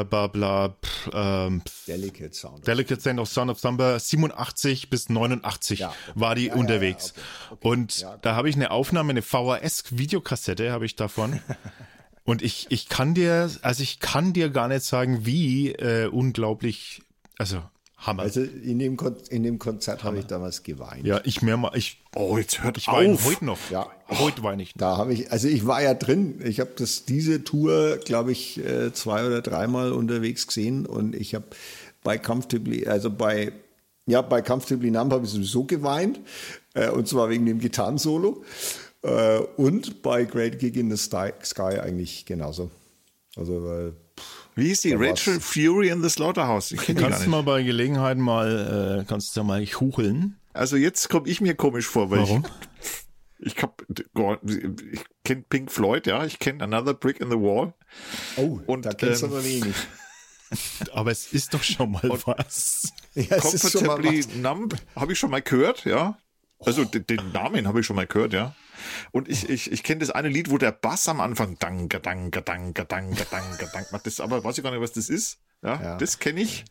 äh, 0.00 0.04
bla 0.04 0.26
bla, 0.26 0.68
pff, 0.70 1.10
ähm, 1.12 1.62
Delicate 1.86 2.34
Sound. 2.34 2.66
Delicate 2.66 3.00
Sound 3.00 3.20
of 3.20 3.28
Sound 3.28 3.50
of 3.50 3.60
Thunder 3.60 3.98
87 3.98 4.90
bis 4.90 5.08
89 5.08 5.78
Ja, 5.80 5.88
okay. 5.88 6.12
war 6.14 6.34
die 6.34 6.46
Ja, 6.46 6.54
unterwegs. 6.54 7.14
ja, 7.16 7.22
okay, 7.52 7.54
okay. 7.60 7.68
Und 7.68 8.06
da 8.22 8.34
habe 8.34 8.48
ich 8.48 8.56
eine 8.56 8.70
Aufnahme, 8.70 9.10
eine 9.10 9.22
VHS-Videokassette 9.22 10.70
habe 10.72 10.86
ich 10.86 10.96
davon. 10.96 11.40
Und 12.24 12.42
ich, 12.42 12.66
ich 12.68 12.90
kann 12.90 13.14
dir, 13.14 13.50
also 13.62 13.82
ich 13.82 14.00
kann 14.00 14.34
dir 14.34 14.50
gar 14.50 14.68
nicht 14.68 14.82
sagen, 14.82 15.24
wie 15.24 15.72
äh, 15.72 16.08
unglaublich, 16.08 17.00
also 17.38 17.62
Hammer. 17.98 18.22
Also 18.22 18.40
in 18.42 18.78
dem, 18.78 18.96
Kon 18.96 19.16
in 19.28 19.42
dem 19.42 19.58
Konzert 19.58 20.04
habe 20.04 20.18
ich 20.20 20.26
damals 20.26 20.62
geweint. 20.62 21.04
ja, 21.04 21.20
ich 21.24 21.42
mehrmal, 21.42 21.76
ich, 21.76 22.00
Oh, 22.14 22.38
jetzt 22.38 22.62
hört 22.62 22.78
ich 22.78 22.86
weine 22.86 23.14
auf. 23.14 23.24
heute 23.24 23.44
noch. 23.44 23.58
Ja. 23.70 23.88
Heute 24.08 24.42
weine 24.42 24.62
ich 24.62 24.74
noch. 24.76 24.80
Da 24.80 24.96
habe 24.96 25.12
ich, 25.12 25.30
also 25.32 25.48
ich 25.48 25.66
war 25.66 25.82
ja 25.82 25.94
drin. 25.94 26.40
Ich 26.44 26.60
habe 26.60 26.70
das 26.76 27.04
diese 27.04 27.42
Tour, 27.44 27.98
glaube 28.04 28.32
ich, 28.32 28.64
äh, 28.64 28.92
zwei 28.92 29.26
oder 29.26 29.42
dreimal 29.42 29.92
unterwegs 29.92 30.46
gesehen 30.46 30.86
und 30.86 31.14
ich 31.16 31.34
habe 31.34 31.44
bei 32.04 32.18
Comfortably, 32.18 32.86
also 32.86 33.10
bei 33.10 33.52
ja 34.06 34.22
bei 34.22 34.40
Comfortably 34.42 34.90
Numb 34.92 35.12
habe 35.12 35.24
ich 35.26 35.30
sowieso 35.32 35.64
geweint 35.64 36.20
äh, 36.74 36.88
und 36.90 37.08
zwar 37.08 37.28
wegen 37.30 37.44
dem 37.46 37.58
Gitarrensolo 37.58 38.42
äh, 39.02 39.38
und 39.56 40.02
bei 40.02 40.24
Great 40.24 40.58
Gig 40.60 40.76
in 40.76 40.88
the 40.90 40.96
Sky, 40.96 41.32
Sky 41.44 41.80
eigentlich 41.80 42.24
genauso. 42.24 42.70
Also 43.36 43.62
weil 43.64 43.92
Wie 44.58 44.66
hieß 44.66 44.80
die? 44.80 44.98
War's. 44.98 45.10
Rachel 45.10 45.40
Fury 45.40 45.88
in 45.88 46.02
the 46.02 46.08
Slaughterhouse. 46.08 46.72
Ich 46.72 46.84
Kannst 46.96 47.24
du 47.24 47.30
mal 47.30 47.44
bei 47.44 47.62
Gelegenheit 47.62 48.18
mal, 48.18 49.02
äh, 49.02 49.04
kannst 49.08 49.36
du 49.36 49.40
ja 49.40 49.44
mal 49.44 49.64
hucheln. 49.64 50.36
Also 50.52 50.76
jetzt 50.76 51.08
komme 51.08 51.28
ich 51.28 51.40
mir 51.40 51.54
komisch 51.54 51.86
vor, 51.86 52.10
weil 52.10 52.18
Warum? 52.18 52.44
ich, 53.38 53.54
ich 53.54 53.62
hab, 53.62 53.84
ich 53.88 55.04
kenne 55.22 55.44
Pink 55.48 55.70
Floyd, 55.70 56.08
ja, 56.08 56.24
ich 56.24 56.40
kenne 56.40 56.64
Another 56.64 56.92
Brick 56.92 57.20
in 57.20 57.30
the 57.30 57.36
Wall. 57.36 57.72
oh, 58.36 58.58
Und, 58.66 58.84
da 58.84 58.90
kennst 58.94 59.22
ähm, 59.22 59.30
du 59.30 59.36
noch 59.36 59.44
wenig. 59.44 59.74
Aber 60.92 61.12
es 61.12 61.32
ist 61.32 61.54
doch 61.54 61.62
schon 61.62 61.92
mal 61.92 62.02
was. 62.24 62.92
Ja, 63.14 63.36
es 63.36 63.54
ist 63.54 63.72
schon 63.72 63.86
mal 63.86 63.96
Comfortably 63.96 64.24
was. 64.24 64.34
Numb 64.36 64.76
habe 64.96 65.12
ich 65.12 65.18
schon 65.20 65.30
mal 65.30 65.42
gehört, 65.42 65.84
ja. 65.84 66.18
Also 66.58 66.84
den, 66.84 67.06
den 67.06 67.32
Namen 67.32 67.68
habe 67.68 67.80
ich 67.80 67.86
schon 67.86 67.96
mal 67.96 68.06
gehört, 68.06 68.32
ja. 68.32 68.56
Und 69.12 69.28
ich, 69.28 69.48
ich, 69.48 69.70
ich 69.72 69.82
kenne 69.82 70.00
das 70.00 70.10
eine 70.10 70.28
Lied, 70.28 70.50
wo 70.50 70.58
der 70.58 70.72
Bass 70.72 71.08
am 71.08 71.20
Anfang 71.20 71.56
dang, 71.58 71.88
dang, 71.88 72.30
dang, 72.30 72.30
dang, 72.42 72.74
dang, 72.74 73.16
dang 73.72 73.86
macht. 73.92 74.06
Das 74.06 74.20
aber 74.20 74.42
weiß 74.44 74.58
ich 74.58 74.64
gar 74.64 74.70
nicht, 74.70 74.80
was 74.80 74.92
das 74.92 75.08
ist. 75.08 75.38
Ja, 75.62 75.82
Ja. 75.82 75.96
das 75.96 76.18
kenne 76.18 76.40
ich. 76.40 76.64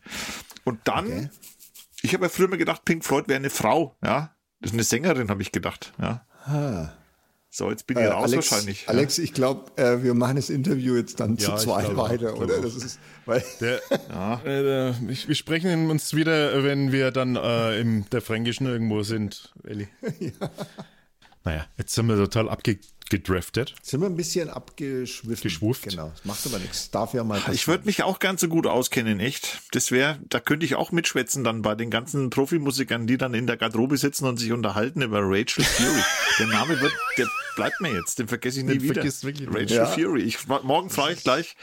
Und 0.64 0.80
dann, 0.84 1.06
Okay. 1.06 1.28
ich 2.02 2.14
habe 2.14 2.24
ja 2.24 2.28
früher 2.28 2.48
mal 2.48 2.56
gedacht, 2.58 2.84
Pink 2.84 3.04
Floyd 3.04 3.28
wäre 3.28 3.36
eine 3.38 3.50
Frau, 3.50 3.96
ja. 4.02 4.34
Das 4.60 4.70
ist 4.70 4.74
eine 4.74 4.82
Sängerin, 4.84 5.28
habe 5.30 5.42
ich 5.42 5.52
gedacht, 5.52 5.92
ja. 6.00 6.24
So, 7.50 7.70
jetzt 7.70 7.86
bin 7.86 7.96
ich 7.96 8.02
Äh, 8.04 8.08
raus 8.08 8.24
Alex, 8.32 8.50
wahrscheinlich. 8.50 8.82
ja. 8.82 8.88
Alex, 8.88 9.18
ich 9.18 9.32
glaube, 9.32 9.70
äh, 9.80 10.02
wir 10.02 10.14
machen 10.14 10.36
das 10.36 10.50
Interview 10.50 10.96
jetzt 10.96 11.18
dann 11.20 11.36
Ja, 11.36 11.56
zu 11.56 11.64
zweit 11.66 11.96
weiter, 11.96 12.36
oder? 12.36 12.60
Das 12.60 12.74
ist, 12.74 12.98
weil 13.24 13.42
Der, 13.60 13.80
äh, 14.44 14.90
ich, 15.10 15.28
wir 15.28 15.34
sprechen 15.34 15.90
uns 15.90 16.12
wieder, 16.14 16.62
wenn 16.64 16.92
wir 16.92 17.10
dann 17.10 17.36
äh, 17.36 17.80
im 17.80 18.08
der 18.10 18.20
Fränkischen 18.20 18.66
irgendwo 18.66 19.02
sind, 19.02 19.52
Elli. 19.64 19.88
Naja, 21.44 21.66
jetzt 21.76 21.94
sind 21.94 22.06
wir 22.06 22.16
total 22.16 22.48
abgedraftet. 22.48 23.74
sind 23.82 24.00
wir 24.00 24.06
ein 24.08 24.16
bisschen 24.16 24.50
abgeschwiffen. 24.50 25.42
Geschwufft. 25.42 25.84
Genau, 25.88 26.10
das 26.14 26.24
macht 26.24 26.44
aber 26.46 26.58
nichts. 26.58 26.90
Darf 26.90 27.14
ja 27.14 27.24
mal 27.24 27.40
Ich 27.52 27.66
würde 27.68 27.86
mich 27.86 28.02
auch 28.02 28.18
ganz 28.18 28.40
so 28.42 28.48
gut 28.48 28.66
auskennen, 28.66 29.18
echt. 29.20 29.60
Das 29.72 29.90
wäre, 29.90 30.18
da 30.28 30.40
könnte 30.40 30.66
ich 30.66 30.74
auch 30.74 30.92
mitschwätzen 30.92 31.44
dann 31.44 31.62
bei 31.62 31.74
den 31.74 31.90
ganzen 31.90 32.28
Profimusikern, 32.30 33.06
die 33.06 33.16
dann 33.16 33.32
in 33.34 33.46
der 33.46 33.56
Garderobe 33.56 33.96
sitzen 33.96 34.26
und 34.26 34.36
sich 34.38 34.52
unterhalten 34.52 35.00
über 35.02 35.20
Rachel 35.22 35.64
Fury. 35.64 36.02
der 36.38 36.46
Name 36.48 36.80
wird, 36.80 36.92
der 37.16 37.26
bleibt 37.56 37.80
mir 37.80 37.92
jetzt, 37.94 38.18
den 38.18 38.28
vergesse 38.28 38.58
ich 38.60 38.66
nie 38.66 38.78
Den 38.78 38.82
wieder. 38.82 39.02
Rachel 39.02 39.68
Ja. 39.76 39.86
Fury. 39.86 40.22
Ich, 40.22 40.46
morgen 40.46 40.90
frage 40.90 41.14
ich 41.14 41.24
gleich 41.24 41.56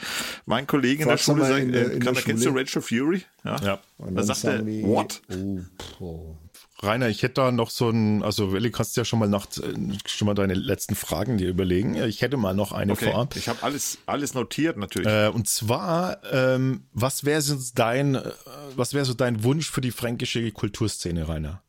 meinen 0.46 0.66
Kollegen 0.66 1.02
in 1.02 1.08
der 1.08 1.16
Schule, 1.16 1.46
sag, 1.46 1.62
in 1.62 1.72
der- 1.72 1.90
äh, 1.92 1.94
in 1.94 2.00
kann, 2.00 2.14
der 2.14 2.22
kennst 2.24 2.44
du 2.44 2.48
Schule? 2.50 2.60
Rachel 2.62 2.82
Fury? 2.82 3.22
Ja. 3.44 3.56
Ja. 3.62 3.80
Und 3.98 4.14
Da 4.16 4.22
sagt 4.24 4.44
er, 4.44 4.66
what? 4.66 5.22
Oh, 5.30 5.60
oh. 6.00 6.36
Rainer, 6.82 7.08
ich 7.08 7.22
hätte 7.22 7.34
da 7.34 7.52
noch 7.52 7.70
so 7.70 7.88
ein, 7.88 8.22
also 8.22 8.54
Elli, 8.54 8.70
kannst 8.70 8.96
du 8.96 9.00
ja 9.00 9.04
schon 9.06 9.18
mal 9.18 9.28
nach, 9.28 9.46
äh, 9.58 9.74
schon 10.06 10.26
mal 10.26 10.34
deine 10.34 10.52
letzten 10.54 10.94
Fragen 10.94 11.38
dir 11.38 11.48
überlegen. 11.48 11.94
Ich 11.94 12.20
hätte 12.20 12.36
mal 12.36 12.54
noch 12.54 12.72
eine 12.72 12.92
Okay. 12.92 13.06
vorab. 13.06 13.34
Ich 13.36 13.48
habe 13.48 13.62
alles, 13.62 13.98
alles 14.04 14.34
notiert 14.34 14.76
natürlich. 14.76 15.08
Äh, 15.08 15.28
und 15.28 15.48
zwar, 15.48 16.18
ähm, 16.30 16.84
was 16.92 17.24
wäre 17.24 17.40
so 17.40 17.56
dein, 17.74 18.16
äh, 18.16 18.30
was 18.76 18.92
wäre 18.92 19.06
so 19.06 19.14
dein 19.14 19.42
Wunsch 19.42 19.70
für 19.70 19.80
die 19.80 19.90
fränkische 19.90 20.50
Kulturszene, 20.52 21.26
Rainer? 21.28 21.62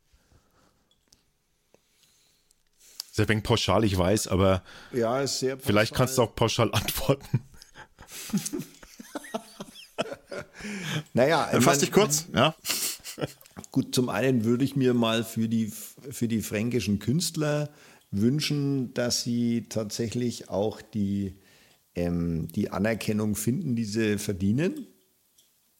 Sehr 3.13 3.27
wenig 3.29 3.45
pauschal, 3.45 3.83
ich 3.85 3.97
weiß, 3.97 4.27
aber 4.27 4.61
Ja, 4.91 5.21
ist 5.21 5.39
sehr 5.39 5.57
vielleicht 5.57 5.95
kannst 5.95 6.17
du 6.17 6.23
auch 6.23 6.35
pauschal 6.35 6.69
antworten. 6.73 7.41
Naja, 11.13 11.49
Dann 11.51 11.61
fass 11.61 11.79
dich 11.79 11.91
kurz, 11.91 12.27
ja. 12.33 12.53
Gut, 13.71 13.93
zum 13.93 14.09
einen 14.09 14.43
würde 14.43 14.63
ich 14.63 14.75
mir 14.75 14.93
mal 14.93 15.23
für 15.23 15.47
die, 15.47 15.67
für 15.67 16.27
die 16.27 16.41
fränkischen 16.41 16.99
Künstler 16.99 17.69
wünschen, 18.11 18.93
dass 18.93 19.23
sie 19.23 19.65
tatsächlich 19.69 20.49
auch 20.49 20.81
die, 20.81 21.35
ähm, 21.95 22.47
die 22.49 22.69
Anerkennung 22.69 23.35
finden, 23.35 23.75
die 23.75 23.85
sie 23.85 24.17
verdienen. 24.17 24.87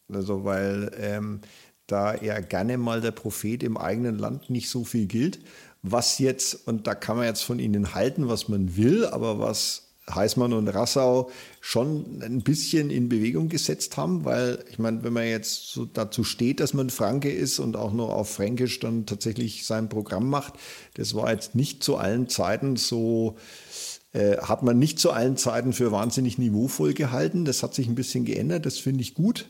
Also, 0.08 0.44
weil 0.44 0.90
ähm, 0.98 1.40
da 1.86 2.14
ja 2.16 2.40
gerne 2.40 2.78
mal 2.78 3.00
der 3.00 3.12
Prophet 3.12 3.62
im 3.62 3.76
eigenen 3.76 4.18
Land 4.18 4.50
nicht 4.50 4.68
so 4.68 4.84
viel 4.84 5.06
gilt. 5.06 5.40
Was 5.82 6.18
jetzt, 6.18 6.66
und 6.66 6.86
da 6.86 6.94
kann 6.94 7.16
man 7.16 7.26
jetzt 7.26 7.42
von 7.42 7.58
ihnen 7.58 7.94
halten, 7.94 8.28
was 8.28 8.48
man 8.48 8.76
will, 8.76 9.06
aber 9.06 9.38
was 9.38 9.87
Heißmann 10.14 10.52
und 10.52 10.68
Rassau 10.68 11.30
schon 11.60 12.22
ein 12.22 12.42
bisschen 12.42 12.90
in 12.90 13.08
Bewegung 13.08 13.48
gesetzt 13.48 13.96
haben, 13.96 14.24
weil 14.24 14.64
ich 14.70 14.78
meine, 14.78 15.02
wenn 15.04 15.12
man 15.12 15.26
jetzt 15.26 15.72
so 15.72 15.84
dazu 15.84 16.24
steht, 16.24 16.60
dass 16.60 16.74
man 16.74 16.90
Franke 16.90 17.30
ist 17.30 17.58
und 17.58 17.76
auch 17.76 17.92
nur 17.92 18.14
auf 18.14 18.30
Fränkisch 18.30 18.80
dann 18.80 19.06
tatsächlich 19.06 19.66
sein 19.66 19.88
Programm 19.88 20.28
macht, 20.28 20.54
das 20.94 21.14
war 21.14 21.30
jetzt 21.32 21.54
nicht 21.54 21.82
zu 21.82 21.96
allen 21.96 22.28
Zeiten 22.28 22.76
so, 22.76 23.36
äh, 24.12 24.38
hat 24.38 24.62
man 24.62 24.78
nicht 24.78 24.98
zu 24.98 25.10
allen 25.10 25.36
Zeiten 25.36 25.72
für 25.72 25.92
wahnsinnig 25.92 26.38
niveauvoll 26.38 26.94
gehalten. 26.94 27.44
Das 27.44 27.62
hat 27.62 27.74
sich 27.74 27.88
ein 27.88 27.94
bisschen 27.94 28.24
geändert, 28.24 28.66
das 28.66 28.78
finde 28.78 29.02
ich 29.02 29.14
gut. 29.14 29.48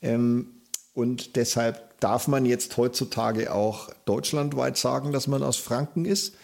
Ähm, 0.00 0.62
und 0.94 1.36
deshalb 1.36 2.00
darf 2.00 2.28
man 2.28 2.46
jetzt 2.46 2.76
heutzutage 2.76 3.52
auch 3.52 3.90
deutschlandweit 4.04 4.76
sagen, 4.76 5.12
dass 5.12 5.26
man 5.26 5.42
aus 5.42 5.56
Franken 5.56 6.04
ist. 6.04 6.34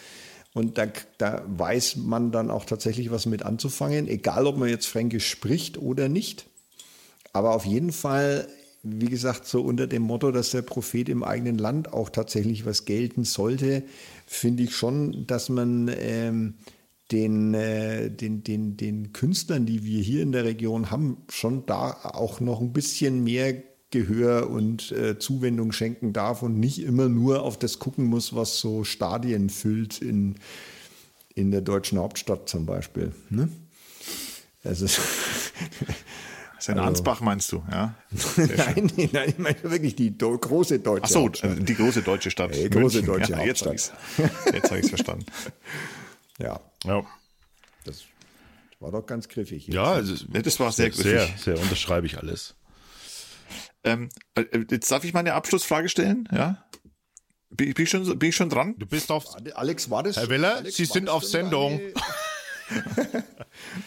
Und 0.53 0.79
da, 0.79 0.87
da 1.19 1.45
weiß 1.47 1.97
man 1.97 2.33
dann 2.33 2.51
auch 2.51 2.65
tatsächlich 2.65 3.11
was 3.11 3.27
mit 3.27 3.45
anzufangen, 3.45 4.09
egal 4.09 4.47
ob 4.47 4.57
man 4.57 4.69
jetzt 4.69 4.87
Fränkisch 4.87 5.29
spricht 5.29 5.79
oder 5.79 6.09
nicht. 6.09 6.47
Aber 7.33 7.55
auf 7.55 7.65
jeden 7.65 7.93
Fall, 7.93 8.49
wie 8.83 9.07
gesagt, 9.07 9.47
so 9.47 9.63
unter 9.63 9.87
dem 9.87 10.03
Motto, 10.03 10.33
dass 10.33 10.51
der 10.51 10.63
Prophet 10.63 11.09
im 11.09 11.23
eigenen 11.23 11.59
Land 11.59 11.93
auch 11.93 12.11
tatsächlich 12.11 12.67
was 12.67 12.85
gelten 12.85 13.25
sollte, 13.25 13.85
finde 14.27 14.65
ich 14.65 14.75
schon, 14.75 15.27
dass 15.27 15.49
man 15.49 15.89
ähm, 15.97 16.55
den, 17.13 17.55
äh, 17.55 18.11
den, 18.11 18.43
den, 18.43 18.77
den 18.77 19.13
Künstlern, 19.13 19.67
die 19.67 19.85
wir 19.85 20.03
hier 20.03 20.23
in 20.23 20.33
der 20.33 20.45
Region 20.45 20.91
haben, 20.91 21.19
schon 21.29 21.67
da 21.67 21.93
auch 22.03 22.41
noch 22.41 22.61
ein 22.61 22.73
bisschen 22.73 23.23
mehr 23.23 23.55
Gehör 23.91 24.49
und 24.51 24.93
äh, 24.93 25.19
Zuwendung 25.19 25.73
schenken 25.73 26.13
darf 26.13 26.43
und 26.43 26.59
nicht 26.61 26.81
immer 26.81 27.09
nur 27.09 27.43
auf 27.43 27.59
das 27.59 27.79
gucken 27.79 28.05
muss, 28.07 28.35
was 28.35 28.59
so 28.61 28.85
Stadien 28.85 29.51
füllt 29.51 30.01
in, 30.01 30.37
in 31.35 31.51
der 31.51 31.61
deutschen 31.61 31.99
Hauptstadt 31.99 32.49
zum 32.49 32.67
Beispiel. 32.67 33.13
Ne? 33.31 33.49
Also, 34.65 34.87
Das 36.57 36.69
ist 36.69 36.75
ein 36.75 36.79
Ansbach, 36.79 37.23
meinst 37.23 37.51
du, 37.53 37.63
ja? 37.71 37.95
nein, 38.37 38.93
nein, 38.95 39.09
nein, 39.13 39.29
ich 39.31 39.39
meine 39.39 39.63
wirklich 39.63 39.97
die 39.97 40.17
große 40.19 40.79
deutsche 40.81 41.05
Ach 41.05 41.09
so, 41.09 41.21
Hauptstadt. 41.23 41.59
äh, 41.59 41.63
die 41.63 41.75
große 41.75 42.03
deutsche 42.03 42.31
Stadt. 42.31 42.55
Die 42.55 42.69
große 42.69 42.99
München. 42.99 43.07
deutsche 43.07 43.33
ja, 43.33 43.43
Jetzt 43.45 43.63
habe 43.65 43.71
Hauptstadt. 43.71 44.55
Jetzt 44.55 44.65
habe 44.71 44.79
ich 44.79 44.85
es 44.85 44.89
verstanden. 44.91 45.25
Ja, 46.39 46.61
Ja, 46.85 47.03
das 47.85 48.03
war 48.79 48.91
doch 48.93 49.05
ganz 49.07 49.29
griffig. 49.29 49.67
jetzt. 49.67 49.75
ja 49.75 49.85
also, 49.85 50.15
Ja, 50.33 50.43
das 50.43 50.61
war 50.61 50.71
sehr 50.73 50.93
sehr, 50.93 51.27
griffig. 51.27 51.43
sehr 51.43 51.59
unterschreibe 51.59 52.07
ich 52.07 52.19
alles. 52.19 52.55
Ähm, 53.85 54.09
äh, 54.35 54.45
jetzt 54.71 54.91
darf 54.91 55.05
ich 55.05 55.13
meine 55.13 55.35
Abschlussfrage 55.35 55.89
stellen, 55.89 56.29
ja? 56.33 56.65
Bin, 57.51 57.75
bin, 57.75 57.85
ich, 57.85 57.91
schon, 57.91 58.19
bin 58.19 58.29
ich 58.29 58.37
schon 58.37 58.49
dran? 58.49 58.75
Du 58.79 58.87
bist 58.87 59.11
auf. 59.11 59.25
Alex, 59.55 59.91
war 59.91 60.03
das 60.03 60.17
Herr 60.17 60.29
Weller, 60.29 60.57
Alex, 60.57 60.77
Sie 60.77 60.85
sind 60.85 61.09
auf 61.09 61.25
Sendung. 61.25 61.79
Deine, 61.79 61.95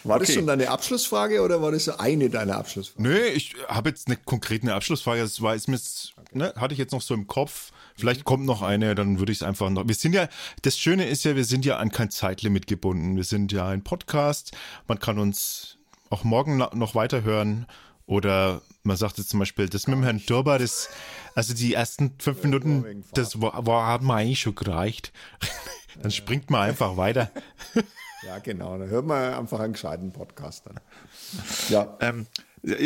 war 0.04 0.18
das 0.18 0.28
Okay. 0.28 0.38
schon 0.38 0.46
deine 0.46 0.68
Abschlussfrage 0.68 1.40
oder 1.40 1.62
war 1.62 1.72
das 1.72 1.84
so 1.84 1.96
eine 1.96 2.28
deiner 2.28 2.56
Abschlussfragen? 2.56 3.10
Nö, 3.10 3.18
ich 3.18 3.54
habe 3.68 3.88
jetzt 3.88 4.08
eine 4.08 4.16
konkrete 4.16 4.74
Abschlussfrage. 4.74 5.22
Das 5.22 5.40
war 5.40 5.54
ist 5.54 5.68
mir, 5.68 5.76
jetzt, 5.76 6.12
ne, 6.32 6.52
hatte 6.56 6.74
ich 6.74 6.78
jetzt 6.78 6.92
noch 6.92 7.00
so 7.00 7.14
im 7.14 7.26
Kopf. 7.26 7.70
Vielleicht 7.96 8.24
kommt 8.24 8.44
noch 8.44 8.60
eine, 8.62 8.94
dann 8.94 9.18
würde 9.18 9.32
ich 9.32 9.38
es 9.38 9.42
einfach 9.42 9.70
noch. 9.70 9.86
Wir 9.86 9.94
sind 9.94 10.14
ja, 10.14 10.28
das 10.62 10.76
Schöne 10.76 11.08
ist 11.08 11.24
ja, 11.24 11.36
wir 11.36 11.44
sind 11.44 11.64
ja 11.64 11.78
an 11.78 11.90
kein 11.90 12.10
Zeitlimit 12.10 12.66
gebunden. 12.66 13.16
Wir 13.16 13.24
sind 13.24 13.52
ja 13.52 13.68
ein 13.68 13.84
Podcast. 13.84 14.52
Man 14.88 14.98
kann 14.98 15.18
uns 15.18 15.78
auch 16.10 16.24
morgen 16.24 16.58
noch 16.58 16.94
weiterhören. 16.94 17.66
Oder 18.06 18.60
man 18.82 18.96
sagt 18.96 19.18
jetzt 19.18 19.30
zum 19.30 19.40
Beispiel, 19.40 19.68
das 19.68 19.86
mit 19.86 19.96
dem 19.96 20.02
Herrn 20.04 20.18
Dürber, 20.24 20.58
das, 20.58 20.88
also 21.34 21.54
die 21.54 21.72
ersten 21.74 22.14
fünf 22.18 22.42
Minuten, 22.42 23.04
das 23.14 23.40
war, 23.40 23.66
war, 23.66 23.86
hat 23.88 24.02
mir 24.02 24.14
eigentlich 24.14 24.40
schon 24.40 24.54
gereicht. 24.54 25.12
Dann 26.02 26.10
springt 26.10 26.50
man 26.50 26.62
einfach 26.62 26.96
weiter. 26.96 27.30
Ja, 28.26 28.38
genau. 28.38 28.78
Dann 28.78 28.88
hört 28.88 29.04
man 29.04 29.34
einfach 29.34 29.60
einen 29.60 29.74
gescheiten 29.74 30.10
Podcast 30.10 30.64
dann. 30.64 30.80
Ja, 31.68 31.98
Ähm, 32.00 32.26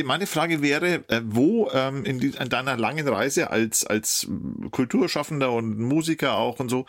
Meine 0.05 0.27
Frage 0.27 0.62
wäre, 0.62 1.09
äh, 1.09 1.20
wo 1.24 1.70
ähm, 1.73 2.05
in, 2.05 2.19
die, 2.19 2.31
in 2.31 2.49
deiner 2.49 2.77
langen 2.77 3.07
Reise 3.07 3.51
als, 3.51 3.86
als 3.86 4.27
Kulturschaffender 4.73 5.53
und 5.53 5.78
Musiker 5.78 6.35
auch 6.35 6.59
und 6.59 6.69
so 6.70 6.86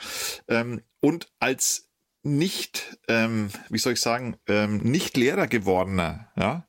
ähm, 0.48 0.82
und 1.00 1.28
als 1.40 1.89
nicht, 2.24 2.98
ähm, 3.08 3.50
wie 3.70 3.78
soll 3.78 3.94
ich 3.94 4.02
sagen, 4.02 4.38
ähm, 4.48 4.78
nicht 4.78 5.16
Lehrer 5.16 5.48
gewordener, 5.48 6.28
ja? 6.36 6.66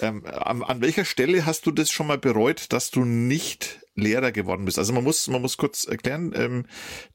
Ähm, 0.00 0.24
an, 0.26 0.62
an 0.62 0.80
welcher 0.80 1.04
Stelle 1.04 1.46
hast 1.46 1.66
du 1.66 1.70
das 1.70 1.90
schon 1.90 2.06
mal 2.06 2.18
bereut, 2.18 2.72
dass 2.72 2.90
du 2.90 3.04
nicht 3.04 3.80
Lehrer 3.94 4.32
geworden 4.32 4.64
bist? 4.64 4.78
Also 4.78 4.92
man 4.92 5.04
muss, 5.04 5.28
man 5.28 5.42
muss 5.42 5.56
kurz 5.56 5.84
erklären, 5.84 6.32
ähm, 6.34 6.66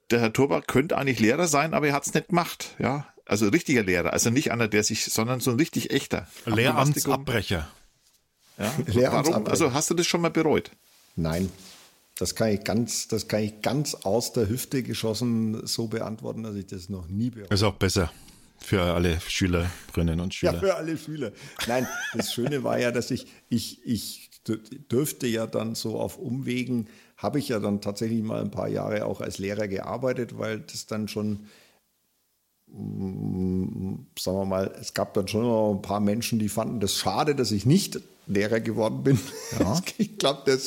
der 0.10 0.22
Herr 0.22 0.34
Turbach 0.34 0.64
könnte 0.68 0.98
eigentlich 0.98 1.20
Lehrer 1.20 1.48
sein, 1.48 1.74
aber 1.74 1.88
er 1.88 1.94
hat 1.94 2.06
es 2.08 2.14
nicht 2.14 2.30
gemacht, 2.30 2.76
ja? 2.80 3.08
Also 3.26 3.50
richtiger 3.50 3.84
Lehrer, 3.84 4.14
also 4.14 4.30
nicht 4.30 4.52
einer, 4.52 4.68
der 4.68 4.84
sich, 4.84 5.06
sondern 5.06 5.42
so 5.42 5.52
ein 5.52 5.58
richtig 5.58 5.92
echter. 5.92 6.28
Lehramtsabbrecher. 6.46 7.68
Ja? 8.58 8.74
Warum? 9.12 9.48
Also 9.48 9.74
hast 9.74 9.90
du 9.90 9.94
das 9.94 10.08
schon 10.08 10.22
mal 10.22 10.32
bereut? 10.32 10.72
Nein. 11.16 11.52
Das 12.20 12.34
kann 12.34 12.50
ich 12.50 12.64
ganz, 12.64 13.08
das 13.08 13.28
kann 13.28 13.42
ich 13.44 13.62
ganz 13.62 13.94
aus 13.94 14.34
der 14.34 14.50
Hüfte 14.50 14.82
geschossen 14.82 15.66
so 15.68 15.88
beantworten, 15.88 16.44
dass 16.44 16.56
ich 16.56 16.66
das 16.66 16.90
noch 16.90 17.08
nie 17.08 17.30
bereut. 17.30 17.52
Ist 17.52 17.64
auch 17.64 17.76
besser 17.76 18.12
für 18.60 18.82
alle 18.82 19.20
Schülerinnen 19.22 20.20
und 20.20 20.34
Schüler. 20.34 20.54
Ja, 20.54 20.60
für 20.60 20.76
alle 20.76 20.98
Schüler. 20.98 21.32
Nein, 21.68 21.88
das 22.16 22.34
Schöne 22.34 22.64
war 22.64 22.80
ja, 22.80 22.92
dass 22.92 23.12
ich, 23.12 23.28
ich, 23.50 23.86
ich 23.86 24.30
dürfte 24.92 25.28
ja 25.28 25.46
dann 25.46 25.76
so 25.76 26.00
auf 26.00 26.18
Umwegen, 26.18 26.88
habe 27.18 27.40
ich 27.40 27.50
ja 27.50 27.60
dann 27.60 27.82
tatsächlich 27.82 28.24
mal 28.24 28.42
ein 28.42 28.52
paar 28.52 28.68
Jahre 28.68 29.06
auch 29.06 29.22
als 29.22 29.38
Lehrer 29.38 29.68
gearbeitet, 29.68 30.38
weil 30.38 30.62
das 30.62 30.88
dann 30.88 31.08
schon 31.08 31.46
mm, 32.68 34.08
sagen 34.20 34.38
wir 34.38 34.46
mal, 34.46 34.76
es 34.80 34.94
gab 34.94 35.14
dann 35.14 35.28
schon 35.28 35.44
noch 35.44 35.74
ein 35.74 35.82
paar 35.82 36.00
Menschen, 36.00 36.40
die 36.40 36.50
fanden 36.50 36.80
das 36.80 36.96
schade, 36.96 37.36
dass 37.36 37.52
ich 37.52 37.66
nicht 37.66 38.00
Lehrer 38.28 38.60
geworden 38.60 39.04
bin. 39.04 39.20
Ja. 39.60 39.82
Ich 39.98 40.18
glaube, 40.18 40.58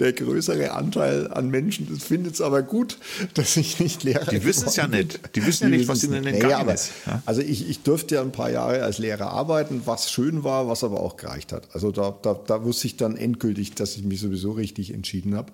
der 0.00 0.12
größere 0.12 0.72
Anteil 0.72 1.28
an 1.32 1.48
Menschen, 1.48 1.86
findet 1.98 2.34
es 2.34 2.40
aber 2.40 2.62
gut, 2.62 2.98
dass 3.34 3.56
ich 3.56 3.80
nicht 3.80 4.02
Lehrer 4.02 4.26
Die 4.26 4.44
wissen 4.44 4.68
es 4.68 4.76
ja 4.76 4.86
nicht. 4.86 5.20
Die 5.34 5.46
wissen 5.46 5.64
ja 5.64 5.76
nicht, 5.76 5.88
was 5.88 6.04
ihnen 6.04 6.26
entgangen 6.26 6.42
naja, 6.42 6.58
aber, 6.58 6.74
ist. 6.74 6.90
Ja? 7.06 7.22
Also 7.24 7.40
ich, 7.40 7.68
ich 7.68 7.82
durfte 7.82 8.16
ja 8.16 8.22
ein 8.22 8.32
paar 8.32 8.50
Jahre 8.50 8.82
als 8.82 8.98
Lehrer 8.98 9.30
arbeiten, 9.30 9.82
was 9.84 10.10
schön 10.10 10.44
war, 10.44 10.68
was 10.68 10.84
aber 10.84 11.00
auch 11.00 11.16
gereicht 11.16 11.52
hat. 11.52 11.68
Also 11.74 11.90
da, 11.90 12.16
da, 12.22 12.34
da 12.34 12.64
wusste 12.64 12.86
ich 12.86 12.96
dann 12.96 13.16
endgültig, 13.16 13.74
dass 13.74 13.96
ich 13.96 14.04
mich 14.04 14.20
sowieso 14.20 14.52
richtig 14.52 14.92
entschieden 14.92 15.34
habe. 15.34 15.52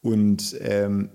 Und 0.00 0.56
ähm, 0.60 1.10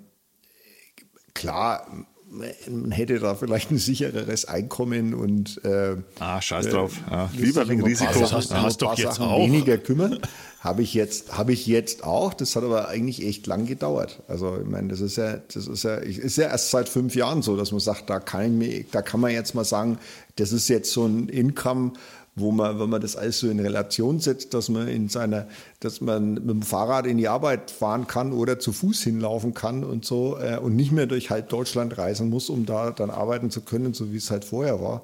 klar, 1.33 2.05
man 2.31 2.91
hätte 2.91 3.19
da 3.19 3.35
vielleicht 3.35 3.71
ein 3.71 3.77
sichereres 3.77 4.45
Einkommen 4.45 5.13
und 5.13 5.63
äh, 5.63 5.95
ah 6.19 6.41
scheiß 6.41 6.69
drauf. 6.69 6.93
ja. 7.09 7.29
lieber 7.35 7.67
wegen 7.67 7.83
Risiko. 7.83 8.19
Das 8.19 8.33
hast, 8.33 8.53
hast 8.53 8.81
doch 8.81 8.97
jetzt 8.97 9.19
auch. 9.19 9.39
weniger 9.39 9.77
kümmern. 9.77 10.19
Habe 10.59 10.81
ich 10.81 10.93
jetzt 10.93 11.37
habe 11.37 11.53
ich 11.53 11.65
jetzt 11.67 12.03
auch. 12.03 12.33
Das 12.33 12.55
hat 12.55 12.63
aber 12.63 12.87
eigentlich 12.89 13.25
echt 13.25 13.47
lang 13.47 13.65
gedauert. 13.65 14.21
Also 14.27 14.57
ich 14.61 14.67
meine 14.67 14.89
das 14.89 15.01
ist 15.01 15.17
ja 15.17 15.37
das 15.37 15.67
ist 15.67 15.83
ja 15.83 15.95
ist 15.95 16.37
ja 16.37 16.49
erst 16.49 16.69
seit 16.69 16.89
fünf 16.89 17.15
Jahren 17.15 17.41
so 17.41 17.57
dass 17.57 17.71
man 17.71 17.79
sagt 17.79 18.09
da 18.09 18.19
kann 18.19 18.45
ich 18.45 18.51
mir 18.51 18.85
da 18.91 19.01
kann 19.01 19.19
man 19.19 19.31
jetzt 19.31 19.55
mal 19.55 19.65
sagen 19.65 19.97
das 20.35 20.51
ist 20.51 20.67
jetzt 20.69 20.91
so 20.91 21.05
ein 21.05 21.29
Income 21.29 21.93
wo 22.39 22.51
man, 22.51 22.79
wenn 22.79 22.89
man 22.89 23.01
das 23.01 23.15
alles 23.15 23.39
so 23.39 23.49
in 23.49 23.59
Relation 23.59 24.19
setzt, 24.19 24.53
dass 24.53 24.69
man 24.69 24.87
in 24.87 25.09
seiner, 25.09 25.47
dass 25.79 26.01
man 26.01 26.33
mit 26.33 26.49
dem 26.49 26.61
Fahrrad 26.61 27.05
in 27.05 27.17
die 27.17 27.27
Arbeit 27.27 27.71
fahren 27.71 28.07
kann 28.07 28.31
oder 28.33 28.59
zu 28.59 28.71
Fuß 28.71 29.03
hinlaufen 29.03 29.53
kann 29.53 29.83
und 29.83 30.05
so 30.05 30.37
äh, 30.39 30.57
und 30.57 30.75
nicht 30.75 30.91
mehr 30.91 31.05
durch 31.07 31.29
halb 31.29 31.49
Deutschland 31.49 31.97
reisen 31.97 32.29
muss, 32.29 32.49
um 32.49 32.65
da 32.65 32.91
dann 32.91 33.09
arbeiten 33.09 33.51
zu 33.51 33.61
können, 33.61 33.93
so 33.93 34.11
wie 34.11 34.17
es 34.17 34.31
halt 34.31 34.45
vorher 34.45 34.81
war. 34.81 35.03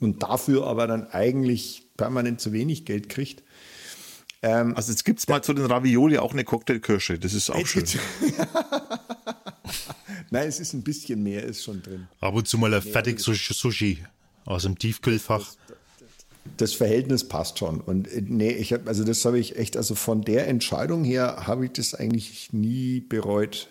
Und 0.00 0.22
dafür 0.22 0.66
aber 0.66 0.86
dann 0.86 1.06
eigentlich 1.10 1.84
permanent 1.96 2.40
zu 2.40 2.52
wenig 2.52 2.84
Geld 2.84 3.08
kriegt. 3.08 3.42
Ähm, 4.42 4.76
also 4.76 4.90
jetzt 4.90 5.04
gibt 5.04 5.20
es 5.20 5.28
mal 5.28 5.42
zu 5.42 5.54
den 5.54 5.66
Ravioli 5.66 6.18
auch 6.18 6.32
eine 6.32 6.44
Cocktailkirsche, 6.44 7.18
das 7.18 7.32
ist 7.34 7.50
auch 7.50 7.66
schön. 7.66 7.84
Nein, 10.30 10.48
es 10.48 10.58
ist 10.60 10.72
ein 10.72 10.82
bisschen 10.82 11.22
mehr, 11.22 11.44
ist 11.44 11.62
schon 11.62 11.82
drin. 11.82 12.08
Ab 12.20 12.34
und 12.34 12.48
zu 12.48 12.58
mal 12.58 12.72
ein 12.72 12.82
fertig 12.82 13.20
Sushi 13.20 14.02
aus 14.44 14.62
dem 14.62 14.78
Tiefkühlfach. 14.78 15.54
Das, 16.56 16.74
Verhältnis 16.74 17.28
passt 17.28 17.58
schon. 17.58 17.80
Und 17.80 18.08
äh, 18.12 18.22
nee, 18.26 18.50
ich 18.50 18.72
habe, 18.72 18.88
also 18.88 19.04
das 19.04 19.24
habe 19.24 19.38
ich 19.38 19.56
echt, 19.56 19.76
also 19.76 19.94
von 19.94 20.22
der 20.22 20.48
Entscheidung 20.48 21.04
her 21.04 21.46
habe 21.46 21.66
ich 21.66 21.72
das 21.72 21.94
eigentlich 21.94 22.52
nie 22.52 23.00
bereut, 23.00 23.68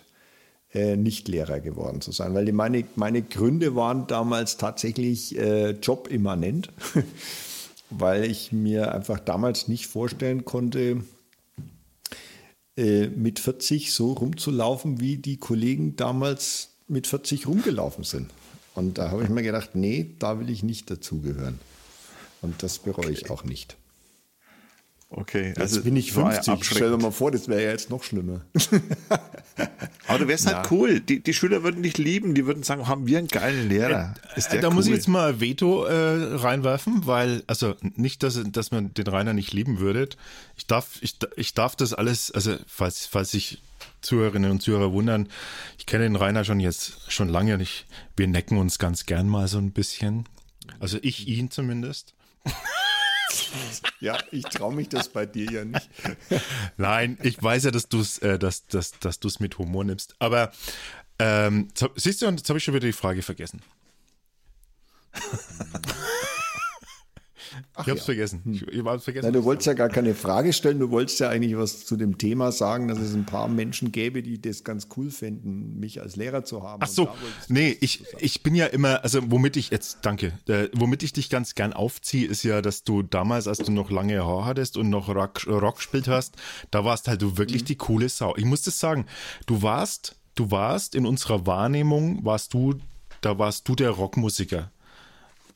äh, 0.72 0.96
nicht 0.96 1.28
Lehrer 1.28 1.60
geworden 1.60 2.00
zu 2.00 2.12
sein. 2.12 2.34
Weil 2.34 2.50
meine, 2.52 2.84
meine 2.96 3.22
Gründe 3.22 3.76
waren 3.76 4.06
damals 4.06 4.56
tatsächlich 4.56 5.38
äh, 5.38 5.70
jobimmanent, 5.70 6.70
weil 7.90 8.24
ich 8.24 8.52
mir 8.52 8.94
einfach 8.94 9.20
damals 9.20 9.68
nicht 9.68 9.86
vorstellen 9.86 10.44
konnte, 10.44 11.02
äh, 12.76 13.08
mit 13.08 13.38
40 13.38 13.92
so 13.92 14.12
rumzulaufen, 14.12 14.98
wie 14.98 15.18
die 15.18 15.36
Kollegen 15.36 15.94
damals 15.96 16.70
mit 16.88 17.06
40 17.06 17.46
rumgelaufen 17.46 18.04
sind. 18.04 18.30
Und 18.74 18.96
da 18.96 19.10
habe 19.10 19.24
ich 19.24 19.28
mir 19.28 19.42
gedacht, 19.42 19.70
nee, 19.74 20.14
da 20.18 20.40
will 20.40 20.48
ich 20.48 20.62
nicht 20.62 20.90
dazugehören. 20.90 21.58
Und 22.42 22.62
das 22.62 22.78
bereue 22.78 23.06
okay. 23.06 23.12
ich 23.12 23.30
auch 23.30 23.44
nicht. 23.44 23.76
Okay, 25.14 25.48
jetzt 25.48 25.60
also 25.60 25.82
bin 25.82 25.94
ich 25.96 26.12
50. 26.12 26.64
Stell 26.64 26.90
dir 26.90 26.96
mal 26.96 27.10
vor, 27.10 27.30
das 27.30 27.46
wäre 27.46 27.62
ja 27.62 27.70
jetzt 27.70 27.90
noch 27.90 28.02
schlimmer. 28.02 28.40
Aber 30.08 30.18
du 30.18 30.26
wärst 30.26 30.46
halt 30.46 30.70
cool. 30.70 31.00
Die, 31.00 31.22
die 31.22 31.34
Schüler 31.34 31.62
würden 31.62 31.82
dich 31.82 31.98
lieben. 31.98 32.34
Die 32.34 32.46
würden 32.46 32.62
sagen, 32.62 32.88
haben 32.88 33.06
wir 33.06 33.18
einen 33.18 33.28
geilen 33.28 33.68
Lehrer. 33.68 34.14
Äh, 34.34 34.60
da 34.60 34.68
cool. 34.68 34.74
muss 34.74 34.86
ich 34.86 34.92
jetzt 34.92 35.08
mal 35.08 35.38
Veto 35.38 35.84
äh, 35.84 36.36
reinwerfen, 36.36 37.06
weil, 37.06 37.42
also 37.46 37.76
nicht, 37.94 38.22
dass, 38.22 38.40
dass 38.42 38.70
man 38.70 38.94
den 38.94 39.06
Rainer 39.06 39.34
nicht 39.34 39.52
lieben 39.52 39.80
würdet. 39.80 40.16
Ich 40.56 40.66
darf, 40.66 40.98
ich, 41.02 41.16
ich 41.36 41.52
darf 41.52 41.76
das 41.76 41.92
alles, 41.92 42.30
also 42.30 42.56
falls, 42.66 43.04
falls 43.04 43.32
sich 43.32 43.62
Zuhörerinnen 44.00 44.50
und 44.50 44.62
Zuhörer 44.62 44.92
wundern, 44.92 45.28
ich 45.78 45.84
kenne 45.84 46.04
den 46.04 46.16
Rainer 46.16 46.44
schon 46.44 46.58
jetzt 46.58 47.12
schon 47.12 47.28
lange 47.28 47.54
und 47.54 47.60
ich, 47.60 47.84
wir 48.16 48.28
necken 48.28 48.56
uns 48.56 48.78
ganz 48.78 49.04
gern 49.04 49.28
mal 49.28 49.46
so 49.46 49.58
ein 49.58 49.72
bisschen. 49.72 50.24
Also 50.80 50.98
ich 51.02 51.28
ihn 51.28 51.50
zumindest 51.50 52.14
ja, 54.00 54.18
ich 54.30 54.44
traue 54.44 54.74
mich 54.74 54.88
das 54.88 55.08
bei 55.08 55.26
dir 55.26 55.50
ja 55.50 55.64
nicht. 55.64 55.88
Nein, 56.76 57.18
ich 57.22 57.42
weiß 57.42 57.64
ja, 57.64 57.70
dass 57.70 57.88
du 57.88 58.00
es 58.00 58.18
äh, 58.18 58.38
dass, 58.38 58.66
dass, 58.66 58.98
dass 59.00 59.40
mit 59.40 59.58
Humor 59.58 59.84
nimmst. 59.84 60.14
Aber 60.18 60.52
ähm, 61.18 61.68
siehst 61.96 62.22
du, 62.22 62.26
jetzt 62.26 62.48
habe 62.48 62.58
ich 62.58 62.64
schon 62.64 62.74
wieder 62.74 62.86
die 62.86 62.92
Frage 62.92 63.22
vergessen. 63.22 63.62
Ach 67.74 67.86
ich 67.86 67.90
hab's 67.90 68.00
ja. 68.00 68.04
vergessen. 68.06 68.42
Ich, 68.52 68.62
ich 68.62 68.84
hab's 68.84 69.04
vergessen. 69.04 69.26
Nein, 69.26 69.32
du 69.32 69.44
wolltest 69.44 69.66
ja 69.66 69.74
gar 69.74 69.88
keine 69.88 70.14
Frage 70.14 70.52
stellen, 70.52 70.78
du 70.78 70.90
wolltest 70.90 71.20
ja 71.20 71.28
eigentlich 71.28 71.56
was 71.56 71.84
zu 71.84 71.96
dem 71.96 72.18
Thema 72.18 72.52
sagen, 72.52 72.88
dass 72.88 72.98
es 72.98 73.14
ein 73.14 73.26
paar 73.26 73.48
Menschen 73.48 73.92
gäbe, 73.92 74.22
die 74.22 74.40
das 74.40 74.64
ganz 74.64 74.88
cool 74.96 75.10
fänden, 75.10 75.78
mich 75.78 76.00
als 76.00 76.16
Lehrer 76.16 76.44
zu 76.44 76.62
haben. 76.62 76.82
Ach 76.82 76.88
so, 76.88 77.08
nee, 77.48 77.76
ich, 77.80 78.04
ich 78.18 78.42
bin 78.42 78.54
ja 78.54 78.66
immer, 78.66 79.02
also 79.02 79.20
womit 79.30 79.56
ich 79.56 79.70
jetzt, 79.70 79.98
danke, 80.02 80.32
äh, 80.48 80.68
womit 80.74 81.02
ich 81.02 81.12
dich 81.12 81.30
ganz 81.30 81.54
gern 81.54 81.72
aufziehe, 81.72 82.26
ist 82.26 82.42
ja, 82.42 82.62
dass 82.62 82.84
du 82.84 83.02
damals, 83.02 83.48
als 83.48 83.58
du 83.58 83.72
noch 83.72 83.90
lange 83.90 84.24
Haar 84.24 84.44
hattest 84.44 84.76
und 84.76 84.90
noch 84.90 85.08
Rock, 85.08 85.46
Rock 85.46 85.76
gespielt 85.76 86.08
hast, 86.08 86.36
da 86.70 86.84
warst 86.84 87.08
halt 87.08 87.22
du 87.22 87.38
wirklich 87.38 87.62
mhm. 87.62 87.66
die 87.66 87.76
coole 87.76 88.08
Sau. 88.08 88.36
Ich 88.36 88.44
muss 88.44 88.62
das 88.62 88.78
sagen, 88.78 89.06
du 89.46 89.62
warst, 89.62 90.16
du 90.34 90.50
warst 90.50 90.94
in 90.94 91.06
unserer 91.06 91.46
Wahrnehmung, 91.46 92.24
warst 92.24 92.54
du, 92.54 92.74
da 93.20 93.38
warst 93.38 93.68
du 93.68 93.74
der 93.74 93.90
Rockmusiker. 93.90 94.70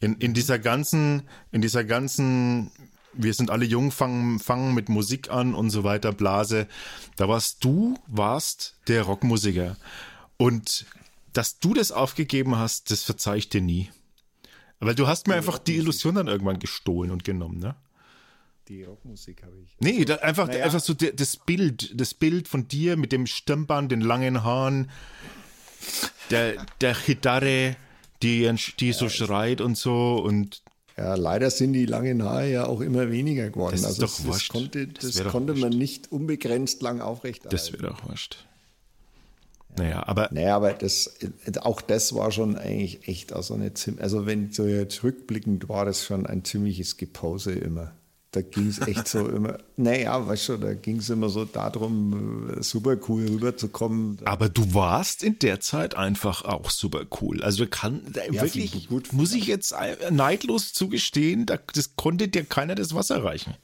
In, 0.01 0.17
in 0.17 0.35
dieser 0.35 0.59
ganzen, 0.59 1.23
in 1.53 1.63
dieser 1.63 1.85
ganzen, 1.85 2.71
wir 3.13 3.33
sind 3.35 3.51
alle 3.51 3.65
jung, 3.65 3.91
fangen, 3.91 4.39
fangen 4.39 4.75
mit 4.75 4.89
Musik 4.89 5.31
an 5.31 5.55
und 5.55 5.71
so 5.71 5.85
weiter, 5.85 6.13
Blase. 6.13 6.67
Da 7.17 7.29
warst 7.29 7.65
du, 7.65 7.99
warst 8.07 8.77
der 8.89 9.03
Rockmusiker. 9.03 9.77
Und 10.37 10.87
dass 11.33 11.59
du 11.59 11.75
das 11.75 11.93
aufgegeben 11.93 12.57
hast, 12.57 12.91
das 12.91 13.03
verzeih 13.03 13.37
ich 13.37 13.49
dir 13.49 13.61
nie. 13.61 13.91
Weil 14.81 14.95
du 14.95 15.07
hast 15.07 15.27
mir 15.27 15.35
einfach 15.35 15.59
die 15.59 15.77
Illusion 15.77 16.15
dann 16.15 16.29
irgendwann 16.29 16.59
gestohlen 16.59 17.11
und 17.11 17.25
genommen, 17.25 17.59
ne? 17.59 17.77
Die 18.69 18.83
Rockmusik 18.83 19.43
habe 19.43 19.57
ich. 19.63 19.77
Nee, 19.79 20.05
da, 20.05 20.17
einfach, 20.17 20.49
naja. 20.49 20.65
einfach 20.65 20.81
so 20.81 20.93
das 20.93 21.37
Bild, 21.37 21.99
das 21.99 22.15
Bild 22.15 22.49
von 22.49 22.67
dir 22.67 22.97
mit 22.97 23.13
dem 23.13 23.27
Stirnband, 23.27 23.93
den 23.93 24.01
langen 24.01 24.43
Haaren, 24.43 24.91
der, 26.31 26.67
der 26.81 26.95
Gitarre, 26.95 27.77
die, 28.23 28.51
die 28.81 28.93
so 28.93 29.09
schreit 29.09 29.61
und 29.61 29.77
so 29.77 30.17
und 30.17 30.63
ja, 30.97 31.15
leider 31.15 31.51
sind 31.51 31.75
die 31.75 31.85
langen 31.85 32.23
Haare 32.23 32.51
ja 32.51 32.67
auch 32.67 32.81
immer 32.81 33.11
weniger 33.11 33.51
geworden. 33.51 33.73
Das 33.73 33.81
ist 33.81 33.87
also 33.87 34.03
doch 34.03 34.17
das, 34.17 34.27
wurscht. 34.27 34.53
konnte, 34.53 34.89
das, 34.89 35.13
das 35.13 35.29
konnte 35.29 35.55
man 35.55 35.71
nicht 35.71 36.11
unbegrenzt 36.11 36.81
lang 36.81 37.03
aufrechterhalten. 37.03 37.55
Das 37.55 37.73
wäre 37.73 37.93
doch 37.93 38.09
wurscht. 38.09 38.39
Naja, 39.77 40.07
aber. 40.07 40.31
Naja, 40.33 40.57
aber 40.57 40.73
das, 40.73 41.19
auch 41.61 41.83
das 41.83 42.15
war 42.15 42.33
schon 42.33 42.57
eigentlich 42.57 43.07
echt 43.09 43.35
also 43.35 43.53
eine, 43.55 43.73
also 43.99 44.25
wenn 44.25 44.53
so 44.53 44.67
jetzt 44.67 45.05
rückblickend 45.05 45.69
war 45.69 45.85
das 45.85 46.03
schon 46.03 46.25
ein 46.25 46.45
ziemliches 46.45 46.97
Gepose 46.97 47.53
immer 47.53 47.93
da 48.37 48.43
ging 48.43 48.69
es 48.69 48.87
echt 48.87 49.09
so 49.09 49.27
immer, 49.27 49.57
naja, 49.79 50.27
weißt 50.27 50.51
du, 50.51 50.57
da 50.59 50.75
ging 50.75 50.99
es 50.99 51.09
immer 51.09 51.31
so 51.31 51.47
darum, 51.47 52.51
äh, 52.51 52.63
super 52.63 52.99
cool 53.09 53.27
rüberzukommen. 53.27 54.19
Aber 54.27 54.51
du 54.51 54.75
warst 54.75 55.23
in 55.23 55.39
der 55.39 55.61
Zeit 55.61 55.95
einfach 55.97 56.45
auch 56.45 56.69
super 56.69 57.07
cool. 57.23 57.43
Also 57.43 57.67
kann 57.67 58.03
ja, 58.15 58.43
wirklich, 58.43 58.89
gut, 58.89 59.15
muss 59.15 59.33
ich 59.33 59.47
jetzt 59.47 59.75
neidlos 60.11 60.75
zugestehen, 60.75 61.47
da, 61.47 61.59
das 61.73 61.97
konnte 61.97 62.29
dir 62.29 62.45
keiner 62.45 62.75
das 62.75 62.95
Wasser 62.95 63.25
reichen. 63.25 63.55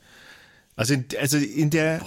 Also 0.74 0.94
in, 0.94 1.05
also 1.20 1.36
in 1.36 1.69
der, 1.69 2.01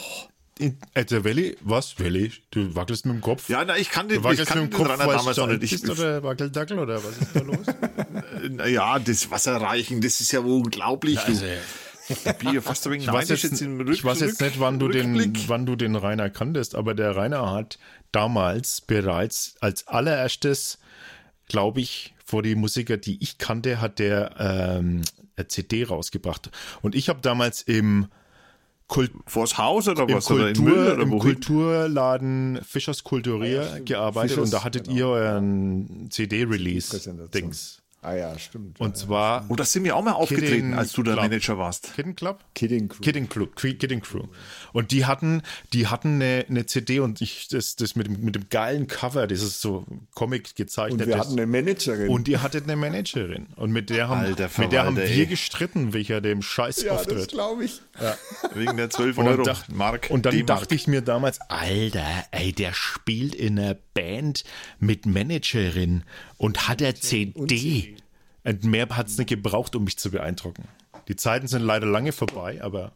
in, 0.57 0.77
äh, 0.95 1.05
der 1.05 1.23
Welle, 1.23 1.55
was, 1.61 1.99
Welle? 1.99 2.31
Du 2.49 2.73
wackelst 2.73 3.05
mit 3.05 3.13
dem 3.13 3.21
Kopf? 3.21 3.47
Ja, 3.47 3.63
na, 3.63 3.77
ich 3.77 3.91
kann 3.91 4.07
den, 4.07 4.23
du 4.23 4.29
ich 4.31 4.39
wackelst 4.39 4.51
kann 4.51 4.63
mit 4.63 4.73
den 4.73 4.77
dem 4.79 4.87
Kopf, 4.87 4.99
Rainer 4.99 5.13
damals 5.13 5.37
noch 5.37 5.47
nicht. 5.47 5.61
Ich, 5.61 5.71
bist 5.81 5.87
oder 5.87 6.23
Wackeldackel 6.23 6.79
oder 6.79 7.03
was 7.03 7.15
ist 7.15 7.35
da 7.35 7.41
los? 7.41 8.67
ja, 8.71 8.97
das 8.97 9.29
Wasser 9.29 9.57
reichen, 9.57 10.01
das 10.01 10.19
ist 10.19 10.31
ja 10.31 10.39
unglaublich. 10.39 11.19
du. 11.19 11.31
Also, 11.31 11.45
Ja 12.53 12.61
fast 12.61 12.85
ich 12.85 13.07
weiß, 13.07 13.29
neidisch 13.29 13.43
jetzt, 13.43 13.61
im 13.61 13.91
ich 13.91 14.03
weiß 14.03 14.19
jetzt 14.19 14.41
nicht, 14.41 14.59
wann 14.59 14.79
du, 14.79 14.87
den, 14.87 15.33
wann 15.47 15.65
du 15.65 15.75
den 15.75 15.95
Rainer 15.95 16.29
kanntest, 16.29 16.75
aber 16.75 16.93
der 16.93 17.15
Rainer 17.15 17.51
hat 17.51 17.79
damals 18.11 18.81
bereits 18.81 19.55
als 19.59 19.87
allererstes, 19.87 20.79
glaube 21.47 21.81
ich, 21.81 22.13
vor 22.23 22.43
die 22.43 22.55
Musiker, 22.55 22.97
die 22.97 23.21
ich 23.21 23.37
kannte, 23.37 23.81
hat 23.81 23.99
der 23.99 24.35
ähm, 24.39 25.01
eine 25.35 25.47
CD 25.47 25.83
rausgebracht. 25.83 26.51
Und 26.81 26.95
ich 26.95 27.09
habe 27.09 27.21
damals 27.21 27.61
im 27.61 28.07
Kult 28.87 29.11
Vors 29.25 29.57
Haus 29.57 29.87
oder 29.87 30.03
im, 30.03 30.15
was? 30.15 30.29
oder 30.29 30.49
im 30.49 30.55
Kultur, 30.55 30.75
Müll 30.75 30.91
oder 30.91 31.03
im 31.03 31.11
wohin? 31.11 31.33
Kulturladen 31.33 32.59
Fischers 32.63 33.03
Kulturier 33.03 33.81
gearbeitet 33.83 34.31
Fischers, 34.31 34.45
und 34.45 34.53
da 34.53 34.63
hattet 34.63 34.85
genau. 34.85 34.97
ihr 34.97 35.07
euren 35.07 36.07
CD-Release-Dings. 36.11 37.81
Ah 38.05 38.15
ja, 38.15 38.37
stimmt. 38.37 38.79
Und 38.79 38.89
ja, 38.89 38.93
zwar 38.93 39.45
Oh, 39.49 39.55
das 39.55 39.71
sind 39.71 39.83
wir 39.83 39.95
auch 39.95 40.03
mal 40.03 40.11
aufgetreten, 40.11 40.51
Kidding 40.51 40.73
als 40.75 40.91
du 40.93 41.01
der 41.01 41.13
Club. 41.15 41.23
Manager 41.25 41.57
warst. 41.57 41.93
Kidden 41.95 42.15
Club? 42.15 42.43
Kidding 42.53 42.87
Crew. 42.87 43.01
Kidding 43.01 43.27
Crew, 43.29 43.45
Cre- 43.55 43.77
Kidding 43.77 44.01
Crew. 44.01 44.23
Und 44.73 44.91
die 44.91 45.05
hatten, 45.05 45.41
die 45.73 45.87
hatten 45.87 46.15
eine, 46.21 46.45
eine 46.47 46.65
CD 46.67 46.99
und 46.99 47.19
ich, 47.21 47.47
das, 47.47 47.75
das 47.75 47.95
mit 47.95 48.07
dem, 48.07 48.21
mit 48.23 48.35
dem 48.35 48.47
geilen 48.49 48.87
Cover, 48.87 49.25
dieses 49.27 49.59
so 49.59 49.85
Comic 50.13 50.55
gezeichnet. 50.55 51.01
Und 51.01 51.07
wir 51.07 51.17
das- 51.17 51.25
hatten 51.27 51.39
eine 51.39 51.47
Managerin. 51.47 52.09
und 52.09 52.27
ihr 52.27 52.43
hattet 52.43 52.65
eine 52.65 52.75
Managerin. 52.75 53.47
Und 53.55 53.71
mit 53.71 53.89
der 53.89 54.07
haben, 54.09 54.21
Alter 54.21 54.49
mit 54.57 54.71
der 54.71 54.85
haben 54.85 54.97
wir 54.97 55.03
ey. 55.05 55.25
gestritten, 55.25 55.93
welcher 55.93 56.21
dem 56.21 56.41
Scheiß 56.41 56.83
ja, 56.83 56.93
das 56.93 57.07
auftritt. 57.07 57.29
glaube 57.29 57.65
ich. 57.65 57.81
Wegen 58.53 58.77
der 58.77 58.89
12 58.89 59.17
Und 59.17 59.27
Euro. 59.27 59.37
dann, 59.37 59.45
dacht, 59.55 59.71
Mark, 59.73 60.07
und 60.11 60.25
dann 60.25 60.45
dachte 60.45 60.75
ich 60.75 60.87
mir 60.87 61.01
damals, 61.01 61.39
Alter, 61.49 62.05
ey, 62.31 62.53
der 62.53 62.73
spielt 62.73 63.33
in 63.33 63.57
einer 63.57 63.75
Band 63.95 64.43
mit 64.79 65.07
Managerin 65.07 66.03
und 66.37 66.67
hat 66.67 66.81
er 66.81 66.93
CD. 66.93 67.95
Und 68.43 68.63
mehr 68.63 68.87
hat 68.89 69.07
es 69.07 69.17
nicht 69.17 69.29
gebraucht, 69.29 69.75
um 69.75 69.85
mich 69.85 69.97
zu 69.97 70.11
beeindrucken. 70.11 70.67
Die 71.07 71.15
Zeiten 71.15 71.47
sind 71.47 71.63
leider 71.63 71.87
lange 71.87 72.11
vorbei, 72.11 72.61
aber 72.61 72.91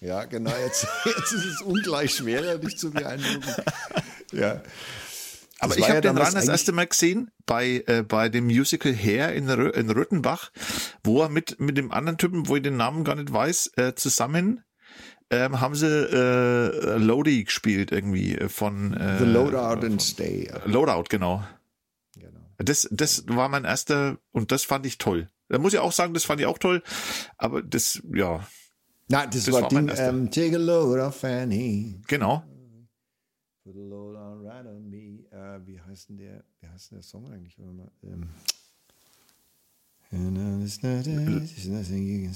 Ja, 0.00 0.24
genau. 0.24 0.52
Jetzt, 0.64 0.88
jetzt 1.04 1.32
ist 1.32 1.44
es 1.44 1.60
ungleich 1.60 2.14
schwerer, 2.14 2.58
dich 2.58 2.76
zu 2.76 2.90
beeindrucken. 2.90 3.54
Ja. 4.32 4.62
Aber 5.60 5.70
Das 5.70 5.76
ich 5.76 5.82
war 5.82 5.88
habe 5.88 6.06
ja 6.06 6.12
den 6.12 6.18
Ran 6.18 6.34
das 6.34 6.48
erste 6.48 6.72
Mal 6.72 6.86
gesehen 6.86 7.30
bei, 7.46 7.82
äh, 7.86 8.02
bei 8.02 8.28
dem 8.28 8.46
Musical 8.46 8.94
Hair 8.94 9.34
in, 9.34 9.50
Rö 9.50 9.70
in 9.70 9.90
Röttenbach, 9.90 10.50
wo 11.02 11.22
er 11.22 11.28
mit, 11.28 11.58
mit 11.58 11.76
dem 11.76 11.90
anderen 11.90 12.16
Typen, 12.16 12.46
wo 12.48 12.56
ich 12.56 12.62
den 12.62 12.76
Namen 12.76 13.02
gar 13.04 13.16
nicht 13.16 13.32
weiß, 13.32 13.72
äh, 13.76 13.94
zusammen 13.94 14.62
ähm, 15.30 15.60
haben 15.60 15.74
sie 15.74 15.86
äh, 15.86 16.96
Lodi 16.98 17.44
gespielt 17.44 17.92
irgendwie 17.92 18.36
äh, 18.36 18.48
von 18.48 18.94
äh, 18.94 19.18
The 19.18 19.24
Loadout 19.24 19.84
and 19.86 20.00
Stay. 20.02 20.50
Loadout, 20.64 21.04
genau. 21.08 21.44
Genau. 22.18 22.40
Das, 22.58 22.88
das 22.90 23.24
war 23.28 23.48
mein 23.48 23.64
erster 23.64 24.18
und 24.32 24.50
das 24.52 24.64
fand 24.64 24.86
ich 24.86 24.98
toll. 24.98 25.28
Da 25.48 25.58
muss 25.58 25.72
ich 25.72 25.78
auch 25.78 25.92
sagen, 25.92 26.14
das 26.14 26.24
fand 26.24 26.40
ich 26.40 26.46
auch 26.46 26.58
toll. 26.58 26.82
Aber 27.36 27.62
das, 27.62 28.02
ja, 28.12 28.46
Nein, 29.10 29.30
das, 29.32 29.44
Das 29.46 29.54
war, 29.54 29.62
war 29.62 29.68
Ding, 29.70 29.88
erster. 29.88 30.08
ähm, 30.10 30.30
Take 30.30 30.56
a 30.56 30.58
load 30.58 31.00
of 31.00 31.16
Fanny. 31.16 32.00
genau. 32.06 32.42
Put 33.64 33.76
a 33.76 33.80
load 33.80 34.16
on 34.16 34.46
right 34.46 34.66
on 34.66 34.88
me. 34.90 35.24
Äh, 35.30 35.66
wie 35.66 35.80
heißt 35.80 36.10
denn 36.10 36.18
der, 36.18 36.44
wie 36.60 36.68
heißt 36.68 36.90
denn 36.90 36.98
der 36.98 37.02
Song 37.02 37.30
eigentlich? 37.32 37.56
Ähm. 37.58 38.28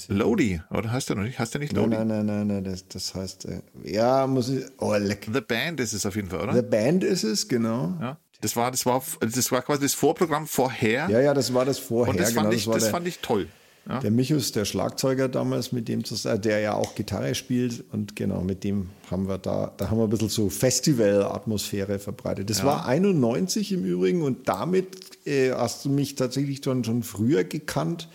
Lodi, 0.09 0.61
oder 0.71 0.93
heißt 0.93 1.09
der 1.09 1.17
noch 1.17 1.23
nicht? 1.23 1.39
Heißt 1.39 1.55
der 1.55 1.61
nicht 1.61 1.73
Nein, 1.73 1.85
Lodi? 1.85 1.97
nein, 1.97 2.07
nein, 2.09 2.27
nein, 2.27 2.47
nein, 2.47 2.65
das, 2.65 2.87
das 2.87 3.15
heißt, 3.15 3.47
äh, 3.47 3.63
ja, 3.85 4.27
muss 4.27 4.51
ich, 4.51 4.65
oh, 4.79 4.95
leck. 4.95 5.27
The 5.33 5.41
Band 5.41 5.81
ist 5.81 5.95
es 5.95 6.05
auf 6.05 6.15
jeden 6.15 6.29
Fall, 6.29 6.43
oder? 6.43 6.55
The 6.55 6.63
Band 6.63 7.03
ist 7.03 7.23
es, 7.25 7.49
genau. 7.49 7.97
ja. 8.01 8.19
Das 8.43 8.57
war, 8.57 8.71
das 8.73 8.85
war, 8.85 9.03
das 9.21 9.53
war 9.53 9.63
quasi 9.63 9.83
das 9.83 9.95
Vorprogramm 9.95 10.49
vorher. 10.49 11.09
Ja, 11.09 11.21
ja, 11.21 11.33
das 11.33 11.55
war 11.55 11.65
das 11.65 11.79
vorher. 11.79 12.11
und 12.11 12.21
das 12.21 12.31
genau, 12.31 12.43
fand 12.43 12.55
ich, 12.55 12.65
das 12.67 12.83
der, 12.83 12.91
fand 12.91 13.07
ich 13.07 13.21
toll. 13.21 13.49
Ja. 13.89 13.99
der 13.99 14.13
Michus, 14.13 14.53
der 14.53 14.65
Schlagzeuger 14.65 15.29
damals, 15.29 15.73
mit 15.73 15.89
dem 15.89 16.05
zusammen, 16.05 16.41
der 16.41 16.61
ja 16.61 16.75
auch 16.75 16.95
Gitarre 16.95 17.35
spielt 17.35 17.83
und 17.93 18.15
genau, 18.15 18.41
mit 18.43 18.63
dem 18.63 18.91
haben 19.11 19.27
wir 19.27 19.39
da, 19.39 19.73
da 19.77 19.91
haben 19.91 19.99
wir 19.99 20.05
ein 20.05 20.11
bisschen 20.11 20.29
so 20.29 20.49
Festival-Atmosphäre 20.51 21.99
verbreitet. 21.99 22.49
Das 22.49 22.63
war 22.65 22.87
91 22.87 23.73
im 23.73 23.85
Übrigen 23.85 24.23
und 24.23 24.49
damit 24.49 25.27
äh, 25.27 25.51
hast 25.53 25.85
du 25.85 25.89
mich 25.91 26.15
tatsächlich 26.15 26.61
dann 26.61 26.85
schon 26.85 27.03
früher 27.03 27.43
gekannt, 27.43 28.09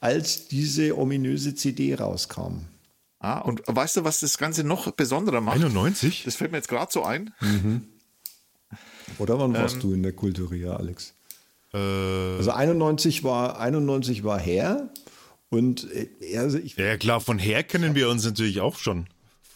als 0.00 0.48
diese 0.48 0.98
ominöse 0.98 1.54
CD 1.54 1.94
rauskam. 1.94 2.66
Ah, 3.18 3.38
und 3.38 3.62
weißt 3.66 3.96
du, 3.96 4.04
was 4.04 4.20
das 4.20 4.36
Ganze 4.36 4.62
noch 4.64 4.90
besonderer 4.90 5.40
macht? 5.40 5.56
91? 5.56 6.24
Das 6.26 6.36
fällt 6.36 6.50
mir 6.52 6.58
jetzt 6.58 6.68
gerade 6.68 6.92
so 6.92 7.02
ein. 7.02 7.32
Oder 9.18 9.38
wann 9.38 9.54
Ähm. 9.54 9.62
warst 9.62 9.82
du 9.82 9.94
in 9.94 10.02
der 10.02 10.12
Kulturia, 10.12 10.76
Alex? 10.76 11.14
Äh, 11.72 11.78
Also 11.78 12.50
91 12.50 13.24
war, 13.24 13.58
91 13.58 14.24
war 14.24 14.38
her 14.38 14.90
und 15.50 15.88
äh, 15.92 16.36
also 16.38 16.58
ich, 16.58 16.76
ja, 16.76 16.96
klar, 16.96 17.20
von 17.20 17.38
her 17.38 17.62
kennen 17.62 17.94
wir 17.94 18.08
uns 18.08 18.24
natürlich 18.24 18.60
auch 18.60 18.76
schon. 18.76 19.06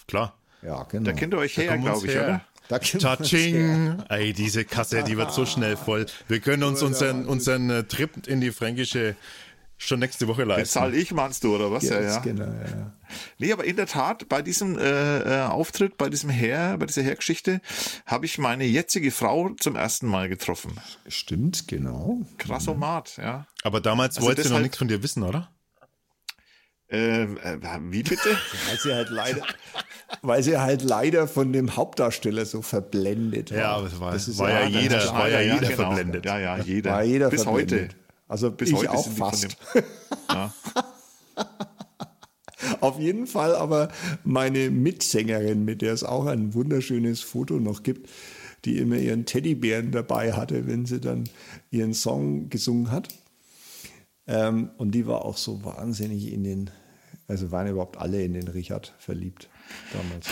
Klar. 0.07 0.39
ja, 0.63 0.85
genau. 0.85 1.05
Da 1.05 1.13
kennt 1.13 1.35
ihr 1.35 1.39
euch 1.39 1.57
her, 1.57 1.77
glaube 1.79 2.07
ich, 2.07 2.15
her. 2.15 2.25
oder? 2.25 2.41
Da 2.69 2.79
Tsching! 2.79 4.03
Ey, 4.11 4.35
diese 4.35 4.65
Kasse, 4.67 5.03
die 5.03 5.17
wird 5.17 5.33
so 5.33 5.47
schnell 5.47 5.77
voll. 5.77 6.05
Wir 6.29 6.41
können 6.41 6.63
uns 6.65 6.83
unseren, 6.83 7.25
unseren 7.25 7.71
äh, 7.71 7.85
Trip 7.85 8.27
in 8.27 8.43
die 8.43 8.51
Fränkische 8.51 9.17
schon 9.79 10.01
nächste 10.01 10.29
Woche 10.29 10.45
leisten. 10.45 10.67
zahl 10.67 10.95
ich, 10.95 11.13
meinst 11.13 11.45
du, 11.45 11.55
oder 11.55 11.71
was? 11.71 11.85
Ja, 11.85 12.01
Ja, 12.01 12.09
ja. 12.09 12.19
genau, 12.19 12.45
ja. 12.45 12.93
Nee, 13.39 13.53
aber 13.53 13.65
in 13.65 13.77
der 13.77 13.87
Tat, 13.87 14.29
bei 14.29 14.43
diesem 14.43 14.77
äh, 14.77 15.21
äh, 15.21 15.47
Auftritt, 15.47 15.97
bei 15.97 16.11
diesem 16.11 16.29
Herr, 16.29 16.77
bei 16.77 16.87
dieser 16.87 17.03
Hergeschichte, 17.03 17.63
habe 18.05 18.27
ich 18.27 18.39
meine 18.39 18.65
jetzige 18.65 19.13
Frau 19.13 19.51
zum 19.61 19.77
ersten 19.77 20.07
Mal 20.09 20.29
getroffen. 20.29 20.79
Stimmt, 21.07 21.69
genau. 21.69 22.21
Krassomat, 22.37 23.17
ja. 23.17 23.47
Aber 23.63 23.81
damals 23.81 24.17
Also 24.17 24.27
wolltest 24.27 24.51
du 24.51 24.55
noch 24.55 24.61
nichts 24.61 24.77
von 24.77 24.89
dir 24.89 25.03
wissen, 25.03 25.23
oder? 25.23 25.49
Ähm, 26.91 27.37
äh, 27.43 27.59
wie 27.91 28.03
bitte? 28.03 28.29
Weil 28.69 28.79
sie 28.79 28.95
halt 28.95 29.11
leider, 29.11 29.43
weil 30.23 30.43
sie 30.43 30.57
halt 30.59 30.83
leider 30.83 31.29
von 31.29 31.53
dem 31.53 31.77
Hauptdarsteller 31.77 32.47
so 32.47 32.63
verblendet 32.63 33.51
war. 33.51 33.59
Ja, 33.59 33.77
aber 33.77 33.87
es 33.89 34.01
war- 34.01 34.13
Das 34.13 34.39
war 34.39 34.51
ja 34.51 34.63
das 34.71 34.83
jeder- 34.83 35.13
war 35.13 35.29
ja 35.29 35.41
jeder 35.41 35.59
genau. 35.69 35.75
verblendet. 35.75 36.25
Ja, 36.25 36.39
ja, 36.39 36.59
jeder. 36.59 36.91
War 36.93 37.03
jeder 37.05 37.29
Bis 37.29 37.43
verblendet. 37.43 37.81
heute. 37.91 37.95
Also 38.27 38.51
Bis 38.51 38.73
heute 38.73 38.91
auch 38.91 39.05
sind 39.05 39.17
die 39.17 39.21
von 39.21 39.31
fast. 39.31 39.45
dem- 39.45 39.83
Ja. 40.33 40.55
Auf 42.81 42.99
jeden 42.99 43.27
Fall 43.27 43.55
aber 43.55 43.89
meine 44.25 44.71
Mitsängerin, 44.71 45.65
mit 45.65 45.81
der 45.83 45.93
es 45.93 46.03
auch 46.05 46.27
ein 46.27 46.55
wunderschönes 46.55 47.21
Foto 47.21 47.55
noch 47.61 47.83
gibt, 47.83 48.09
die 48.65 48.79
immer 48.79 48.97
ihren 48.97 49.27
Teddybären 49.27 49.91
dabei 49.93 50.33
hatte, 50.33 50.67
wenn 50.67 50.85
sie 50.85 51.01
dann 51.01 51.25
ihren 51.71 51.95
Song 51.95 52.49
gesungen 52.51 52.91
hat. 52.91 53.09
Ähm, 54.29 54.71
und 54.77 54.93
die 54.93 55.07
war 55.07 55.25
auch 55.25 55.37
so 55.37 55.65
wahnsinnig 55.65 56.33
in 56.33 56.45
den, 56.45 56.71
also 57.27 57.51
waren 57.51 57.67
überhaupt 57.67 57.97
alle 57.97 58.23
in 58.23 58.35
den 58.35 58.47
Richard 58.47 58.95
verliebt 58.99 59.49
damals. 59.93 60.29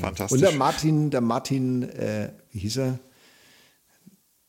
Fantastisch. 0.00 0.32
Und 0.36 0.40
der 0.40 0.52
Martin, 0.52 1.10
der 1.10 1.20
Martin, 1.20 1.82
äh, 1.82 2.32
wie 2.50 2.60
hieß 2.60 2.78
er? 2.78 2.98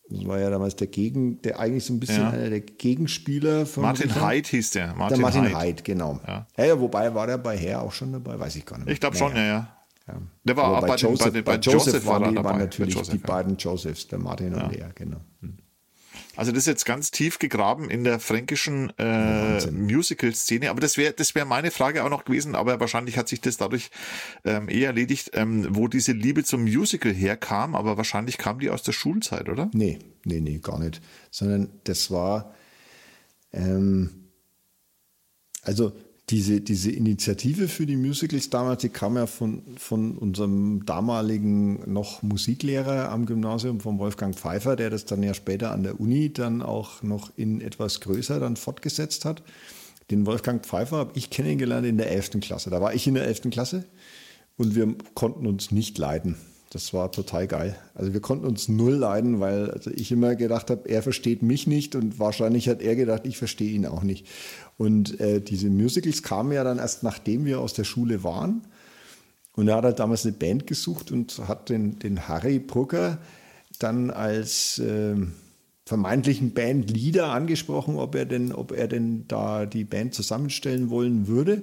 Das 0.09 0.25
war 0.25 0.39
ja 0.39 0.49
damals 0.49 0.75
der 0.75 0.87
Gegen, 0.87 1.41
der 1.41 1.59
eigentlich 1.59 1.85
so 1.85 1.93
ein 1.93 1.99
bisschen 1.99 2.21
Ja. 2.21 2.29
einer 2.29 2.49
der 2.49 2.59
Gegenspieler 2.61 3.65
von 3.65 3.83
Martin 3.83 4.11
Richard. 4.11 4.47
Hieß 4.47 4.71
der. 4.71 4.87
Der 4.87 4.95
Martin, 4.95 5.21
Martin 5.21 5.43
Heid. 5.43 5.55
Heid, 5.55 5.83
genau. 5.83 6.19
Ja. 6.25 6.47
Ja. 6.57 6.65
Ja, 6.65 6.79
wobei 6.79 7.13
war 7.13 7.27
der 7.27 7.37
bei 7.37 7.57
Her 7.57 7.81
auch 7.81 7.91
schon 7.91 8.13
dabei, 8.13 8.39
weiß 8.39 8.55
ich 8.55 8.65
gar 8.65 8.77
nicht. 8.77 8.85
mehr. 8.85 8.93
Ich 8.93 8.99
glaube 8.99 9.17
schon, 9.17 9.35
ja, 9.35 9.43
ja. 9.43 9.77
Ja. 10.07 10.21
Der 10.43 10.57
war 10.57 10.65
Aber 10.65 10.77
auch 10.79 10.87
bei, 10.87 10.95
den, 10.97 11.17
bei, 11.17 11.29
den, 11.29 11.43
bei 11.45 11.55
Joseph, 11.55 12.05
war 12.05 12.15
er 12.15 12.21
waren, 12.21 12.29
die, 12.29 12.35
dabei. 12.35 12.49
waren 12.49 12.59
natürlich 12.59 12.93
Joseph, 12.95 13.13
die 13.15 13.21
ja. 13.21 13.27
beiden 13.27 13.57
Josephs, 13.57 14.07
der 14.07 14.19
Martin 14.19 14.53
und 14.53 14.73
der, 14.75 14.89
genau. 14.93 15.21
Also 16.35 16.51
das 16.51 16.63
ist 16.63 16.67
jetzt 16.67 16.85
ganz 16.85 17.11
tief 17.11 17.37
gegraben 17.37 17.89
in 17.89 18.03
der 18.03 18.19
fränkischen 18.19 18.91
äh, 18.97 19.69
Musical-Szene. 19.69 20.69
Aber 20.69 20.81
das 20.81 20.97
wäre 20.97 21.13
das 21.13 21.35
wäre 21.35 21.45
meine 21.45 21.69
Frage 21.69 22.03
auch 22.03 22.09
noch 22.09 22.25
gewesen, 22.25 22.55
aber 22.55 22.79
wahrscheinlich 22.79 23.17
hat 23.17 23.27
sich 23.27 23.41
das 23.41 23.57
dadurch 23.57 23.91
ähm, 24.43 24.67
eher 24.67 24.87
erledigt, 24.87 25.31
ähm, 25.33 25.67
wo 25.69 25.87
diese 25.87 26.11
Liebe 26.11 26.43
zum 26.43 26.63
Musical 26.63 27.13
herkam. 27.13 27.75
Aber 27.75 27.97
wahrscheinlich 27.97 28.37
kam 28.37 28.59
die 28.59 28.69
aus 28.69 28.81
der 28.83 28.93
Schulzeit, 28.93 29.47
oder? 29.47 29.69
Nee, 29.73 29.99
nee, 30.25 30.39
nee, 30.39 30.57
gar 30.57 30.79
nicht. 30.79 31.01
Sondern 31.29 31.69
das 31.83 32.09
war, 32.09 32.53
ähm, 33.51 34.29
also 35.61 35.93
diese, 36.29 36.61
diese 36.61 36.89
Initiative 36.89 37.67
für 37.67 37.85
die 37.85 37.97
Musicals 37.97 38.49
damals, 38.49 38.81
die 38.81 38.89
kam 38.89 39.17
ja 39.17 39.27
von, 39.27 39.61
von 39.77 40.17
unserem 40.17 40.85
damaligen 40.85 41.91
noch 41.91 42.23
Musiklehrer 42.23 43.09
am 43.09 43.25
Gymnasium, 43.25 43.81
von 43.81 43.99
Wolfgang 43.99 44.33
Pfeiffer, 44.33 44.75
der 44.75 44.89
das 44.89 45.05
dann 45.05 45.21
ja 45.21 45.33
später 45.33 45.71
an 45.71 45.83
der 45.83 45.99
Uni 45.99 46.31
dann 46.31 46.61
auch 46.61 47.03
noch 47.03 47.31
in 47.35 47.59
etwas 47.59 47.99
größer 47.99 48.39
dann 48.39 48.55
fortgesetzt 48.55 49.25
hat. 49.25 49.43
Den 50.11 50.25
Wolfgang 50.25 50.65
Pfeiffer 50.65 50.97
habe 50.97 51.11
ich 51.15 51.29
kennengelernt 51.29 51.85
in 51.85 51.97
der 51.97 52.11
11. 52.11 52.39
Klasse. 52.39 52.69
Da 52.69 52.79
war 52.79 52.93
ich 52.93 53.05
in 53.05 53.15
der 53.15 53.25
11. 53.25 53.49
Klasse 53.51 53.85
und 54.55 54.75
wir 54.75 54.95
konnten 55.13 55.45
uns 55.45 55.71
nicht 55.71 55.97
leiden. 55.97 56.37
Das 56.73 56.91
war 56.91 57.11
total 57.11 57.45
geil. 57.45 57.75
Also 57.93 58.13
wir 58.13 58.19
konnten 58.19 58.47
uns 58.47 58.67
null 58.67 58.95
leiden, 58.95 59.39
weil 59.39 59.69
also 59.69 59.91
ich 59.91 60.11
immer 60.11 60.35
gedacht 60.35 60.71
habe, 60.71 60.89
er 60.89 61.03
versteht 61.03 61.43
mich 61.43 61.67
nicht 61.67 61.95
und 61.95 62.17
wahrscheinlich 62.17 62.67
hat 62.67 62.81
er 62.81 62.95
gedacht, 62.95 63.27
ich 63.27 63.37
verstehe 63.37 63.71
ihn 63.71 63.85
auch 63.85 64.01
nicht. 64.01 64.25
Und 64.79 65.19
äh, 65.19 65.39
diese 65.39 65.69
Musicals 65.69 66.23
kamen 66.23 66.51
ja 66.51 66.63
dann 66.63 66.79
erst 66.79 67.03
nachdem 67.03 67.45
wir 67.45 67.59
aus 67.59 67.73
der 67.73 67.83
Schule 67.83 68.23
waren. 68.23 68.63
Und 69.55 69.67
er 69.67 69.75
hat 69.75 69.83
halt 69.83 69.99
damals 69.99 70.25
eine 70.25 70.33
Band 70.33 70.65
gesucht 70.65 71.11
und 71.11 71.47
hat 71.47 71.69
den, 71.69 71.99
den 71.99 72.27
Harry 72.27 72.57
Brugger 72.57 73.19
dann 73.77 74.09
als 74.09 74.79
äh, 74.79 75.15
vermeintlichen 75.85 76.55
Bandleader 76.55 77.27
angesprochen, 77.27 77.97
ob 77.97 78.15
er 78.15 78.25
denn, 78.25 78.51
ob 78.51 78.71
er 78.71 78.87
denn 78.87 79.25
da 79.27 79.67
die 79.67 79.83
Band 79.83 80.15
zusammenstellen 80.15 80.89
wollen 80.89 81.27
würde. 81.27 81.61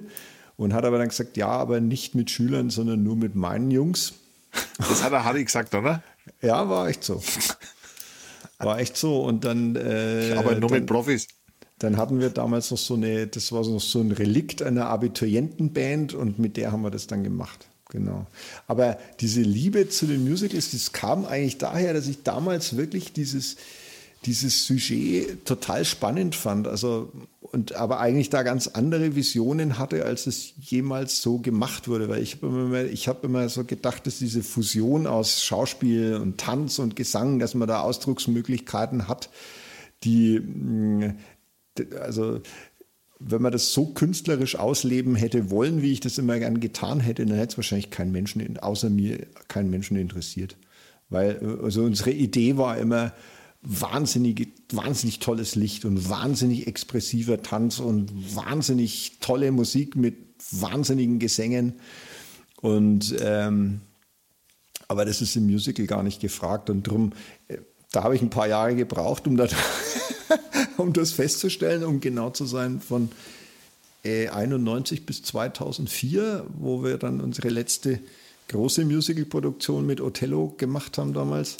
Und 0.55 0.73
hat 0.73 0.85
aber 0.85 0.99
dann 0.99 1.09
gesagt, 1.09 1.35
ja, 1.35 1.49
aber 1.49 1.81
nicht 1.81 2.15
mit 2.15 2.29
Schülern, 2.29 2.69
sondern 2.69 3.03
nur 3.03 3.17
mit 3.17 3.35
meinen 3.35 3.71
Jungs. 3.71 4.13
Das 4.77 5.03
hat 5.03 5.11
der 5.11 5.23
Harry 5.23 5.43
gesagt, 5.43 5.73
oder? 5.75 6.03
Ja, 6.41 6.67
war 6.69 6.87
echt 6.89 7.03
so. 7.03 7.21
War 8.59 8.79
echt 8.79 8.97
so. 8.97 9.23
Und 9.23 9.43
dann. 9.43 9.75
Äh, 9.75 10.35
aber 10.37 10.51
nur 10.55 10.69
dann, 10.69 10.79
mit 10.79 10.85
Profis. 10.85 11.27
Dann 11.79 11.97
hatten 11.97 12.19
wir 12.19 12.29
damals 12.29 12.69
noch 12.69 12.77
so 12.77 12.93
eine, 12.93 13.25
das 13.25 13.51
war 13.51 13.65
noch 13.65 13.79
so 13.79 13.99
ein 14.01 14.11
Relikt 14.11 14.61
einer 14.61 14.85
Abiturientenband 14.87 16.13
und 16.13 16.37
mit 16.37 16.57
der 16.57 16.71
haben 16.71 16.83
wir 16.83 16.91
das 16.91 17.07
dann 17.07 17.23
gemacht. 17.23 17.67
Genau. 17.89 18.27
Aber 18.67 18.97
diese 19.19 19.41
Liebe 19.41 19.89
zu 19.89 20.05
den 20.05 20.27
Musicals, 20.29 20.71
das 20.71 20.91
kam 20.91 21.25
eigentlich 21.25 21.57
daher, 21.57 21.93
dass 21.93 22.07
ich 22.07 22.23
damals 22.23 22.77
wirklich 22.77 23.13
dieses, 23.13 23.57
dieses 24.25 24.65
Sujet 24.65 25.43
total 25.45 25.83
spannend 25.83 26.35
fand. 26.35 26.67
Also, 26.67 27.11
und 27.51 27.73
aber 27.75 27.99
eigentlich 27.99 28.29
da 28.29 28.43
ganz 28.43 28.67
andere 28.67 29.15
Visionen 29.15 29.77
hatte, 29.77 30.05
als 30.05 30.25
es 30.25 30.53
jemals 30.57 31.21
so 31.21 31.39
gemacht 31.39 31.87
wurde. 31.87 32.07
Weil 32.07 32.23
ich 32.23 32.35
habe 32.35 32.47
immer, 32.47 32.77
habe 32.79 33.27
immer 33.27 33.49
so 33.49 33.65
gedacht, 33.65 34.07
dass 34.07 34.19
diese 34.19 34.41
Fusion 34.41 35.05
aus 35.05 35.43
Schauspiel 35.43 36.15
und 36.15 36.37
Tanz 36.37 36.79
und 36.79 36.95
Gesang, 36.95 37.39
dass 37.39 37.53
man 37.53 37.67
da 37.67 37.81
Ausdrucksmöglichkeiten 37.81 39.07
hat, 39.07 39.29
die, 40.03 40.39
mm, 40.39 41.17
also, 41.99 42.39
wenn 43.19 43.41
man 43.41 43.51
das 43.51 43.73
so 43.73 43.87
künstlerisch 43.87 44.55
ausleben 44.55 45.15
hätte 45.15 45.51
wollen, 45.51 45.81
wie 45.81 45.91
ich 45.91 45.99
das 45.99 46.17
immer 46.17 46.39
gern 46.39 46.59
getan 46.59 46.99
hätte, 47.01 47.25
dann 47.25 47.37
hätte 47.37 47.51
es 47.51 47.57
wahrscheinlich 47.57 47.91
keinen 47.91 48.11
Menschen, 48.11 48.57
außer 48.57 48.89
mir, 48.89 49.27
keinen 49.47 49.69
Menschen 49.69 49.97
interessiert. 49.97 50.57
Weil 51.09 51.59
also 51.61 51.83
unsere 51.83 52.11
Idee 52.11 52.57
war 52.57 52.77
immer, 52.77 53.13
wahnsinnig, 53.61 54.49
wahnsinnig 54.71 55.19
tolles 55.19 55.55
Licht 55.55 55.85
und 55.85 56.09
wahnsinnig 56.09 56.67
expressiver 56.67 57.41
Tanz 57.41 57.79
und 57.79 58.35
wahnsinnig 58.35 59.17
tolle 59.19 59.51
Musik 59.51 59.95
mit 59.95 60.15
wahnsinnigen 60.51 61.19
Gesängen. 61.19 61.73
Und 62.61 63.15
ähm, 63.19 63.81
aber 64.87 65.05
das 65.05 65.21
ist 65.21 65.37
im 65.37 65.45
Musical 65.45 65.85
gar 65.85 66.03
nicht 66.03 66.19
gefragt 66.19 66.69
und 66.69 66.83
drum, 66.83 67.13
äh, 67.47 67.59
da 67.93 68.03
habe 68.03 68.15
ich 68.15 68.21
ein 68.21 68.29
paar 68.29 68.47
Jahre 68.47 68.75
gebraucht, 68.75 69.25
um 69.25 69.37
das, 69.37 69.53
um 70.77 70.91
das 70.91 71.13
festzustellen, 71.13 71.83
um 71.83 72.01
genau 72.01 72.31
zu 72.31 72.45
sein, 72.45 72.81
von 72.81 73.09
äh, 74.03 74.27
91 74.27 75.05
bis 75.05 75.23
2004, 75.23 76.45
wo 76.57 76.83
wir 76.83 76.97
dann 76.97 77.21
unsere 77.21 77.47
letzte 77.47 77.99
große 78.49 78.83
Musical-Produktion 78.83 79.85
mit 79.85 80.01
Othello 80.01 80.55
gemacht 80.57 80.97
haben 80.97 81.13
damals. 81.13 81.57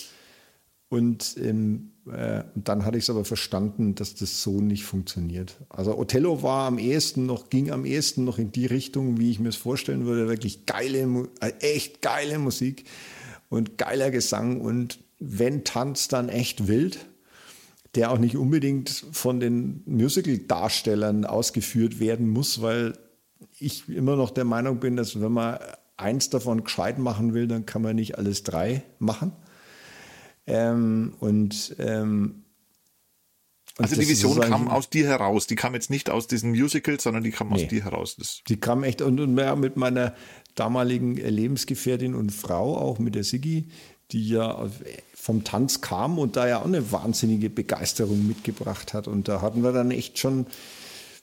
Und 0.90 1.38
ähm, 1.38 1.91
äh, 2.12 2.44
dann 2.56 2.86
hatte 2.86 2.98
ich 2.98 3.04
es 3.04 3.10
aber 3.10 3.26
verstanden, 3.26 3.96
dass 3.96 4.16
das 4.16 4.42
so 4.42 4.60
nicht 4.60 4.86
funktioniert. 4.86 5.56
Also 5.70 5.98
Othello 5.98 6.42
war 6.42 6.68
am 6.68 6.80
ehesten 6.80 7.26
noch, 7.26 7.50
ging 7.50 7.72
am 7.72 7.86
ehesten 7.86 8.24
noch 8.24 8.40
in 8.40 8.52
die 8.52 8.66
Richtung, 8.66 9.20
wie 9.20 9.32
ich 9.32 9.40
mir 9.40 9.50
es 9.50 9.56
vorstellen 9.56 10.06
würde. 10.06 10.28
Wirklich 10.28 10.66
geile, 10.66 11.28
äh, 11.42 11.52
echt 11.60 12.02
geile 12.02 12.40
Musik 12.40 12.86
und 13.50 13.78
geiler 13.78 14.10
Gesang 14.10 14.62
und 14.62 15.00
wenn 15.20 15.64
Tanz, 15.64 16.08
dann 16.08 16.30
echt 16.30 16.68
wild, 16.68 17.06
der 17.94 18.12
auch 18.12 18.18
nicht 18.18 18.36
unbedingt 18.36 18.90
von 19.12 19.40
den 19.40 19.84
Musical-Darstellern 19.86 21.26
ausgeführt 21.26 22.00
werden 22.00 22.28
muss, 22.28 22.62
weil 22.62 22.98
ich 23.60 23.88
immer 23.88 24.16
noch 24.16 24.32
der 24.32 24.46
Meinung 24.46 24.80
bin, 24.80 24.96
dass 24.96 25.22
wenn 25.22 25.34
man 25.34 25.60
eins 25.98 26.30
davon 26.30 26.64
gescheit 26.64 26.98
machen 26.98 27.36
will, 27.36 27.48
dann 27.48 27.68
kann 27.68 27.84
man 27.84 27.96
nicht 27.96 28.18
alles 28.18 28.42
drei 28.42 28.84
machen. 28.98 29.34
Ähm, 30.52 31.14
und 31.22 31.76
ähm, 31.80 32.44
also 33.78 33.96
die 33.96 34.08
Vision 34.08 34.40
kam 34.42 34.68
aus 34.68 34.90
dir 34.90 35.08
heraus. 35.08 35.48
Die 35.48 35.56
kam 35.56 35.74
jetzt 35.74 35.90
nicht 35.90 36.10
aus 36.10 36.28
diesen 36.28 36.52
Musicals, 36.52 37.04
sondern 37.04 37.24
die 37.24 37.32
kam 37.32 37.50
nee, 37.50 37.56
aus 37.56 37.68
dir 37.70 37.84
heraus. 37.86 38.16
Das 38.18 38.42
die 38.48 38.58
kam 38.58 38.84
echt 38.84 39.02
und, 39.02 39.20
und 39.20 39.38
ja, 39.38 39.56
mit 39.56 39.78
meiner 39.78 40.14
damaligen 40.56 41.16
Lebensgefährtin 41.16 42.14
und 42.14 42.32
Frau, 42.34 42.78
auch 42.78 43.00
mit 43.00 43.16
der 43.16 43.24
Sigi, 43.24 43.70
die 44.12 44.28
ja 44.28 44.70
vom 45.14 45.46
Tanz 45.46 45.80
kam 45.80 46.20
und 46.20 46.36
da 46.36 46.48
ja 46.50 46.60
auch 46.60 46.66
eine 46.66 46.92
wahnsinnige 46.92 47.50
Begeisterung 47.50 48.28
mitgebracht 48.28 48.94
hat. 48.94 49.08
Und 49.08 49.30
da 49.30 49.42
hatten 49.42 49.64
wir 49.64 49.72
dann 49.72 49.92
echt 49.92 50.20
schon 50.20 50.48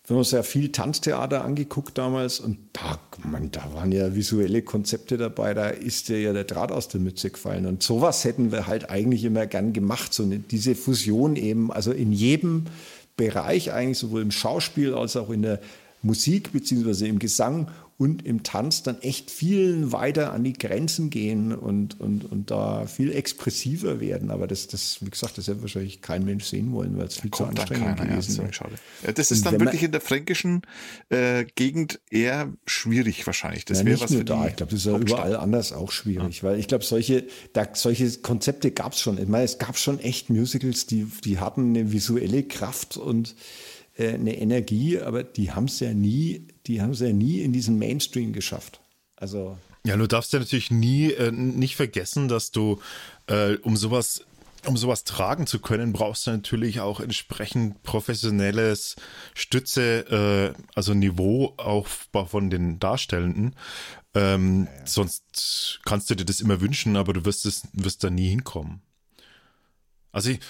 wir 0.09 0.15
haben 0.15 0.21
uns 0.21 0.31
ja 0.31 0.43
viel 0.43 0.73
Tanztheater 0.73 1.45
angeguckt 1.45 1.99
damals 1.99 2.41
und 2.41 2.57
da, 2.73 2.99
man, 3.25 3.51
da 3.51 3.75
waren 3.75 3.93
ja 3.93 4.15
visuelle 4.15 4.63
Konzepte 4.63 5.19
dabei, 5.19 5.53
da 5.53 5.69
ist 5.69 6.09
dir 6.09 6.19
ja 6.19 6.33
der 6.33 6.45
Draht 6.45 6.73
aus 6.73 6.89
der 6.89 7.03
Mütze 7.03 7.29
gefallen. 7.29 7.67
Und 7.67 7.83
sowas 7.83 8.25
hätten 8.25 8.51
wir 8.51 8.67
halt 8.67 8.89
eigentlich 8.89 9.23
immer 9.25 9.47
gern 9.47 9.75
gemacht, 9.75 10.15
so 10.15 10.25
diese 10.25 10.75
Fusion 10.75 11.37
eben, 11.37 11.71
also 11.71 11.93
in 11.93 12.13
jedem 12.13 12.65
Bereich 13.19 13.71
eigentlich, 13.75 13.99
sowohl 13.99 14.23
im 14.23 14.31
Schauspiel 14.31 14.95
als 14.95 15.15
auch 15.15 15.29
in 15.29 15.43
der 15.43 15.61
Musik 16.01 16.53
beziehungsweise 16.53 17.07
im 17.07 17.19
Gesang 17.19 17.69
und 17.99 18.25
im 18.25 18.45
Tanz 18.45 18.85
dann 18.85 19.03
echt 19.03 19.29
viel 19.29 19.91
weiter 19.91 20.33
an 20.33 20.45
die 20.45 20.53
Grenzen 20.53 21.11
gehen 21.11 21.53
und, 21.53 22.01
und, 22.01 22.31
und 22.31 22.49
da 22.49 22.87
viel 22.87 23.13
expressiver 23.13 23.99
werden. 23.99 24.31
Aber 24.31 24.47
das, 24.47 24.69
das, 24.69 24.99
wie 25.05 25.11
gesagt, 25.11 25.37
das 25.37 25.49
hätte 25.49 25.63
wahrscheinlich 25.63 26.01
kein 26.01 26.25
Mensch 26.25 26.45
sehen 26.45 26.73
wollen, 26.73 26.97
weil 26.97 27.09
es 27.09 27.19
viel 27.19 27.33
zu 27.33 27.45
anstrengend 27.45 27.99
keiner, 27.99 28.13
gewesen 28.13 28.45
ja, 28.47 28.53
Schade. 28.53 28.77
Ja, 29.05 29.11
das 29.11 29.33
ist 29.33 29.45
und 29.45 29.53
dann 29.53 29.61
wirklich 29.61 29.83
in 29.83 29.91
der 29.91 30.01
fränkischen 30.01 30.63
äh, 31.09 31.45
Gegend 31.57 32.01
eher 32.09 32.53
schwierig 32.67 33.27
wahrscheinlich. 33.27 33.65
Das 33.65 33.81
ja, 33.81 33.87
wäre 33.87 34.01
was 34.01 34.13
nur 34.13 34.23
da. 34.23 34.47
Ich 34.47 34.55
glaube, 34.55 34.71
das 34.71 34.81
ist 34.81 34.87
ja 34.87 34.97
überall 34.97 35.35
anders 35.35 35.73
auch 35.73 35.91
schwierig, 35.91 36.43
ja. 36.43 36.43
weil 36.45 36.61
ich 36.61 36.69
glaube, 36.69 36.85
solche, 36.85 37.25
da, 37.53 37.67
solche 37.73 38.09
Konzepte 38.19 38.71
gab 38.71 38.93
es 38.93 39.01
schon. 39.01 39.19
Ich 39.21 39.27
meine, 39.27 39.45
es 39.45 39.59
gab 39.59 39.77
schon 39.77 39.99
echt 39.99 40.31
Musicals, 40.31 40.87
die, 40.87 41.09
die 41.25 41.41
hatten 41.41 41.71
eine 41.71 41.91
visuelle 41.91 42.45
Kraft 42.45 42.97
und 42.97 43.35
äh, 43.97 44.15
eine 44.15 44.39
Energie, 44.39 45.01
aber 45.01 45.25
die 45.25 45.51
haben 45.51 45.65
es 45.65 45.81
ja 45.81 45.93
nie, 45.93 46.47
die 46.69 46.81
haben 46.81 46.91
es 46.91 47.01
ja 47.01 47.13
nie 47.13 47.41
in 47.41 47.53
diesen 47.53 47.79
Mainstream 47.79 48.33
geschafft. 48.33 48.81
Also 49.17 49.59
ja, 49.85 49.97
du 49.97 50.07
darfst 50.07 50.33
ja 50.33 50.39
natürlich 50.39 50.71
nie 50.71 51.13
äh, 51.13 51.33
nicht 51.33 51.77
vergessen, 51.77 52.29
dass 52.29 52.51
du 52.51 52.81
äh, 53.27 53.57
um 53.63 53.77
sowas 53.77 54.25
um 54.67 54.77
sowas 54.77 55.05
tragen 55.05 55.47
zu 55.47 55.61
können, 55.61 55.93
brauchst 55.93 56.27
du 56.27 56.33
natürlich 56.33 56.81
auch 56.81 57.01
entsprechend 57.01 57.83
professionelles 57.85 58.97
Stütze, 59.33 60.55
äh, 60.57 60.63
also 60.75 60.95
Niveau 60.95 61.55
auch 61.57 61.87
von 61.87 62.51
den 62.51 62.81
Darstellenden. 62.81 63.55
Ähm, 64.15 64.65
ja, 64.65 64.81
ja. 64.81 64.87
Sonst 64.87 65.81
kannst 65.85 66.11
du 66.11 66.17
dir 66.17 66.25
das 66.25 66.41
immer 66.41 66.61
wünschen, 66.61 66.97
aber 66.97 67.13
du 67.13 67.25
wirst 67.25 67.47
es 67.47 67.69
wirst 67.73 68.03
da 68.03 68.11
nie 68.11 68.29
hinkommen. 68.29 68.83
Also 70.19 70.31
ich, 70.31 70.41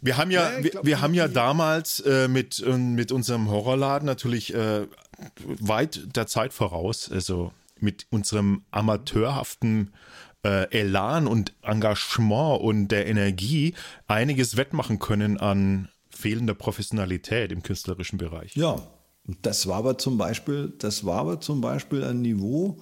wir 0.00 0.16
haben 0.16 0.30
ja, 0.30 0.58
ja 0.58 0.64
wir, 0.64 0.80
wir 0.82 1.00
haben 1.02 1.12
ja 1.12 1.28
damals 1.28 2.00
äh, 2.00 2.28
mit, 2.28 2.60
äh, 2.60 2.78
mit 2.78 3.12
unserem 3.12 3.50
Horrorladen 3.50 4.06
natürlich 4.06 4.54
äh, 4.54 4.86
weit 5.44 6.16
der 6.16 6.26
Zeit 6.26 6.54
voraus, 6.54 7.12
also 7.12 7.52
mit 7.78 8.06
unserem 8.08 8.62
amateurhaften 8.70 9.92
äh, 10.44 10.70
Elan 10.70 11.26
und 11.26 11.52
Engagement 11.60 12.62
und 12.62 12.88
der 12.88 13.06
Energie 13.06 13.74
einiges 14.06 14.56
wettmachen 14.56 14.98
können 14.98 15.38
an 15.38 15.88
fehlender 16.08 16.54
Professionalität 16.54 17.52
im 17.52 17.62
künstlerischen 17.62 18.16
Bereich. 18.16 18.56
Ja, 18.56 18.80
das 19.42 19.66
war 19.66 19.76
aber 19.76 19.98
zum 19.98 20.16
Beispiel, 20.16 20.72
das 20.78 21.04
war 21.04 21.18
aber 21.18 21.40
zum 21.40 21.60
Beispiel 21.60 22.02
ein 22.02 22.22
Niveau, 22.22 22.78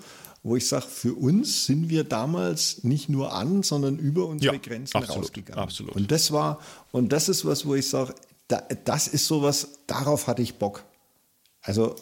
wo 0.46 0.54
ich 0.54 0.68
sage, 0.68 0.86
für 0.86 1.12
uns 1.14 1.66
sind 1.66 1.90
wir 1.90 2.04
damals 2.04 2.84
nicht 2.84 3.08
nur 3.08 3.34
an, 3.34 3.64
sondern 3.64 3.98
über 3.98 4.26
unsere 4.26 4.54
ja, 4.54 4.60
Grenzen 4.60 4.96
absolut, 4.96 5.24
rausgegangen. 5.24 5.60
Absolut. 5.60 5.96
Und 5.96 6.12
das 6.12 6.30
war, 6.30 6.60
und 6.92 7.12
das 7.12 7.28
ist 7.28 7.44
was, 7.44 7.66
wo 7.66 7.74
ich 7.74 7.88
sage, 7.88 8.14
da, 8.46 8.62
das 8.84 9.08
ist 9.08 9.26
sowas, 9.26 9.80
darauf 9.88 10.28
hatte 10.28 10.42
ich 10.42 10.54
Bock. 10.54 10.84
Also, 11.62 11.96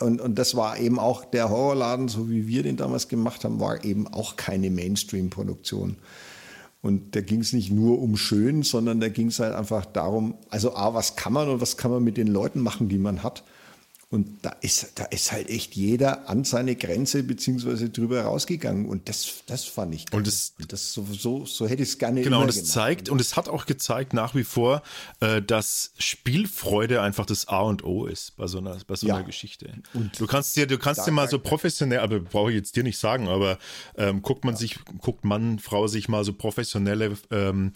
und, 0.00 0.20
und 0.20 0.34
das 0.34 0.54
war 0.54 0.78
eben 0.78 0.98
auch 0.98 1.24
der 1.24 1.48
Horrorladen, 1.48 2.08
so 2.08 2.28
wie 2.28 2.46
wir 2.46 2.62
den 2.62 2.76
damals 2.76 3.08
gemacht 3.08 3.42
haben, 3.44 3.58
war 3.58 3.82
eben 3.82 4.06
auch 4.06 4.36
keine 4.36 4.68
Mainstream-Produktion. 4.68 5.96
Und 6.82 7.16
da 7.16 7.22
ging 7.22 7.40
es 7.40 7.54
nicht 7.54 7.70
nur 7.72 8.02
um 8.02 8.18
schön, 8.18 8.64
sondern 8.64 9.00
da 9.00 9.08
ging 9.08 9.28
es 9.28 9.40
halt 9.40 9.54
einfach 9.54 9.86
darum, 9.86 10.34
also 10.50 10.76
A, 10.76 10.92
was 10.92 11.16
kann 11.16 11.32
man 11.32 11.48
und 11.48 11.62
was 11.62 11.78
kann 11.78 11.90
man 11.90 12.04
mit 12.04 12.18
den 12.18 12.28
Leuten 12.28 12.60
machen, 12.60 12.90
die 12.90 12.98
man 12.98 13.22
hat. 13.22 13.44
Und 14.10 14.38
da 14.40 14.56
ist, 14.62 14.92
da 14.94 15.04
ist 15.04 15.32
halt 15.32 15.50
echt 15.50 15.74
jeder 15.76 16.30
an 16.30 16.42
seine 16.44 16.76
Grenze 16.76 17.22
beziehungsweise 17.22 17.90
drüber 17.90 18.22
rausgegangen. 18.22 18.86
Und 18.86 19.06
das, 19.10 19.42
das 19.46 19.64
fand 19.64 19.94
ich 19.94 20.06
geil. 20.06 20.16
Und 20.16 20.26
das, 20.26 20.54
das 20.66 20.94
so, 20.94 21.06
so, 21.12 21.44
so 21.44 21.68
hätte 21.68 21.82
ich 21.82 21.90
es 21.90 21.98
gerne 21.98 22.22
Genau, 22.22 22.40
und 22.40 22.48
es 22.48 22.64
zeigt, 22.64 23.10
und 23.10 23.20
es 23.20 23.36
hat 23.36 23.50
auch 23.50 23.66
gezeigt 23.66 24.14
nach 24.14 24.34
wie 24.34 24.44
vor, 24.44 24.82
äh, 25.20 25.42
dass 25.42 25.92
Spielfreude 25.98 27.02
einfach 27.02 27.26
das 27.26 27.48
A 27.48 27.60
und 27.60 27.84
O 27.84 28.06
ist 28.06 28.34
bei 28.38 28.46
so 28.46 28.58
einer, 28.58 28.78
bei 28.86 28.96
so 28.96 29.06
einer 29.08 29.18
ja. 29.18 29.26
Geschichte. 29.26 29.74
Und 29.92 30.18
du 30.18 30.26
kannst 30.26 30.56
dir, 30.56 30.66
du 30.66 30.78
kannst 30.78 31.06
dir 31.06 31.10
mal 31.10 31.28
so 31.28 31.38
professionell, 31.38 32.00
aber 32.00 32.18
brauche 32.18 32.50
ich 32.50 32.56
jetzt 32.56 32.76
dir 32.76 32.84
nicht 32.84 32.98
sagen, 32.98 33.28
aber 33.28 33.58
ähm, 33.98 34.22
guckt 34.22 34.42
man 34.42 34.54
ja. 34.54 34.58
sich, 34.58 34.78
guckt 35.02 35.26
Mann, 35.26 35.58
Frau 35.58 35.86
sich 35.86 36.08
mal 36.08 36.24
so 36.24 36.32
professionelle 36.32 37.14
ähm, 37.30 37.74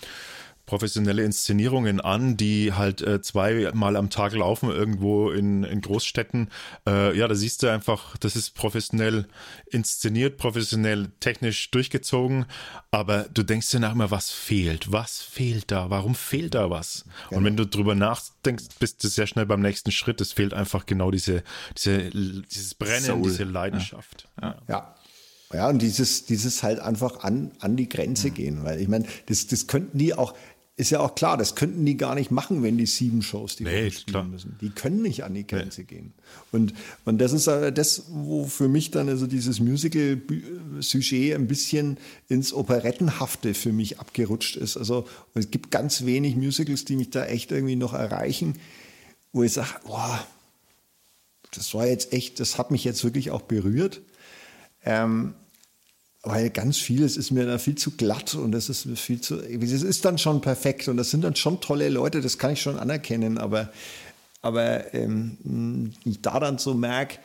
professionelle 0.73 1.23
Inszenierungen 1.23 2.01
an, 2.01 2.39
die 2.39 2.73
halt 2.73 3.03
äh, 3.03 3.21
zweimal 3.21 3.95
am 3.95 4.09
Tag 4.09 4.33
laufen 4.33 4.71
irgendwo 4.71 5.31
in, 5.31 5.65
in 5.65 5.83
Großstädten. 5.83 6.49
Äh, 6.89 7.15
ja, 7.15 7.29
da 7.29 7.35
siehst 7.35 7.63
du 7.63 7.71
einfach, 7.71 8.17
das 8.17 8.37
ist 8.37 8.55
professionell 8.55 9.29
inszeniert, 9.67 10.39
professionell 10.39 11.11
technisch 11.21 11.71
durchgezogen, 11.73 12.47
aber 12.91 13.27
du 13.35 13.43
denkst 13.43 13.71
dir 13.71 13.81
nach 13.81 13.93
immer, 13.93 14.11
was 14.11 14.31
fehlt? 14.31 14.91
Was 14.91 15.21
fehlt 15.21 15.71
da? 15.71 15.91
Warum 15.91 16.15
fehlt 16.15 16.55
da 16.55 16.71
was? 16.71 17.05
Ja. 17.31 17.37
Und 17.37 17.45
wenn 17.45 17.59
du 17.59 17.67
drüber 17.67 17.95
nachdenkst, 17.95 18.65
bist 18.79 19.05
du 19.05 19.09
sehr 19.09 19.27
schnell 19.27 19.45
beim 19.45 19.61
nächsten 19.61 19.93
Schritt. 19.93 20.23
Es 20.23 20.33
fehlt 20.33 20.55
einfach 20.55 20.87
genau 20.87 21.11
diese, 21.11 21.43
diese 21.77 22.09
dieses 22.09 22.75
Brennen, 22.77 23.05
Soul. 23.05 23.25
diese 23.25 23.45
Leidenschaft. 23.45 24.27
ja. 24.41 24.49
ja. 24.49 24.57
ja. 24.69 24.95
Ja, 25.53 25.69
und 25.69 25.83
dieses, 25.83 26.25
dieses 26.25 26.63
halt 26.63 26.81
einfach 26.81 27.21
an, 27.25 27.51
an 27.61 27.77
die 27.77 27.89
Grenze 27.89 28.29
mhm. 28.29 28.35
gehen, 28.35 28.65
weil 28.65 28.81
ich 28.81 28.89
meine, 28.89 29.05
das, 29.27 29.47
das 29.47 29.67
könnten 29.67 29.99
die 29.99 30.15
auch, 30.15 30.35
ist 30.77 30.91
ja 30.91 31.01
auch 31.01 31.15
klar, 31.15 31.37
das 31.37 31.55
könnten 31.55 31.85
die 31.85 31.99
gar 31.99 32.15
nicht 32.15 32.31
machen, 32.31 32.63
wenn 32.63 32.79
die 32.79 32.87
sieben 32.87 33.21
Shows 33.21 33.57
die 33.57 33.65
nee, 33.65 33.91
spielen 33.91 34.07
klar. 34.07 34.25
müssen. 34.25 34.57
Die 34.63 34.71
können 34.71 35.03
nicht 35.03 35.23
an 35.23 35.35
die 35.35 35.47
Grenze 35.47 35.83
nee. 35.83 35.87
gehen. 35.87 36.15
Und, 36.51 36.73
und 37.05 37.19
das 37.19 37.33
ist 37.33 37.47
das, 37.47 38.05
wo 38.09 38.47
für 38.47 38.69
mich 38.69 38.91
dann 38.91 39.09
also 39.09 39.27
dieses 39.27 39.61
Musical-Sujet 39.61 41.35
ein 41.35 41.47
bisschen 41.47 41.99
ins 42.29 42.55
Operettenhafte 42.55 43.53
für 43.53 43.73
mich 43.73 44.01
abgerutscht 44.01 44.57
ist. 44.57 44.79
Also 44.79 45.07
es 45.35 45.51
gibt 45.51 45.71
ganz 45.71 46.07
wenig 46.07 46.37
Musicals, 46.37 46.87
die 46.87 46.97
mich 46.97 47.11
da 47.11 47.27
echt 47.27 47.53
irgendwie 47.53 47.77
noch 47.77 47.93
erreichen, 47.93 48.59
wo 49.33 49.43
ich 49.43 49.53
sage, 49.53 49.75
boah, 49.87 50.27
das 51.55 51.75
war 51.75 51.87
jetzt 51.87 52.15
echt, 52.15 52.41
das 52.41 52.57
hat 52.57 52.71
mich 52.71 52.83
jetzt 52.85 53.05
wirklich 53.05 53.31
auch 53.31 53.43
berührt. 53.43 54.01
Ähm, 54.85 55.35
weil 56.23 56.51
ganz 56.51 56.79
vieles 56.79 57.17
ist 57.17 57.33
mir 57.33 57.47
da 57.47 57.59
viel 57.59 57.75
zu 57.75 57.93
glatt 57.93 58.35
und 58.35 58.53
das 58.53 58.69
ist 58.69 58.87
viel 58.99 59.21
zu, 59.21 59.41
es 59.41 59.83
ist 59.83 60.05
dann 60.05 60.19
schon 60.19 60.41
perfekt 60.41 60.87
und 60.89 60.97
das 60.97 61.11
sind 61.11 61.25
dann 61.25 61.35
schon 61.35 61.61
tolle 61.61 61.89
Leute, 61.89 62.21
das 62.21 62.39
kann 62.39 62.53
ich 62.53 62.63
schon 62.63 62.79
anerkennen, 62.79 63.39
aber, 63.39 63.73
aber 64.41 64.95
ähm, 64.95 65.93
ich 66.05 66.23
da 66.23 66.39
dann 66.39 66.59
so 66.59 66.75
merke, 66.75 67.19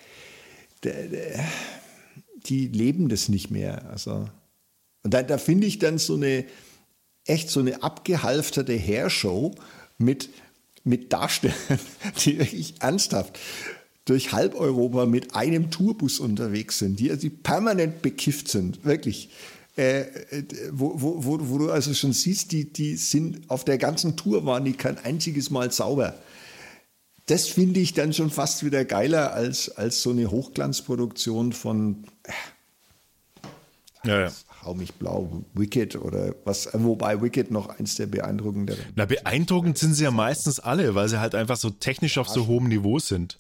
die 0.83 2.67
leben 2.67 3.09
das 3.09 3.29
nicht 3.29 3.51
mehr. 3.51 3.87
Also, 3.89 4.29
und 5.03 5.13
da, 5.13 5.21
da 5.21 5.37
finde 5.37 5.67
ich 5.67 5.77
dann 5.77 5.99
so 5.99 6.15
eine, 6.15 6.45
echt 7.25 7.49
so 7.49 7.59
eine 7.59 7.83
abgehalfterte 7.83 8.77
Hairshow 8.77 9.53
mit, 9.99 10.29
mit 10.83 11.13
Darstellern, 11.13 11.55
die 12.25 12.39
wirklich 12.39 12.81
ernsthaft 12.81 13.37
durch 14.07 14.31
halb 14.31 14.55
Europa 14.55 15.05
mit 15.05 15.35
einem 15.35 15.69
Tourbus 15.69 16.19
unterwegs 16.19 16.79
sind, 16.79 16.99
die 16.99 17.11
also 17.11 17.27
permanent 17.43 18.01
bekifft 18.01 18.47
sind, 18.47 18.85
wirklich. 18.85 19.29
Äh, 19.77 20.01
äh, 20.01 20.43
wo, 20.71 20.93
wo, 20.95 21.23
wo, 21.23 21.49
wo, 21.49 21.57
du 21.59 21.71
also 21.71 21.93
schon 21.93 22.13
siehst, 22.13 22.51
die, 22.51 22.71
die 22.71 22.95
sind 22.95 23.49
auf 23.49 23.63
der 23.63 23.77
ganzen 23.77 24.15
Tour 24.15 24.45
waren 24.45 24.65
die 24.65 24.73
kein 24.73 24.97
einziges 24.97 25.51
Mal 25.51 25.71
sauber. 25.71 26.15
Das 27.27 27.47
finde 27.47 27.81
ich 27.81 27.93
dann 27.93 28.13
schon 28.13 28.31
fast 28.31 28.63
wieder 28.63 28.85
geiler 28.85 29.34
als, 29.34 29.69
als 29.69 30.01
so 30.01 30.11
eine 30.11 30.31
Hochglanzproduktion 30.31 31.51
von 31.53 32.05
äh, 32.23 32.31
ja, 34.07 34.21
ja. 34.21 34.31
Hau 34.63 34.73
mich 34.73 34.93
blau, 34.93 35.43
Wicked 35.53 35.95
oder 35.97 36.34
was, 36.43 36.69
wobei 36.73 37.21
Wicked 37.21 37.51
noch 37.51 37.77
eins 37.77 37.95
der 37.95 38.07
beeindruckenderen. 38.07 38.84
Na, 38.95 39.05
beeindruckend 39.05 39.77
sind 39.77 39.93
sie 39.93 40.05
ja 40.05 40.11
meistens 40.11 40.59
alle, 40.59 40.95
weil 40.95 41.09
sie 41.09 41.19
halt 41.19 41.35
einfach 41.35 41.57
so 41.57 41.69
technisch 41.69 42.17
auf 42.17 42.29
so 42.29 42.47
hohem 42.47 42.67
Niveau 42.67 42.99
sind. 42.99 43.38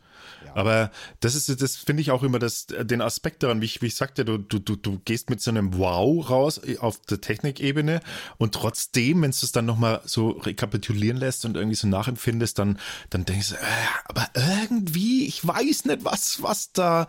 Aber 0.57 0.89
das 1.19 1.35
ist, 1.35 1.61
das 1.61 1.75
finde 1.75 2.01
ich 2.01 2.09
auch 2.09 2.23
immer 2.23 2.39
das, 2.39 2.65
den 2.65 2.99
Aspekt 2.99 3.43
daran, 3.43 3.61
wie 3.61 3.65
ich, 3.65 3.83
wie 3.83 3.85
ich 3.85 3.95
sagte, 3.95 4.25
du, 4.25 4.39
du, 4.39 4.57
du, 4.57 4.75
du 4.75 4.97
gehst 5.05 5.29
mit 5.29 5.39
so 5.39 5.51
einem 5.51 5.77
Wow 5.77 6.31
raus 6.31 6.59
auf 6.79 6.99
der 7.01 7.21
Technikebene 7.21 7.99
und 8.39 8.55
trotzdem, 8.55 9.21
wenn 9.21 9.29
du 9.29 9.37
es 9.39 9.51
dann 9.51 9.67
nochmal 9.67 10.01
so 10.05 10.29
rekapitulieren 10.29 11.17
lässt 11.17 11.45
und 11.45 11.57
irgendwie 11.57 11.75
so 11.75 11.87
nachempfindest, 11.87 12.57
dann, 12.57 12.79
dann 13.11 13.23
denkst 13.23 13.49
du, 13.49 13.55
äh, 13.55 13.59
aber 14.05 14.29
irgendwie, 14.33 15.06
ich 15.37 15.47
weiß 15.47 15.85
nicht, 15.85 16.03
was, 16.03 16.41
was 16.41 16.71
da, 16.71 17.03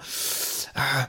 äh, 0.74 1.04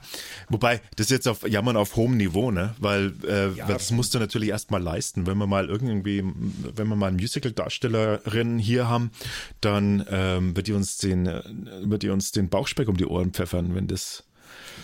wobei, 0.49 0.81
das 0.95 1.07
ist 1.07 1.11
jetzt 1.11 1.27
auf 1.27 1.47
Jammern 1.47 1.75
auf 1.75 1.95
hohem 1.95 2.15
Niveau, 2.15 2.51
ne, 2.51 2.75
weil, 2.79 3.13
äh, 3.27 3.49
ja, 3.51 3.67
das 3.67 3.91
musst 3.91 4.13
du 4.13 4.19
natürlich 4.19 4.49
erstmal 4.49 4.81
leisten, 4.81 5.27
wenn 5.27 5.37
wir 5.37 5.47
mal 5.47 5.67
irgendwie, 5.67 6.23
wenn 6.23 6.87
wir 6.87 6.95
mal 6.95 7.07
eine 7.07 7.17
Musical-Darstellerin 7.17 8.57
hier 8.57 8.87
haben, 8.87 9.11
dann 9.59 10.05
ähm, 10.09 10.55
wird 10.55 10.67
die 10.67 10.73
uns 10.73 10.97
den, 10.97 11.25
wird 11.25 12.03
die 12.03 12.09
uns 12.09 12.31
den 12.31 12.49
Bauchspeck 12.49 12.87
um 12.87 12.95
die 12.95 13.05
Ohren 13.05 13.31
pfeffern, 13.31 13.75
wenn 13.75 13.87
das. 13.87 14.23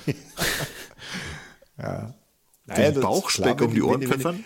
ja. 1.78 2.14
Naja, 2.66 2.92
den 2.92 3.02
Bauchspeck 3.02 3.58
klar, 3.58 3.70
um 3.70 3.74
die 3.74 3.82
Ohren 3.82 4.02
wenn, 4.02 4.10
pfeffern? 4.10 4.46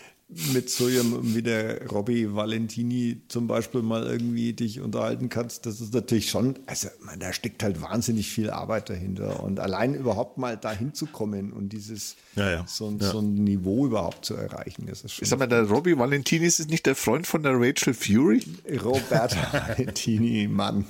Mit 0.53 0.69
so 0.69 0.87
jemandem 0.87 1.33
wie 1.33 1.41
der 1.41 1.87
Robby 1.87 2.35
Valentini 2.35 3.23
zum 3.29 3.47
Beispiel 3.47 3.81
mal 3.81 4.05
irgendwie 4.05 4.53
dich 4.53 4.79
unterhalten 4.79 5.29
kannst, 5.29 5.65
das 5.65 5.81
ist 5.81 5.91
natürlich 5.91 6.29
schon, 6.29 6.59
also 6.67 6.87
man, 7.01 7.19
da 7.19 7.33
steckt 7.33 7.63
halt 7.63 7.81
wahnsinnig 7.81 8.29
viel 8.29 8.51
Arbeit 8.51 8.91
dahinter. 8.91 9.41
Und 9.41 9.59
allein 9.59 9.95
überhaupt 9.95 10.37
mal 10.37 10.55
dahin 10.55 10.93
zu 10.93 11.07
kommen 11.07 11.51
und 11.51 11.69
dieses 11.69 12.15
ja, 12.35 12.51
ja. 12.51 12.65
So, 12.67 12.95
ja. 12.99 13.11
so, 13.11 13.19
ein 13.19 13.33
Niveau 13.33 13.87
überhaupt 13.87 14.23
zu 14.23 14.35
erreichen, 14.35 14.85
das 14.87 15.03
ist 15.03 15.13
schon. 15.13 15.23
Ich 15.23 15.29
sag 15.29 15.39
mal, 15.39 15.47
der 15.47 15.63
Robby 15.63 15.97
Valentini 15.97 16.45
ist 16.45 16.69
nicht 16.69 16.85
der 16.85 16.95
Freund 16.95 17.25
von 17.25 17.41
der 17.41 17.53
Rachel 17.55 17.95
Fury? 17.95 18.43
Robert 18.83 19.35
Valentini, 19.77 20.47
Mann. 20.47 20.85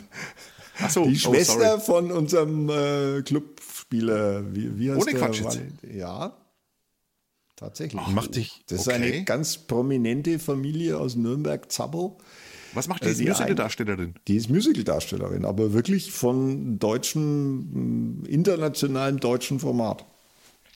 Ach 0.81 0.89
so, 0.89 1.05
die 1.05 1.15
oh, 1.15 1.31
Schwester 1.31 1.75
oh, 1.77 1.79
von 1.79 2.11
unserem 2.11 2.69
äh, 2.69 3.21
Clubspieler, 3.21 4.53
wie, 4.53 4.77
wie 4.77 4.91
heißt 4.91 5.01
Ohne 5.01 5.11
der? 5.11 5.19
Quatsch 5.21 5.39
jetzt. 5.39 5.59
Ja, 5.93 6.35
tatsächlich. 7.59 8.01
Ach, 8.03 8.11
macht 8.11 8.35
dich. 8.35 8.61
Das 8.67 8.87
okay. 8.87 8.89
ist 8.89 8.95
eine 8.95 9.23
ganz 9.23 9.57
prominente 9.57 10.39
Familie 10.39 10.97
aus 10.97 11.15
Nürnberg, 11.15 11.71
Zabbo. 11.71 12.17
Was 12.73 12.87
macht 12.87 13.03
die? 13.03 13.09
Äh, 13.09 13.15
die 13.15 13.27
Musical-Darstellerin? 13.27 14.15
Die 14.27 14.35
ist 14.35 14.49
Musical-Darstellerin, 14.49 15.45
aber 15.45 15.73
wirklich 15.73 16.11
von 16.11 16.79
deutschen, 16.79 18.25
internationalem 18.25 19.19
deutschen 19.19 19.59
Format. 19.59 20.05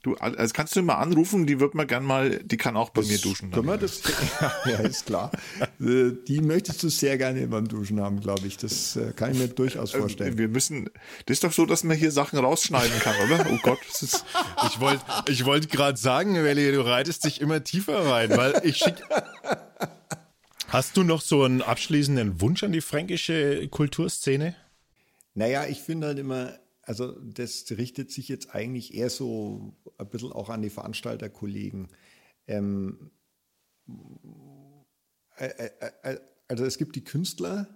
Du, 0.03 0.15
also 0.15 0.53
kannst 0.53 0.75
du 0.75 0.81
mal 0.81 0.95
anrufen, 0.95 1.47
die 1.47 1.61
wird 1.61 1.75
man 1.75 1.87
gern 1.87 2.03
mal, 2.03 2.39
die 2.43 2.57
kann 2.57 2.75
auch 2.75 2.89
bei 2.89 3.01
das 3.01 3.09
mir 3.09 3.19
duschen. 3.19 3.51
Können 3.51 3.67
wir 3.67 3.77
das? 3.77 4.01
ja, 4.65 4.79
ist 4.79 5.05
klar. 5.05 5.31
Äh, 5.79 6.11
die 6.27 6.41
möchtest 6.41 6.83
du 6.83 6.89
sehr 6.89 7.17
gerne 7.17 7.47
beim 7.47 7.69
Duschen 7.69 8.01
haben, 8.01 8.19
glaube 8.19 8.45
ich. 8.45 8.57
Das 8.57 8.97
äh, 8.97 9.13
kann 9.15 9.31
ich 9.31 9.37
mir 9.37 9.47
durchaus 9.47 9.93
äh, 9.93 9.99
vorstellen. 9.99 10.37
Wir 10.37 10.49
müssen, 10.49 10.89
das 11.25 11.35
ist 11.35 11.45
doch 11.45 11.53
so, 11.53 11.65
dass 11.65 11.85
man 11.85 11.95
hier 11.95 12.11
Sachen 12.11 12.37
rausschneiden 12.37 12.99
kann, 12.99 13.15
oder? 13.25 13.47
Oh 13.49 13.57
Gott, 13.63 13.79
das 13.87 14.03
ist. 14.03 14.25
Ich 14.67 14.81
wollte, 14.81 15.05
ich 15.29 15.45
wollte 15.45 15.69
gerade 15.69 15.97
sagen, 15.97 16.35
Welli, 16.35 16.73
du 16.73 16.81
reitest 16.81 17.23
dich 17.23 17.39
immer 17.39 17.63
tiefer 17.63 18.05
rein, 18.05 18.29
weil 18.31 18.59
ich 18.65 18.79
schick. 18.79 18.95
Hast 20.67 20.97
du 20.97 21.03
noch 21.03 21.21
so 21.21 21.43
einen 21.43 21.61
abschließenden 21.61 22.41
Wunsch 22.41 22.61
an 22.63 22.73
die 22.73 22.81
fränkische 22.81 23.69
Kulturszene? 23.69 24.53
Naja, 25.33 25.65
ich 25.65 25.79
finde 25.79 26.07
halt 26.07 26.19
immer, 26.19 26.59
also 26.81 27.13
das 27.21 27.65
richtet 27.71 28.11
sich 28.11 28.27
jetzt 28.27 28.53
eigentlich 28.53 28.93
eher 28.93 29.09
so 29.09 29.73
ein 30.03 30.09
bisschen 30.09 30.31
auch 30.31 30.49
an 30.49 30.61
die 30.61 30.69
Veranstalterkollegen. 30.69 31.87
Ähm, 32.47 33.11
äh, 35.37 35.45
äh, 35.45 35.91
äh, 36.03 36.19
also 36.47 36.65
es 36.65 36.77
gibt 36.77 36.95
die 36.95 37.03
Künstler, 37.03 37.67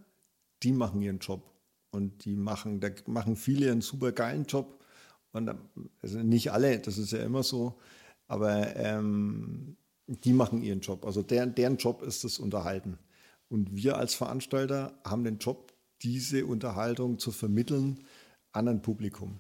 die 0.64 0.72
machen 0.72 1.02
ihren 1.02 1.20
Job 1.20 1.54
und 1.92 2.26
die 2.26 2.36
machen, 2.36 2.80
da 2.80 2.90
machen 3.06 3.36
viele 3.36 3.72
einen 3.72 3.82
super 3.82 4.12
geilen 4.12 4.46
Job 4.46 4.84
und 5.32 5.54
also 6.02 6.20
nicht 6.20 6.52
alle, 6.52 6.80
das 6.80 6.98
ist 6.98 7.12
ja 7.12 7.24
immer 7.24 7.44
so, 7.44 7.80
aber 8.28 8.76
ähm, 8.76 9.78
die 10.08 10.34
machen 10.34 10.64
ihren 10.64 10.80
Job. 10.82 11.06
Also 11.06 11.22
deren, 11.22 11.56
deren 11.56 11.78
Job 11.78 12.02
ist 12.02 12.24
das 12.24 12.40
Unterhalten. 12.40 12.98
Und 13.50 13.76
wir 13.76 13.98
als 13.98 14.14
Veranstalter 14.14 15.00
haben 15.06 15.24
den 15.24 15.38
Job, 15.38 15.74
diese 16.02 16.46
Unterhaltung 16.46 17.20
zu 17.20 17.32
vermitteln 17.32 18.04
an 18.52 18.68
ein 18.68 18.82
Publikum. 18.82 19.40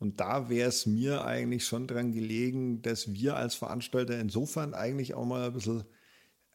Und 0.00 0.18
da 0.18 0.48
wäre 0.48 0.70
es 0.70 0.86
mir 0.86 1.24
eigentlich 1.26 1.66
schon 1.66 1.86
dran 1.86 2.12
gelegen, 2.12 2.80
dass 2.80 3.12
wir 3.12 3.36
als 3.36 3.54
Veranstalter 3.54 4.18
insofern 4.18 4.72
eigentlich 4.72 5.14
auch 5.14 5.26
mal 5.26 5.48
ein 5.48 5.52
bisschen, 5.52 5.84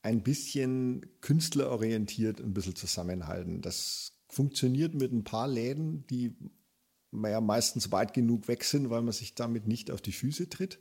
ein 0.02 0.24
bisschen 0.24 1.06
künstlerorientiert 1.22 2.42
ein 2.42 2.54
bisschen 2.54 2.76
zusammenhalten. 2.76 3.62
Das 3.62 4.14
funktioniert 4.30 4.96
mit 4.96 5.14
ein 5.14 5.24
paar 5.24 5.48
Läden, 5.48 6.08
die 6.08 6.36
ja 7.14 7.40
meistens 7.40 7.92
weit 7.92 8.16
genug 8.16 8.48
weg 8.48 8.64
sind, 8.64 8.90
weil 8.90 9.04
man 9.04 9.14
sich 9.14 9.36
damit 9.36 9.68
nicht 9.68 9.92
auf 9.92 10.02
die 10.02 10.12
Füße 10.12 10.50
tritt. 10.50 10.80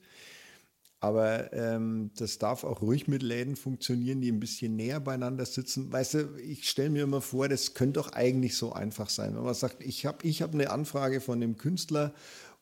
Aber 1.04 1.52
ähm, 1.52 2.12
das 2.16 2.38
darf 2.38 2.64
auch 2.64 2.80
ruhig 2.80 3.08
mit 3.08 3.22
Läden 3.22 3.56
funktionieren, 3.56 4.22
die 4.22 4.32
ein 4.32 4.40
bisschen 4.40 4.74
näher 4.74 5.00
beieinander 5.00 5.44
sitzen. 5.44 5.92
Weißt 5.92 6.14
du, 6.14 6.38
ich 6.38 6.66
stelle 6.66 6.88
mir 6.88 7.02
immer 7.02 7.20
vor, 7.20 7.46
das 7.46 7.74
könnte 7.74 8.00
doch 8.00 8.12
eigentlich 8.12 8.56
so 8.56 8.72
einfach 8.72 9.10
sein. 9.10 9.36
Wenn 9.36 9.42
man 9.42 9.52
sagt, 9.52 9.84
ich 9.84 10.06
habe 10.06 10.26
ich 10.26 10.40
hab 10.40 10.54
eine 10.54 10.70
Anfrage 10.70 11.20
von 11.20 11.40
dem 11.40 11.58
Künstler 11.58 12.14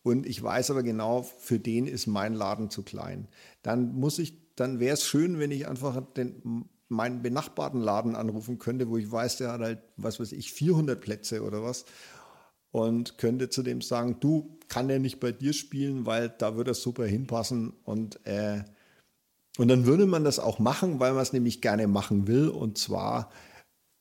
und 0.02 0.26
ich 0.26 0.42
weiß 0.42 0.70
aber 0.70 0.82
genau, 0.82 1.22
für 1.22 1.58
den 1.58 1.86
ist 1.86 2.06
mein 2.06 2.34
Laden 2.34 2.70
zu 2.70 2.82
klein. 2.82 3.28
Dann 3.62 3.94
muss 3.94 4.18
ich, 4.18 4.54
dann 4.56 4.80
wäre 4.80 4.94
es 4.94 5.06
schön, 5.06 5.38
wenn 5.38 5.50
ich 5.50 5.68
einfach 5.68 6.00
den, 6.14 6.64
meinen 6.88 7.22
benachbarten 7.22 7.80
Laden 7.80 8.16
anrufen 8.16 8.58
könnte, 8.58 8.88
wo 8.88 8.96
ich 8.98 9.10
weiß, 9.10 9.38
der 9.38 9.52
hat 9.52 9.60
halt, 9.60 9.82
was 9.96 10.20
weiß 10.20 10.32
ich, 10.32 10.52
400 10.52 11.00
Plätze 11.00 11.42
oder 11.42 11.62
was. 11.62 11.84
Und 12.70 13.18
könnte 13.18 13.50
zu 13.50 13.62
dem 13.62 13.80
sagen, 13.80 14.16
du, 14.20 14.58
kann 14.68 14.88
er 14.88 14.98
nicht 14.98 15.20
bei 15.20 15.32
dir 15.32 15.52
spielen, 15.52 16.06
weil 16.06 16.30
da 16.30 16.56
würde 16.56 16.70
er 16.70 16.74
super 16.74 17.04
hinpassen. 17.04 17.74
Und 17.84 18.24
äh, 18.26 18.62
und 19.58 19.68
dann 19.68 19.84
würde 19.84 20.06
man 20.06 20.24
das 20.24 20.38
auch 20.38 20.58
machen, 20.58 20.98
weil 20.98 21.12
man 21.12 21.22
es 21.22 21.32
nämlich 21.32 21.60
gerne 21.60 21.86
machen 21.86 22.26
will. 22.26 22.48
Und 22.48 22.78
zwar 22.78 23.30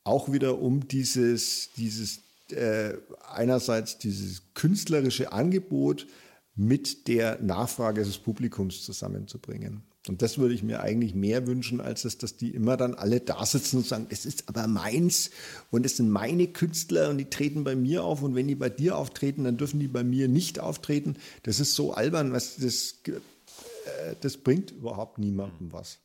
auch 0.03 0.32
wieder 0.32 0.60
um 0.60 0.88
dieses, 0.88 1.72
dieses 1.76 2.22
äh, 2.53 2.98
einerseits 3.30 3.98
dieses 3.98 4.53
künstlerische 4.53 5.32
Angebot 5.32 6.07
mit 6.56 7.07
der 7.07 7.41
Nachfrage 7.41 8.03
des 8.03 8.18
Publikums 8.18 8.84
zusammenzubringen. 8.84 9.84
Und 10.07 10.23
das 10.23 10.40
würde 10.40 10.56
ich 10.56 10.64
mir 10.64 10.82
eigentlich 10.82 11.14
mehr 11.14 11.45
wünschen, 11.45 11.80
als 11.80 12.02
dass, 12.02 12.18
dass 12.18 12.36
die 12.36 12.49
immer 12.49 12.76
dann 12.76 12.95
alle 12.95 13.19
da 13.19 13.45
sitzen 13.45 13.78
und 13.78 13.86
sagen, 13.86 14.07
es 14.10 14.26
ist 14.26 14.49
aber 14.49 14.65
meins 14.65 15.30
und 15.69 15.86
es 15.86 15.98
sind 15.98 16.10
meine 16.10 16.48
Künstler 16.48 17.10
und 17.10 17.19
die 17.19 17.30
treten 17.30 17.64
bei 17.64 17.76
mir 17.76 18.03
auf 18.03 18.23
und 18.23 18.34
wenn 18.34 18.48
die 18.48 18.56
bei 18.56 18.69
dir 18.69 18.98
auftreten, 18.98 19.44
dann 19.44 19.57
dürfen 19.57 19.80
die 19.80 19.88
bei 19.88 20.03
mir 20.03 20.28
nicht 20.28 20.60
auftreten. 20.60 21.18
Das 21.44 21.60
ist 21.60 21.76
so 21.76 21.94
albern, 21.94 22.32
was 22.32 22.57
das, 22.57 22.95
äh, 23.06 24.15
das 24.22 24.38
bringt 24.38 24.72
überhaupt 24.72 25.19
niemandem 25.19 25.72
was. 25.72 25.99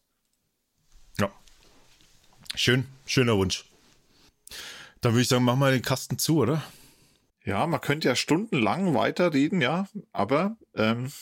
Ja. 1.18 1.32
Schön, 2.54 2.84
schöner 3.06 3.38
Wunsch. 3.38 3.64
Dann 5.00 5.12
würde 5.12 5.22
ich 5.22 5.28
sagen, 5.28 5.44
machen 5.44 5.60
wir 5.60 5.70
den 5.70 5.82
Kasten 5.82 6.18
zu, 6.18 6.38
oder? 6.38 6.62
Ja, 7.44 7.66
man 7.66 7.80
könnte 7.80 8.08
ja 8.08 8.16
stundenlang 8.16 8.94
weiterreden, 8.94 9.60
ja, 9.60 9.86
aber 10.12 10.56
ähm, 10.74 11.12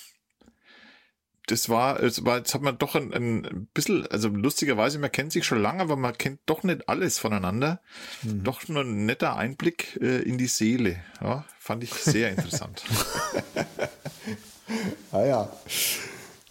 das 1.46 1.68
war, 1.68 2.02
es 2.02 2.24
war, 2.24 2.38
jetzt 2.38 2.54
hat 2.54 2.62
man 2.62 2.78
doch 2.78 2.94
ein, 2.94 3.12
ein 3.12 3.68
bisschen, 3.74 4.06
also 4.06 4.28
lustigerweise, 4.28 4.98
man 4.98 5.12
kennt 5.12 5.32
sich 5.32 5.44
schon 5.44 5.60
lange, 5.60 5.82
aber 5.82 5.96
man 5.96 6.16
kennt 6.16 6.40
doch 6.46 6.62
nicht 6.62 6.88
alles 6.88 7.18
voneinander. 7.18 7.82
Mhm. 8.22 8.44
Doch 8.44 8.66
nur 8.68 8.82
ein 8.82 9.04
netter 9.04 9.36
Einblick 9.36 9.98
äh, 10.00 10.22
in 10.22 10.38
die 10.38 10.46
Seele. 10.46 10.96
Ja, 11.20 11.44
fand 11.58 11.84
ich 11.84 11.92
sehr 11.92 12.30
interessant. 12.30 12.82
ah 15.12 15.24
ja. 15.24 15.52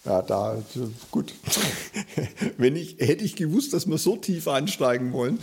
Ja, 0.05 0.21
da, 0.21 0.61
gut. 1.11 1.33
Wenn 2.57 2.75
ich, 2.75 2.97
hätte 2.99 3.23
ich 3.23 3.35
gewusst, 3.35 3.73
dass 3.73 3.87
wir 3.87 3.97
so 3.97 4.17
tief 4.17 4.47
einsteigen 4.47 5.13
wollen. 5.13 5.39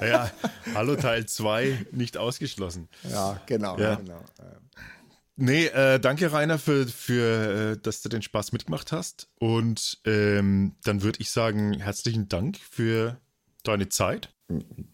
ja, 0.00 0.30
hallo 0.74 0.96
Teil 0.96 1.26
2, 1.26 1.86
nicht 1.92 2.16
ausgeschlossen. 2.16 2.88
Ja, 3.08 3.40
genau, 3.46 3.78
ja. 3.78 3.94
genau. 3.94 4.24
Nee, 5.36 5.66
äh, 5.66 5.98
danke 5.98 6.32
Rainer 6.32 6.58
für, 6.58 6.86
für 6.86 7.72
äh, 7.72 7.78
dass 7.80 8.02
du 8.02 8.08
den 8.08 8.22
Spaß 8.22 8.52
mitgemacht 8.52 8.92
hast. 8.92 9.28
Und 9.38 10.00
ähm, 10.04 10.74
dann 10.84 11.02
würde 11.02 11.20
ich 11.20 11.30
sagen, 11.30 11.80
herzlichen 11.80 12.28
Dank 12.28 12.58
für 12.58 13.18
deine 13.62 13.88
Zeit. 13.88 14.34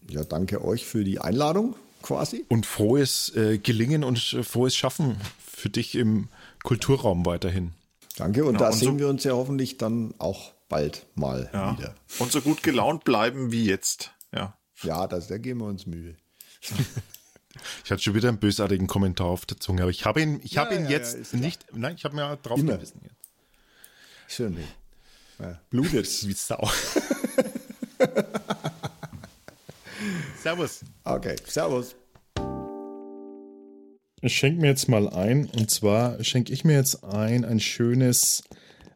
Ja, 0.09 0.23
danke 0.23 0.63
euch 0.63 0.85
für 0.85 1.03
die 1.03 1.19
Einladung 1.19 1.75
quasi. 2.01 2.45
Und 2.47 2.65
frohes 2.65 3.35
äh, 3.35 3.57
Gelingen 3.57 4.03
und 4.03 4.19
frohes 4.19 4.75
Schaffen 4.75 5.17
für 5.45 5.69
dich 5.69 5.95
im 5.95 6.29
Kulturraum 6.63 7.25
weiterhin. 7.25 7.73
Danke 8.19 8.43
und 8.43 8.55
ja, 8.55 8.59
da 8.59 8.67
und 8.67 8.73
sehen 8.73 8.93
so, 8.93 8.99
wir 8.99 9.07
uns 9.07 9.23
ja 9.23 9.31
hoffentlich 9.31 9.77
dann 9.77 10.13
auch 10.19 10.51
bald 10.67 11.05
mal 11.15 11.49
ja. 11.53 11.77
wieder. 11.77 11.95
Und 12.19 12.33
so 12.33 12.41
gut 12.41 12.63
gelaunt 12.63 13.05
bleiben 13.05 13.53
wie 13.53 13.65
jetzt. 13.65 14.11
Ja, 14.33 14.57
ja 14.83 15.07
das, 15.07 15.27
da 15.27 15.37
geben 15.37 15.61
wir 15.61 15.67
uns 15.67 15.87
Mühe. 15.87 16.15
Ich 17.83 17.91
hatte 17.91 18.01
schon 18.01 18.13
wieder 18.13 18.29
einen 18.29 18.37
bösartigen 18.37 18.87
Kommentar 18.87 19.27
auf 19.27 19.45
der 19.45 19.59
Zunge, 19.59 19.81
aber 19.81 19.91
ich 19.91 20.05
habe 20.05 20.21
ihn, 20.21 20.39
ich 20.43 20.53
ja, 20.53 20.63
habe 20.63 20.75
ihn 20.75 20.83
ja, 20.83 20.91
jetzt 20.91 21.33
ja, 21.33 21.39
nicht, 21.39 21.65
nein, 21.73 21.95
ich 21.97 22.05
habe 22.05 22.15
mir 22.15 22.37
drauf 22.37 22.59
Immer. 22.59 22.77
gewissen. 22.77 23.01
Jetzt. 23.03 23.15
Schön. 24.27 24.57
Ja, 25.39 25.59
blutet. 25.69 26.07
Wie 26.25 26.33
Sau. 26.33 26.65
servus. 30.41 30.81
Okay, 31.03 31.35
servus. 31.45 31.95
Ich 34.21 34.35
schenke 34.35 34.61
mir 34.61 34.67
jetzt 34.67 34.89
mal 34.89 35.07
ein, 35.09 35.45
und 35.45 35.71
zwar 35.71 36.23
schenke 36.23 36.51
ich 36.51 36.63
mir 36.65 36.73
jetzt 36.73 37.03
ein, 37.03 37.45
ein 37.45 37.59
schönes 37.59 38.43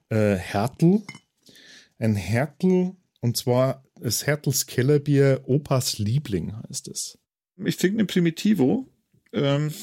äh, 0.09 0.35
Hertel. 0.35 1.01
Ein 1.97 2.15
Hertel, 2.15 2.95
und 3.21 3.37
zwar 3.37 3.83
das 3.99 4.27
Hertels 4.27 4.65
Kellerbier 4.65 5.41
Opas 5.45 5.97
Liebling 5.97 6.53
heißt 6.67 6.89
es 6.89 7.17
ich 7.57 7.77
trinke 7.77 7.97
eine 7.97 8.05
Primitivo, 8.05 8.87
ähm, 9.31 9.73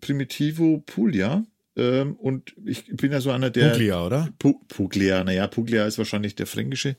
Primitivo 0.00 0.82
Puglia. 0.86 1.44
Ähm, 1.78 2.16
und 2.16 2.56
ich 2.64 2.86
bin 2.86 3.12
ja 3.12 3.20
so 3.20 3.30
einer 3.30 3.50
der. 3.50 3.70
Puglia, 3.70 4.04
oder? 4.04 4.28
Pu 4.40 4.54
Puglia, 4.66 5.22
naja, 5.22 5.46
Puglia 5.46 5.86
ist 5.86 5.96
wahrscheinlich 5.96 6.34
der 6.34 6.48
fränkische. 6.48 6.96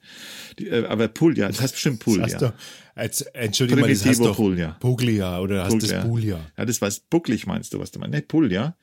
Die, 0.57 0.67
äh, 0.67 0.85
aber 0.85 1.09
Puglia, 1.09 1.47
das 1.47 1.59
heißt 1.59 1.73
bestimmt 1.73 1.99
Puglia. 1.99 2.23
Das 2.23 2.33
heißt 2.33 2.41
doch, 2.41 2.53
als, 2.95 3.21
Entschuldigung, 3.21 3.81
mal, 3.81 3.89
das 3.89 4.05
heißt 4.05 4.21
doch 4.21 4.37
Puglia. 4.37 4.77
Puglia 4.79 5.41
oder 5.41 5.65
hast 5.65 5.73
Puglia. 5.73 5.97
das 5.97 6.05
Puglia? 6.05 6.51
Ja, 6.57 6.65
das 6.65 6.81
war 6.81 6.89
bucklig, 7.09 7.45
meinst 7.45 7.73
du, 7.73 7.79
was 7.79 7.91
du 7.91 7.99
meinst? 7.99 8.15
Ne, 8.15 8.21
Puglia. 8.21 8.77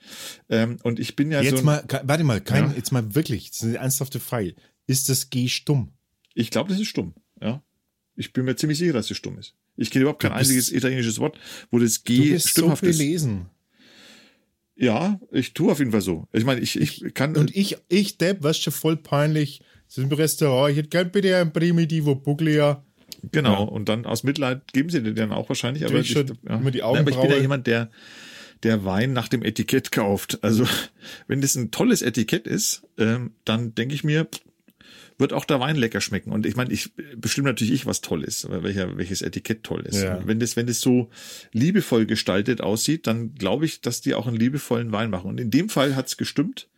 Ähm, 0.51 0.77
und 0.83 1.01
ich 1.01 1.17
bin 1.17 1.33
ja 1.33 1.41
jetzt 1.41 1.59
so. 1.59 1.65
Mal, 1.65 1.83
warte 2.03 2.25
mal, 2.25 2.43
kein, 2.43 2.65
ja. 2.65 2.75
jetzt 2.77 2.93
mal 2.93 3.15
wirklich, 3.15 3.51
das 3.51 3.63
ist 3.63 3.65
eine 3.65 3.79
ernsthafte 3.79 4.21
Frage. 4.21 4.55
Ist 4.87 5.09
das 5.09 5.31
G 5.31 5.49
stumm? 5.49 5.93
Ich 6.35 6.51
glaube, 6.51 6.69
das 6.69 6.79
ist 6.79 6.89
stumm, 6.89 7.15
ja. 7.41 7.63
Ich 8.17 8.35
bin 8.35 8.45
mir 8.45 8.57
ziemlich 8.57 8.79
sicher, 8.79 8.93
dass 8.93 9.11
es 9.11 9.17
stumm 9.17 9.39
ist. 9.39 9.55
Ich 9.77 9.91
kenne 9.91 10.03
überhaupt 10.03 10.21
kein 10.21 10.33
einziges 10.33 10.71
italienisches 10.73 11.19
Wort, 11.21 11.39
wo 11.71 11.79
das 11.79 12.05
G 12.05 12.17
du 12.17 12.31
bist 12.33 12.55
so 12.55 12.69
belesen. 12.69 13.47
Ja, 14.77 15.19
ich 15.33 15.55
tue 15.55 15.73
auf 15.73 15.79
jeden 15.79 15.91
Fall 15.91 16.03
so. 16.03 16.29
Ich 16.33 16.45
meine, 16.45 16.61
ich, 16.61 16.79
ich 16.79 17.15
kann. 17.15 17.37
Und 17.37 17.55
ich, 17.57 17.79
ich, 17.89 18.19
Depp, 18.19 18.43
was 18.43 18.59
schon 18.59 18.73
voll 18.73 18.97
peinlich. 18.97 19.63
Sind 19.89 20.11
im 20.11 20.19
Restaurant, 20.19 20.73
ich 20.73 20.79
hätte 20.79 20.89
gern 20.89 21.11
bitte 21.11 21.37
ein 21.37 21.53
Primitivo 21.53 22.17
Buglia. 22.17 22.85
Genau, 23.33 23.65
ja. 23.65 23.69
und 23.69 23.89
dann 23.89 24.05
aus 24.05 24.25
Mitleid 24.25 24.73
geben 24.73 24.91
sie 24.91 25.03
dir 25.03 25.15
dann 25.15 25.33
auch 25.33 25.49
wahrscheinlich. 25.49 25.85
Aber 25.87 25.99
ich, 25.99 26.13
ja. 26.13 26.25
immer 26.49 26.71
die 26.71 26.83
Augenbraue. 26.83 27.01
aber 27.01 27.11
ich 27.11 27.21
bin 27.21 27.31
ja 27.31 27.43
jemand, 27.43 27.67
der, 27.67 27.91
der 28.63 28.85
Wein 28.85 29.13
nach 29.13 29.29
dem 29.29 29.43
Etikett 29.43 29.93
kauft. 29.93 30.43
Also, 30.43 30.67
wenn 31.29 31.41
das 31.41 31.55
ein 31.55 31.71
tolles 31.71 32.03
Etikett 32.03 32.47
ist, 32.47 32.83
ähm, 32.99 33.33
dann 33.45 33.75
denke 33.75 33.95
ich 33.95 34.05
mir, 34.05 34.29
wird 35.19 35.33
auch 35.33 35.45
der 35.45 35.61
Wein 35.61 35.77
lecker 35.77 36.01
schmecken. 36.01 36.33
Und 36.33 36.47
ich 36.47 36.57
meine, 36.57 36.73
ich 36.73 36.91
bestimme 37.17 37.49
natürlich 37.49 37.73
ich, 37.73 37.87
was 37.87 38.01
toll 38.01 38.23
ist, 38.23 38.49
welcher, 38.51 38.97
welches 38.97 39.23
Etikett 39.23 39.65
toll 39.65 39.85
ist. 39.87 40.03
Ja. 40.03 40.21
Wenn 40.27 40.41
das, 40.41 40.57
wenn 40.57 40.67
das 40.67 40.81
so 40.81 41.11
liebevoll 41.53 42.07
gestaltet 42.07 42.61
aussieht, 42.61 43.07
dann 43.07 43.35
glaube 43.35 43.65
ich, 43.65 43.81
dass 43.81 44.01
die 44.01 44.15
auch 44.15 44.27
einen 44.27 44.37
liebevollen 44.37 44.93
Wein 44.93 45.11
machen. 45.11 45.29
Und 45.29 45.41
in 45.41 45.51
dem 45.51 45.69
Fall 45.69 45.97
hat's 45.97 46.17
gestimmt. 46.17 46.69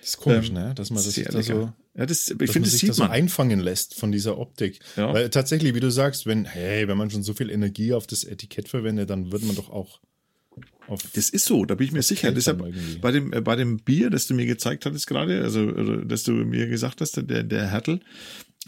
Das 0.00 0.10
ist 0.10 0.16
komisch, 0.18 0.48
ähm, 0.48 0.54
ne? 0.54 0.74
Dass 0.74 0.90
man 0.90 1.02
das 1.02 1.14
da 1.14 1.42
so, 1.42 1.72
ja, 1.94 2.06
das, 2.06 2.28
ich 2.28 2.50
finde, 2.50 2.68
das 2.70 2.78
sieht 2.78 2.88
das 2.88 2.98
man. 2.98 3.08
so 3.08 3.12
einfangen 3.12 3.60
lässt 3.60 3.94
von 3.94 4.12
dieser 4.12 4.38
Optik. 4.38 4.78
Ja. 4.96 5.12
Weil 5.12 5.28
tatsächlich, 5.28 5.74
wie 5.74 5.80
du 5.80 5.90
sagst, 5.90 6.26
wenn, 6.26 6.44
hey, 6.44 6.88
wenn 6.88 6.96
man 6.96 7.10
schon 7.10 7.22
so 7.22 7.34
viel 7.34 7.50
Energie 7.50 7.92
auf 7.92 8.06
das 8.06 8.24
Etikett 8.24 8.68
verwendet, 8.68 9.10
dann 9.10 9.32
wird 9.32 9.42
man 9.42 9.56
doch 9.56 9.68
auch 9.68 10.00
das 11.14 11.30
ist 11.30 11.44
so, 11.44 11.64
da 11.64 11.74
bin 11.74 11.86
ich 11.86 11.92
mir 11.92 12.02
sicher. 12.02 12.32
Deshalb 12.32 12.62
bei 13.00 13.12
dem, 13.12 13.32
äh, 13.32 13.40
bei 13.40 13.56
dem 13.56 13.78
Bier, 13.78 14.10
das 14.10 14.26
du 14.26 14.34
mir 14.34 14.46
gezeigt 14.46 14.86
hattest 14.86 15.06
gerade, 15.06 15.42
also, 15.42 15.70
dass 16.02 16.24
du 16.24 16.32
mir 16.32 16.66
gesagt 16.66 17.00
hast, 17.00 17.16
der, 17.16 17.42
der 17.42 17.70
Hertel, 17.70 18.00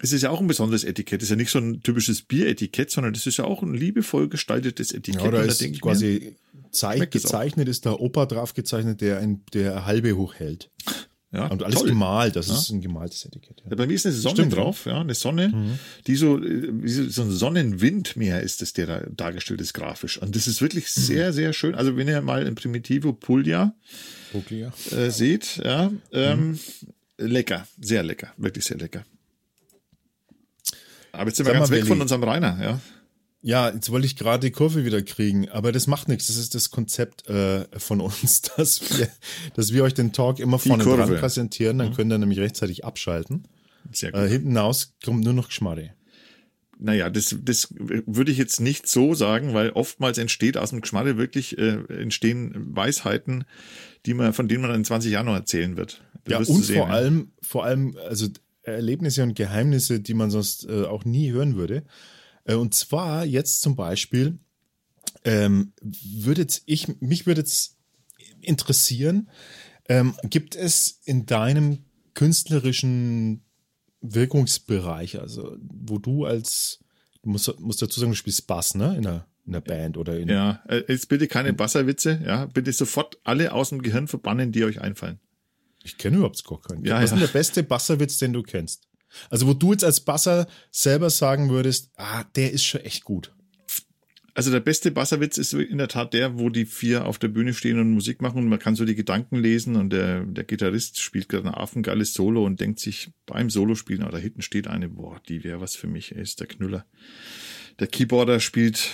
es 0.01 0.13
ist 0.13 0.23
ja 0.23 0.31
auch 0.31 0.41
ein 0.41 0.47
besonderes 0.47 0.85
Etikett. 0.85 1.21
Es 1.21 1.27
ist 1.27 1.31
ja 1.31 1.37
nicht 1.37 1.51
so 1.51 1.59
ein 1.59 1.83
typisches 1.83 2.23
Bieretikett, 2.23 2.91
sondern 2.91 3.13
das 3.13 3.27
ist 3.27 3.37
ja 3.37 3.45
auch 3.45 3.63
ein 3.63 3.75
liebevoll 3.75 4.29
gestaltetes 4.29 4.93
Etikett. 4.93 5.25
Ja, 5.25 5.31
da 5.31 5.43
ist 5.43 5.61
da 5.61 5.69
quasi 5.69 6.37
mir, 6.83 7.07
gezeichnet, 7.07 7.69
ist 7.69 7.85
der 7.85 8.01
Opa 8.01 8.27
drauf 8.27 8.55
gezeichnet, 8.55 9.01
der 9.01 9.19
ein, 9.19 9.43
der 9.53 9.85
halbe 9.85 10.17
hochhält. 10.17 10.71
Ja, 11.33 11.47
und 11.47 11.63
alles 11.63 11.79
toll. 11.79 11.89
gemalt, 11.89 12.37
das 12.37 12.49
ja. 12.49 12.55
ist 12.55 12.69
ein 12.71 12.83
gemaltes 12.83 13.25
Etikett. 13.25 13.63
Ja. 13.65 13.75
bei 13.75 13.87
mir 13.87 13.95
ist 13.95 14.05
eine 14.05 14.15
Sonne 14.15 14.35
Stimmt, 14.35 14.55
drauf, 14.55 14.85
ja, 14.85 15.01
eine 15.01 15.15
Sonne, 15.15 15.49
mhm. 15.49 15.79
die 16.07 16.17
so, 16.17 16.39
wie 16.43 16.89
so 16.89 17.23
ein 17.23 17.31
Sonnenwindmeer 17.31 18.43
ist 18.43 18.61
es, 18.61 18.75
der 18.75 18.87
da 18.87 19.01
dargestellt 19.11 19.63
ist 19.63 19.73
grafisch. 19.73 20.19
Und 20.19 20.37
das 20.37 20.47
ist 20.47 20.61
wirklich 20.61 20.85
mhm. 20.85 21.01
sehr, 21.01 21.33
sehr 21.33 21.55
schön. 21.55 21.75
Also 21.75 21.97
wenn 21.97 22.07
ihr 22.07 22.21
mal 22.21 22.47
ein 22.47 22.55
Primitivo 22.55 23.15
Puglia, 23.15 23.75
Puglia. 24.31 24.75
Äh, 24.91 25.11
seht, 25.11 25.57
ja, 25.65 25.91
ähm, 26.13 26.51
mhm. 26.51 26.59
lecker, 27.17 27.67
sehr 27.81 28.03
lecker, 28.03 28.35
wirklich 28.37 28.67
sehr 28.67 28.77
lecker. 28.77 29.05
Aber 31.13 31.29
jetzt 31.29 31.39
sind 31.39 31.47
Sag 31.47 31.55
wir 31.55 31.61
ganz 31.61 31.71
weg 31.71 31.87
von 31.87 32.01
unserem 32.01 32.25
Rainer, 32.25 32.59
ja. 32.63 32.81
Ja, 33.45 33.71
jetzt 33.71 33.91
wollte 33.91 34.07
ich 34.07 34.15
gerade 34.15 34.47
die 34.47 34.53
Kurve 34.53 34.85
wieder 34.85 35.03
kriegen, 35.03 35.49
aber 35.49 35.73
das 35.73 35.89
macht 35.89 36.09
nichts. 36.09 36.29
Das 36.29 36.37
ist 36.37 36.55
das 36.55 36.71
Konzept 36.71 37.29
äh, 37.29 37.67
von 37.77 38.01
uns, 38.01 38.43
dass 38.57 38.99
wir, 38.99 39.09
dass 39.55 39.73
wir 39.73 39.83
euch 39.83 39.95
den 39.95 40.13
Talk 40.13 40.39
immer 40.39 40.61
vorne 40.61 40.85
dran 40.85 41.17
präsentieren, 41.17 41.79
dann 41.79 41.91
mhm. 41.91 41.95
könnt 41.95 42.13
ihr 42.13 42.19
nämlich 42.19 42.39
rechtzeitig 42.39 42.85
abschalten. 42.85 43.45
Sehr 43.91 44.13
gut. 44.13 44.21
Äh, 44.21 44.29
hinten 44.29 44.57
raus 44.57 44.95
kommt 45.05 45.25
nur 45.25 45.33
noch 45.33 45.49
Geschmarre. 45.49 45.91
Naja, 46.79 47.11
das, 47.11 47.37
das 47.43 47.69
würde 47.77 48.33
ich 48.33 48.39
jetzt 48.39 48.61
nicht 48.61 48.89
so 48.89 49.15
sagen, 49.15 49.55
weil 49.55 49.71
oftmals 49.71 50.19
entsteht 50.19 50.57
aus 50.57 50.71
dem 50.71 50.81
Geschmarre 50.81 51.17
wirklich 51.17 51.59
äh, 51.59 51.79
entstehen 51.89 52.53
Weisheiten, 52.75 53.45
die 54.07 54.15
man, 54.15 54.33
von 54.33 54.49
denen 54.49 54.63
man 54.63 54.75
in 54.75 54.85
20 54.85 55.13
Jahren 55.13 55.27
noch 55.27 55.35
erzählen 55.35 55.77
wird. 55.77 56.03
Das 56.25 56.49
ja, 56.49 56.55
und 56.55 56.65
vor 56.65 56.91
allem, 56.91 57.33
vor 57.41 57.65
allem, 57.65 57.97
also 58.09 58.29
Erlebnisse 58.63 59.23
und 59.23 59.35
Geheimnisse, 59.35 60.01
die 60.01 60.15
man 60.15 60.31
sonst 60.31 60.69
äh, 60.69 60.85
auch 60.85 61.05
nie 61.05 61.31
hören 61.31 61.57
würde. 61.57 61.85
Äh, 62.45 62.55
und 62.55 62.75
zwar 62.75 63.25
jetzt 63.25 63.61
zum 63.61 63.77
Beispiel, 63.77 64.39
ähm, 65.25 65.73
würde 65.81 66.47
ich, 66.67 67.01
mich 67.01 67.27
würde 67.27 67.41
jetzt 67.41 67.77
interessieren, 68.41 69.29
ähm, 69.89 70.15
gibt 70.25 70.57
es 70.57 71.01
in 71.05 71.27
deinem 71.27 71.85
künstlerischen 72.15 73.45
Wirkungsbereich, 74.01 75.21
also 75.21 75.57
wo 75.61 75.99
du 75.99 76.25
als, 76.25 76.81
du 77.23 77.31
musst, 77.31 77.59
musst 77.61 77.83
dazu 77.83 78.01
sagen, 78.01 78.13
du 78.13 78.17
spielst 78.17 78.47
Bass, 78.47 78.75
ne, 78.75 78.97
in 78.97 79.03
der, 79.03 79.27
in 79.47 79.53
der 79.53 79.61
Band 79.61 79.97
oder 79.97 80.19
in. 80.19 80.29
Ja, 80.29 80.63
äh, 80.69 80.83
jetzt 80.89 81.09
bitte 81.09 81.29
keine 81.29 81.53
Basserwitze, 81.53 82.21
ja, 82.25 82.47
bitte 82.47 82.73
sofort 82.73 83.19
alle 83.25 83.53
aus 83.53 83.71
dem 83.71 83.83
Gehirn 83.83 84.09
verbannen, 84.09 84.53
die 84.53 84.65
euch 84.65 84.81
einfallen. 84.81 85.21
Ich 85.85 85.99
kenne 85.99 86.19
überhaupt 86.19 86.45
gar 86.45 86.61
keinen. 86.61 86.85
Ja, 86.85 86.97
Was 86.97 87.05
ist 87.05 87.11
ja. 87.11 87.17
denn 87.17 87.27
der 87.27 87.33
beste 87.33 87.63
Basserwitz, 87.63 88.19
den 88.19 88.33
du 88.33 88.43
kennst? 88.43 88.89
Also, 89.31 89.47
wo 89.47 89.55
du 89.55 89.73
jetzt 89.73 89.85
als 89.85 90.01
Basser 90.01 90.47
selber 90.71 91.11
sagen 91.11 91.51
würdest, 91.51 91.91
ah, 91.97 92.25
der 92.37 92.53
ist 92.53 92.65
schon 92.65 92.83
echt 92.83 93.05
gut. 93.05 93.33
Also 94.35 94.51
der 94.51 94.61
beste 94.61 94.91
Basserwitz 94.91 95.37
ist 95.37 95.53
in 95.53 95.77
der 95.77 95.89
Tat 95.89 96.15
der, 96.15 96.39
wo 96.39 96.49
die 96.49 96.65
vier 96.65 97.05
auf 97.07 97.19
der 97.19 97.29
Bühne 97.29 97.53
stehen 97.53 97.79
und 97.79 97.91
Musik 97.91 98.23
machen 98.23 98.39
und 98.39 98.49
man 98.49 98.59
kann 98.59 98.75
so 98.75 98.87
die 98.87 98.95
Gedanken 98.95 99.37
lesen 99.37 99.77
und 99.77 99.91
der, 99.91 100.25
der 100.25 100.45
Gitarrist 100.45 101.01
spielt 101.01 101.29
gerade 101.29 101.49
ein 101.49 101.55
affengeiles 101.55 102.15
Solo 102.15 102.45
und 102.47 102.59
denkt 102.59 102.81
sich 102.81 103.13
beim 103.27 103.51
Solospielen, 103.51 104.03
ah, 104.03 104.11
da 104.11 104.17
hinten 104.17 104.41
steht 104.41 104.69
eine, 104.69 104.89
boah, 104.89 105.21
die 105.29 105.45
wäre 105.45 105.61
was 105.61 105.77
für 105.77 105.87
mich, 105.87 106.15
ey, 106.15 106.23
ist 106.23 106.41
der 106.41 106.47
Knüller. 106.47 106.87
Der 107.79 107.89
Keyboarder 107.89 108.41
spielt 108.41 108.89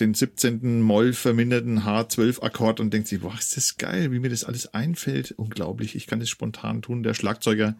den 0.00 0.14
17. 0.14 0.80
Moll 0.80 1.12
verminderten 1.12 1.84
H12-Akkord 1.84 2.80
und 2.80 2.92
denkt 2.92 3.08
sich, 3.08 3.20
boah, 3.20 3.34
ist 3.38 3.56
das 3.56 3.76
geil, 3.76 4.12
wie 4.12 4.18
mir 4.18 4.30
das 4.30 4.44
alles 4.44 4.72
einfällt. 4.74 5.32
Unglaublich, 5.32 5.94
ich 5.94 6.06
kann 6.06 6.20
das 6.20 6.28
spontan 6.28 6.82
tun. 6.82 7.02
Der 7.02 7.14
Schlagzeuger 7.14 7.76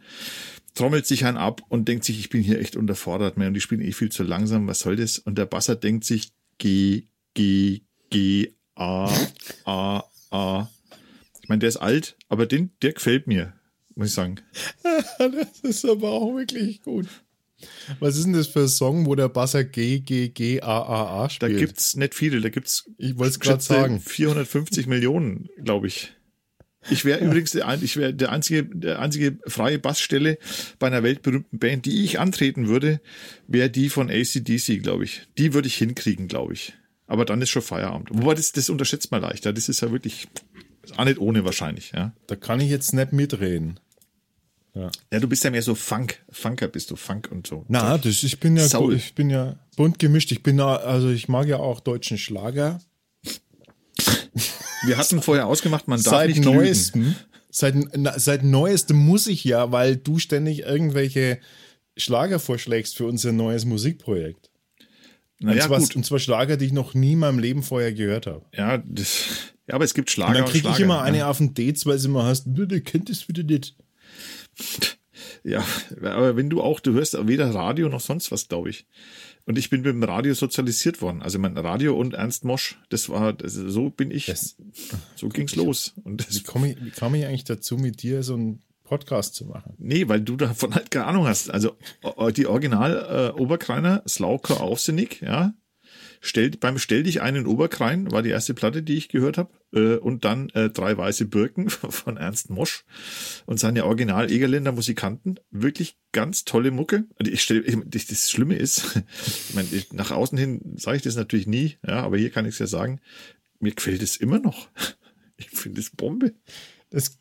trommelt 0.75 1.07
sich 1.07 1.25
einen 1.25 1.37
ab 1.37 1.63
und 1.69 1.89
denkt 1.89 2.05
sich, 2.05 2.19
ich 2.19 2.31
bin 2.31 2.43
hier 2.43 2.61
echt 2.61 2.77
unterfordert, 2.77 3.37
man, 3.37 3.49
und 3.49 3.55
die 3.55 3.61
spielen 3.61 3.81
eh 3.81 3.93
viel 3.93 4.11
zu 4.11 4.23
langsam, 4.23 4.67
was 4.67 4.81
soll 4.81 4.97
das? 4.97 5.19
Und 5.19 5.37
der 5.37 5.47
Basser 5.47 5.77
denkt 5.77 6.05
sich, 6.05 6.33
G, 6.59 7.07
G, 7.35 7.83
G, 8.11 8.53
A, 8.75 9.11
A, 9.65 10.05
A. 10.31 10.69
Ich 11.43 11.49
meine, 11.49 11.61
der 11.61 11.69
ist 11.69 11.79
alt, 11.79 12.17
aber 12.29 12.47
den, 12.47 12.71
der 12.83 12.93
gefällt 12.93 13.27
mir, 13.27 13.55
muss 13.95 14.09
ich 14.09 14.15
sagen. 14.15 14.37
das 15.19 15.61
ist 15.63 15.85
aber 15.85 16.11
auch 16.11 16.37
wirklich 16.37 16.83
gut. 16.83 17.09
Was 18.01 18.17
ist 18.17 18.25
denn 18.25 18.33
das 18.35 18.47
für 18.47 18.61
ein 18.61 18.69
Song, 18.69 19.07
wo 19.07 19.15
der 19.15 19.29
Basser 19.29 19.65
G, 19.65 20.01
G, 20.01 20.29
G, 20.29 20.61
A, 20.61 20.81
A, 20.83 21.05
A 21.05 21.23
Da 21.25 21.29
spielt? 21.29 21.59
gibt's 21.59 21.97
nicht 21.97 22.15
viele, 22.15 22.41
da 22.41 22.49
gibt's 22.49 22.89
ich 22.99 23.19
wollte 23.19 23.31
es 23.31 23.41
gerade 23.41 23.63
sagen. 23.63 24.01
450 24.01 24.87
Millionen, 24.87 25.49
glaube 25.63 25.89
ich. 25.89 26.13
Ich 26.91 27.05
wäre 27.05 27.19
übrigens 27.25 27.51
der, 27.51 27.79
ich 27.83 27.97
wäre 27.97 28.15
der 28.15 28.31
einzige, 28.31 28.65
der 28.65 29.01
einzige 29.01 29.39
freie 29.47 29.79
Bassstelle 29.79 30.39
bei 30.79 30.87
einer 30.87 31.03
weltberühmten 31.03 31.59
Band, 31.59 31.87
die 31.87 32.05
ich 32.05 32.21
antreten 32.21 32.69
würde, 32.69 33.01
wäre 33.47 33.69
die 33.69 33.89
von 33.89 34.09
ACDC, 34.11 34.83
glaube 34.83 35.05
ich. 35.05 35.23
Die 35.37 35.53
würde 35.55 35.69
ich 35.69 35.77
hinkriegen, 35.77 36.29
glaube 36.29 36.53
ich. 36.55 36.75
Aber 37.07 37.25
dann 37.25 37.43
ist 37.43 37.51
schon 37.51 37.63
Feierabend. 37.63 38.11
Wobei 38.13 38.35
das, 38.35 38.53
das 38.53 38.71
unterschätzt 38.71 39.11
man 39.11 39.23
leichter. 39.23 39.53
Das 39.53 39.69
ist 39.69 39.81
ja 39.81 39.91
wirklich 39.91 40.29
auch 40.97 41.05
nicht 41.05 41.19
ohne 41.19 41.45
wahrscheinlich, 41.45 41.93
ja. 41.95 42.13
Da 42.27 42.37
kann 42.37 42.61
ich 42.61 42.71
jetzt 42.71 42.95
nicht 42.95 43.13
mitreden. 43.13 43.81
Ja, 44.75 44.91
du 45.19 45.29
bist 45.29 45.45
ja 45.45 45.51
mehr 45.51 45.63
so 45.63 45.75
Funk. 45.75 46.23
Funker 46.31 46.69
bist 46.69 46.91
du, 46.91 46.97
Funk 46.97 47.29
und 47.33 47.47
so. 47.47 47.65
Na, 47.69 47.99
das, 47.99 48.23
ich 48.23 48.39
bin 48.39 48.57
ja, 48.57 48.69
Soul. 48.69 48.95
ich 48.95 49.15
bin 49.15 49.31
ja 49.31 49.57
bunt 49.77 49.99
gemischt. 49.99 50.31
Ich 50.33 50.43
bin 50.43 50.59
ja, 50.59 50.77
also 50.77 51.11
ich 51.11 51.29
mag 51.29 51.47
ja 51.47 51.57
auch 51.59 51.81
deutschen 51.81 52.19
Schlager. 52.19 52.81
Wir 54.85 54.97
hatten 54.97 55.23
vorher 55.23 55.47
ausgemacht, 55.47 55.89
man 55.89 56.01
darf 56.03 56.15
seit 56.15 56.29
nicht 56.29 56.45
lügen. 56.45 56.57
neuestem, 56.57 57.15
seit, 57.51 57.75
na, 57.97 58.19
seit 58.19 58.45
neuestem 58.45 58.97
muss 58.97 59.27
ich 59.27 59.43
ja, 59.43 59.73
weil 59.73 59.97
du 59.97 60.19
ständig 60.19 60.61
irgendwelche 60.61 61.41
Schlager 61.97 62.39
vorschlägst 62.39 62.97
für 62.97 63.07
unser 63.07 63.33
neues 63.33 63.65
Musikprojekt. 63.65 64.51
Naja, 65.41 65.63
und, 65.63 65.69
zwar, 65.69 65.79
gut. 65.81 65.97
und 65.97 66.07
zwar 66.07 66.19
Schlager, 66.19 66.57
die 66.57 66.67
ich 66.67 66.73
noch 66.73 66.95
nie 66.95 67.13
in 67.13 67.21
meinem 67.21 67.39
Leben 67.39 67.63
vorher 67.63 67.93
gehört 67.93 68.27
habe. 68.27 68.45
Ja, 68.55 68.79
das, 68.79 69.27
ja, 69.67 69.75
aber 69.75 69.85
es 69.85 69.95
gibt 69.95 70.11
Schlager 70.11 70.31
Und 70.31 70.39
dann 70.39 70.47
kriege 70.47 70.69
ich 70.69 70.81
immer 70.81 70.97
ja. 70.97 71.03
eine 71.03 71.27
auf 71.27 71.39
den 71.39 71.55
Dates, 71.55 71.87
weil 71.87 71.99
sie 71.99 72.09
immer 72.09 72.25
hast, 72.25 72.45
du, 72.47 72.67
der 72.67 72.81
kennt 72.81 73.11
das 73.11 73.29
wieder 73.29 73.43
nicht. 73.43 73.77
Ja, 75.45 75.65
aber 76.01 76.37
wenn 76.37 76.49
du 76.51 76.61
auch, 76.63 76.79
du 76.81 76.93
hörst 76.93 77.17
weder 77.27 77.53
Radio 77.55 77.89
noch 77.89 78.01
sonst 78.01 78.31
was, 78.31 78.49
glaube 78.49 78.71
ich. 78.71 78.87
Und 79.47 79.59
ich 79.59 79.69
bin 79.71 79.81
mit 79.83 79.93
dem 79.93 80.03
Radio 80.03 80.33
sozialisiert 80.35 81.01
worden. 81.03 81.23
Also 81.23 81.39
mein 81.39 81.57
Radio 81.57 81.97
und 81.99 82.15
Ernst 82.15 82.45
Mosch, 82.45 82.79
das 82.89 83.09
war, 83.09 83.33
das, 83.33 83.55
so 83.55 83.91
bin 83.91 84.11
ich, 84.11 84.27
Das- 84.27 84.57
so 85.17 85.29
ging's 85.29 85.57
los. 85.57 85.95
Und 86.05 86.23
Wie 86.29 86.35
das, 86.35 86.45
komme 86.45 86.71
ich, 86.73 86.85
wie 86.85 86.91
kam 86.91 87.15
ich 87.15 87.25
eigentlich 87.27 87.45
dazu, 87.45 87.77
mit 87.77 88.03
dir 88.03 88.23
so 88.23 88.35
einen 88.35 88.63
Podcast 88.85 89.35
zu 89.35 89.47
machen? 89.47 89.75
nee, 89.79 90.07
weil 90.09 90.21
du 90.21 90.37
davon 90.37 90.75
halt 90.75 90.91
keine 90.91 91.07
Ahnung 91.07 91.27
hast. 91.27 91.51
Also 91.51 91.77
die 92.37 92.47
Original 92.47 93.33
äh, 93.37 93.41
Oberkreiner, 93.41 94.03
Slauker 94.09 94.61
Aufsinnig, 94.61 95.21
ja. 95.21 95.53
Stell, 96.21 96.51
beim 96.51 96.79
Stell 96.79 97.03
dich 97.03 97.21
ein 97.23 97.37
in 97.37 97.47
Oberkrein 97.47 98.11
war 98.11 98.23
die 98.23 98.31
erste 98.31 98.55
Platte, 98.55 98.83
die 98.83 98.97
ich 98.97 99.09
gehört 99.09 99.39
habe. 99.39 99.51
Äh, 99.73 99.97
und 99.97 100.25
dann 100.25 100.49
äh, 100.51 100.71
Drei 100.71 100.97
weiße 100.97 101.27
Birken 101.27 101.71
von 101.71 102.17
Ernst 102.17 102.51
Mosch 102.51 102.85
und 103.47 103.61
seine 103.61 103.85
Original 103.85 104.31
Egerländer 104.31 104.73
Musikanten. 104.73 105.39
Wirklich 105.51 105.97
ganz 106.13 106.45
tolle 106.45 106.71
Mucke. 106.71 107.05
Ich 107.19 107.43
stell, 107.43 107.65
ich, 107.67 108.07
das, 108.07 108.31
Schlimme 108.31 108.57
ist, 108.57 108.97
ich 109.49 109.55
meine, 109.55 109.69
ich, 109.73 109.93
nach 109.93 110.11
außen 110.11 110.39
hin 110.39 110.61
sage 110.77 110.97
ich 110.97 111.03
das 111.03 111.17
natürlich 111.17 111.47
nie, 111.47 111.77
ja, 111.87 112.03
aber 112.03 112.19
hier 112.19 112.31
kann 112.31 112.47
ich 112.47 112.55
es 112.55 112.59
ja 112.59 112.67
sagen, 112.67 113.01
mir 113.61 113.75
gefällt 113.75 114.03
es 114.03 114.17
immer 114.17 114.39
noch. 114.39 114.69
Ich 115.41 115.51
finde 115.51 115.81
es 115.81 115.91
Bombe. 115.91 116.35
Das, 116.91 117.17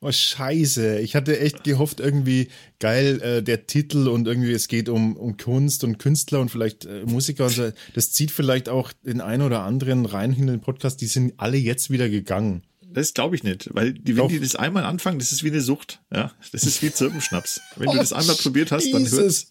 oh 0.00 0.12
Scheiße, 0.12 1.00
ich 1.00 1.14
hatte 1.14 1.38
echt 1.38 1.64
gehofft, 1.64 2.00
irgendwie 2.00 2.48
geil, 2.78 3.20
äh, 3.20 3.42
der 3.42 3.66
Titel 3.66 4.08
und 4.08 4.26
irgendwie 4.28 4.52
es 4.52 4.68
geht 4.68 4.88
um, 4.88 5.16
um 5.16 5.36
Kunst 5.36 5.84
und 5.84 5.98
Künstler 5.98 6.40
und 6.40 6.50
vielleicht 6.50 6.84
äh, 6.84 7.04
Musiker 7.04 7.46
und 7.46 7.52
so. 7.52 7.70
Das 7.94 8.12
zieht 8.12 8.30
vielleicht 8.30 8.68
auch 8.68 8.92
den 9.04 9.20
einen 9.20 9.42
oder 9.42 9.62
anderen 9.62 10.06
rein 10.06 10.32
in 10.32 10.46
den 10.46 10.60
Podcast, 10.60 11.00
die 11.00 11.06
sind 11.06 11.34
alle 11.36 11.56
jetzt 11.56 11.90
wieder 11.90 12.08
gegangen. 12.08 12.62
Das 12.90 13.12
glaube 13.12 13.36
ich 13.36 13.44
nicht, 13.44 13.68
weil 13.74 13.92
die, 13.92 14.16
wenn 14.16 14.24
Doch. 14.24 14.28
die 14.28 14.40
das 14.40 14.56
einmal 14.56 14.84
anfangen, 14.84 15.18
das 15.18 15.30
ist 15.30 15.44
wie 15.44 15.48
eine 15.48 15.60
Sucht. 15.60 16.00
Ja, 16.12 16.32
das 16.52 16.64
ist 16.64 16.82
wie 16.82 16.90
Zirbenschnaps. 16.90 17.60
Wenn 17.76 17.86
du 17.86 17.92
Oh, 17.92 17.96
das 17.96 18.14
einmal 18.14 18.36
probiert 18.36 18.72
hast, 18.72 18.90
dann 18.92 19.06
hört 19.10 19.46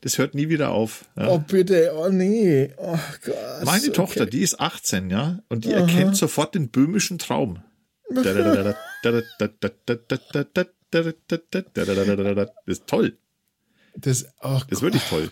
das 0.00 0.18
hört 0.18 0.34
nie 0.34 0.48
wieder 0.48 0.70
auf. 0.70 1.04
Ja. 1.16 1.28
Oh 1.28 1.38
bitte, 1.38 1.92
oh 1.96 2.08
nee, 2.08 2.72
oh 2.78 2.98
Gott. 3.24 3.64
Meine 3.64 3.84
okay. 3.84 3.92
Tochter, 3.92 4.26
die 4.26 4.40
ist 4.40 4.58
18, 4.58 5.08
ja, 5.08 5.38
und 5.48 5.64
die 5.64 5.70
erkennt 5.70 6.16
sofort 6.16 6.54
den 6.54 6.70
böhmischen 6.70 7.18
Traum. 7.18 7.62
Das 8.12 8.74
ist 12.66 12.86
toll. 12.86 13.18
Das, 13.96 14.26
oh 14.42 14.60
Das 14.68 14.78
ist 14.78 14.82
wirklich 14.82 15.02
toll. 15.04 15.30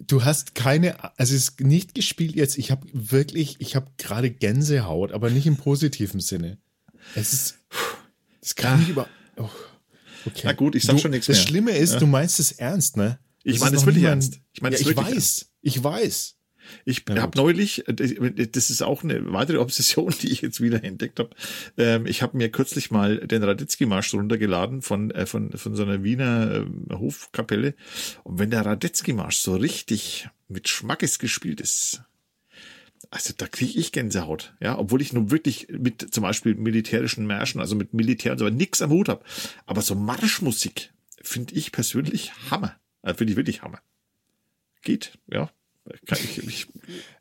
Du 0.00 0.24
hast 0.24 0.54
keine, 0.54 1.02
also 1.18 1.34
es 1.34 1.42
ist 1.50 1.60
nicht 1.60 1.94
gespielt 1.94 2.34
jetzt. 2.34 2.58
Ich 2.58 2.70
habe 2.70 2.86
wirklich, 2.92 3.56
ich 3.60 3.76
habe 3.76 3.90
gerade 3.96 4.30
Gänsehaut, 4.30 5.12
aber 5.12 5.30
nicht 5.30 5.46
im 5.46 5.56
positiven 5.56 6.20
Sinne. 6.20 6.58
Es 7.14 7.32
ist, 7.32 7.58
das 8.40 8.54
kann 8.56 8.82
ich 8.82 8.88
über. 8.88 9.08
Oh, 9.36 9.48
okay. 10.26 10.42
Na 10.44 10.52
gut, 10.52 10.74
ich 10.74 10.82
sag 10.84 10.96
du, 10.96 11.02
schon 11.02 11.10
nichts 11.12 11.26
Das 11.26 11.36
mehr. 11.36 11.46
Schlimme 11.46 11.70
ist, 11.72 12.00
du 12.00 12.06
meinst 12.06 12.40
es 12.40 12.52
ernst, 12.52 12.96
ne? 12.96 13.18
Ich 13.44 13.54
Das 13.54 13.62
meine 13.62 13.76
es 13.76 13.82
wirklich 13.82 14.02
nicht 14.02 14.10
ernst. 14.10 14.40
Ich 14.52 14.62
meine 14.62 14.74
ja, 14.74 14.82
es 14.82 14.88
ich 14.88 14.96
weiß, 14.96 15.50
ich 15.60 15.84
weiß. 15.84 16.33
Ich 16.84 17.04
Ja, 17.08 17.22
habe 17.22 17.36
neulich, 17.36 17.88
äh, 17.88 18.46
das 18.46 18.70
ist 18.70 18.82
auch 18.82 19.02
eine 19.02 19.32
weitere 19.32 19.58
Obsession, 19.64 20.12
die 20.22 20.30
ich 20.30 20.42
jetzt 20.42 20.60
wieder 20.60 20.82
entdeckt 20.84 21.18
habe. 21.18 21.30
Ähm, 21.76 22.06
ich 22.06 22.22
habe 22.22 22.36
mir 22.36 22.50
kürzlich 22.50 22.90
mal 22.90 23.18
den 23.18 23.42
Radetzky-Marsch 23.42 24.14
runtergeladen 24.14 24.82
von, 24.82 25.10
äh, 25.10 25.26
von, 25.26 25.52
von 25.52 25.74
so 25.74 25.82
einer 25.82 26.02
Wiener 26.02 26.54
ähm, 26.54 26.86
Hofkapelle. 26.90 27.74
Und 28.22 28.38
wenn 28.38 28.50
der 28.50 28.66
Radetzky-Marsch 28.66 29.38
so 29.38 29.56
richtig 29.56 30.28
mit 30.48 30.68
Schmackes 30.68 31.18
gespielt 31.18 31.60
ist, 31.60 32.02
also 33.10 33.34
da 33.36 33.46
kriege 33.46 33.78
ich 33.78 33.92
Gänsehaut, 33.92 34.54
ja, 34.60 34.78
obwohl 34.78 35.02
ich 35.02 35.12
nun 35.12 35.30
wirklich 35.30 35.68
mit 35.68 36.12
zum 36.12 36.22
Beispiel 36.22 36.54
militärischen 36.54 37.26
Märschen, 37.26 37.60
also 37.60 37.76
mit 37.76 37.94
Militär 37.94 38.32
und 38.32 38.38
so 38.38 38.48
nix 38.48 38.82
am 38.82 38.90
Hut 38.90 39.08
habe. 39.08 39.24
Aber 39.66 39.82
so 39.82 39.94
Marschmusik 39.94 40.92
finde 41.22 41.54
ich 41.54 41.72
persönlich 41.72 42.32
Hammer. 42.50 42.76
Äh, 43.02 43.14
finde 43.14 43.32
ich 43.32 43.36
wirklich 43.36 43.62
Hammer. 43.62 43.80
Geht, 44.82 45.18
ja. 45.30 45.50
Ich, 46.10 46.38
ich, 46.38 46.66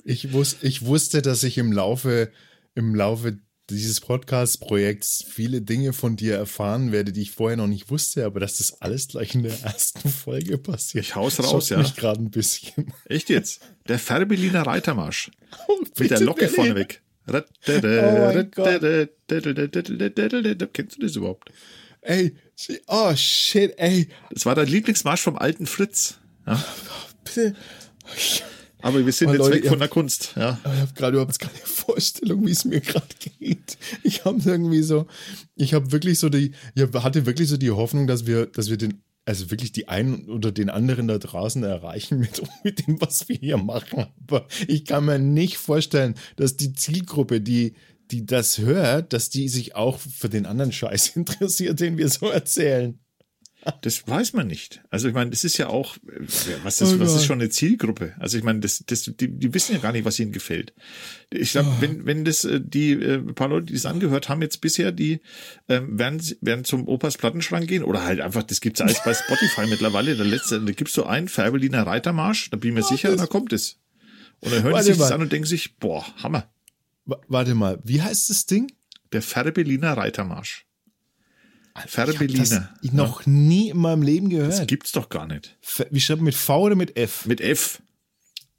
Ich, 0.04 0.34
wus 0.34 0.58
ich 0.62 0.86
wusste, 0.86 1.22
dass 1.22 1.44
ich 1.44 1.58
im 1.58 1.72
Laufe, 1.72 2.32
im 2.76 2.96
Laufe 2.96 3.40
dieses 3.70 4.02
Podcast-Projekts 4.02 5.26
viele 5.28 5.62
Dinge 5.62 5.94
von 5.94 6.16
dir 6.16 6.36
erfahren 6.36 6.92
werde, 6.92 7.12
die 7.12 7.22
ich 7.22 7.32
vorher 7.32 7.58
noch 7.58 7.68
nicht 7.68 7.90
wusste, 7.90 8.26
aber 8.26 8.40
dass 8.40 8.58
das 8.58 8.82
alles 8.82 9.08
gleich 9.08 9.36
in 9.36 9.44
der 9.44 9.58
ersten 9.64 10.10
Folge 10.10 10.58
passiert. 10.58 11.06
Ich 11.06 11.16
hau's 11.16 11.42
raus, 11.42 11.70
ja. 11.70 11.78
mich 11.78 11.96
gerade 11.96 12.22
ein 12.22 12.30
bisschen. 12.30 12.94
Echt 13.06 13.30
jetzt? 13.30 13.62
Der 13.88 14.00
Färbeliner 14.00 14.64
Reitermarsch. 14.64 15.32
Oh, 15.68 15.80
Mit 15.98 16.12
der 16.12 16.20
Locke 16.20 16.42
Berlin. 16.42 16.56
vorneweg. 16.56 17.02
mein 17.26 17.44
Kennst 20.74 20.98
du 20.98 21.02
das 21.02 21.16
überhaupt? 21.16 21.50
Ey, 22.02 22.36
oh 22.88 23.16
shit, 23.16 23.74
ey, 23.78 24.10
Das 24.32 24.46
war 24.46 24.56
der 24.56 24.66
Lieblingsmarsch 24.66 25.22
vom 25.22 25.38
alten 25.38 25.68
Fritz. 25.68 26.18
Ja? 26.46 26.62
bitte. 27.24 27.56
Aber 28.82 29.06
wir 29.06 29.14
sind 29.14 29.30
Oh, 29.30 29.32
jetzt 29.32 29.40
Leute, 29.40 29.56
weg 29.56 29.68
von 29.68 29.80
der 29.80 29.88
Kunst. 29.88 30.34
Ja? 30.36 30.60
Ich 30.66 30.82
habe 30.82 30.94
gerade 30.94 31.18
überhaupt 31.18 31.40
keine 31.40 31.54
Vorstellung, 31.64 32.46
wie 32.46 32.52
es 32.52 32.66
mir 32.66 32.82
gerade 32.82 33.08
geht. 33.40 33.78
Ich 34.04 34.26
habe 34.26 34.42
irgendwie 34.44 34.82
so, 34.82 35.08
ich 35.56 35.74
habe 35.74 35.92
wirklich 35.94 36.20
so 36.20 36.28
die, 36.28 36.52
ich 36.76 36.84
hatte 36.94 37.26
wirklich 37.26 37.48
so 37.48 37.56
die 37.56 37.72
Hoffnung, 37.72 38.08
dass 38.08 38.28
wir, 38.28 38.46
dass 38.46 38.70
wir 38.70 38.78
den 38.78 39.02
also 39.26 39.52
wirklich 39.52 39.72
die 39.72 39.88
einen 39.88 40.30
oder 40.30 40.52
den 40.52 40.70
anderen 40.70 41.08
da 41.08 41.18
draußen 41.18 41.64
erreichen 41.64 42.20
mit, 42.20 42.42
mit 42.64 42.86
dem, 42.86 43.00
was 43.00 43.30
wir 43.30 43.38
hier 43.38 43.58
machen. 43.58 44.08
Aber 44.22 44.48
ich 44.68 44.86
kann 44.86 45.06
mir 45.06 45.20
nicht 45.20 45.58
vorstellen, 45.58 46.16
dass 46.36 46.58
die 46.58 46.74
Zielgruppe, 46.74 47.40
die, 47.40 47.76
die 48.12 48.26
das 48.26 48.58
hört, 48.58 49.14
dass 49.14 49.30
die 49.30 49.48
sich 49.48 49.76
auch 49.76 49.98
für 49.98 50.30
den 50.30 50.46
anderen 50.46 50.72
Scheiß 50.72 51.08
interessiert, 51.16 51.80
den 51.80 51.98
wir 51.98 52.10
so 52.10 52.28
erzählen. 52.28 53.00
Das 53.82 54.06
weiß 54.08 54.34
man 54.34 54.48
nicht. 54.48 54.84
Also 54.90 55.08
ich 55.08 55.14
meine, 55.14 55.30
das 55.30 55.44
ist 55.46 55.58
ja 55.58 55.68
auch, 55.68 55.96
äh, 55.98 56.26
was 56.64 56.82
ist, 56.82 57.00
was 57.00 57.16
ist 57.16 57.26
schon 57.26 57.40
eine 57.40 57.50
Zielgruppe? 57.50 58.14
Also 58.20 58.38
ich 58.38 58.44
meine, 58.44 58.60
das, 58.60 58.84
das, 58.86 59.04
die, 59.04 59.28
die 59.30 59.54
wissen 59.54 59.74
ja 59.74 59.80
gar 59.80 59.94
nicht, 59.94 60.04
was 60.04 60.20
ihnen 60.20 60.34
gefällt. 60.34 60.74
Ich 61.30 61.52
glaube, 61.52 61.70
oh. 61.70 61.82
wenn, 61.82 62.06
wenn 62.06 62.26
das 62.26 62.44
äh, 62.44 62.60
die 62.62 62.92
äh, 62.92 63.20
paar 63.20 63.48
Leute, 63.48 63.68
die 63.68 63.76
es 63.76 63.86
angehört 63.86 64.28
haben, 64.28 64.42
jetzt 64.42 64.60
bisher, 64.60 64.92
die 64.92 65.22
ähm, 65.70 65.98
werden, 65.98 66.22
werden 66.42 66.66
zum 66.66 66.88
Opas 66.88 67.18
Plattenschrank 67.18 67.68
gehen 67.68 67.84
oder 67.84 68.04
halt 68.04 68.20
einfach, 68.20 68.44
das 68.44 68.60
gibt's 68.60 68.82
alles 68.82 69.02
bei 69.04 69.14
Spotify 69.14 69.66
mittlerweile. 69.70 70.16
Der 70.18 70.26
letzte, 70.26 70.60
da 70.60 70.72
gibst 70.74 70.98
du 70.98 71.04
ein 71.06 71.30
Färbeliner 71.30 71.88
Reitermarsch, 71.88 72.50
da 72.50 72.58
bin 72.58 72.72
ich 72.72 72.76
mir 72.76 72.86
oh, 72.86 72.90
sicher, 72.90 73.16
da 73.16 73.28
kommt 73.28 73.54
es. 73.54 73.80
Und 74.40 74.52
dann 74.52 74.64
hören 74.64 74.84
sie 74.84 74.90
sich 74.90 74.98
mal. 74.98 75.06
das 75.06 75.12
an 75.14 75.22
und 75.22 75.32
denken 75.32 75.48
sich, 75.48 75.78
boah, 75.78 76.06
Hammer. 76.22 76.52
Warte 77.06 77.56
mal, 77.56 77.80
wie 77.84 78.02
heißt 78.02 78.30
das 78.30 78.46
Ding? 78.46 78.72
Der 79.14 79.22
Färbeliner 79.22 79.96
Reitermarsch. 79.96 80.66
Färbeliner. 81.88 82.44
Ich 82.44 82.52
habe 82.52 82.70
das 82.82 82.92
noch 82.94 83.26
nie 83.26 83.70
in 83.70 83.78
meinem 83.78 84.02
Leben 84.04 84.30
gehört. 84.30 84.54
Das 84.54 84.68
gibt's 84.68 84.92
doch 84.92 85.10
gar 85.10 85.28
nicht. 85.28 85.58
Wie 85.90 86.00
schreibt 86.00 86.20
man 86.20 86.26
mit 86.26 86.36
V 86.36 86.62
oder 86.62 86.76
mit 86.76 86.98
F? 86.98 87.26
Mit 87.26 87.42
F. 87.42 87.82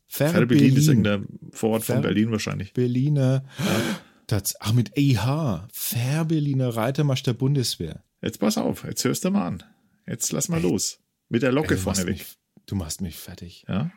Färbelin 0.07 0.77
ist 0.77 0.89
irgendein 0.89 1.27
Vorort 1.53 1.85
von 1.85 2.01
Berlin 2.01 2.31
wahrscheinlich. 2.31 2.73
Berliner. 2.73 3.45
Ja. 3.59 3.81
Das, 4.27 4.55
ach, 4.61 4.73
mit 4.73 4.97
EH. 4.97 5.67
Färbeliner 5.73 6.77
Reitermarsch 6.77 7.25
der 7.25 7.35
Bundeswehr. 7.35 8.05
Jetzt 8.23 8.39
pass 8.39 8.57
auf, 8.57 8.85
jetzt 8.85 9.05
hörst 9.05 9.25
du 9.25 9.31
mal 9.31 9.47
an. 9.47 9.63
Jetzt 10.07 10.33
lass 10.33 10.49
mal 10.49 10.57
Ey. 10.59 10.63
los. 10.63 11.01
Mit 11.29 11.43
der 11.43 11.53
Locke 11.53 11.75
Ey, 11.75 11.81
vorne 11.81 12.07
weg. 12.07 12.19
Mich, 12.19 12.27
du 12.67 12.77
machst 12.77 13.01
mich 13.01 13.17
fertig. 13.17 13.65
Ja. 13.69 13.91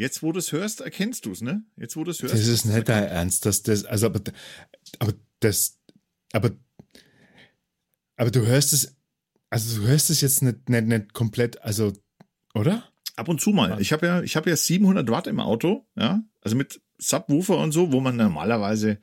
Jetzt, 0.00 0.22
wo 0.22 0.32
du 0.32 0.38
es 0.38 0.50
hörst, 0.50 0.80
erkennst 0.80 1.26
du 1.26 1.32
es, 1.32 1.42
ne? 1.42 1.62
Jetzt, 1.76 1.94
wo 1.94 2.04
du 2.04 2.10
es 2.10 2.22
hörst. 2.22 2.32
Das 2.32 2.46
ist 2.46 2.64
nicht 2.64 2.88
dein 2.88 3.04
Ernst, 3.04 3.44
dass 3.44 3.62
das, 3.62 3.84
also, 3.84 4.06
aber, 4.06 4.22
aber 4.98 5.12
das, 5.40 5.78
aber, 6.32 6.52
aber 8.16 8.30
du 8.30 8.46
hörst 8.46 8.72
es, 8.72 8.96
also 9.50 9.78
du 9.78 9.86
hörst 9.86 10.08
es 10.08 10.22
jetzt 10.22 10.40
nicht, 10.40 10.70
nicht, 10.70 10.86
nicht 10.86 11.12
komplett, 11.12 11.60
also, 11.60 11.92
oder? 12.54 12.90
Ab 13.16 13.28
und 13.28 13.42
zu 13.42 13.50
mal. 13.50 13.78
Ich 13.78 13.92
habe 13.92 14.06
ja, 14.06 14.22
ich 14.22 14.36
habe 14.36 14.48
ja 14.48 14.56
700 14.56 15.10
Watt 15.10 15.26
im 15.26 15.38
Auto, 15.38 15.86
ja, 15.96 16.22
also 16.40 16.56
mit 16.56 16.80
Subwoofer 16.96 17.58
und 17.58 17.72
so, 17.72 17.92
wo 17.92 18.00
man 18.00 18.16
normalerweise 18.16 19.02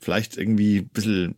vielleicht 0.00 0.38
irgendwie 0.38 0.78
ein 0.78 0.88
bisschen, 0.88 1.34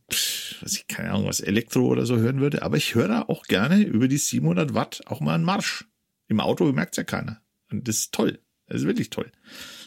was 0.60 0.74
ich 0.74 0.86
keine 0.86 1.10
Ahnung, 1.10 1.26
was 1.26 1.40
Elektro 1.40 1.86
oder 1.86 2.06
so 2.06 2.16
hören 2.16 2.38
würde, 2.38 2.62
aber 2.62 2.76
ich 2.76 2.94
höre 2.94 3.08
da 3.08 3.22
auch 3.22 3.42
gerne 3.46 3.82
über 3.82 4.06
die 4.06 4.18
700 4.18 4.72
Watt 4.72 5.00
auch 5.06 5.18
mal 5.18 5.34
einen 5.34 5.42
Marsch. 5.42 5.88
Im 6.28 6.38
Auto 6.38 6.70
merkt 6.70 6.94
es 6.94 6.98
ja 6.98 7.02
keiner. 7.02 7.42
Und 7.72 7.88
das 7.88 7.96
ist 7.96 8.14
toll. 8.14 8.40
Das 8.70 8.82
ist 8.82 8.86
wirklich 8.86 9.10
toll. 9.10 9.30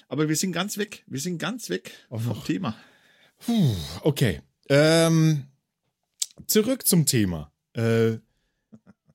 Aber 0.10 0.28
wir 0.28 0.36
sind 0.36 0.52
ganz 0.52 0.78
weg. 0.78 1.04
Wir 1.08 1.20
sind 1.20 1.38
ganz 1.38 1.70
weg 1.70 1.92
oh. 2.10 2.20
vom 2.20 2.44
Thema. 2.44 2.76
Puh, 3.40 3.76
okay. 4.02 4.42
Ähm, 4.70 5.46
zurück 6.48 6.86
zum 6.86 7.06
Thema. 7.06 7.52
Äh, 7.74 8.18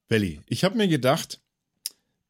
Belly, 0.08 0.40
ich 0.46 0.64
habe 0.64 0.76
mir 0.76 0.88
gedacht, 0.88 1.42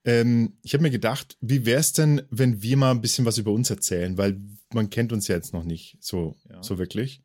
ähm, 0.05 0.55
ich 0.62 0.74
habe 0.74 0.82
mir 0.82 0.90
gedacht, 0.90 1.36
wie 1.40 1.65
wäre 1.65 1.78
es 1.78 1.93
denn, 1.93 2.23
wenn 2.31 2.60
wir 2.60 2.77
mal 2.77 2.90
ein 2.90 3.01
bisschen 3.01 3.24
was 3.24 3.39
über 3.39 3.52
uns 3.52 3.70
erzählen, 3.70 4.19
weil 4.19 4.40
man 4.74 4.90
kennt 4.90 5.12
uns 5.12 5.28
ja 5.28 5.36
jetzt 5.36 5.52
noch 5.52 5.65
nicht 5.65 5.97
so, 6.01 6.36
ja. 6.51 6.60
so 6.60 6.78
wirklich. 6.78 7.23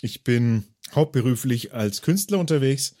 Ich 0.00 0.24
bin 0.24 0.64
hauptberuflich 0.94 1.74
als 1.74 2.00
Künstler 2.00 2.38
unterwegs, 2.38 2.96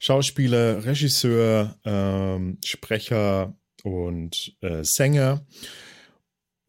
Schauspieler, 0.00 0.84
Regisseur, 0.84 1.78
ähm, 1.84 2.58
Sprecher 2.64 3.56
und 3.84 4.56
äh, 4.60 4.82
Sänger 4.82 5.46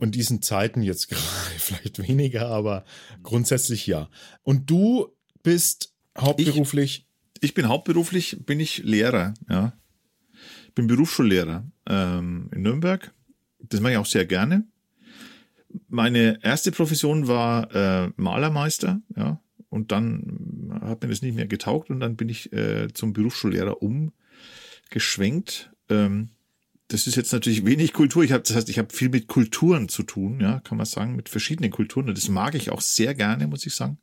und 0.02 0.16
diesen 0.16 0.42
Zeiten 0.42 0.82
jetzt 0.82 1.10
gerade 1.10 1.60
vielleicht 1.60 2.06
weniger, 2.06 2.48
aber 2.50 2.84
grundsätzlich 3.24 3.88
ja. 3.88 4.10
Und 4.42 4.70
du 4.70 5.16
bist 5.44 5.94
hauptberuflich? 6.18 7.08
Ich, 7.36 7.44
ich 7.44 7.54
bin 7.54 7.70
hauptberuflich, 7.70 8.44
bin 8.46 8.60
ich 8.60 8.80
Lehrer, 8.80 9.34
ja. 9.48 9.74
Bin 10.74 10.88
Berufsschullehrer 10.88 11.66
ähm, 11.88 12.50
in 12.54 12.64
Nürnberg. 12.64 13.14
Das 13.60 13.80
mache 13.80 13.92
ich 13.94 13.98
auch 13.98 14.06
sehr 14.06 14.26
gerne. 14.26 14.66
Meine 15.88 16.40
erste 16.44 16.72
Profession 16.72 17.28
war 17.28 17.74
äh, 17.76 18.12
Malermeister, 18.16 19.02
ja. 19.16 19.40
Und 19.70 19.92
dann 19.92 20.80
hat 20.82 21.02
mir 21.02 21.10
das 21.10 21.22
nicht 21.22 21.36
mehr 21.36 21.48
getaugt 21.48 21.90
und 21.92 22.02
dann 22.02 22.18
bin 22.18 22.28
ich 22.28 22.52
äh, 22.52 22.92
zum 22.94 23.14
Berufsschullehrer 23.14 23.78
umgeschwenkt. 23.82 25.72
Ähm, 25.90 26.32
das 26.92 27.08
ist 27.08 27.16
jetzt 27.16 27.32
natürlich 27.32 27.66
wenig 27.66 27.94
Kultur. 27.94 28.24
Ich 28.24 28.34
habe, 28.34 28.44
das 28.44 28.56
heißt, 28.56 28.70
ich 28.70 28.78
habe 28.78 28.94
viel 28.94 29.10
mit 29.10 29.28
Kulturen 29.28 29.88
zu 29.88 30.04
tun, 30.04 30.42
ja, 30.42 30.60
kann 30.60 30.78
man 30.78 30.86
sagen, 30.86 31.16
mit 31.16 31.30
verschiedenen 31.30 31.72
Kulturen. 31.72 32.10
Und 32.10 32.18
das 32.18 32.28
mag 32.28 32.54
ich 32.54 32.70
auch 32.70 32.82
sehr 32.82 33.16
gerne, 33.16 33.48
muss 33.48 33.66
ich 33.66 33.74
sagen. 33.74 33.98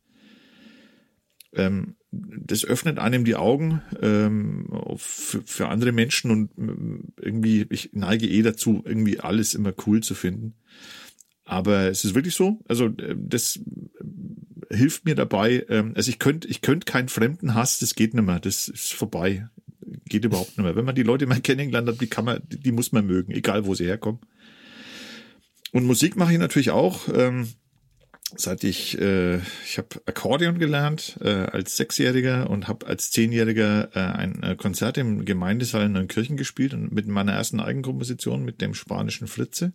Ähm, 1.53 1.97
das 2.11 2.65
öffnet 2.65 2.99
einem 2.99 3.27
die 3.27 3.37
Augen 3.37 3.83
ähm, 4.01 4.71
für, 4.97 5.43
für 5.45 5.69
andere 5.69 5.93
Menschen 5.93 6.31
und 6.31 6.51
ähm, 6.57 7.13
irgendwie, 7.21 7.67
ich 7.69 7.91
neige 7.93 8.27
eh 8.27 8.41
dazu, 8.41 8.83
irgendwie 8.87 9.21
alles 9.21 9.55
immer 9.55 9.75
cool 9.87 10.03
zu 10.03 10.15
finden. 10.15 10.55
Aber 11.45 11.89
es 11.89 12.05
ist 12.07 12.15
wirklich 12.15 12.35
so, 12.35 12.61
also 12.69 12.87
äh, 12.87 13.17
das 13.19 13.61
hilft 14.71 15.05
mir 15.05 15.15
dabei. 15.15 15.67
Ähm, 15.69 15.93
also 15.95 16.09
ich 16.09 16.19
könnte 16.19 16.49
ich 16.49 16.63
könnte 16.63 16.91
keinen 16.91 17.09
Fremdenhass, 17.09 17.79
das 17.81 17.95
geht 17.95 18.15
nicht 18.15 18.25
mehr, 18.25 18.41
das 18.41 18.69
ist 18.69 18.95
vorbei 18.95 19.49
geht 20.07 20.25
überhaupt 20.25 20.57
nicht 20.57 20.65
mehr. 20.65 20.77
Wenn 20.77 20.85
man 20.85 20.95
die 20.95 21.03
Leute 21.03 21.27
mal 21.27 21.41
kennengelernt 21.41 21.89
hat, 21.89 22.01
die 22.01 22.07
kann 22.07 22.25
man, 22.25 22.43
die 22.49 22.73
muss 22.73 22.93
man 22.93 23.07
mögen, 23.07 23.33
egal 23.33 23.67
wo 23.67 23.75
sie 23.75 23.87
herkommen. 23.87 24.21
Und 25.73 25.85
Musik 25.85 26.17
mache 26.17 26.33
ich 26.33 26.39
natürlich 26.39 26.71
auch. 26.71 27.09
Ähm, 27.15 27.49
seit 28.37 28.65
ich, 28.65 28.99
äh, 29.01 29.39
ich 29.65 29.79
habe 29.79 29.89
Akkordeon 30.07 30.59
gelernt 30.59 31.19
äh, 31.23 31.29
als 31.29 31.77
Sechsjähriger 31.77 32.51
und 32.51 32.69
habe 32.69 32.87
als 32.87 33.11
Zehnjähriger 33.11 33.91
äh, 33.95 34.01
ein 34.01 34.43
äh, 34.43 34.57
Konzert 34.57 34.99
im 34.99 35.25
Gemeindesaal 35.25 35.87
in 35.87 35.93
Neunkirchen 35.93 36.37
gespielt 36.37 36.75
und 36.75 36.93
mit 36.93 37.07
meiner 37.07 37.33
ersten 37.33 37.61
Eigenkomposition 37.61 38.45
mit 38.45 38.61
dem 38.61 38.75
spanischen 38.75 39.29
Fritze. 39.29 39.73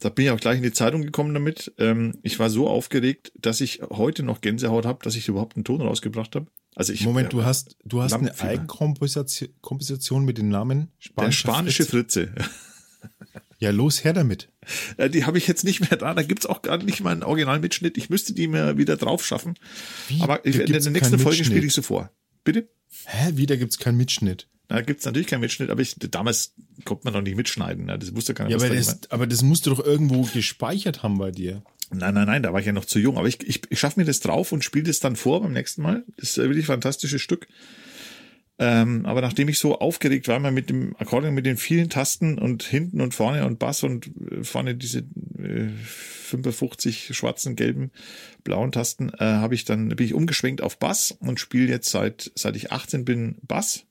Da 0.00 0.10
bin 0.10 0.26
ich 0.26 0.30
auch 0.30 0.40
gleich 0.40 0.58
in 0.58 0.62
die 0.62 0.72
Zeitung 0.72 1.02
gekommen 1.02 1.34
damit. 1.34 1.72
Ähm, 1.78 2.18
ich 2.22 2.38
war 2.38 2.50
so 2.50 2.68
aufgeregt, 2.68 3.32
dass 3.38 3.60
ich 3.60 3.80
heute 3.90 4.22
noch 4.22 4.40
Gänsehaut 4.40 4.86
habe, 4.86 5.02
dass 5.02 5.16
ich 5.16 5.28
überhaupt 5.28 5.56
einen 5.56 5.64
Ton 5.64 5.82
rausgebracht 5.82 6.36
habe. 6.36 6.46
Also 6.78 6.92
ich, 6.92 7.04
Moment, 7.04 7.32
du 7.32 7.44
hast, 7.44 7.76
du 7.84 8.02
hast 8.02 8.12
eine 8.12 8.38
Eigenkomposition 8.38 10.24
mit 10.24 10.38
dem 10.38 10.48
Namen 10.48 10.92
Spanische 11.00 11.46
Der 11.46 11.52
spanische 11.52 11.84
Fritze. 11.84 12.28
Fritze. 12.28 12.50
Ja, 13.60 13.70
los, 13.70 14.04
her 14.04 14.12
damit. 14.12 14.52
Äh, 14.98 15.10
die 15.10 15.24
habe 15.24 15.36
ich 15.36 15.48
jetzt 15.48 15.64
nicht 15.64 15.80
mehr 15.80 15.98
da. 15.98 16.14
Da 16.14 16.22
gibt's 16.22 16.46
auch 16.46 16.62
gar 16.62 16.78
nicht 16.78 17.00
mal 17.00 17.10
einen 17.10 17.24
Originalmitschnitt. 17.24 17.98
Ich 17.98 18.08
müsste 18.08 18.32
die 18.32 18.46
mir 18.46 18.78
wieder 18.78 18.96
drauf 18.96 19.26
schaffen. 19.26 19.54
Wie? 20.06 20.20
Aber 20.20 20.44
in 20.44 20.52
der 20.52 20.90
nächsten 20.92 21.18
Folge 21.18 21.44
spiele 21.44 21.66
ich 21.66 21.74
sie 21.74 21.82
vor. 21.82 22.12
Bitte? 22.44 22.68
Hä? 23.06 23.32
Wieder 23.34 23.56
gibt's 23.56 23.78
keinen 23.78 23.96
Mitschnitt? 23.96 24.46
Da 24.68 24.80
gibt's 24.82 25.04
natürlich 25.06 25.26
keinen 25.26 25.40
Mitschnitt, 25.40 25.70
aber 25.70 25.82
ich, 25.82 25.96
damals 25.98 26.54
konnte 26.84 27.04
man 27.04 27.14
noch 27.14 27.22
nicht 27.22 27.36
mitschneiden. 27.36 27.86
Ne? 27.86 27.98
Das 27.98 28.14
wusste 28.14 28.32
keiner. 28.32 28.50
Ja, 28.50 28.58
aber 28.58 28.68
das, 28.68 29.10
aber 29.10 29.26
das 29.26 29.42
musst 29.42 29.66
du 29.66 29.70
doch 29.70 29.84
irgendwo 29.84 30.22
gespeichert 30.22 31.02
haben 31.02 31.18
bei 31.18 31.32
dir. 31.32 31.64
Nein, 31.90 32.14
nein, 32.14 32.26
nein, 32.26 32.42
da 32.42 32.52
war 32.52 32.60
ich 32.60 32.66
ja 32.66 32.72
noch 32.72 32.84
zu 32.84 32.98
jung. 32.98 33.16
Aber 33.16 33.28
ich, 33.28 33.42
ich, 33.46 33.62
ich 33.70 33.80
schaffe 33.80 33.98
mir 33.98 34.06
das 34.06 34.20
drauf 34.20 34.52
und 34.52 34.64
spiele 34.64 34.84
das 34.84 35.00
dann 35.00 35.16
vor 35.16 35.42
beim 35.42 35.52
nächsten 35.52 35.82
Mal. 35.82 36.04
Das 36.16 36.30
ist 36.30 36.36
wirklich 36.38 36.64
ein 36.64 36.74
fantastisches 36.74 37.22
Stück. 37.22 37.48
Ähm, 38.60 39.06
aber 39.06 39.20
nachdem 39.20 39.48
ich 39.48 39.58
so 39.60 39.78
aufgeregt 39.78 40.26
war, 40.26 40.40
mal 40.40 40.50
mit 40.50 40.68
dem 40.68 40.96
Akkordeon, 40.96 41.32
mit 41.32 41.46
den 41.46 41.56
vielen 41.56 41.90
Tasten 41.90 42.38
und 42.38 42.64
hinten 42.64 43.00
und 43.00 43.14
vorne 43.14 43.46
und 43.46 43.60
Bass 43.60 43.84
und 43.84 44.10
äh, 44.32 44.42
vorne 44.42 44.74
diese 44.74 44.98
äh, 45.38 45.68
55 45.84 47.16
schwarzen, 47.16 47.54
gelben, 47.54 47.92
blauen 48.42 48.72
Tasten, 48.72 49.10
äh, 49.10 49.24
habe 49.24 49.54
ich 49.54 49.64
dann 49.64 49.88
bin 49.90 50.04
ich 50.04 50.12
umgeschwenkt 50.12 50.60
auf 50.60 50.76
Bass 50.78 51.12
und 51.20 51.38
spiele 51.38 51.68
jetzt 51.68 51.90
seit 51.90 52.32
seit 52.34 52.56
ich 52.56 52.72
18 52.72 53.04
bin 53.04 53.36
Bass 53.42 53.84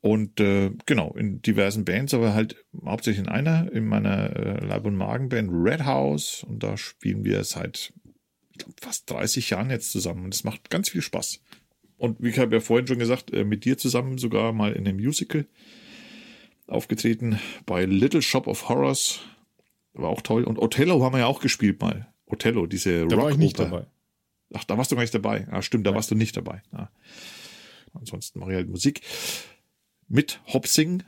und 0.00 0.38
äh, 0.38 0.70
genau, 0.86 1.12
in 1.14 1.42
diversen 1.42 1.84
Bands, 1.84 2.14
aber 2.14 2.32
halt 2.32 2.64
hauptsächlich 2.84 3.24
in 3.26 3.28
einer, 3.28 3.70
in 3.72 3.86
meiner 3.86 4.36
äh, 4.36 4.64
Leib- 4.64 4.86
und 4.86 4.96
Magenband 4.96 5.50
Red 5.52 5.84
House. 5.84 6.44
Und 6.44 6.62
da 6.62 6.76
spielen 6.76 7.24
wir 7.24 7.42
seit 7.44 7.92
ich 8.52 8.58
glaub, 8.58 8.80
fast 8.80 9.10
30 9.10 9.50
Jahren 9.50 9.70
jetzt 9.70 9.90
zusammen. 9.90 10.24
Und 10.24 10.34
es 10.34 10.44
macht 10.44 10.70
ganz 10.70 10.88
viel 10.88 11.02
Spaß. 11.02 11.40
Und 11.96 12.22
wie 12.22 12.28
ich 12.28 12.38
habe 12.38 12.54
ja 12.54 12.60
vorhin 12.60 12.86
schon 12.86 13.00
gesagt, 13.00 13.32
äh, 13.32 13.44
mit 13.44 13.64
dir 13.64 13.76
zusammen 13.76 14.18
sogar 14.18 14.52
mal 14.52 14.72
in 14.72 14.86
einem 14.86 14.98
Musical 14.98 15.46
aufgetreten 16.68 17.40
bei 17.66 17.84
Little 17.84 18.22
Shop 18.22 18.46
of 18.46 18.68
Horrors. 18.68 19.20
War 19.94 20.10
auch 20.10 20.22
toll. 20.22 20.44
Und 20.44 20.60
Othello 20.60 21.02
haben 21.02 21.14
wir 21.14 21.20
ja 21.20 21.26
auch 21.26 21.40
gespielt 21.40 21.80
mal. 21.80 22.06
Othello, 22.26 22.66
diese 22.66 23.08
Da 23.08 23.16
war 23.16 23.30
ich 23.30 23.36
nicht 23.36 23.58
dabei. 23.58 23.86
Ach, 24.54 24.62
da 24.64 24.78
warst 24.78 24.92
du 24.92 24.96
gar 24.96 25.02
nicht 25.02 25.14
dabei. 25.14 25.48
Ah, 25.50 25.60
stimmt, 25.60 25.86
da 25.86 25.94
warst 25.94 26.10
du 26.10 26.14
nicht 26.14 26.36
dabei. 26.36 26.62
Ja. 26.72 26.90
Ansonsten 27.94 28.38
mache 28.38 28.52
ich 28.52 28.56
halt 28.56 28.68
Musik 28.68 29.00
mit 30.08 30.40
Hopsing, 30.46 31.02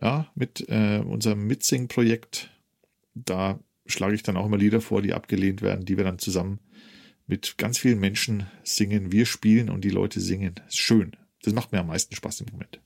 ja, 0.00 0.30
mit 0.34 0.68
äh, 0.68 0.98
unserem 0.98 1.46
Mitsing-Projekt. 1.46 2.50
Da 3.14 3.60
schlage 3.86 4.14
ich 4.14 4.22
dann 4.22 4.36
auch 4.36 4.46
immer 4.46 4.56
Lieder 4.56 4.80
vor, 4.80 5.02
die 5.02 5.12
abgelehnt 5.12 5.62
werden, 5.62 5.84
die 5.84 5.96
wir 5.96 6.04
dann 6.04 6.18
zusammen 6.18 6.60
mit 7.26 7.58
ganz 7.58 7.78
vielen 7.78 8.00
Menschen 8.00 8.46
singen. 8.62 9.12
Wir 9.12 9.26
spielen 9.26 9.68
und 9.70 9.84
die 9.84 9.90
Leute 9.90 10.20
singen. 10.20 10.54
Ist 10.66 10.78
schön. 10.78 11.16
Das 11.42 11.54
macht 11.54 11.72
mir 11.72 11.80
am 11.80 11.88
meisten 11.88 12.14
Spaß 12.14 12.42
im 12.42 12.46
Moment. 12.52 12.80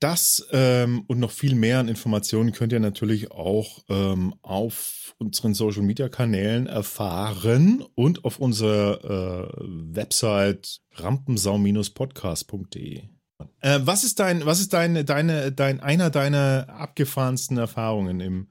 Das 0.00 0.46
ähm, 0.50 1.04
und 1.06 1.18
noch 1.18 1.30
viel 1.30 1.54
mehr 1.54 1.78
an 1.78 1.88
Informationen 1.88 2.52
könnt 2.52 2.72
ihr 2.72 2.80
natürlich 2.80 3.30
auch 3.30 3.84
ähm, 3.88 4.34
auf 4.42 5.14
unseren 5.18 5.54
Social 5.54 5.82
Media 5.82 6.10
Kanälen 6.10 6.66
erfahren 6.66 7.82
und 7.94 8.24
auf 8.24 8.38
unserer 8.38 9.04
äh, 9.04 9.48
Website 9.96 10.82
rampensau-podcast.de. 10.96 13.13
Äh, 13.60 13.80
was 13.82 14.04
ist 14.04 14.20
dein, 14.20 14.44
was 14.46 14.60
ist 14.60 14.72
deine, 14.72 15.04
deine, 15.04 15.52
dein, 15.52 15.80
einer 15.80 16.10
deiner 16.10 16.66
abgefahrensten 16.68 17.56
Erfahrungen 17.56 18.20
im, 18.20 18.48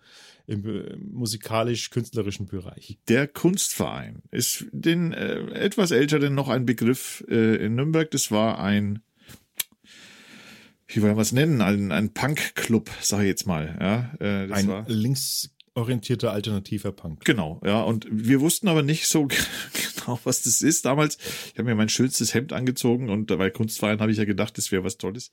im 0.47 0.65
äh, 0.65 0.95
musikalisch-künstlerischen 0.97 2.47
Bereich? 2.47 2.97
Der 3.07 3.27
Kunstverein 3.27 4.23
ist 4.31 4.65
den 4.71 5.13
äh, 5.13 5.39
etwas 5.51 5.91
älteren 5.91 6.35
noch 6.35 6.49
ein 6.49 6.65
Begriff 6.65 7.23
äh, 7.29 7.55
in 7.65 7.75
Nürnberg. 7.75 8.09
Das 8.11 8.31
war 8.31 8.59
ein, 8.59 9.01
wie 10.87 11.01
wollen 11.01 11.15
wir 11.15 11.21
es 11.21 11.31
nennen, 11.31 11.61
ein, 11.61 11.91
ein 11.91 12.13
Punk-Club, 12.13 12.89
sage 13.01 13.23
ich 13.23 13.29
jetzt 13.29 13.47
mal. 13.47 13.77
Ja, 13.79 14.25
äh, 14.25 14.47
das 14.47 14.59
Ein 14.59 14.67
war, 14.67 14.89
linksorientierter 15.75 16.31
alternativer 16.31 16.91
Punk. 16.91 17.25
Genau, 17.25 17.59
ja. 17.65 17.81
Und 17.81 18.07
wir 18.09 18.41
wussten 18.41 18.67
aber 18.67 18.83
nicht 18.83 19.07
so 19.07 19.27
genau, 20.05 20.19
was 20.23 20.43
das 20.43 20.61
ist. 20.61 20.85
Damals, 20.85 21.17
ich 21.51 21.53
habe 21.57 21.63
mir 21.63 21.75
mein 21.75 21.89
schönstes 21.89 22.33
Hemd 22.33 22.53
angezogen 22.53 23.09
und 23.09 23.27
bei 23.27 23.49
Kunstverein 23.49 23.99
habe 23.99 24.11
ich 24.11 24.17
ja 24.17 24.25
gedacht, 24.25 24.57
das 24.57 24.71
wäre 24.71 24.83
was 24.83 24.97
Tolles. 24.97 25.31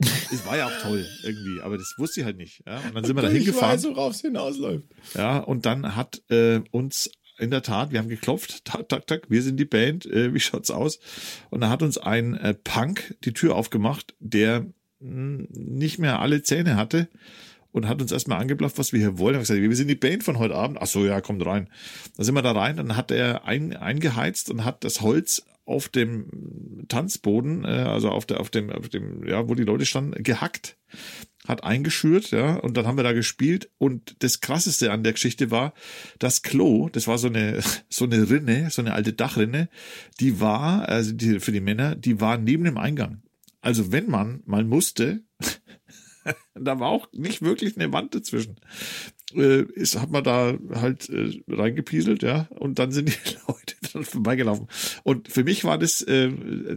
Es 0.32 0.46
war 0.46 0.56
ja 0.56 0.66
auch 0.66 0.82
toll 0.82 1.04
irgendwie, 1.24 1.60
aber 1.62 1.76
das 1.76 1.94
wusste 1.96 2.20
ich 2.20 2.26
halt 2.26 2.36
nicht. 2.36 2.62
Ja. 2.66 2.78
Und 2.78 2.94
dann 2.94 3.04
sind 3.04 3.16
wir 3.16 3.22
da 3.22 3.30
Ich 3.30 3.38
hingefahren. 3.38 3.74
weiß, 3.76 3.84
worauf 3.86 4.12
es 4.14 4.20
hinausläuft. 4.20 4.84
Ja, 5.14 5.38
und 5.38 5.66
dann 5.66 5.96
hat 5.96 6.22
äh, 6.30 6.60
uns 6.70 7.10
in 7.38 7.50
der 7.50 7.62
Tat, 7.62 7.90
wir 7.92 7.98
haben 7.98 8.08
geklopft, 8.08 8.64
tak, 8.64 8.88
tak, 8.88 9.06
tak, 9.06 9.30
wir 9.30 9.42
sind 9.42 9.56
die 9.58 9.64
Band, 9.64 10.06
äh, 10.06 10.34
wie 10.34 10.40
schaut's 10.40 10.70
aus? 10.70 10.98
Und 11.50 11.62
da 11.62 11.68
hat 11.70 11.82
uns 11.82 11.98
ein 11.98 12.34
äh, 12.34 12.54
Punk 12.54 13.16
die 13.24 13.32
Tür 13.32 13.56
aufgemacht, 13.56 14.14
der 14.20 14.66
mh, 15.00 15.46
nicht 15.50 15.98
mehr 15.98 16.20
alle 16.20 16.42
Zähne 16.42 16.76
hatte 16.76 17.08
und 17.78 17.88
hat 17.88 18.02
uns 18.02 18.12
erstmal 18.12 18.40
angeblafft, 18.40 18.78
was 18.78 18.92
wir 18.92 19.00
hier 19.00 19.18
wollen. 19.18 19.34
Er 19.34 19.38
hat 19.38 19.46
gesagt, 19.46 19.60
wir 19.60 19.76
sind 19.76 19.88
die 19.88 19.94
Band 19.94 20.24
von 20.24 20.38
heute 20.38 20.54
Abend. 20.54 20.78
Ach 20.80 20.86
so, 20.86 21.04
ja, 21.06 21.20
kommt 21.20 21.44
rein. 21.46 21.68
Da 22.16 22.24
sind 22.24 22.34
wir 22.34 22.42
da 22.42 22.52
rein, 22.52 22.76
dann 22.76 22.96
hat 22.96 23.10
er 23.10 23.46
ein, 23.46 23.74
eingeheizt 23.74 24.50
und 24.50 24.64
hat 24.64 24.84
das 24.84 25.00
Holz 25.00 25.44
auf 25.64 25.88
dem 25.88 26.86
Tanzboden, 26.88 27.64
äh, 27.64 27.68
also 27.68 28.10
auf 28.10 28.26
der, 28.26 28.40
auf 28.40 28.50
dem, 28.50 28.70
auf 28.70 28.88
dem, 28.88 29.26
ja, 29.26 29.48
wo 29.48 29.54
die 29.54 29.64
Leute 29.64 29.86
standen, 29.86 30.22
gehackt 30.22 30.76
hat 31.48 31.64
eingeschürt, 31.64 32.30
ja, 32.30 32.56
und 32.56 32.76
dann 32.76 32.86
haben 32.86 32.98
wir 32.98 33.04
da 33.04 33.12
gespielt. 33.12 33.70
Und 33.78 34.16
das 34.22 34.40
krasseste 34.40 34.92
an 34.92 35.02
der 35.02 35.14
Geschichte 35.14 35.50
war, 35.50 35.72
das 36.18 36.42
Klo, 36.42 36.90
das 36.90 37.06
war 37.06 37.16
so 37.16 37.28
eine, 37.28 37.60
so 37.88 38.04
eine 38.04 38.28
Rinne, 38.28 38.70
so 38.70 38.82
eine 38.82 38.92
alte 38.92 39.14
Dachrinne, 39.14 39.68
die 40.20 40.40
war, 40.40 40.88
also 40.88 41.12
die, 41.12 41.40
für 41.40 41.52
die 41.52 41.60
Männer, 41.60 41.96
die 41.96 42.20
war 42.20 42.36
neben 42.36 42.64
dem 42.64 42.76
Eingang. 42.76 43.22
Also 43.60 43.90
wenn 43.90 44.10
man 44.10 44.42
mal 44.44 44.64
musste, 44.64 45.22
da 46.54 46.80
war 46.80 46.88
auch 46.88 47.08
nicht 47.12 47.42
wirklich 47.42 47.76
eine 47.76 47.92
Wand 47.92 48.14
dazwischen. 48.14 48.56
Äh, 49.34 49.62
ist, 49.74 49.98
hat 50.00 50.10
man 50.10 50.24
da 50.24 50.56
halt 50.74 51.08
äh, 51.10 51.42
reingepieselt, 51.48 52.22
ja, 52.22 52.48
und 52.58 52.78
dann 52.78 52.92
sind 52.92 53.08
die 53.10 53.36
Leute 53.48 53.74
dran 53.82 54.04
vorbeigelaufen. 54.04 54.68
Und 55.04 55.28
für 55.28 55.44
mich 55.44 55.64
war 55.64 55.78
das 55.78 56.00
äh, 56.02 56.30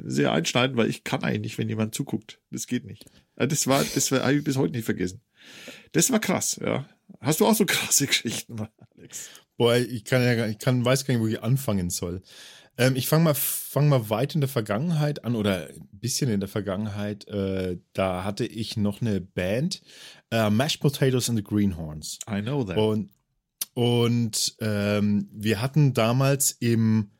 sehr 0.05 0.31
einschneidend, 0.33 0.77
weil 0.77 0.89
ich 0.89 1.03
kann 1.03 1.23
eigentlich 1.23 1.41
nicht, 1.41 1.57
wenn 1.57 1.69
jemand 1.69 1.95
zuguckt. 1.95 2.39
Das 2.51 2.67
geht 2.67 2.85
nicht. 2.85 3.05
Äh, 3.37 3.47
Das 3.47 3.67
war, 3.67 3.83
das 3.95 4.11
habe 4.11 4.33
ich 4.33 4.43
bis 4.43 4.57
heute 4.57 4.73
nicht 4.73 4.85
vergessen. 4.85 5.21
Das 5.93 6.11
war 6.11 6.19
krass, 6.19 6.59
ja. 6.63 6.87
Hast 7.19 7.39
du 7.39 7.45
auch 7.45 7.55
so 7.55 7.65
krasse 7.67 8.07
Geschichten, 8.07 8.67
Alex? 8.97 9.29
Boah, 9.57 9.75
ich 9.77 10.03
kann 10.05 10.21
ja 10.23 10.35
gar- 10.35 10.47
ich 10.49 10.59
kann, 10.59 10.83
weiß 10.83 11.05
gar 11.05 11.13
nicht, 11.13 11.21
wo 11.23 11.27
ich 11.27 11.41
anfangen 11.43 11.89
soll. 11.89 12.21
Ähm, 12.81 12.95
ich 12.95 13.07
fange 13.07 13.25
mal, 13.25 13.35
fang 13.35 13.89
mal 13.89 14.09
weit 14.09 14.33
in 14.33 14.41
der 14.41 14.49
Vergangenheit 14.49 15.23
an 15.23 15.35
oder 15.35 15.67
ein 15.67 15.87
bisschen 15.91 16.31
in 16.31 16.39
der 16.39 16.49
Vergangenheit. 16.49 17.27
Äh, 17.27 17.77
da 17.93 18.23
hatte 18.23 18.43
ich 18.43 18.75
noch 18.75 19.01
eine 19.01 19.21
Band, 19.21 19.83
äh, 20.31 20.49
Mashed 20.49 20.79
Potatoes 20.81 21.29
and 21.29 21.37
the 21.37 21.43
Greenhorns. 21.43 22.17
I 22.27 22.41
know 22.41 22.63
that. 22.63 22.77
Und, 22.77 23.11
und 23.75 24.55
ähm, 24.61 25.29
wir 25.31 25.61
hatten 25.61 25.93
damals 25.93 26.51
im 26.53 27.11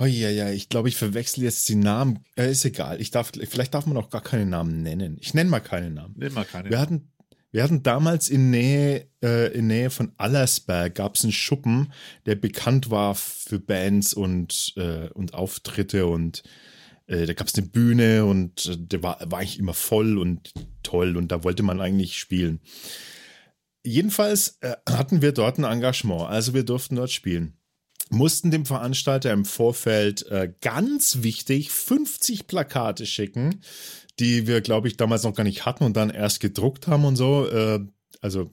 Oh 0.00 0.04
ja, 0.04 0.30
ja, 0.30 0.50
ich 0.50 0.68
glaube, 0.68 0.88
ich 0.88 0.96
verwechsel 0.96 1.42
jetzt 1.42 1.68
die 1.68 1.74
Namen. 1.74 2.24
Äh, 2.36 2.52
ist 2.52 2.64
egal. 2.64 3.00
Ich 3.00 3.10
darf, 3.10 3.32
vielleicht 3.48 3.74
darf 3.74 3.86
man 3.86 3.96
auch 3.96 4.10
gar 4.10 4.22
keine 4.22 4.46
Namen 4.46 4.82
nennen. 4.82 5.16
Ich 5.20 5.34
nenne 5.34 5.50
mal 5.50 5.58
keine 5.58 5.90
Namen. 5.90 6.14
Nimm 6.16 6.34
mal 6.34 6.44
keine. 6.44 6.70
Wir 6.70 6.78
hatten, 6.78 7.10
wir 7.50 7.62
hatten 7.62 7.82
damals 7.82 8.28
in 8.28 8.50
Nähe, 8.50 9.08
äh, 9.22 9.52
in 9.52 9.68
Nähe 9.68 9.90
von 9.90 10.12
Allersberg 10.16 10.94
gab 10.94 11.16
es 11.16 11.22
einen 11.22 11.32
Schuppen, 11.32 11.92
der 12.26 12.34
bekannt 12.34 12.90
war 12.90 13.14
für 13.14 13.58
Bands 13.58 14.12
und, 14.12 14.74
äh, 14.76 15.08
und 15.10 15.34
Auftritte 15.34 16.06
und 16.06 16.42
äh, 17.06 17.24
da 17.24 17.32
gab 17.32 17.46
es 17.46 17.54
eine 17.54 17.66
Bühne 17.66 18.26
und 18.26 18.66
äh, 18.66 18.76
der 18.76 19.02
war, 19.02 19.18
war 19.30 19.40
eigentlich 19.40 19.58
immer 19.58 19.74
voll 19.74 20.18
und 20.18 20.52
toll 20.82 21.16
und 21.16 21.32
da 21.32 21.42
wollte 21.42 21.62
man 21.62 21.80
eigentlich 21.80 22.18
spielen. 22.18 22.60
Jedenfalls 23.82 24.58
äh, 24.60 24.76
hatten 24.88 25.22
wir 25.22 25.32
dort 25.32 25.58
ein 25.58 25.64
Engagement, 25.64 26.28
also 26.28 26.52
wir 26.52 26.64
durften 26.64 26.96
dort 26.96 27.10
spielen. 27.10 27.54
Mussten 28.10 28.50
dem 28.50 28.64
Veranstalter 28.64 29.32
im 29.32 29.44
Vorfeld 29.44 30.24
ganz 30.62 31.18
wichtig 31.20 31.70
50 31.70 32.46
Plakate 32.46 33.04
schicken, 33.04 33.60
die 34.18 34.46
wir, 34.46 34.60
glaube 34.60 34.88
ich, 34.88 34.96
damals 34.96 35.22
noch 35.22 35.34
gar 35.34 35.44
nicht 35.44 35.66
hatten 35.66 35.84
und 35.84 35.96
dann 35.96 36.10
erst 36.10 36.40
gedruckt 36.40 36.86
haben 36.86 37.04
und 37.04 37.16
so. 37.16 37.48
Äh, 37.48 37.80
also 38.20 38.50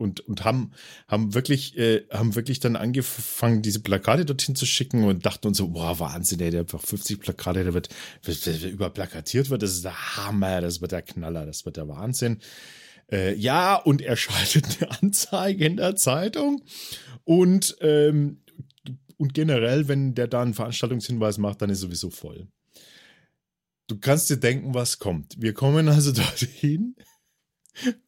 und, 0.00 0.20
und 0.20 0.44
haben, 0.44 0.72
haben 1.08 1.34
wirklich, 1.34 1.76
äh, 1.76 2.06
haben 2.10 2.34
wirklich 2.34 2.58
dann 2.58 2.74
angefangen, 2.74 3.60
diese 3.60 3.80
Plakate 3.80 4.24
dorthin 4.24 4.56
zu 4.56 4.64
schicken 4.64 5.04
und 5.04 5.26
dachten 5.26 5.48
uns 5.48 5.58
so, 5.58 5.68
boah, 5.68 5.98
Wahnsinn, 6.00 6.40
ey, 6.40 6.50
der 6.50 6.60
hat 6.60 6.72
einfach 6.72 6.86
50 6.86 7.20
Plakate, 7.20 7.64
der 7.64 7.74
wird, 7.74 7.90
wird, 8.22 8.46
wird 8.46 8.64
überplakatiert 8.64 9.50
wird, 9.50 9.62
das 9.62 9.72
ist 9.72 9.84
der 9.84 10.16
Hammer, 10.16 10.62
das 10.62 10.80
wird 10.80 10.92
der 10.92 11.02
Knaller, 11.02 11.44
das 11.44 11.66
wird 11.66 11.76
der 11.76 11.86
Wahnsinn. 11.88 12.38
Äh, 13.12 13.34
ja, 13.34 13.76
und 13.76 14.00
er 14.00 14.16
schaltet 14.16 14.78
eine 14.80 14.90
Anzeige 15.02 15.66
in 15.66 15.76
der 15.76 15.96
Zeitung 15.96 16.62
und, 17.24 17.76
ähm, 17.82 18.40
und 19.18 19.34
generell, 19.34 19.86
wenn 19.86 20.14
der 20.14 20.28
da 20.28 20.40
einen 20.40 20.54
Veranstaltungshinweis 20.54 21.36
macht, 21.36 21.60
dann 21.60 21.68
ist 21.68 21.80
sowieso 21.80 22.08
voll. 22.08 22.48
Du 23.90 23.98
kannst 23.98 24.30
dir 24.30 24.36
denken, 24.36 24.72
was 24.72 25.00
kommt. 25.00 25.34
Wir 25.36 25.52
kommen 25.52 25.88
also 25.88 26.12
dorthin 26.12 26.94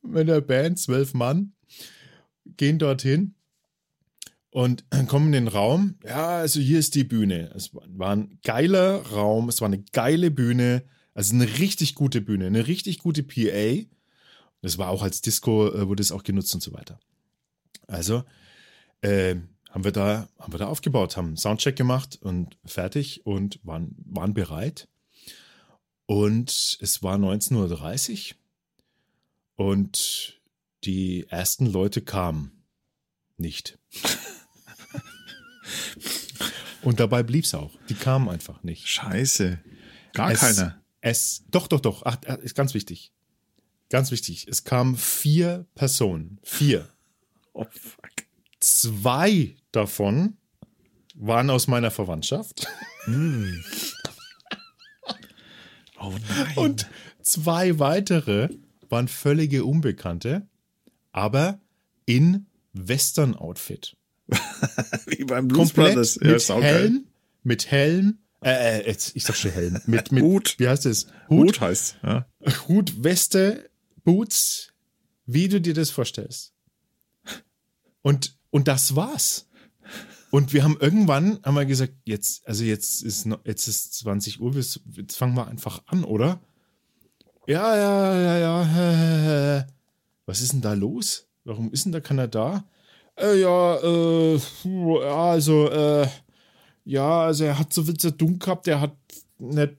mit 0.00 0.28
der 0.28 0.40
Band, 0.40 0.78
zwölf 0.78 1.12
Mann, 1.12 1.54
gehen 2.56 2.78
dorthin 2.78 3.34
und 4.50 4.84
kommen 5.08 5.26
in 5.34 5.44
den 5.44 5.48
Raum. 5.48 5.96
Ja, 6.04 6.38
also 6.38 6.60
hier 6.60 6.78
ist 6.78 6.94
die 6.94 7.02
Bühne. 7.02 7.50
Es 7.56 7.74
war 7.74 8.14
ein 8.14 8.38
geiler 8.44 9.02
Raum, 9.08 9.48
es 9.48 9.60
war 9.60 9.66
eine 9.66 9.82
geile 9.82 10.30
Bühne, 10.30 10.84
also 11.14 11.34
eine 11.34 11.58
richtig 11.58 11.96
gute 11.96 12.20
Bühne, 12.20 12.46
eine 12.46 12.68
richtig 12.68 13.00
gute 13.00 13.24
PA. 13.24 13.84
Das 14.60 14.78
war 14.78 14.88
auch 14.88 15.02
als 15.02 15.20
Disco, 15.20 15.66
äh, 15.66 15.88
wurde 15.88 16.02
es 16.02 16.12
auch 16.12 16.22
genutzt 16.22 16.54
und 16.54 16.60
so 16.60 16.72
weiter. 16.72 17.00
Also 17.88 18.22
äh, 19.00 19.34
haben 19.68 19.82
wir 19.82 19.90
da, 19.90 20.28
haben 20.38 20.52
wir 20.52 20.60
da 20.60 20.68
aufgebaut, 20.68 21.16
haben 21.16 21.36
Soundcheck 21.36 21.74
gemacht 21.74 22.20
und 22.22 22.56
fertig 22.64 23.26
und 23.26 23.58
waren, 23.64 23.96
waren 24.04 24.32
bereit. 24.32 24.86
Und 26.12 26.76
es 26.82 27.02
war 27.02 27.16
19.30 27.16 28.34
Uhr 29.56 29.66
und 29.66 30.42
die 30.84 31.26
ersten 31.30 31.64
Leute 31.64 32.02
kamen 32.02 32.66
nicht. 33.38 33.78
und 36.82 37.00
dabei 37.00 37.22
blieb 37.22 37.46
es 37.46 37.54
auch. 37.54 37.78
Die 37.88 37.94
kamen 37.94 38.28
einfach 38.28 38.62
nicht. 38.62 38.86
Scheiße. 38.86 39.58
Gar 40.12 40.32
es, 40.32 40.40
keiner. 40.40 40.82
Es, 41.00 41.44
doch, 41.50 41.66
doch, 41.66 41.80
doch. 41.80 42.02
Ach, 42.04 42.18
ist 42.42 42.54
ganz 42.54 42.74
wichtig. 42.74 43.14
Ganz 43.88 44.10
wichtig. 44.10 44.46
Es 44.48 44.64
kamen 44.64 44.98
vier 44.98 45.64
Personen. 45.74 46.38
Vier. 46.42 46.90
Oh, 47.54 47.66
fuck. 47.70 48.10
Zwei 48.60 49.56
davon 49.72 50.38
waren 51.14 51.50
aus 51.50 51.66
meiner 51.66 51.90
Verwandtschaft. 51.90 52.66
Oh 56.02 56.12
nein. 56.28 56.56
Und 56.56 56.86
zwei 57.22 57.78
weitere 57.78 58.48
waren 58.88 59.08
völlige 59.08 59.64
Unbekannte, 59.64 60.46
aber 61.12 61.60
in 62.06 62.46
Western-Outfit. 62.72 63.96
Wie 65.06 65.24
beim 65.24 65.48
Blues 65.48 65.74
Komplett 65.74 65.94
Brothers. 65.94 66.18
Ja, 66.20 66.56
mit 66.56 66.64
Helm, 66.64 67.06
mit 67.42 67.70
Helm, 67.70 68.18
äh, 68.44 68.80
äh, 68.80 68.86
jetzt, 68.86 69.14
ich 69.14 69.24
sag 69.24 69.36
schon 69.36 69.52
Helm, 69.52 69.78
mit, 69.86 70.10
mit 70.12 70.22
Hut. 70.22 70.54
wie 70.58 70.68
heißt 70.68 70.86
es? 70.86 71.06
geil. 71.06 71.14
Hut 71.28 71.60
heißt. 71.60 71.98
Ja. 72.02 72.26
Hut, 72.68 73.04
Weste, 73.04 73.70
Boots, 74.04 74.72
wie 75.26 75.48
du 75.48 75.60
dir 75.60 75.74
das 75.74 75.90
vorstellst. 75.90 76.52
Und 78.02 78.36
Und 78.50 78.68
das 78.68 78.96
war's. 78.96 79.48
Und 80.32 80.54
wir 80.54 80.64
haben 80.64 80.78
irgendwann 80.80 81.40
haben 81.44 81.68
gesagt, 81.68 81.92
jetzt, 82.06 82.48
also 82.48 82.64
jetzt 82.64 83.02
ist 83.02 83.28
jetzt 83.44 83.68
ist 83.68 83.98
20 83.98 84.40
Uhr, 84.40 84.54
jetzt 84.54 85.14
fangen 85.14 85.36
wir 85.36 85.46
einfach 85.46 85.82
an, 85.84 86.04
oder? 86.04 86.40
Ja, 87.46 87.76
ja, 87.76 88.18
ja, 88.18 88.38
ja. 88.38 89.66
Was 90.24 90.40
ist 90.40 90.54
denn 90.54 90.62
da 90.62 90.72
los? 90.72 91.28
Warum 91.44 91.70
ist 91.70 91.84
denn 91.84 91.92
da 91.92 92.00
keiner 92.00 92.28
da? 92.28 92.64
Äh, 93.20 93.42
ja, 93.42 93.76
äh, 93.82 94.40
also, 95.04 95.68
äh, 95.68 96.08
ja, 96.86 97.24
also 97.24 97.44
er 97.44 97.58
hat 97.58 97.74
so 97.74 97.82
viel 97.82 97.98
zu 97.98 98.10
tun 98.16 98.38
gehabt, 98.38 98.66
er 98.68 98.80
hat 98.80 98.96
nicht, 99.38 99.74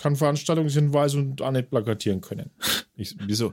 kann 0.00 0.16
Veranstaltungshinweise 0.16 1.18
und 1.18 1.42
auch 1.42 1.50
nicht 1.50 1.68
plakatieren 1.68 2.22
können. 2.22 2.50
Ich, 2.96 3.14
wieso? 3.26 3.52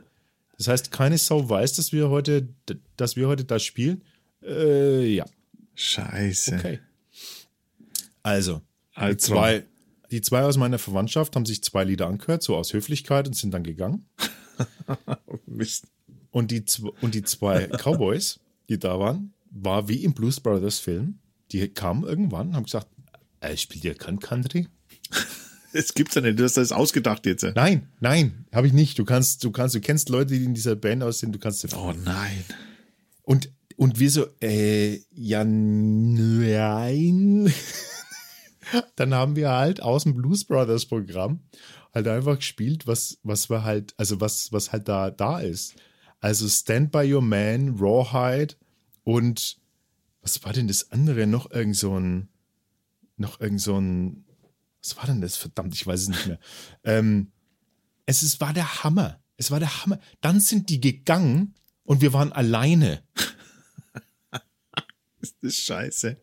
Das 0.57 0.69
heißt, 0.69 0.91
keine 0.91 1.19
Sau 1.19 1.47
weiß, 1.47 1.73
dass 1.73 1.91
wir 1.91 2.09
heute, 2.09 2.47
dass 2.95 3.15
wir 3.15 3.27
heute 3.27 3.43
das 3.43 3.63
spielen? 3.63 4.01
Äh, 4.41 5.05
ja. 5.13 5.25
Scheiße. 5.75 6.55
Okay. 6.55 6.79
Also, 8.23 8.61
die 8.95 9.01
Also. 9.01 9.17
zwei, 9.17 9.65
die 10.11 10.21
zwei 10.21 10.43
aus 10.43 10.57
meiner 10.57 10.79
Verwandtschaft 10.79 11.35
haben 11.35 11.45
sich 11.45 11.63
zwei 11.63 11.83
Lieder 11.83 12.07
angehört, 12.07 12.43
so 12.43 12.55
aus 12.55 12.73
Höflichkeit 12.73 13.27
und 13.27 13.35
sind 13.35 13.53
dann 13.53 13.63
gegangen. 13.63 14.05
Mist. 15.45 15.87
Und 16.31 16.51
die, 16.51 16.63
und 17.01 17.15
die 17.15 17.23
zwei 17.23 17.67
Cowboys, 17.67 18.39
die 18.67 18.79
da 18.79 18.99
waren, 18.99 19.33
war 19.51 19.87
wie 19.87 20.03
im 20.03 20.13
Blues 20.13 20.39
Brothers 20.39 20.79
Film. 20.79 21.19
Die 21.51 21.67
kamen 21.69 22.03
irgendwann, 22.03 22.55
haben 22.55 22.65
gesagt, 22.65 22.87
äh, 23.39 23.55
spielt 23.55 23.83
ihr 23.85 23.95
kein 23.95 24.19
Country? 24.19 24.67
Es 25.75 25.93
gibt's 25.93 26.15
ja 26.15 26.21
nicht. 26.21 26.39
Du 26.39 26.45
hast 26.45 26.55
das 26.55 26.71
ausgedacht 26.71 27.25
jetzt. 27.25 27.43
Nein, 27.53 27.89
nein, 27.99 28.45
habe 28.53 28.65
ich 28.65 28.71
nicht. 28.71 28.97
Du 28.97 29.03
kannst, 29.03 29.43
du 29.43 29.51
kannst, 29.51 29.75
du 29.75 29.81
kennst 29.81 30.07
Leute, 30.07 30.33
die 30.33 30.45
in 30.45 30.53
dieser 30.53 30.77
Band 30.77 31.03
aus 31.03 31.19
sind, 31.19 31.35
du 31.35 31.39
kannst 31.39 31.59
sie 31.59 31.67
Oh 31.75 31.93
nein. 32.05 32.45
Und, 33.23 33.51
und 33.75 33.99
wir 33.99 34.09
so, 34.09 34.25
äh, 34.41 34.99
ja, 35.11 35.43
nein. 35.43 36.33
Dann 38.95 39.13
haben 39.13 39.35
wir 39.35 39.51
halt 39.51 39.81
aus 39.81 40.03
dem 40.03 40.15
Blues 40.15 40.45
Brothers 40.45 40.85
Programm 40.85 41.41
halt 41.95 42.07
einfach 42.07 42.35
gespielt, 42.35 42.87
was, 42.87 43.17
was 43.23 43.49
wir 43.49 43.63
halt, 43.63 43.93
also 43.97 44.19
was, 44.19 44.51
was 44.51 44.71
halt 44.71 44.87
da, 44.87 45.09
da 45.09 45.39
ist. 45.39 45.75
Also 46.19 46.47
Stand 46.47 46.91
by 46.91 47.11
Your 47.11 47.21
Man, 47.21 47.77
Rawhide 47.79 48.55
und 49.03 49.57
was 50.21 50.43
war 50.43 50.53
denn 50.53 50.67
das 50.67 50.91
andere? 50.91 51.25
Noch 51.25 51.51
irgend 51.51 51.77
so 51.77 51.97
ein, 51.97 52.29
noch 53.15 53.39
irgend 53.39 53.61
so 53.61 53.79
ein, 53.79 54.25
was 54.83 54.97
war 54.97 55.05
denn 55.05 55.21
das? 55.21 55.37
Verdammt, 55.37 55.73
ich 55.73 55.87
weiß 55.87 56.01
es 56.01 56.07
nicht 56.09 56.27
mehr. 56.27 56.39
ähm, 56.83 57.31
es 58.05 58.23
ist, 58.23 58.41
war 58.41 58.53
der 58.53 58.83
Hammer. 58.83 59.21
Es 59.37 59.51
war 59.51 59.59
der 59.59 59.83
Hammer. 59.83 59.99
Dann 60.21 60.39
sind 60.39 60.69
die 60.69 60.81
gegangen 60.81 61.55
und 61.83 62.01
wir 62.01 62.13
waren 62.13 62.33
alleine. 62.33 63.03
Ist 65.45 65.59
scheiße. 65.65 66.17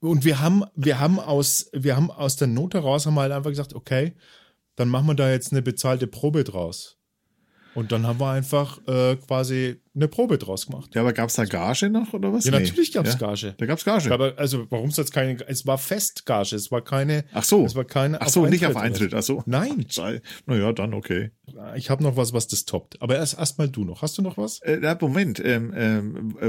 Und 0.00 0.24
wir 0.24 0.40
haben, 0.40 0.64
wir 0.74 0.98
haben 0.98 1.20
aus, 1.20 1.70
wir 1.72 1.94
haben 1.94 2.10
aus 2.10 2.36
der 2.36 2.48
Not 2.48 2.74
heraus 2.74 3.06
haben 3.06 3.14
wir 3.14 3.20
halt 3.20 3.32
einfach 3.32 3.50
gesagt, 3.50 3.74
okay, 3.74 4.14
dann 4.74 4.88
machen 4.88 5.06
wir 5.06 5.14
da 5.14 5.30
jetzt 5.30 5.52
eine 5.52 5.62
bezahlte 5.62 6.06
Probe 6.06 6.42
draus. 6.42 6.98
Und 7.74 7.90
dann 7.90 8.06
haben 8.06 8.20
wir 8.20 8.30
einfach 8.30 8.86
äh, 8.86 9.16
quasi 9.16 9.80
eine 9.94 10.08
Probe 10.08 10.36
draus 10.36 10.66
gemacht. 10.66 10.94
Ja, 10.94 11.00
aber 11.00 11.12
gab's 11.12 11.34
da 11.34 11.44
Gage 11.44 11.88
noch 11.88 12.12
oder 12.12 12.32
was? 12.32 12.44
Ja, 12.44 12.50
natürlich 12.50 12.92
gab's 12.92 13.12
ja? 13.12 13.18
Gage. 13.18 13.54
Da 13.56 13.66
gab's 13.66 13.84
Gage. 13.84 14.12
Aber 14.12 14.34
also, 14.36 14.66
warum 14.70 14.90
es 14.90 14.96
jetzt 14.98 15.12
keine, 15.12 15.38
es 15.48 15.66
war 15.66 15.78
Festgage, 15.78 16.54
es 16.54 16.70
war 16.70 16.82
keine, 16.82 17.24
Ach 17.32 17.44
so. 17.44 17.64
es 17.64 17.74
war 17.74 17.84
keine 17.84 18.20
Ach 18.20 18.28
so, 18.28 18.44
nicht 18.46 18.66
auf 18.66 18.76
Eintritt. 18.76 19.14
Ach 19.14 19.22
so. 19.22 19.42
Nein, 19.46 19.86
Naja, 20.46 20.72
dann 20.72 20.92
okay. 20.92 21.30
ich 21.76 21.88
habe 21.88 22.02
noch 22.02 22.16
was, 22.16 22.32
was 22.32 22.46
das 22.46 22.66
toppt. 22.66 23.00
Aber 23.00 23.16
erst 23.16 23.38
erstmal 23.38 23.68
du 23.68 23.84
noch. 23.84 24.02
Hast 24.02 24.18
du 24.18 24.22
noch 24.22 24.36
was? 24.36 24.60
Äh, 24.60 24.96
Moment. 25.00 25.40
Ähm, 25.42 25.72
ähm, 25.74 26.36
äh, 26.40 26.46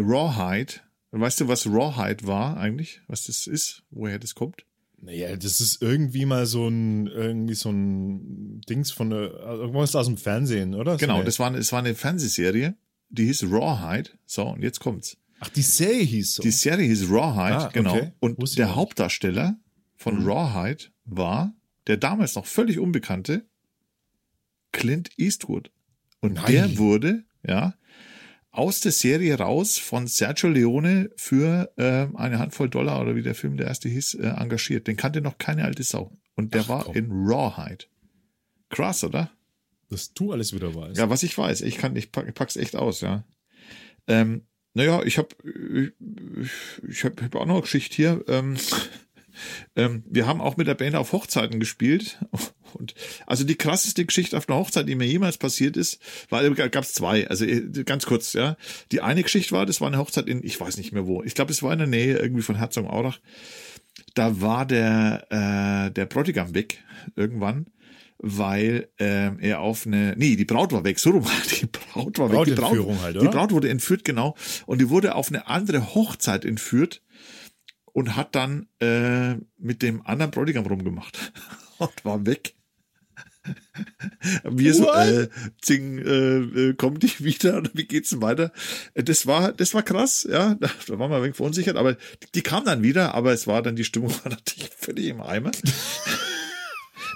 Rawhide. 1.13 1.21
Weißt 1.25 1.39
du, 1.41 1.47
was 1.47 1.65
Rawhide 1.67 2.27
war 2.27 2.57
eigentlich? 2.57 3.01
Was 3.07 3.25
das 3.25 3.47
ist? 3.47 3.83
Woher 3.91 4.19
das 4.19 4.35
kommt? 4.35 4.65
Naja, 5.01 5.35
das 5.35 5.59
ist 5.61 5.81
irgendwie 5.81 6.25
mal 6.25 6.45
so 6.45 6.67
ein, 6.67 7.07
irgendwie 7.07 7.55
so 7.55 7.69
ein 7.71 8.61
Dings 8.69 8.91
von 8.91 9.09
der, 9.09 9.31
irgendwas 9.33 9.95
aus 9.95 10.05
dem 10.07 10.17
Fernsehen, 10.17 10.73
oder? 10.75 10.95
Genau, 10.97 11.17
so 11.19 11.23
das 11.23 11.39
war, 11.39 11.51
das 11.51 11.71
war 11.73 11.79
eine 11.79 11.93
Fernsehserie, 11.93 12.75
die 13.09 13.25
hieß 13.25 13.43
Rawhide. 13.51 14.11
So, 14.25 14.43
und 14.47 14.63
jetzt 14.63 14.79
kommt's. 14.79 15.17
Ach, 15.41 15.49
die 15.49 15.61
Serie 15.61 16.03
hieß 16.03 16.35
so. 16.35 16.41
Die 16.43 16.51
Serie 16.51 16.87
hieß 16.87 17.09
Rawhide, 17.09 17.57
Ah, 17.57 17.69
genau. 17.73 17.95
okay. 17.97 18.11
Und 18.21 18.39
Wusste 18.39 18.57
der. 18.57 18.75
Hauptdarsteller 18.75 19.57
von 19.97 20.19
Mhm. 20.21 20.29
Rawhide 20.29 20.85
war 21.03 21.53
der 21.87 21.97
damals 21.97 22.35
noch 22.35 22.45
völlig 22.45 22.79
unbekannte 22.79 23.45
Clint 24.71 25.09
Eastwood. 25.17 25.69
Und 26.21 26.33
Nein. 26.35 26.45
der 26.51 26.77
wurde, 26.77 27.23
ja, 27.45 27.75
aus 28.53 28.79
der 28.79 28.93
Serie 28.93 29.37
raus 29.37 29.77
von 29.77 30.07
Sergio 30.07 30.49
Leone 30.49 31.09
für 31.17 31.71
äh, 31.75 32.07
eine 32.15 32.39
Handvoll 32.39 32.69
Dollar 32.69 33.01
oder 33.01 33.15
wie 33.15 33.23
der 33.23 33.35
Film 33.35 33.57
der 33.57 33.67
erste 33.67 33.89
hieß, 33.89 34.13
äh, 34.15 34.27
engagiert. 34.27 34.87
Den 34.87 34.95
kannte 34.95 35.19
noch 35.19 35.37
keine 35.37 35.65
alte 35.65 35.83
Sau. 35.83 36.11
Und 36.35 36.53
der 36.53 36.61
Ach, 36.61 36.69
war 36.69 36.83
komm. 36.85 36.95
in 36.95 37.11
Rawhide. 37.11 37.85
Krass, 38.69 39.03
oder? 39.03 39.29
dass 39.93 40.13
du 40.13 40.31
alles 40.31 40.53
wieder 40.53 40.75
weißt. 40.75 40.97
Ja, 40.97 41.09
was 41.09 41.23
ich 41.23 41.37
weiß, 41.37 41.61
ich 41.61 41.77
kann, 41.77 41.95
ich 41.95 42.11
pack, 42.11 42.33
pack's 42.33 42.55
echt 42.55 42.75
aus, 42.75 43.01
ja. 43.01 43.23
Ähm, 44.07 44.41
naja, 44.73 45.03
ich 45.03 45.17
habe, 45.17 45.29
ich, 45.43 45.91
ich 46.89 47.03
habe 47.05 47.23
hab 47.23 47.35
auch 47.35 47.45
noch 47.45 47.53
eine 47.53 47.61
Geschichte 47.61 47.95
hier. 47.95 48.25
Ähm, 48.27 48.57
ähm, 49.75 50.03
wir 50.09 50.27
haben 50.27 50.41
auch 50.41 50.57
mit 50.57 50.67
der 50.67 50.75
Band 50.75 50.95
auf 50.95 51.11
Hochzeiten 51.11 51.59
gespielt 51.59 52.19
und 52.73 52.95
also 53.27 53.43
die 53.43 53.55
krasseste 53.55 54.05
Geschichte 54.05 54.37
auf 54.37 54.49
einer 54.49 54.57
Hochzeit, 54.57 54.87
die 54.87 54.95
mir 54.95 55.07
jemals 55.07 55.37
passiert 55.37 55.77
ist, 55.77 56.01
war 56.29 56.47
gab 56.49 56.83
es 56.83 56.93
zwei. 56.93 57.27
Also 57.27 57.45
äh, 57.45 57.61
ganz 57.83 58.05
kurz, 58.05 58.33
ja. 58.33 58.57
Die 58.91 59.01
eine 59.01 59.23
Geschichte 59.23 59.53
war, 59.53 59.65
das 59.65 59.81
war 59.81 59.87
eine 59.87 59.97
Hochzeit 59.97 60.27
in, 60.27 60.43
ich 60.43 60.59
weiß 60.59 60.77
nicht 60.77 60.91
mehr 60.91 61.07
wo. 61.07 61.23
Ich 61.23 61.35
glaube, 61.35 61.51
es 61.51 61.63
war 61.63 61.73
in 61.73 61.79
der 61.79 61.87
Nähe 61.87 62.17
irgendwie 62.17 62.43
von 62.43 62.55
Herzogenaurach. 62.55 63.19
Da 64.15 64.41
war 64.41 64.65
der 64.65 65.27
äh, 65.29 65.91
der 65.91 66.05
Bräutigam 66.05 66.53
weg 66.53 66.83
irgendwann 67.15 67.67
weil 68.25 68.87
ähm, 68.99 69.37
er 69.41 69.59
auf 69.59 69.85
eine, 69.85 70.15
nee, 70.17 70.37
die 70.37 70.45
Braut 70.45 70.71
war 70.71 70.85
weg, 70.85 70.97
so 70.97 71.09
rum, 71.09 71.25
die 71.61 71.65
Braut 71.65 72.17
war 72.17 72.31
weg, 72.31 72.45
die 72.45 72.51
Braut, 72.51 73.01
halt, 73.01 73.21
die? 73.21 73.27
Braut 73.27 73.51
wurde 73.51 73.67
entführt, 73.67 74.05
genau, 74.05 74.35
und 74.65 74.79
die 74.79 74.89
wurde 74.89 75.15
auf 75.15 75.27
eine 75.27 75.47
andere 75.47 75.93
Hochzeit 75.93 76.45
entführt 76.45 77.01
und 77.93 78.15
hat 78.15 78.35
dann 78.35 78.67
äh, 78.79 79.35
mit 79.57 79.81
dem 79.81 80.05
anderen 80.05 80.31
Bräutigam 80.31 80.65
rumgemacht 80.65 81.31
und 81.77 82.05
war 82.05 82.25
weg. 82.25 82.55
Wir 84.43 84.73
so, 84.73 84.89
äh, 84.91 85.27
Zing, 85.61 85.97
äh, 85.99 86.37
äh, 86.37 86.73
kommt 86.75 87.03
die 87.03 87.11
wieder 87.19 87.57
oder 87.57 87.69
wie 87.73 87.85
geht's 87.85 88.09
denn 88.11 88.21
weiter? 88.21 88.51
Äh, 88.93 89.03
Das 89.03 89.27
war, 89.27 89.51
das 89.51 89.73
war 89.73 89.83
krass, 89.83 90.25
ja, 90.29 90.55
da, 90.55 90.69
da 90.87 90.99
waren 90.99 91.11
wir 91.11 91.17
ein 91.17 91.23
wenig 91.23 91.35
verunsichert, 91.35 91.75
aber 91.75 91.95
die, 91.95 92.31
die 92.35 92.41
kam 92.41 92.63
dann 92.63 92.83
wieder, 92.83 93.13
aber 93.13 93.33
es 93.33 93.45
war 93.45 93.61
dann, 93.61 93.75
die 93.75 93.83
Stimmung 93.83 94.11
war 94.23 94.31
natürlich 94.31 94.69
völlig 94.77 95.07
im 95.07 95.21
Eimer. 95.21 95.51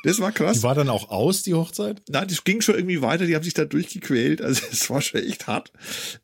Das 0.03 0.19
war 0.19 0.31
krass. 0.31 0.57
Die 0.57 0.63
war 0.63 0.75
dann 0.75 0.89
auch 0.89 1.09
aus, 1.09 1.43
die 1.43 1.53
Hochzeit? 1.53 2.01
Nein, 2.09 2.27
das 2.27 2.43
ging 2.43 2.61
schon 2.61 2.75
irgendwie 2.75 3.01
weiter, 3.01 3.25
die 3.25 3.35
haben 3.35 3.43
sich 3.43 3.53
da 3.53 3.65
durchgequält, 3.65 4.41
also 4.41 4.61
es 4.71 4.89
war 4.89 5.01
schon 5.01 5.21
echt 5.21 5.47
hart. 5.47 5.71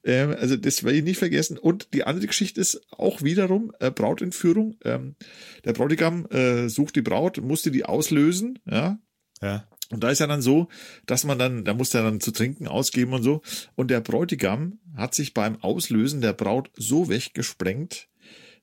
Ähm, 0.03 0.35
also 0.39 0.55
das 0.55 0.83
werde 0.83 0.97
ich 0.97 1.03
nicht 1.03 1.19
vergessen. 1.19 1.57
Und 1.57 1.93
die 1.93 2.03
andere 2.03 2.27
Geschichte 2.27 2.61
ist 2.61 2.81
auch 2.91 3.21
wiederum 3.21 3.73
äh, 3.79 3.91
Brautentführung. 3.91 4.77
Ähm, 4.83 5.15
der 5.65 5.73
Bräutigam 5.73 6.25
äh, 6.27 6.69
sucht 6.69 6.95
die 6.95 7.01
Braut, 7.01 7.41
musste 7.41 7.71
die 7.71 7.85
auslösen, 7.85 8.59
ja. 8.69 8.99
Ja. 9.41 9.67
Und 9.89 10.03
da 10.03 10.09
ist 10.09 10.19
ja 10.19 10.27
dann 10.27 10.41
so, 10.41 10.69
dass 11.05 11.23
man 11.23 11.37
dann, 11.37 11.65
da 11.65 11.73
musste 11.73 11.99
er 11.99 12.05
dann 12.05 12.19
zu 12.19 12.31
trinken 12.31 12.67
ausgeben 12.67 13.13
und 13.13 13.21
so. 13.21 13.41
Und 13.75 13.91
der 13.91 14.01
Bräutigam 14.01 14.79
hat 14.95 15.13
sich 15.13 15.33
beim 15.33 15.61
Auslösen 15.61 16.21
der 16.21 16.33
Braut 16.33 16.71
so 16.75 17.09
weggesprengt, 17.09 18.07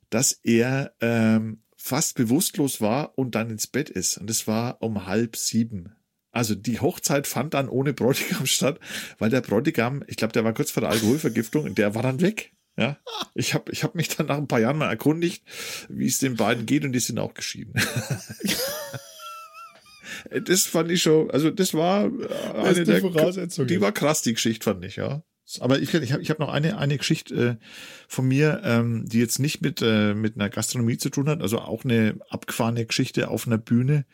dass 0.09 0.33
er 0.43 0.93
ähm, 1.01 1.63
fast 1.83 2.15
bewusstlos 2.15 2.81
war 2.81 3.17
und 3.17 3.35
dann 3.35 3.51
ins 3.51 3.67
Bett 3.67 3.89
ist. 3.89 4.19
Und 4.19 4.29
es 4.29 4.47
war 4.47 4.83
um 4.83 5.07
halb 5.07 5.37
sieben. 5.37 5.97
Also 6.31 6.55
die 6.55 6.79
Hochzeit 6.79 7.27
fand 7.27 7.55
dann 7.55 7.69
ohne 7.69 7.95
Bräutigam 7.95 8.47
statt, 8.47 8.79
weil 9.19 9.31
der 9.31 9.41
Bräutigam, 9.41 10.05
ich 10.07 10.17
glaube, 10.17 10.33
der 10.33 10.45
war 10.45 10.53
kurz 10.53 10.71
vor 10.71 10.83
der 10.83 10.91
Alkoholvergiftung 10.91 11.65
und 11.65 11.79
der 11.79 11.95
war 11.95 12.03
dann 12.03 12.21
weg. 12.21 12.53
Ja, 12.77 12.99
ich 13.35 13.55
habe 13.55 13.73
ich 13.73 13.83
hab 13.83 13.95
mich 13.95 14.09
dann 14.09 14.27
nach 14.27 14.37
ein 14.37 14.47
paar 14.47 14.61
Jahren 14.61 14.79
mal 14.79 14.89
erkundigt, 14.89 15.43
wie 15.89 16.07
es 16.07 16.19
den 16.19 16.37
beiden 16.37 16.67
geht 16.67 16.85
und 16.85 16.93
die 16.93 17.01
sind 17.01 17.19
auch 17.19 17.35
geschieden. 17.35 17.75
das 20.45 20.67
fand 20.67 20.91
ich 20.91 21.03
schon, 21.03 21.31
also 21.31 21.51
das 21.51 21.75
war 21.75 22.05
eine 22.05 22.63
Beste 22.63 22.85
der, 22.85 23.01
Voraussetzungen. 23.01 23.69
die 23.69 23.81
war 23.81 23.93
krass, 23.93 24.23
die 24.23 24.35
Geschichte 24.35 24.65
fand 24.65 24.85
ich, 24.85 24.97
ja. 24.97 25.23
Aber 25.61 25.81
ich, 25.81 25.93
ich 25.95 26.13
habe 26.13 26.23
ich 26.23 26.31
hab 26.31 26.39
noch 26.39 26.49
eine, 26.49 26.79
eine 26.79 26.99
Geschichte 26.99 27.35
äh, 27.35 27.65
von 28.09 28.29
mir, 28.29 28.61
ähm, 28.65 29.05
die 29.07 29.19
jetzt 29.19 29.39
nicht 29.39 29.63
mit, 29.63 29.83
äh, 29.83 30.15
mit 30.15 30.37
einer 30.37 30.49
Gastronomie 30.49 30.99
zu 30.99 31.11
tun 31.11 31.29
hat, 31.29 31.43
also 31.43 31.59
auch 31.59 31.85
eine 31.85 32.17
abgefahrene 32.29 32.87
Geschichte 32.87 33.29
auf 33.29 33.47
einer 33.47 33.59
Bühne. 33.59 34.05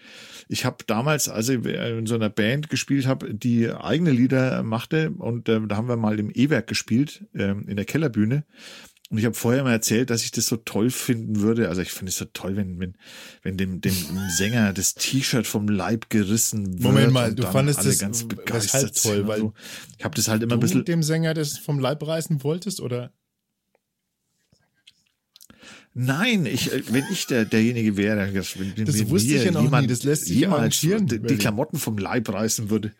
Ich 0.49 0.65
habe 0.65 0.79
damals, 0.87 1.29
als 1.29 1.49
ich 1.49 1.65
in 1.65 2.07
so 2.07 2.15
einer 2.15 2.31
Band 2.31 2.71
gespielt 2.71 3.07
habe, 3.07 3.35
die 3.35 3.71
eigene 3.71 4.11
Lieder 4.11 4.63
machte 4.63 5.11
und 5.11 5.49
äh, 5.49 5.61
da 5.67 5.77
haben 5.77 5.89
wir 5.89 5.97
mal 5.97 6.19
im 6.19 6.31
E-Werk 6.33 6.67
gespielt, 6.67 7.25
ähm, 7.35 7.69
in 7.69 7.77
der 7.77 7.85
Kellerbühne. 7.85 8.45
Und 9.09 9.19
ich 9.19 9.25
habe 9.25 9.35
vorher 9.37 9.63
mal 9.63 9.71
erzählt, 9.73 10.11
dass 10.11 10.25
ich 10.25 10.33
das 10.33 10.47
so 10.47 10.57
toll 10.57 10.91
finden 10.91 11.41
würde. 11.41 11.69
Also 11.69 11.81
ich 11.81 11.93
finde 11.93 12.11
es 12.11 12.17
so 12.17 12.25
toll, 12.25 12.57
wenn, 12.57 12.81
wenn, 12.81 12.97
wenn 13.43 13.57
dem, 13.57 13.81
dem 13.81 13.95
Sänger 14.37 14.73
das 14.73 14.95
T-Shirt 14.95 15.47
vom 15.47 15.69
Leib 15.69 16.11
gerissen 16.11 16.73
wird. 16.73 16.83
Moment 16.83 17.13
mal, 17.13 17.33
du 17.33 17.45
fandest 17.45 17.79
alle 17.81 17.91
das 17.91 17.99
ganz 18.01 18.25
weshalb 18.25 18.45
begeistert 18.45 19.01
toll, 19.03 19.29
weil 19.29 19.41
so. 19.41 19.55
Ich 19.99 20.05
habe 20.05 20.17
das 20.17 20.27
halt 20.27 20.43
immer 20.43 20.55
ein 20.55 20.61
Du 20.61 20.67
bisschen. 20.67 20.85
dem 20.85 21.03
Sänger 21.05 21.35
das 21.35 21.57
vom 21.57 21.79
Leib 21.79 22.05
reißen 22.05 22.43
wolltest, 22.43 22.81
oder? 22.81 23.13
Nein, 25.99 26.45
ich, 26.45 26.73
äh, 26.73 26.83
wenn 26.93 27.05
ich 27.11 27.27
der, 27.27 27.47
derjenige 27.47 27.97
wäre, 27.97 28.31
das, 28.33 28.59
wenn, 28.59 28.85
Das 28.85 28.99
wenn 28.99 29.09
wusste 29.09 29.35
ich 29.35 29.45
ja 29.45 29.51
noch 29.53 29.63
jemand 29.63 29.87
nie, 29.87 29.89
das 29.89 30.03
lässt 30.03 30.27
sich 30.27 30.37
jemals 30.37 30.81
die. 30.81 31.37
Klamotten 31.39 31.79
vom 31.79 31.97
Leib 31.97 32.29
reißen 32.29 32.69
würde. 32.71 32.93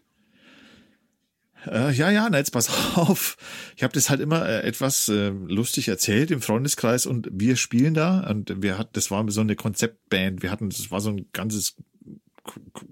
Äh, 1.67 1.93
ja, 1.93 2.11
ja, 2.11 2.29
na 2.31 2.39
jetzt 2.39 2.53
pass 2.53 2.69
auf. 2.97 3.37
Ich 3.77 3.83
habe 3.83 3.93
das 3.93 4.11
halt 4.11 4.21
immer 4.21 4.49
äh, 4.49 4.63
etwas 4.63 5.09
äh, 5.09 5.29
lustig 5.29 5.89
erzählt 5.89 6.31
im 6.31 6.41
Freundeskreis 6.41 7.07
und 7.07 7.29
wir 7.33 7.57
spielen 7.57 7.95
da 7.95 8.21
und 8.29 8.63
wir 8.63 8.79
hatten, 8.79 8.91
das 8.93 9.11
war 9.11 9.29
so 9.31 9.41
eine 9.41 9.57
Konzeptband. 9.57 10.43
Wir 10.43 10.51
hatten, 10.51 10.71
das 10.71 10.91
war 10.91 11.01
so 11.01 11.11
ein 11.11 11.27
ganzes 11.33 11.77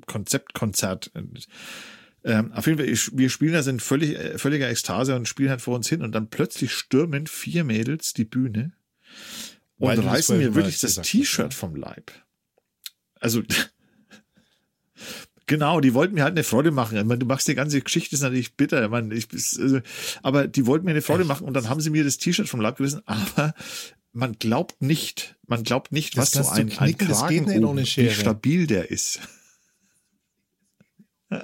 Konzeptkonzert. 0.06 1.12
Ähm, 2.24 2.52
auf 2.52 2.66
jeden 2.66 2.78
Fall, 2.78 2.88
ich, 2.88 3.16
wir 3.16 3.30
spielen 3.30 3.52
da 3.52 3.62
sind 3.62 3.82
völlig, 3.82 4.16
äh, 4.16 4.38
völliger 4.38 4.68
Ekstase 4.68 5.14
und 5.14 5.28
spielen 5.28 5.50
halt 5.50 5.60
vor 5.60 5.76
uns 5.76 5.88
hin 5.88 6.02
und 6.02 6.12
dann 6.12 6.30
plötzlich 6.30 6.72
stürmen 6.72 7.26
vier 7.26 7.64
Mädels 7.64 8.12
die 8.14 8.24
Bühne 8.24 8.72
und 9.78 9.88
Weil 9.88 10.00
reißen 10.00 10.38
mir 10.38 10.54
wirklich 10.54 10.78
das 10.78 10.96
T-Shirt 10.96 11.52
ja. 11.52 11.58
vom 11.58 11.76
Leib. 11.76 12.12
Also 13.20 13.42
Genau, 15.46 15.80
die 15.80 15.94
wollten 15.94 16.14
mir 16.14 16.22
halt 16.24 16.32
eine 16.32 16.44
Freude 16.44 16.70
machen. 16.70 16.96
Ich 16.96 17.04
meine, 17.04 17.18
du 17.18 17.26
machst 17.26 17.46
die 17.48 17.54
ganze 17.54 17.80
Geschichte 17.80 18.16
ist 18.16 18.22
natürlich 18.22 18.54
bitter. 18.56 18.84
Ich 18.84 18.90
meine, 18.90 19.14
ich, 19.14 19.28
also, 19.32 19.80
aber 20.22 20.46
die 20.48 20.66
wollten 20.66 20.86
mir 20.86 20.92
eine 20.92 21.02
Freude 21.02 21.24
machen 21.24 21.46
und 21.46 21.54
dann 21.54 21.68
haben 21.68 21.80
sie 21.80 21.90
mir 21.90 22.04
das 22.04 22.18
T-Shirt 22.18 22.48
vom 22.48 22.60
Leib 22.60 22.76
gerissen. 22.78 23.02
Aber 23.06 23.54
man 24.12 24.38
glaubt 24.38 24.80
nicht, 24.80 25.36
man 25.46 25.62
glaubt 25.64 25.92
nicht, 25.92 26.16
Das 26.16 26.36
was 26.36 26.46
so 26.46 26.52
ein, 26.52 26.72
ein 26.78 26.96
das 26.98 27.20
Kragen 27.20 27.46
geht 27.46 27.62
oben, 27.62 27.78
wie 27.78 28.10
stabil 28.10 28.66
der 28.66 28.90
ist. 28.90 29.20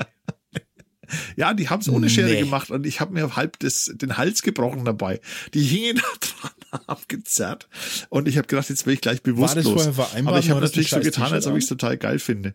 Ja, 1.36 1.54
die 1.54 1.68
haben 1.68 1.80
es 1.80 1.88
ohne 1.88 2.08
Schere 2.08 2.28
Nee. 2.30 2.40
gemacht 2.40 2.70
und 2.70 2.86
ich 2.86 3.00
habe 3.00 3.12
mir 3.12 3.34
halb 3.34 3.58
das, 3.58 3.90
den 3.94 4.16
Hals 4.16 4.42
gebrochen 4.42 4.84
dabei. 4.84 5.20
Die 5.54 5.62
hingen 5.62 5.96
da 6.20 6.50
dran, 6.70 6.80
abgezerrt 6.86 7.68
und 8.10 8.28
ich 8.28 8.38
habe 8.38 8.46
gedacht, 8.46 8.68
jetzt 8.68 8.84
bin 8.84 8.94
ich 8.94 9.00
gleich 9.00 9.22
bewusstlos. 9.22 9.64
vorher 9.64 9.92
vereinbart 9.92 10.36
Aber 10.36 10.38
ich 10.38 10.50
habe 10.50 10.60
natürlich 10.60 10.90
so 10.90 11.00
getan, 11.00 11.32
als 11.32 11.46
ob 11.48 11.56
ich 11.56 11.64
es 11.64 11.68
total 11.68 11.96
geil 11.98 12.18
finde. 12.18 12.54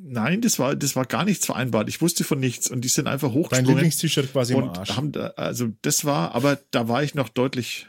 Nein, 0.00 0.40
das 0.40 0.58
war, 0.60 0.76
das 0.76 0.94
war 0.94 1.04
gar 1.06 1.24
nichts 1.24 1.44
vereinbart. 1.46 1.88
Ich 1.88 2.00
wusste 2.00 2.22
von 2.22 2.38
nichts 2.38 2.70
und 2.70 2.82
die 2.82 2.88
sind 2.88 3.08
einfach 3.08 3.28
Dein 3.28 3.36
hochgesprungen. 3.38 3.74
Lieblings-T-Shirt 3.74 4.30
quasi 4.32 4.54
im 4.54 4.68
Arsch. 4.70 4.96
haben 4.96 5.12
also 5.36 5.72
das 5.82 6.04
war, 6.04 6.34
aber 6.36 6.58
da 6.70 6.86
war 6.88 7.02
ich 7.02 7.14
noch 7.16 7.28
deutlich. 7.28 7.86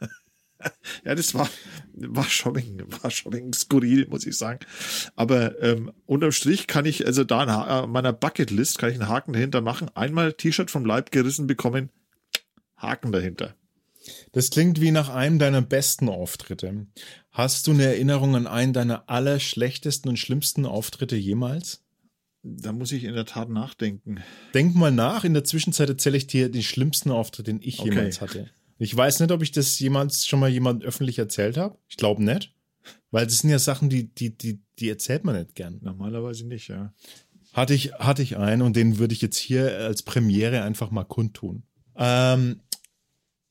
ja, 1.04 1.14
das 1.14 1.34
war, 1.34 1.48
war 1.92 2.24
schon, 2.24 2.54
war 3.02 3.10
schon 3.10 3.52
skurril, 3.52 4.06
muss 4.08 4.26
ich 4.26 4.36
sagen. 4.38 4.60
Aber 5.14 5.62
ähm, 5.62 5.92
unterm 6.06 6.32
Strich 6.32 6.66
kann 6.66 6.86
ich, 6.86 7.06
also 7.06 7.24
da 7.24 7.46
Ha- 7.46 7.84
äh, 7.84 7.86
meiner 7.86 8.14
Bucketlist 8.14 8.78
kann 8.78 8.90
ich 8.90 8.96
einen 8.98 9.08
Haken 9.08 9.34
dahinter 9.34 9.60
machen. 9.60 9.90
Einmal 9.94 10.32
T-Shirt 10.32 10.70
vom 10.70 10.86
Leib 10.86 11.10
gerissen 11.12 11.46
bekommen, 11.46 11.90
Haken 12.78 13.12
dahinter. 13.12 13.54
Das 14.32 14.50
klingt 14.50 14.80
wie 14.80 14.90
nach 14.90 15.08
einem 15.08 15.38
deiner 15.38 15.62
besten 15.62 16.08
Auftritte. 16.08 16.86
Hast 17.30 17.66
du 17.66 17.72
eine 17.72 17.84
Erinnerung 17.84 18.36
an 18.36 18.46
einen 18.46 18.72
deiner 18.72 19.08
allerschlechtesten 19.08 20.08
und 20.08 20.16
schlimmsten 20.18 20.66
Auftritte 20.66 21.16
jemals? 21.16 21.82
Da 22.42 22.72
muss 22.72 22.92
ich 22.92 23.04
in 23.04 23.14
der 23.14 23.24
Tat 23.26 23.48
nachdenken. 23.48 24.22
Denk 24.54 24.76
mal 24.76 24.92
nach, 24.92 25.24
in 25.24 25.34
der 25.34 25.42
Zwischenzeit 25.44 25.88
erzähle 25.88 26.16
ich 26.16 26.28
dir 26.28 26.48
den 26.48 26.62
schlimmsten 26.62 27.10
Auftritt, 27.10 27.48
den 27.48 27.60
ich 27.60 27.80
Okay. 27.80 27.90
jemals 27.90 28.20
hatte. 28.20 28.48
Ich 28.78 28.94
weiß 28.96 29.20
nicht, 29.20 29.32
ob 29.32 29.42
ich 29.42 29.52
das 29.52 29.78
jemals 29.80 30.26
schon 30.26 30.38
mal 30.38 30.50
jemand 30.50 30.84
öffentlich 30.84 31.18
erzählt 31.18 31.56
habe. 31.56 31.78
Ich 31.88 31.96
glaube 31.96 32.22
nicht. 32.22 32.52
Weil 33.10 33.26
das 33.26 33.38
sind 33.38 33.50
ja 33.50 33.58
Sachen, 33.58 33.88
die, 33.88 34.14
die, 34.14 34.36
die, 34.36 34.60
die 34.78 34.88
erzählt 34.88 35.24
man 35.24 35.36
nicht 35.36 35.54
gern. 35.54 35.78
Normalerweise 35.82 36.46
nicht, 36.46 36.68
ja. 36.68 36.92
Hatte 37.52 37.74
ich, 37.74 37.94
hatte 37.94 38.22
ich 38.22 38.36
einen 38.36 38.62
und 38.62 38.76
den 38.76 38.98
würde 38.98 39.14
ich 39.14 39.22
jetzt 39.22 39.38
hier 39.38 39.78
als 39.78 40.02
Premiere 40.02 40.62
einfach 40.62 40.90
mal 40.90 41.04
kundtun. 41.04 41.62
Ähm, 41.96 42.60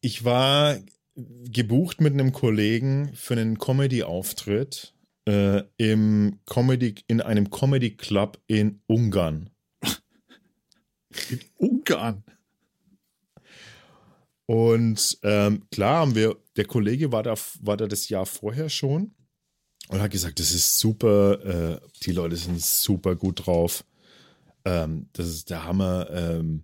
ich 0.05 0.23
war 0.23 0.77
gebucht 1.15 1.99
mit 1.99 2.13
einem 2.13 2.31
Kollegen 2.31 3.11
für 3.15 3.33
einen 3.33 3.57
Comedy-Auftritt 3.57 4.93
äh, 5.27 5.63
im 5.77 6.39
Comedy, 6.45 6.93
in 7.07 7.21
einem 7.21 7.49
Comedy-Club 7.49 8.39
in 8.45 8.81
Ungarn. 8.85 9.49
Ungarn. 11.57 12.23
Und 14.45 15.17
ähm, 15.23 15.63
klar 15.71 16.01
haben 16.01 16.13
wir, 16.13 16.37
der 16.55 16.65
Kollege 16.65 17.11
war 17.11 17.23
da, 17.23 17.33
war 17.61 17.75
da 17.75 17.87
das 17.87 18.07
Jahr 18.07 18.27
vorher 18.27 18.69
schon 18.69 19.15
und 19.87 20.01
hat 20.01 20.11
gesagt, 20.11 20.39
das 20.39 20.51
ist 20.51 20.77
super, 20.77 21.81
äh, 21.81 21.87
die 22.03 22.11
Leute 22.11 22.35
sind 22.35 22.61
super 22.61 23.15
gut 23.15 23.47
drauf. 23.47 23.83
Ähm, 24.65 25.09
das 25.13 25.25
ist 25.29 25.49
der 25.49 25.63
Hammer. 25.63 26.07
Ähm, 26.11 26.63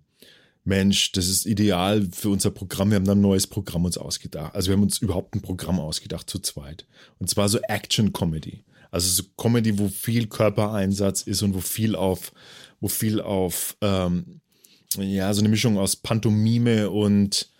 Mensch, 0.64 1.12
das 1.12 1.26
ist 1.26 1.44
ideal 1.44 2.08
für 2.12 2.30
unser 2.30 2.50
Programm. 2.50 2.90
Wir 2.90 2.96
haben 2.96 3.04
dann 3.04 3.18
ein 3.18 3.22
neues 3.22 3.46
Programm 3.46 3.84
uns 3.84 3.98
ausgedacht. 3.98 4.54
Also 4.54 4.68
wir 4.68 4.76
haben 4.76 4.82
uns 4.82 4.98
überhaupt 4.98 5.34
ein 5.34 5.42
Programm 5.42 5.80
ausgedacht 5.80 6.30
zu 6.30 6.38
zweit. 6.38 6.86
Und 7.18 7.28
zwar 7.28 7.48
so 7.48 7.58
Action-Comedy. 7.58 8.64
Also 8.92 9.08
so 9.08 9.28
Comedy, 9.36 9.78
wo 9.78 9.88
viel 9.88 10.28
Körpereinsatz 10.28 11.22
ist 11.22 11.42
und 11.42 11.54
wo 11.54 11.60
viel 11.60 11.96
auf, 11.96 12.32
wo 12.80 12.88
viel 12.88 13.20
auf, 13.20 13.76
ähm, 13.80 14.40
ja, 14.96 15.32
so 15.34 15.40
eine 15.40 15.48
Mischung 15.48 15.78
aus 15.78 15.96
Pantomime 15.96 16.90
und 16.90 17.50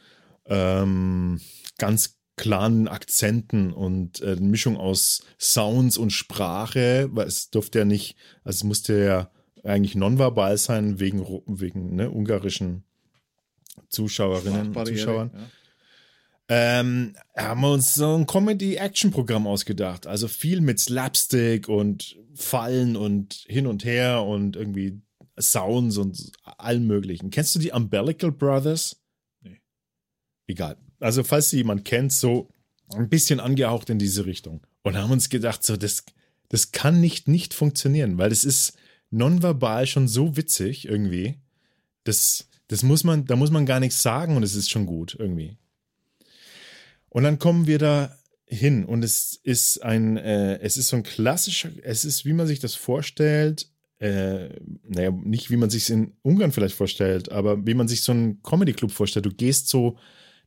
ähm, 0.47 1.41
ganz 1.79 2.19
klaren 2.37 2.87
Akzenten 2.87 3.73
und 3.73 4.21
äh, 4.21 4.33
eine 4.33 4.41
Mischung 4.43 4.77
aus 4.77 5.25
Sounds 5.41 5.97
und 5.97 6.11
Sprache, 6.11 7.09
weil 7.13 7.27
es 7.27 7.51
durfte 7.51 7.81
ja 7.81 7.85
nicht, 7.85 8.17
also 8.45 8.59
es 8.59 8.65
musste 8.65 9.05
ja 9.05 9.31
eigentlich 9.65 9.95
nonverbal 9.95 10.57
sein 10.59 11.01
wegen, 11.01 11.25
wegen 11.47 11.97
ne, 11.97 12.11
ungarischen 12.11 12.85
Zuschauerinnen 13.93 14.75
und 14.75 14.87
Zuschauern. 14.87 15.31
ja. 15.35 15.41
Ähm, 16.49 17.15
haben 17.37 17.61
wir 17.63 17.73
uns 17.73 17.95
so 17.95 18.15
ein 18.15 18.27
Comedy-Action-Programm 18.27 19.47
ausgedacht. 19.47 20.07
Also 20.07 20.29
viel 20.29 20.61
mit 20.61 20.81
Slapstick 20.81 21.69
und 21.69 22.17
Fallen 22.35 22.97
und 22.97 23.45
hin 23.49 23.67
und 23.67 23.85
her 23.85 24.23
und 24.25 24.57
irgendwie 24.57 25.01
Sounds 25.41 25.97
und 25.97 26.33
allem 26.45 26.87
möglichen. 26.87 27.31
Kennst 27.31 27.55
du 27.55 27.59
die 27.59 27.71
Umbilical 27.71 28.33
Brothers? 28.33 29.01
Nee. 29.41 29.61
Egal. 30.47 30.77
Also, 31.01 31.25
falls 31.25 31.51
sie 31.51 31.57
jemand 31.59 31.85
kennt, 31.85 32.13
so 32.13 32.51
ein 32.91 33.09
bisschen 33.09 33.41
angehaucht 33.41 33.89
in 33.89 33.99
diese 33.99 34.27
Richtung. 34.27 34.61
Und 34.83 34.97
haben 34.97 35.11
uns 35.11 35.31
gedacht, 35.31 35.65
so, 35.65 35.77
das, 35.77 36.05
das 36.49 36.73
kann 36.73 37.01
nicht 37.01 37.29
nicht 37.29 37.55
funktionieren, 37.55 38.19
weil 38.19 38.31
das 38.31 38.45
ist 38.45 38.77
nonverbal 39.11 39.87
schon 39.87 40.07
so 40.07 40.37
witzig 40.37 40.87
irgendwie. 40.87 41.39
Das, 42.05 42.49
das 42.69 42.83
muss 42.83 43.05
man, 43.05 43.25
da 43.27 43.37
muss 43.37 43.51
man 43.51 43.67
gar 43.67 43.81
nichts 43.81 44.03
sagen 44.03 44.37
und 44.37 44.43
es 44.43 44.55
ist 44.55 44.71
schon 44.71 44.87
gut 44.87 45.17
irgendwie. 45.19 45.59
Und 47.09 47.25
dann 47.25 47.39
kommen 47.39 47.67
wir 47.67 47.79
da 47.79 48.17
hin 48.47 48.85
und 48.85 49.03
es 49.03 49.39
ist 49.43 49.83
ein, 49.83 50.17
äh, 50.17 50.59
es 50.61 50.77
ist 50.77 50.89
so 50.89 50.97
ein 50.97 51.03
klassischer, 51.03 51.71
es 51.83 52.05
ist, 52.05 52.25
wie 52.25 52.33
man 52.33 52.47
sich 52.47 52.61
das 52.61 52.75
vorstellt, 52.75 53.69
äh, 53.99 54.49
naja, 54.89 55.11
nicht 55.11 55.51
wie 55.51 55.57
man 55.57 55.71
sich 55.71 55.85
es 55.85 55.91
in 55.91 56.15
Ungarn 56.23 56.53
vielleicht 56.53 56.75
vorstellt, 56.75 57.31
aber 57.31 57.67
wie 57.67 57.75
man 57.75 57.89
sich 57.89 58.03
so 58.03 58.13
einen 58.13 58.43
Comedy-Club 58.43 58.91
vorstellt. 58.91 59.27
Du 59.27 59.33
gehst 59.33 59.69
so, 59.69 59.97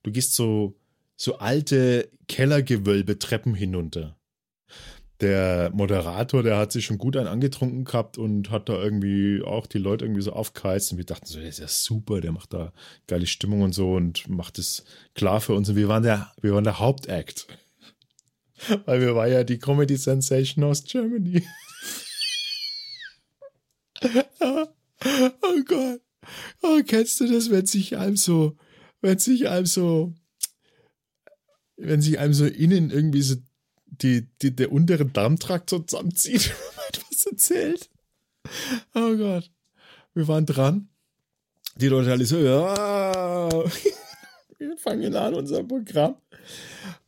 du 0.04 0.12
gehst 0.12 0.36
so, 0.36 0.78
so 1.16 1.38
alte 1.38 2.10
Kellergewölbe-Treppen 2.28 3.56
hinunter. 3.56 4.18
Der 5.22 5.72
Moderator, 5.74 6.44
der 6.44 6.58
hat 6.58 6.74
sich 6.74 6.86
schon 6.86 6.98
gut 6.98 7.16
einen 7.16 7.28
angetrunken 7.28 7.86
gehabt 7.86 8.18
und 8.18 8.52
hat 8.52 8.68
da 8.68 8.74
irgendwie 8.74 9.42
auch 9.42 9.66
die 9.66 9.78
Leute 9.78 10.04
irgendwie 10.04 10.22
so 10.22 10.34
aufgeheizt 10.34 10.92
und 10.92 10.98
wir 10.98 11.06
dachten 11.06 11.26
so, 11.26 11.40
der 11.40 11.48
ist 11.48 11.60
ja 11.60 11.70
super, 11.70 12.20
der 12.20 12.34
macht 12.34 12.54
da 12.54 12.74
geile 13.08 13.26
Stimmung 13.26 13.62
und 13.62 13.74
so 13.74 13.94
und 13.94 14.28
macht 14.28 14.60
es 14.60 14.84
klar 15.14 15.40
für 15.40 15.54
uns 15.54 15.70
und 15.70 15.78
wir 15.78 15.88
waren 15.88 16.04
der, 16.04 16.34
wir 16.42 16.54
waren 16.54 16.66
der 16.66 16.80
Hauptakt. 16.80 17.48
Weil 18.86 19.02
wir 19.02 19.16
waren 19.16 19.32
ja 19.32 19.44
die 19.44 19.60
Comedy 19.60 19.98
Sensation 19.98 20.64
aus 20.64 20.84
Germany. 20.84 21.44
oh 24.42 25.64
Gott. 25.66 26.02
Oh, 26.62 26.82
kennst 26.86 27.20
du 27.20 27.32
das, 27.32 27.50
wenn 27.52 27.66
sich 27.66 27.98
einem 27.98 28.18
so, 28.18 28.58
wenn 29.02 29.20
sich 29.20 29.48
einem 29.50 29.66
so, 29.66 30.14
wenn 31.78 32.02
sich 32.02 32.20
einem 32.20 32.34
so 32.34 32.46
innen 32.46 32.90
irgendwie 32.90 33.22
so 33.22 33.36
die, 34.02 34.28
die, 34.42 34.56
der 34.56 34.72
untere 34.72 35.06
Darmtrakt 35.06 35.70
so 35.70 35.80
zusammenzieht, 35.80 36.50
wenn 36.50 36.76
man 36.76 36.86
etwas 36.90 37.26
erzählt? 37.26 37.90
Oh 38.94 39.16
Gott. 39.16 39.52
Wir 40.14 40.28
waren 40.28 40.46
dran. 40.46 40.90
Die 41.76 41.88
Leute 41.88 42.12
alle 42.12 42.26
so, 42.26 42.38
ja. 42.38 43.50
Wir 44.58 44.78
fangen 44.78 45.16
an 45.16 45.34
unser 45.34 45.64
Programm 45.64 46.16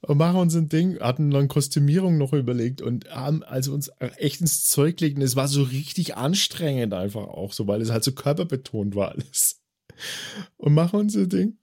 und 0.01 0.17
machen 0.17 0.39
uns 0.39 0.55
ein 0.55 0.67
Ding, 0.67 0.99
hatten 0.99 1.31
dann 1.31 1.47
Kostümierung 1.47 2.17
noch 2.17 2.33
überlegt 2.33 2.81
und 2.81 3.09
haben 3.09 3.43
also 3.43 3.73
uns 3.73 3.89
echt 4.17 4.41
ins 4.41 4.67
Zeug 4.67 4.97
gelegt. 4.97 5.17
Und 5.17 5.23
es 5.23 5.35
war 5.35 5.47
so 5.47 5.63
richtig 5.63 6.17
anstrengend 6.17 6.93
einfach 6.93 7.23
auch 7.27 7.53
so, 7.53 7.67
weil 7.67 7.81
es 7.81 7.89
halt 7.89 8.03
so 8.03 8.11
körperbetont 8.11 8.95
war 8.95 9.11
alles. 9.11 9.61
Und 10.57 10.73
machen 10.73 10.99
unser 10.99 11.27
Ding 11.27 11.57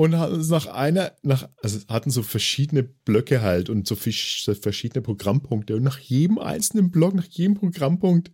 und 0.00 0.18
hatten 0.18 0.40
nach 0.48 0.64
einer, 0.64 1.14
nach, 1.20 1.46
also 1.62 1.78
hatten 1.86 2.10
so 2.10 2.22
verschiedene 2.22 2.82
Blöcke 2.82 3.42
halt 3.42 3.68
und 3.68 3.86
so, 3.86 3.96
verschiedene 3.96 5.02
Programmpunkte. 5.02 5.76
Und 5.76 5.82
nach 5.82 5.98
jedem 5.98 6.38
einzelnen 6.38 6.90
Block, 6.90 7.12
nach 7.12 7.26
jedem 7.26 7.52
Programmpunkt 7.52 8.30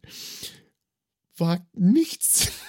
war 1.36 1.66
nichts. 1.72 2.52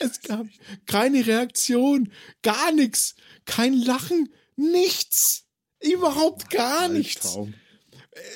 Es 0.00 0.22
gab 0.22 0.46
keine 0.86 1.26
Reaktion, 1.26 2.10
gar 2.42 2.72
nichts, 2.72 3.16
kein 3.44 3.74
Lachen, 3.74 4.32
nichts. 4.56 5.46
Überhaupt 5.80 6.48
gar 6.48 6.88
nichts. 6.88 7.26
Albtraum. 7.26 7.54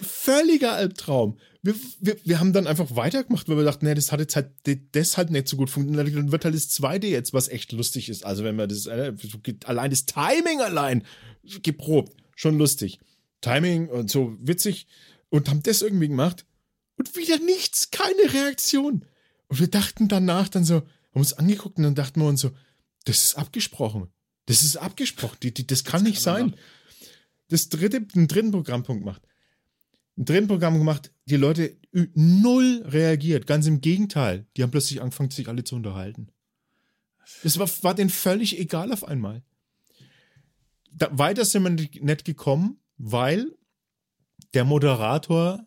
Völliger 0.02 0.72
Albtraum. 0.74 1.38
Wir, 1.68 1.74
wir, 2.00 2.16
wir 2.24 2.40
haben 2.40 2.54
dann 2.54 2.66
einfach 2.66 2.96
weitergemacht, 2.96 3.46
weil 3.46 3.58
wir 3.58 3.64
dachten, 3.64 3.84
nee, 3.84 3.94
das 3.94 4.10
hat 4.10 4.20
jetzt 4.20 4.36
halt 4.36 4.50
das 4.92 5.18
halt 5.18 5.30
nicht 5.30 5.48
so 5.48 5.58
gut 5.58 5.68
funktioniert. 5.68 6.14
Dann 6.14 6.32
wird 6.32 6.44
halt 6.46 6.54
das 6.54 6.70
2D 6.70 7.08
jetzt, 7.08 7.34
was 7.34 7.48
echt 7.48 7.72
lustig 7.72 8.08
ist. 8.08 8.24
Also 8.24 8.42
wenn 8.42 8.56
man 8.56 8.70
das 8.70 8.86
äh, 8.86 9.12
allein 9.64 9.90
das 9.90 10.06
Timing 10.06 10.62
allein 10.62 11.04
geprobt, 11.62 12.16
schon 12.36 12.56
lustig. 12.56 13.00
Timing 13.42 13.88
und 13.88 14.10
so 14.10 14.34
witzig 14.40 14.86
und 15.28 15.50
haben 15.50 15.62
das 15.62 15.82
irgendwie 15.82 16.08
gemacht 16.08 16.46
und 16.96 17.14
wieder 17.16 17.38
nichts, 17.38 17.90
keine 17.90 18.32
Reaktion. 18.32 19.04
Und 19.48 19.60
wir 19.60 19.68
dachten 19.68 20.08
danach 20.08 20.48
dann 20.48 20.64
so, 20.64 20.76
haben 20.76 20.86
uns 21.12 21.34
angeguckt 21.34 21.76
und 21.76 21.84
dann 21.84 21.94
dachten 21.94 22.20
wir 22.20 22.28
uns 22.28 22.40
so, 22.40 22.50
das 23.04 23.24
ist 23.24 23.34
abgesprochen. 23.36 24.08
Das 24.46 24.62
ist 24.62 24.78
abgesprochen. 24.78 25.36
Die, 25.42 25.52
die, 25.52 25.66
das 25.66 25.84
kann 25.84 26.02
nicht 26.02 26.22
sein. 26.22 26.56
Das 27.48 27.68
dritte, 27.68 28.00
den 28.00 28.28
dritten 28.28 28.50
Programmpunkt 28.50 29.04
macht. 29.04 29.22
Ein 30.16 30.24
dritten 30.24 30.48
Programm 30.48 30.78
gemacht, 30.78 31.12
die 31.28 31.36
Leute 31.36 31.76
null 31.92 32.82
reagiert. 32.86 33.46
Ganz 33.46 33.66
im 33.66 33.80
Gegenteil. 33.80 34.46
Die 34.56 34.62
haben 34.62 34.70
plötzlich 34.70 35.00
angefangen, 35.00 35.30
sich 35.30 35.48
alle 35.48 35.64
zu 35.64 35.76
unterhalten. 35.76 36.28
Das 37.42 37.58
war, 37.58 37.68
war 37.82 37.94
denen 37.94 38.10
völlig 38.10 38.58
egal 38.58 38.92
auf 38.92 39.04
einmal. 39.04 39.42
Da, 40.90 41.08
weiter 41.16 41.44
sind 41.44 41.62
wir 41.64 41.70
nicht 41.70 42.24
gekommen, 42.24 42.80
weil 42.96 43.54
der 44.54 44.64
Moderator 44.64 45.66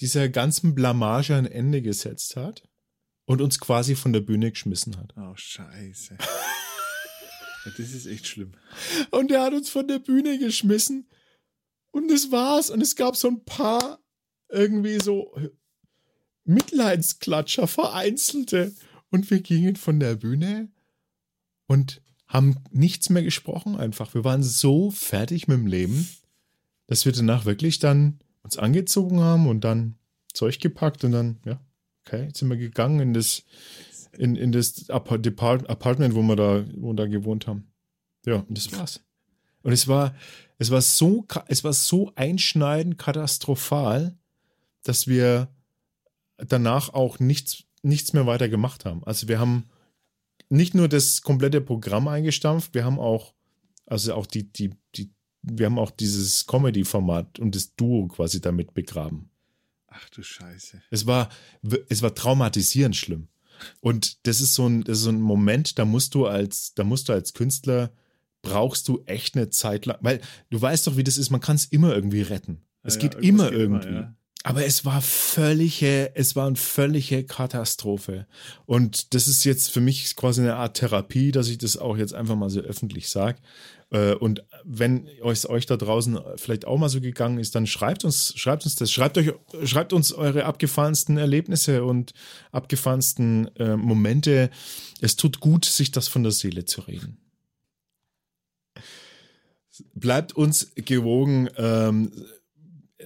dieser 0.00 0.28
ganzen 0.28 0.74
Blamage 0.74 1.34
ein 1.34 1.46
Ende 1.46 1.82
gesetzt 1.82 2.36
hat 2.36 2.62
und 3.24 3.42
uns 3.42 3.58
quasi 3.58 3.96
von 3.96 4.12
der 4.12 4.20
Bühne 4.20 4.50
geschmissen 4.50 4.96
hat. 4.96 5.14
Oh, 5.16 5.34
scheiße. 5.34 6.16
Das 7.62 7.78
ist 7.78 8.06
echt 8.06 8.26
schlimm. 8.26 8.52
Und 9.10 9.30
er 9.30 9.42
hat 9.42 9.52
uns 9.52 9.68
von 9.68 9.86
der 9.86 9.98
Bühne 9.98 10.38
geschmissen. 10.38 11.10
Und 11.90 12.10
das 12.10 12.32
war's. 12.32 12.70
Und 12.70 12.80
es 12.80 12.96
gab 12.96 13.16
so 13.16 13.28
ein 13.28 13.44
paar 13.44 14.00
irgendwie 14.50 15.00
so 15.00 15.34
Mitleidsklatscher, 16.44 17.66
vereinzelte. 17.66 18.74
Und 19.10 19.30
wir 19.30 19.40
gingen 19.40 19.76
von 19.76 20.00
der 20.00 20.14
Bühne 20.14 20.68
und 21.66 22.00
haben 22.26 22.56
nichts 22.70 23.10
mehr 23.10 23.22
gesprochen 23.22 23.76
einfach. 23.76 24.14
Wir 24.14 24.24
waren 24.24 24.42
so 24.42 24.90
fertig 24.90 25.48
mit 25.48 25.58
dem 25.58 25.66
Leben, 25.66 26.08
dass 26.86 27.04
wir 27.04 27.12
danach 27.12 27.44
wirklich 27.44 27.80
dann 27.80 28.20
uns 28.42 28.56
angezogen 28.56 29.20
haben 29.20 29.48
und 29.48 29.62
dann 29.62 29.96
Zeug 30.32 30.60
gepackt 30.60 31.04
und 31.04 31.12
dann, 31.12 31.40
ja, 31.44 31.60
okay, 32.04 32.24
jetzt 32.26 32.38
sind 32.38 32.48
wir 32.48 32.56
gegangen 32.56 33.00
in 33.00 33.14
das, 33.14 33.42
in, 34.16 34.36
in 34.36 34.52
das 34.52 34.74
Depart 35.18 35.68
Apartment, 35.68 36.14
wo 36.14 36.22
wir 36.22 36.36
da, 36.36 36.64
wo 36.76 36.88
wir 36.88 36.94
da 36.94 37.06
gewohnt 37.06 37.46
haben. 37.46 37.66
Ja, 38.26 38.36
und 38.36 38.56
das 38.56 38.72
war's. 38.72 39.00
Und 39.62 39.72
es 39.72 39.88
war, 39.88 40.14
es 40.58 40.70
war 40.70 40.82
so, 40.82 41.26
es 41.48 41.64
war 41.64 41.72
so 41.72 42.12
einschneidend 42.14 42.96
katastrophal, 42.98 44.16
dass 44.82 45.06
wir 45.06 45.48
danach 46.36 46.92
auch 46.94 47.18
nichts, 47.18 47.64
nichts 47.82 48.12
mehr 48.12 48.26
weiter 48.26 48.48
gemacht 48.48 48.84
haben. 48.84 49.04
Also 49.04 49.28
wir 49.28 49.38
haben 49.38 49.68
nicht 50.48 50.74
nur 50.74 50.88
das 50.88 51.22
komplette 51.22 51.60
Programm 51.60 52.08
eingestampft, 52.08 52.74
wir 52.74 52.84
haben 52.84 52.98
auch, 52.98 53.34
also 53.86 54.14
auch 54.14 54.26
die, 54.26 54.52
die, 54.52 54.70
die, 54.94 55.12
wir 55.42 55.66
haben 55.66 55.78
auch 55.78 55.90
dieses 55.90 56.46
Comedy-Format 56.46 57.38
und 57.38 57.54
das 57.54 57.74
Duo 57.76 58.08
quasi 58.08 58.40
damit 58.40 58.74
begraben. 58.74 59.30
Ach 59.88 60.08
du 60.10 60.22
Scheiße. 60.22 60.82
Es 60.90 61.06
war, 61.06 61.28
es 61.88 62.02
war 62.02 62.14
traumatisierend 62.14 62.96
schlimm. 62.96 63.28
Und 63.80 64.26
das 64.26 64.40
ist 64.40 64.54
so 64.54 64.66
ein, 64.66 64.84
das 64.84 64.98
ist 64.98 65.04
so 65.04 65.10
ein 65.10 65.20
Moment, 65.20 65.78
da 65.78 65.84
musst 65.84 66.14
du 66.14 66.26
als, 66.26 66.74
da 66.74 66.84
musst 66.84 67.08
du 67.08 67.12
als 67.12 67.34
Künstler, 67.34 67.92
brauchst 68.42 68.88
du 68.88 69.02
echt 69.04 69.36
eine 69.36 69.50
Zeit 69.50 69.84
lang, 69.86 69.98
weil 70.00 70.20
du 70.48 70.60
weißt 70.60 70.86
doch, 70.86 70.96
wie 70.96 71.04
das 71.04 71.18
ist, 71.18 71.30
man 71.30 71.40
kann 71.40 71.56
es 71.56 71.66
immer 71.66 71.94
irgendwie 71.94 72.22
retten. 72.22 72.62
Es 72.82 72.94
Ja, 72.94 73.00
geht 73.02 73.14
ja, 73.14 73.20
immer 73.20 73.50
geht 73.50 73.58
irgendwie. 73.58 73.88
immer, 73.88 74.00
ja. 74.00 74.16
Aber 74.42 74.64
es 74.64 74.86
war 74.86 75.02
völlige, 75.02 76.12
es 76.14 76.34
war 76.34 76.46
eine 76.46 76.56
völlige 76.56 77.24
Katastrophe. 77.24 78.26
Und 78.64 79.12
das 79.12 79.28
ist 79.28 79.44
jetzt 79.44 79.70
für 79.70 79.82
mich 79.82 80.16
quasi 80.16 80.40
eine 80.40 80.56
Art 80.56 80.78
Therapie, 80.78 81.30
dass 81.30 81.48
ich 81.48 81.58
das 81.58 81.76
auch 81.76 81.96
jetzt 81.96 82.14
einfach 82.14 82.36
mal 82.36 82.48
so 82.48 82.60
öffentlich 82.60 83.10
sage. 83.10 83.38
Und 84.20 84.44
wenn 84.64 85.08
euch, 85.20 85.46
euch 85.48 85.66
da 85.66 85.76
draußen 85.76 86.18
vielleicht 86.36 86.64
auch 86.64 86.78
mal 86.78 86.88
so 86.88 87.00
gegangen 87.00 87.38
ist, 87.38 87.56
dann 87.56 87.66
schreibt 87.66 88.04
uns, 88.04 88.32
schreibt 88.36 88.64
uns 88.64 88.76
das. 88.76 88.92
Schreibt 88.92 89.18
euch, 89.18 89.32
schreibt 89.64 89.92
uns 89.92 90.12
eure 90.12 90.44
abgefahrensten 90.44 91.18
Erlebnisse 91.18 91.84
und 91.84 92.12
abgefahrensten 92.52 93.54
äh, 93.56 93.76
Momente. 93.76 94.50
Es 95.00 95.16
tut 95.16 95.40
gut, 95.40 95.64
sich 95.64 95.90
das 95.90 96.06
von 96.06 96.22
der 96.22 96.30
Seele 96.32 96.64
zu 96.64 96.82
reden. 96.82 97.18
Bleibt 99.94 100.36
uns 100.36 100.70
gewogen. 100.76 101.50
Ähm, 101.56 102.12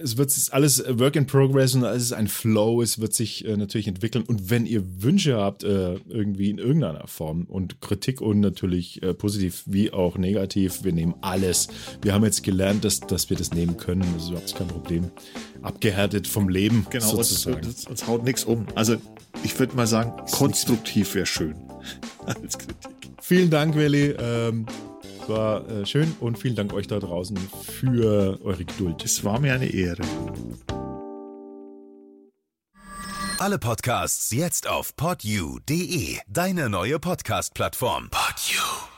es 0.01 0.17
wird 0.17 0.33
alles 0.51 0.83
Work 0.87 1.15
in 1.15 1.25
Progress 1.27 1.75
und 1.75 1.83
es 1.83 2.03
ist 2.03 2.13
ein 2.13 2.27
Flow. 2.27 2.81
Es 2.81 2.99
wird 2.99 3.13
sich 3.13 3.45
äh, 3.45 3.55
natürlich 3.57 3.87
entwickeln. 3.87 4.23
Und 4.25 4.49
wenn 4.49 4.65
ihr 4.65 4.83
Wünsche 5.03 5.37
habt, 5.37 5.63
äh, 5.63 5.95
irgendwie 6.07 6.49
in 6.49 6.57
irgendeiner 6.57 7.07
Form 7.07 7.45
und 7.45 7.81
Kritik 7.81 8.21
und 8.21 8.39
natürlich 8.39 9.01
äh, 9.03 9.13
positiv 9.13 9.63
wie 9.65 9.93
auch 9.93 10.17
negativ, 10.17 10.83
wir 10.83 10.91
nehmen 10.91 11.15
alles. 11.21 11.67
Wir 12.01 12.13
haben 12.13 12.23
jetzt 12.23 12.43
gelernt, 12.43 12.83
dass, 12.85 12.99
dass 12.99 13.29
wir 13.29 13.37
das 13.37 13.53
nehmen 13.53 13.77
können. 13.77 14.05
Das 14.13 14.23
ist 14.23 14.29
überhaupt 14.29 14.55
kein 14.55 14.67
Problem. 14.67 15.11
Abgehärtet 15.61 16.27
vom 16.27 16.49
Leben 16.49 16.85
Genau, 16.89 17.05
sozusagen. 17.05 17.65
uns, 17.65 17.87
uns 17.87 18.07
haut 18.07 18.23
nichts 18.23 18.43
um. 18.43 18.65
Also 18.75 18.97
ich 19.43 19.57
würde 19.59 19.75
mal 19.75 19.87
sagen, 19.87 20.13
konstruktiv 20.31 21.15
wäre 21.15 21.25
schön. 21.25 21.55
Als 22.25 22.57
Kritik. 22.57 23.11
Vielen 23.21 23.49
Dank, 23.49 23.75
Willi. 23.75 24.15
Ähm, 24.19 24.65
es 25.25 25.29
war 25.29 25.67
äh, 25.67 25.85
schön 25.85 26.15
und 26.19 26.37
vielen 26.37 26.55
Dank 26.55 26.73
euch 26.73 26.87
da 26.87 26.99
draußen 26.99 27.37
für 27.37 28.39
eure 28.43 28.63
Geduld. 28.63 29.03
Es 29.03 29.23
war 29.23 29.39
mir 29.39 29.53
eine 29.53 29.67
Ehre. 29.67 30.03
Alle 33.39 33.59
Podcasts 33.59 34.31
jetzt 34.31 34.67
auf 34.67 34.95
podyou.de, 34.95 36.19
deine 36.27 36.69
neue 36.69 36.99
Podcast-Plattform. 36.99 38.09
Podyou. 38.09 38.94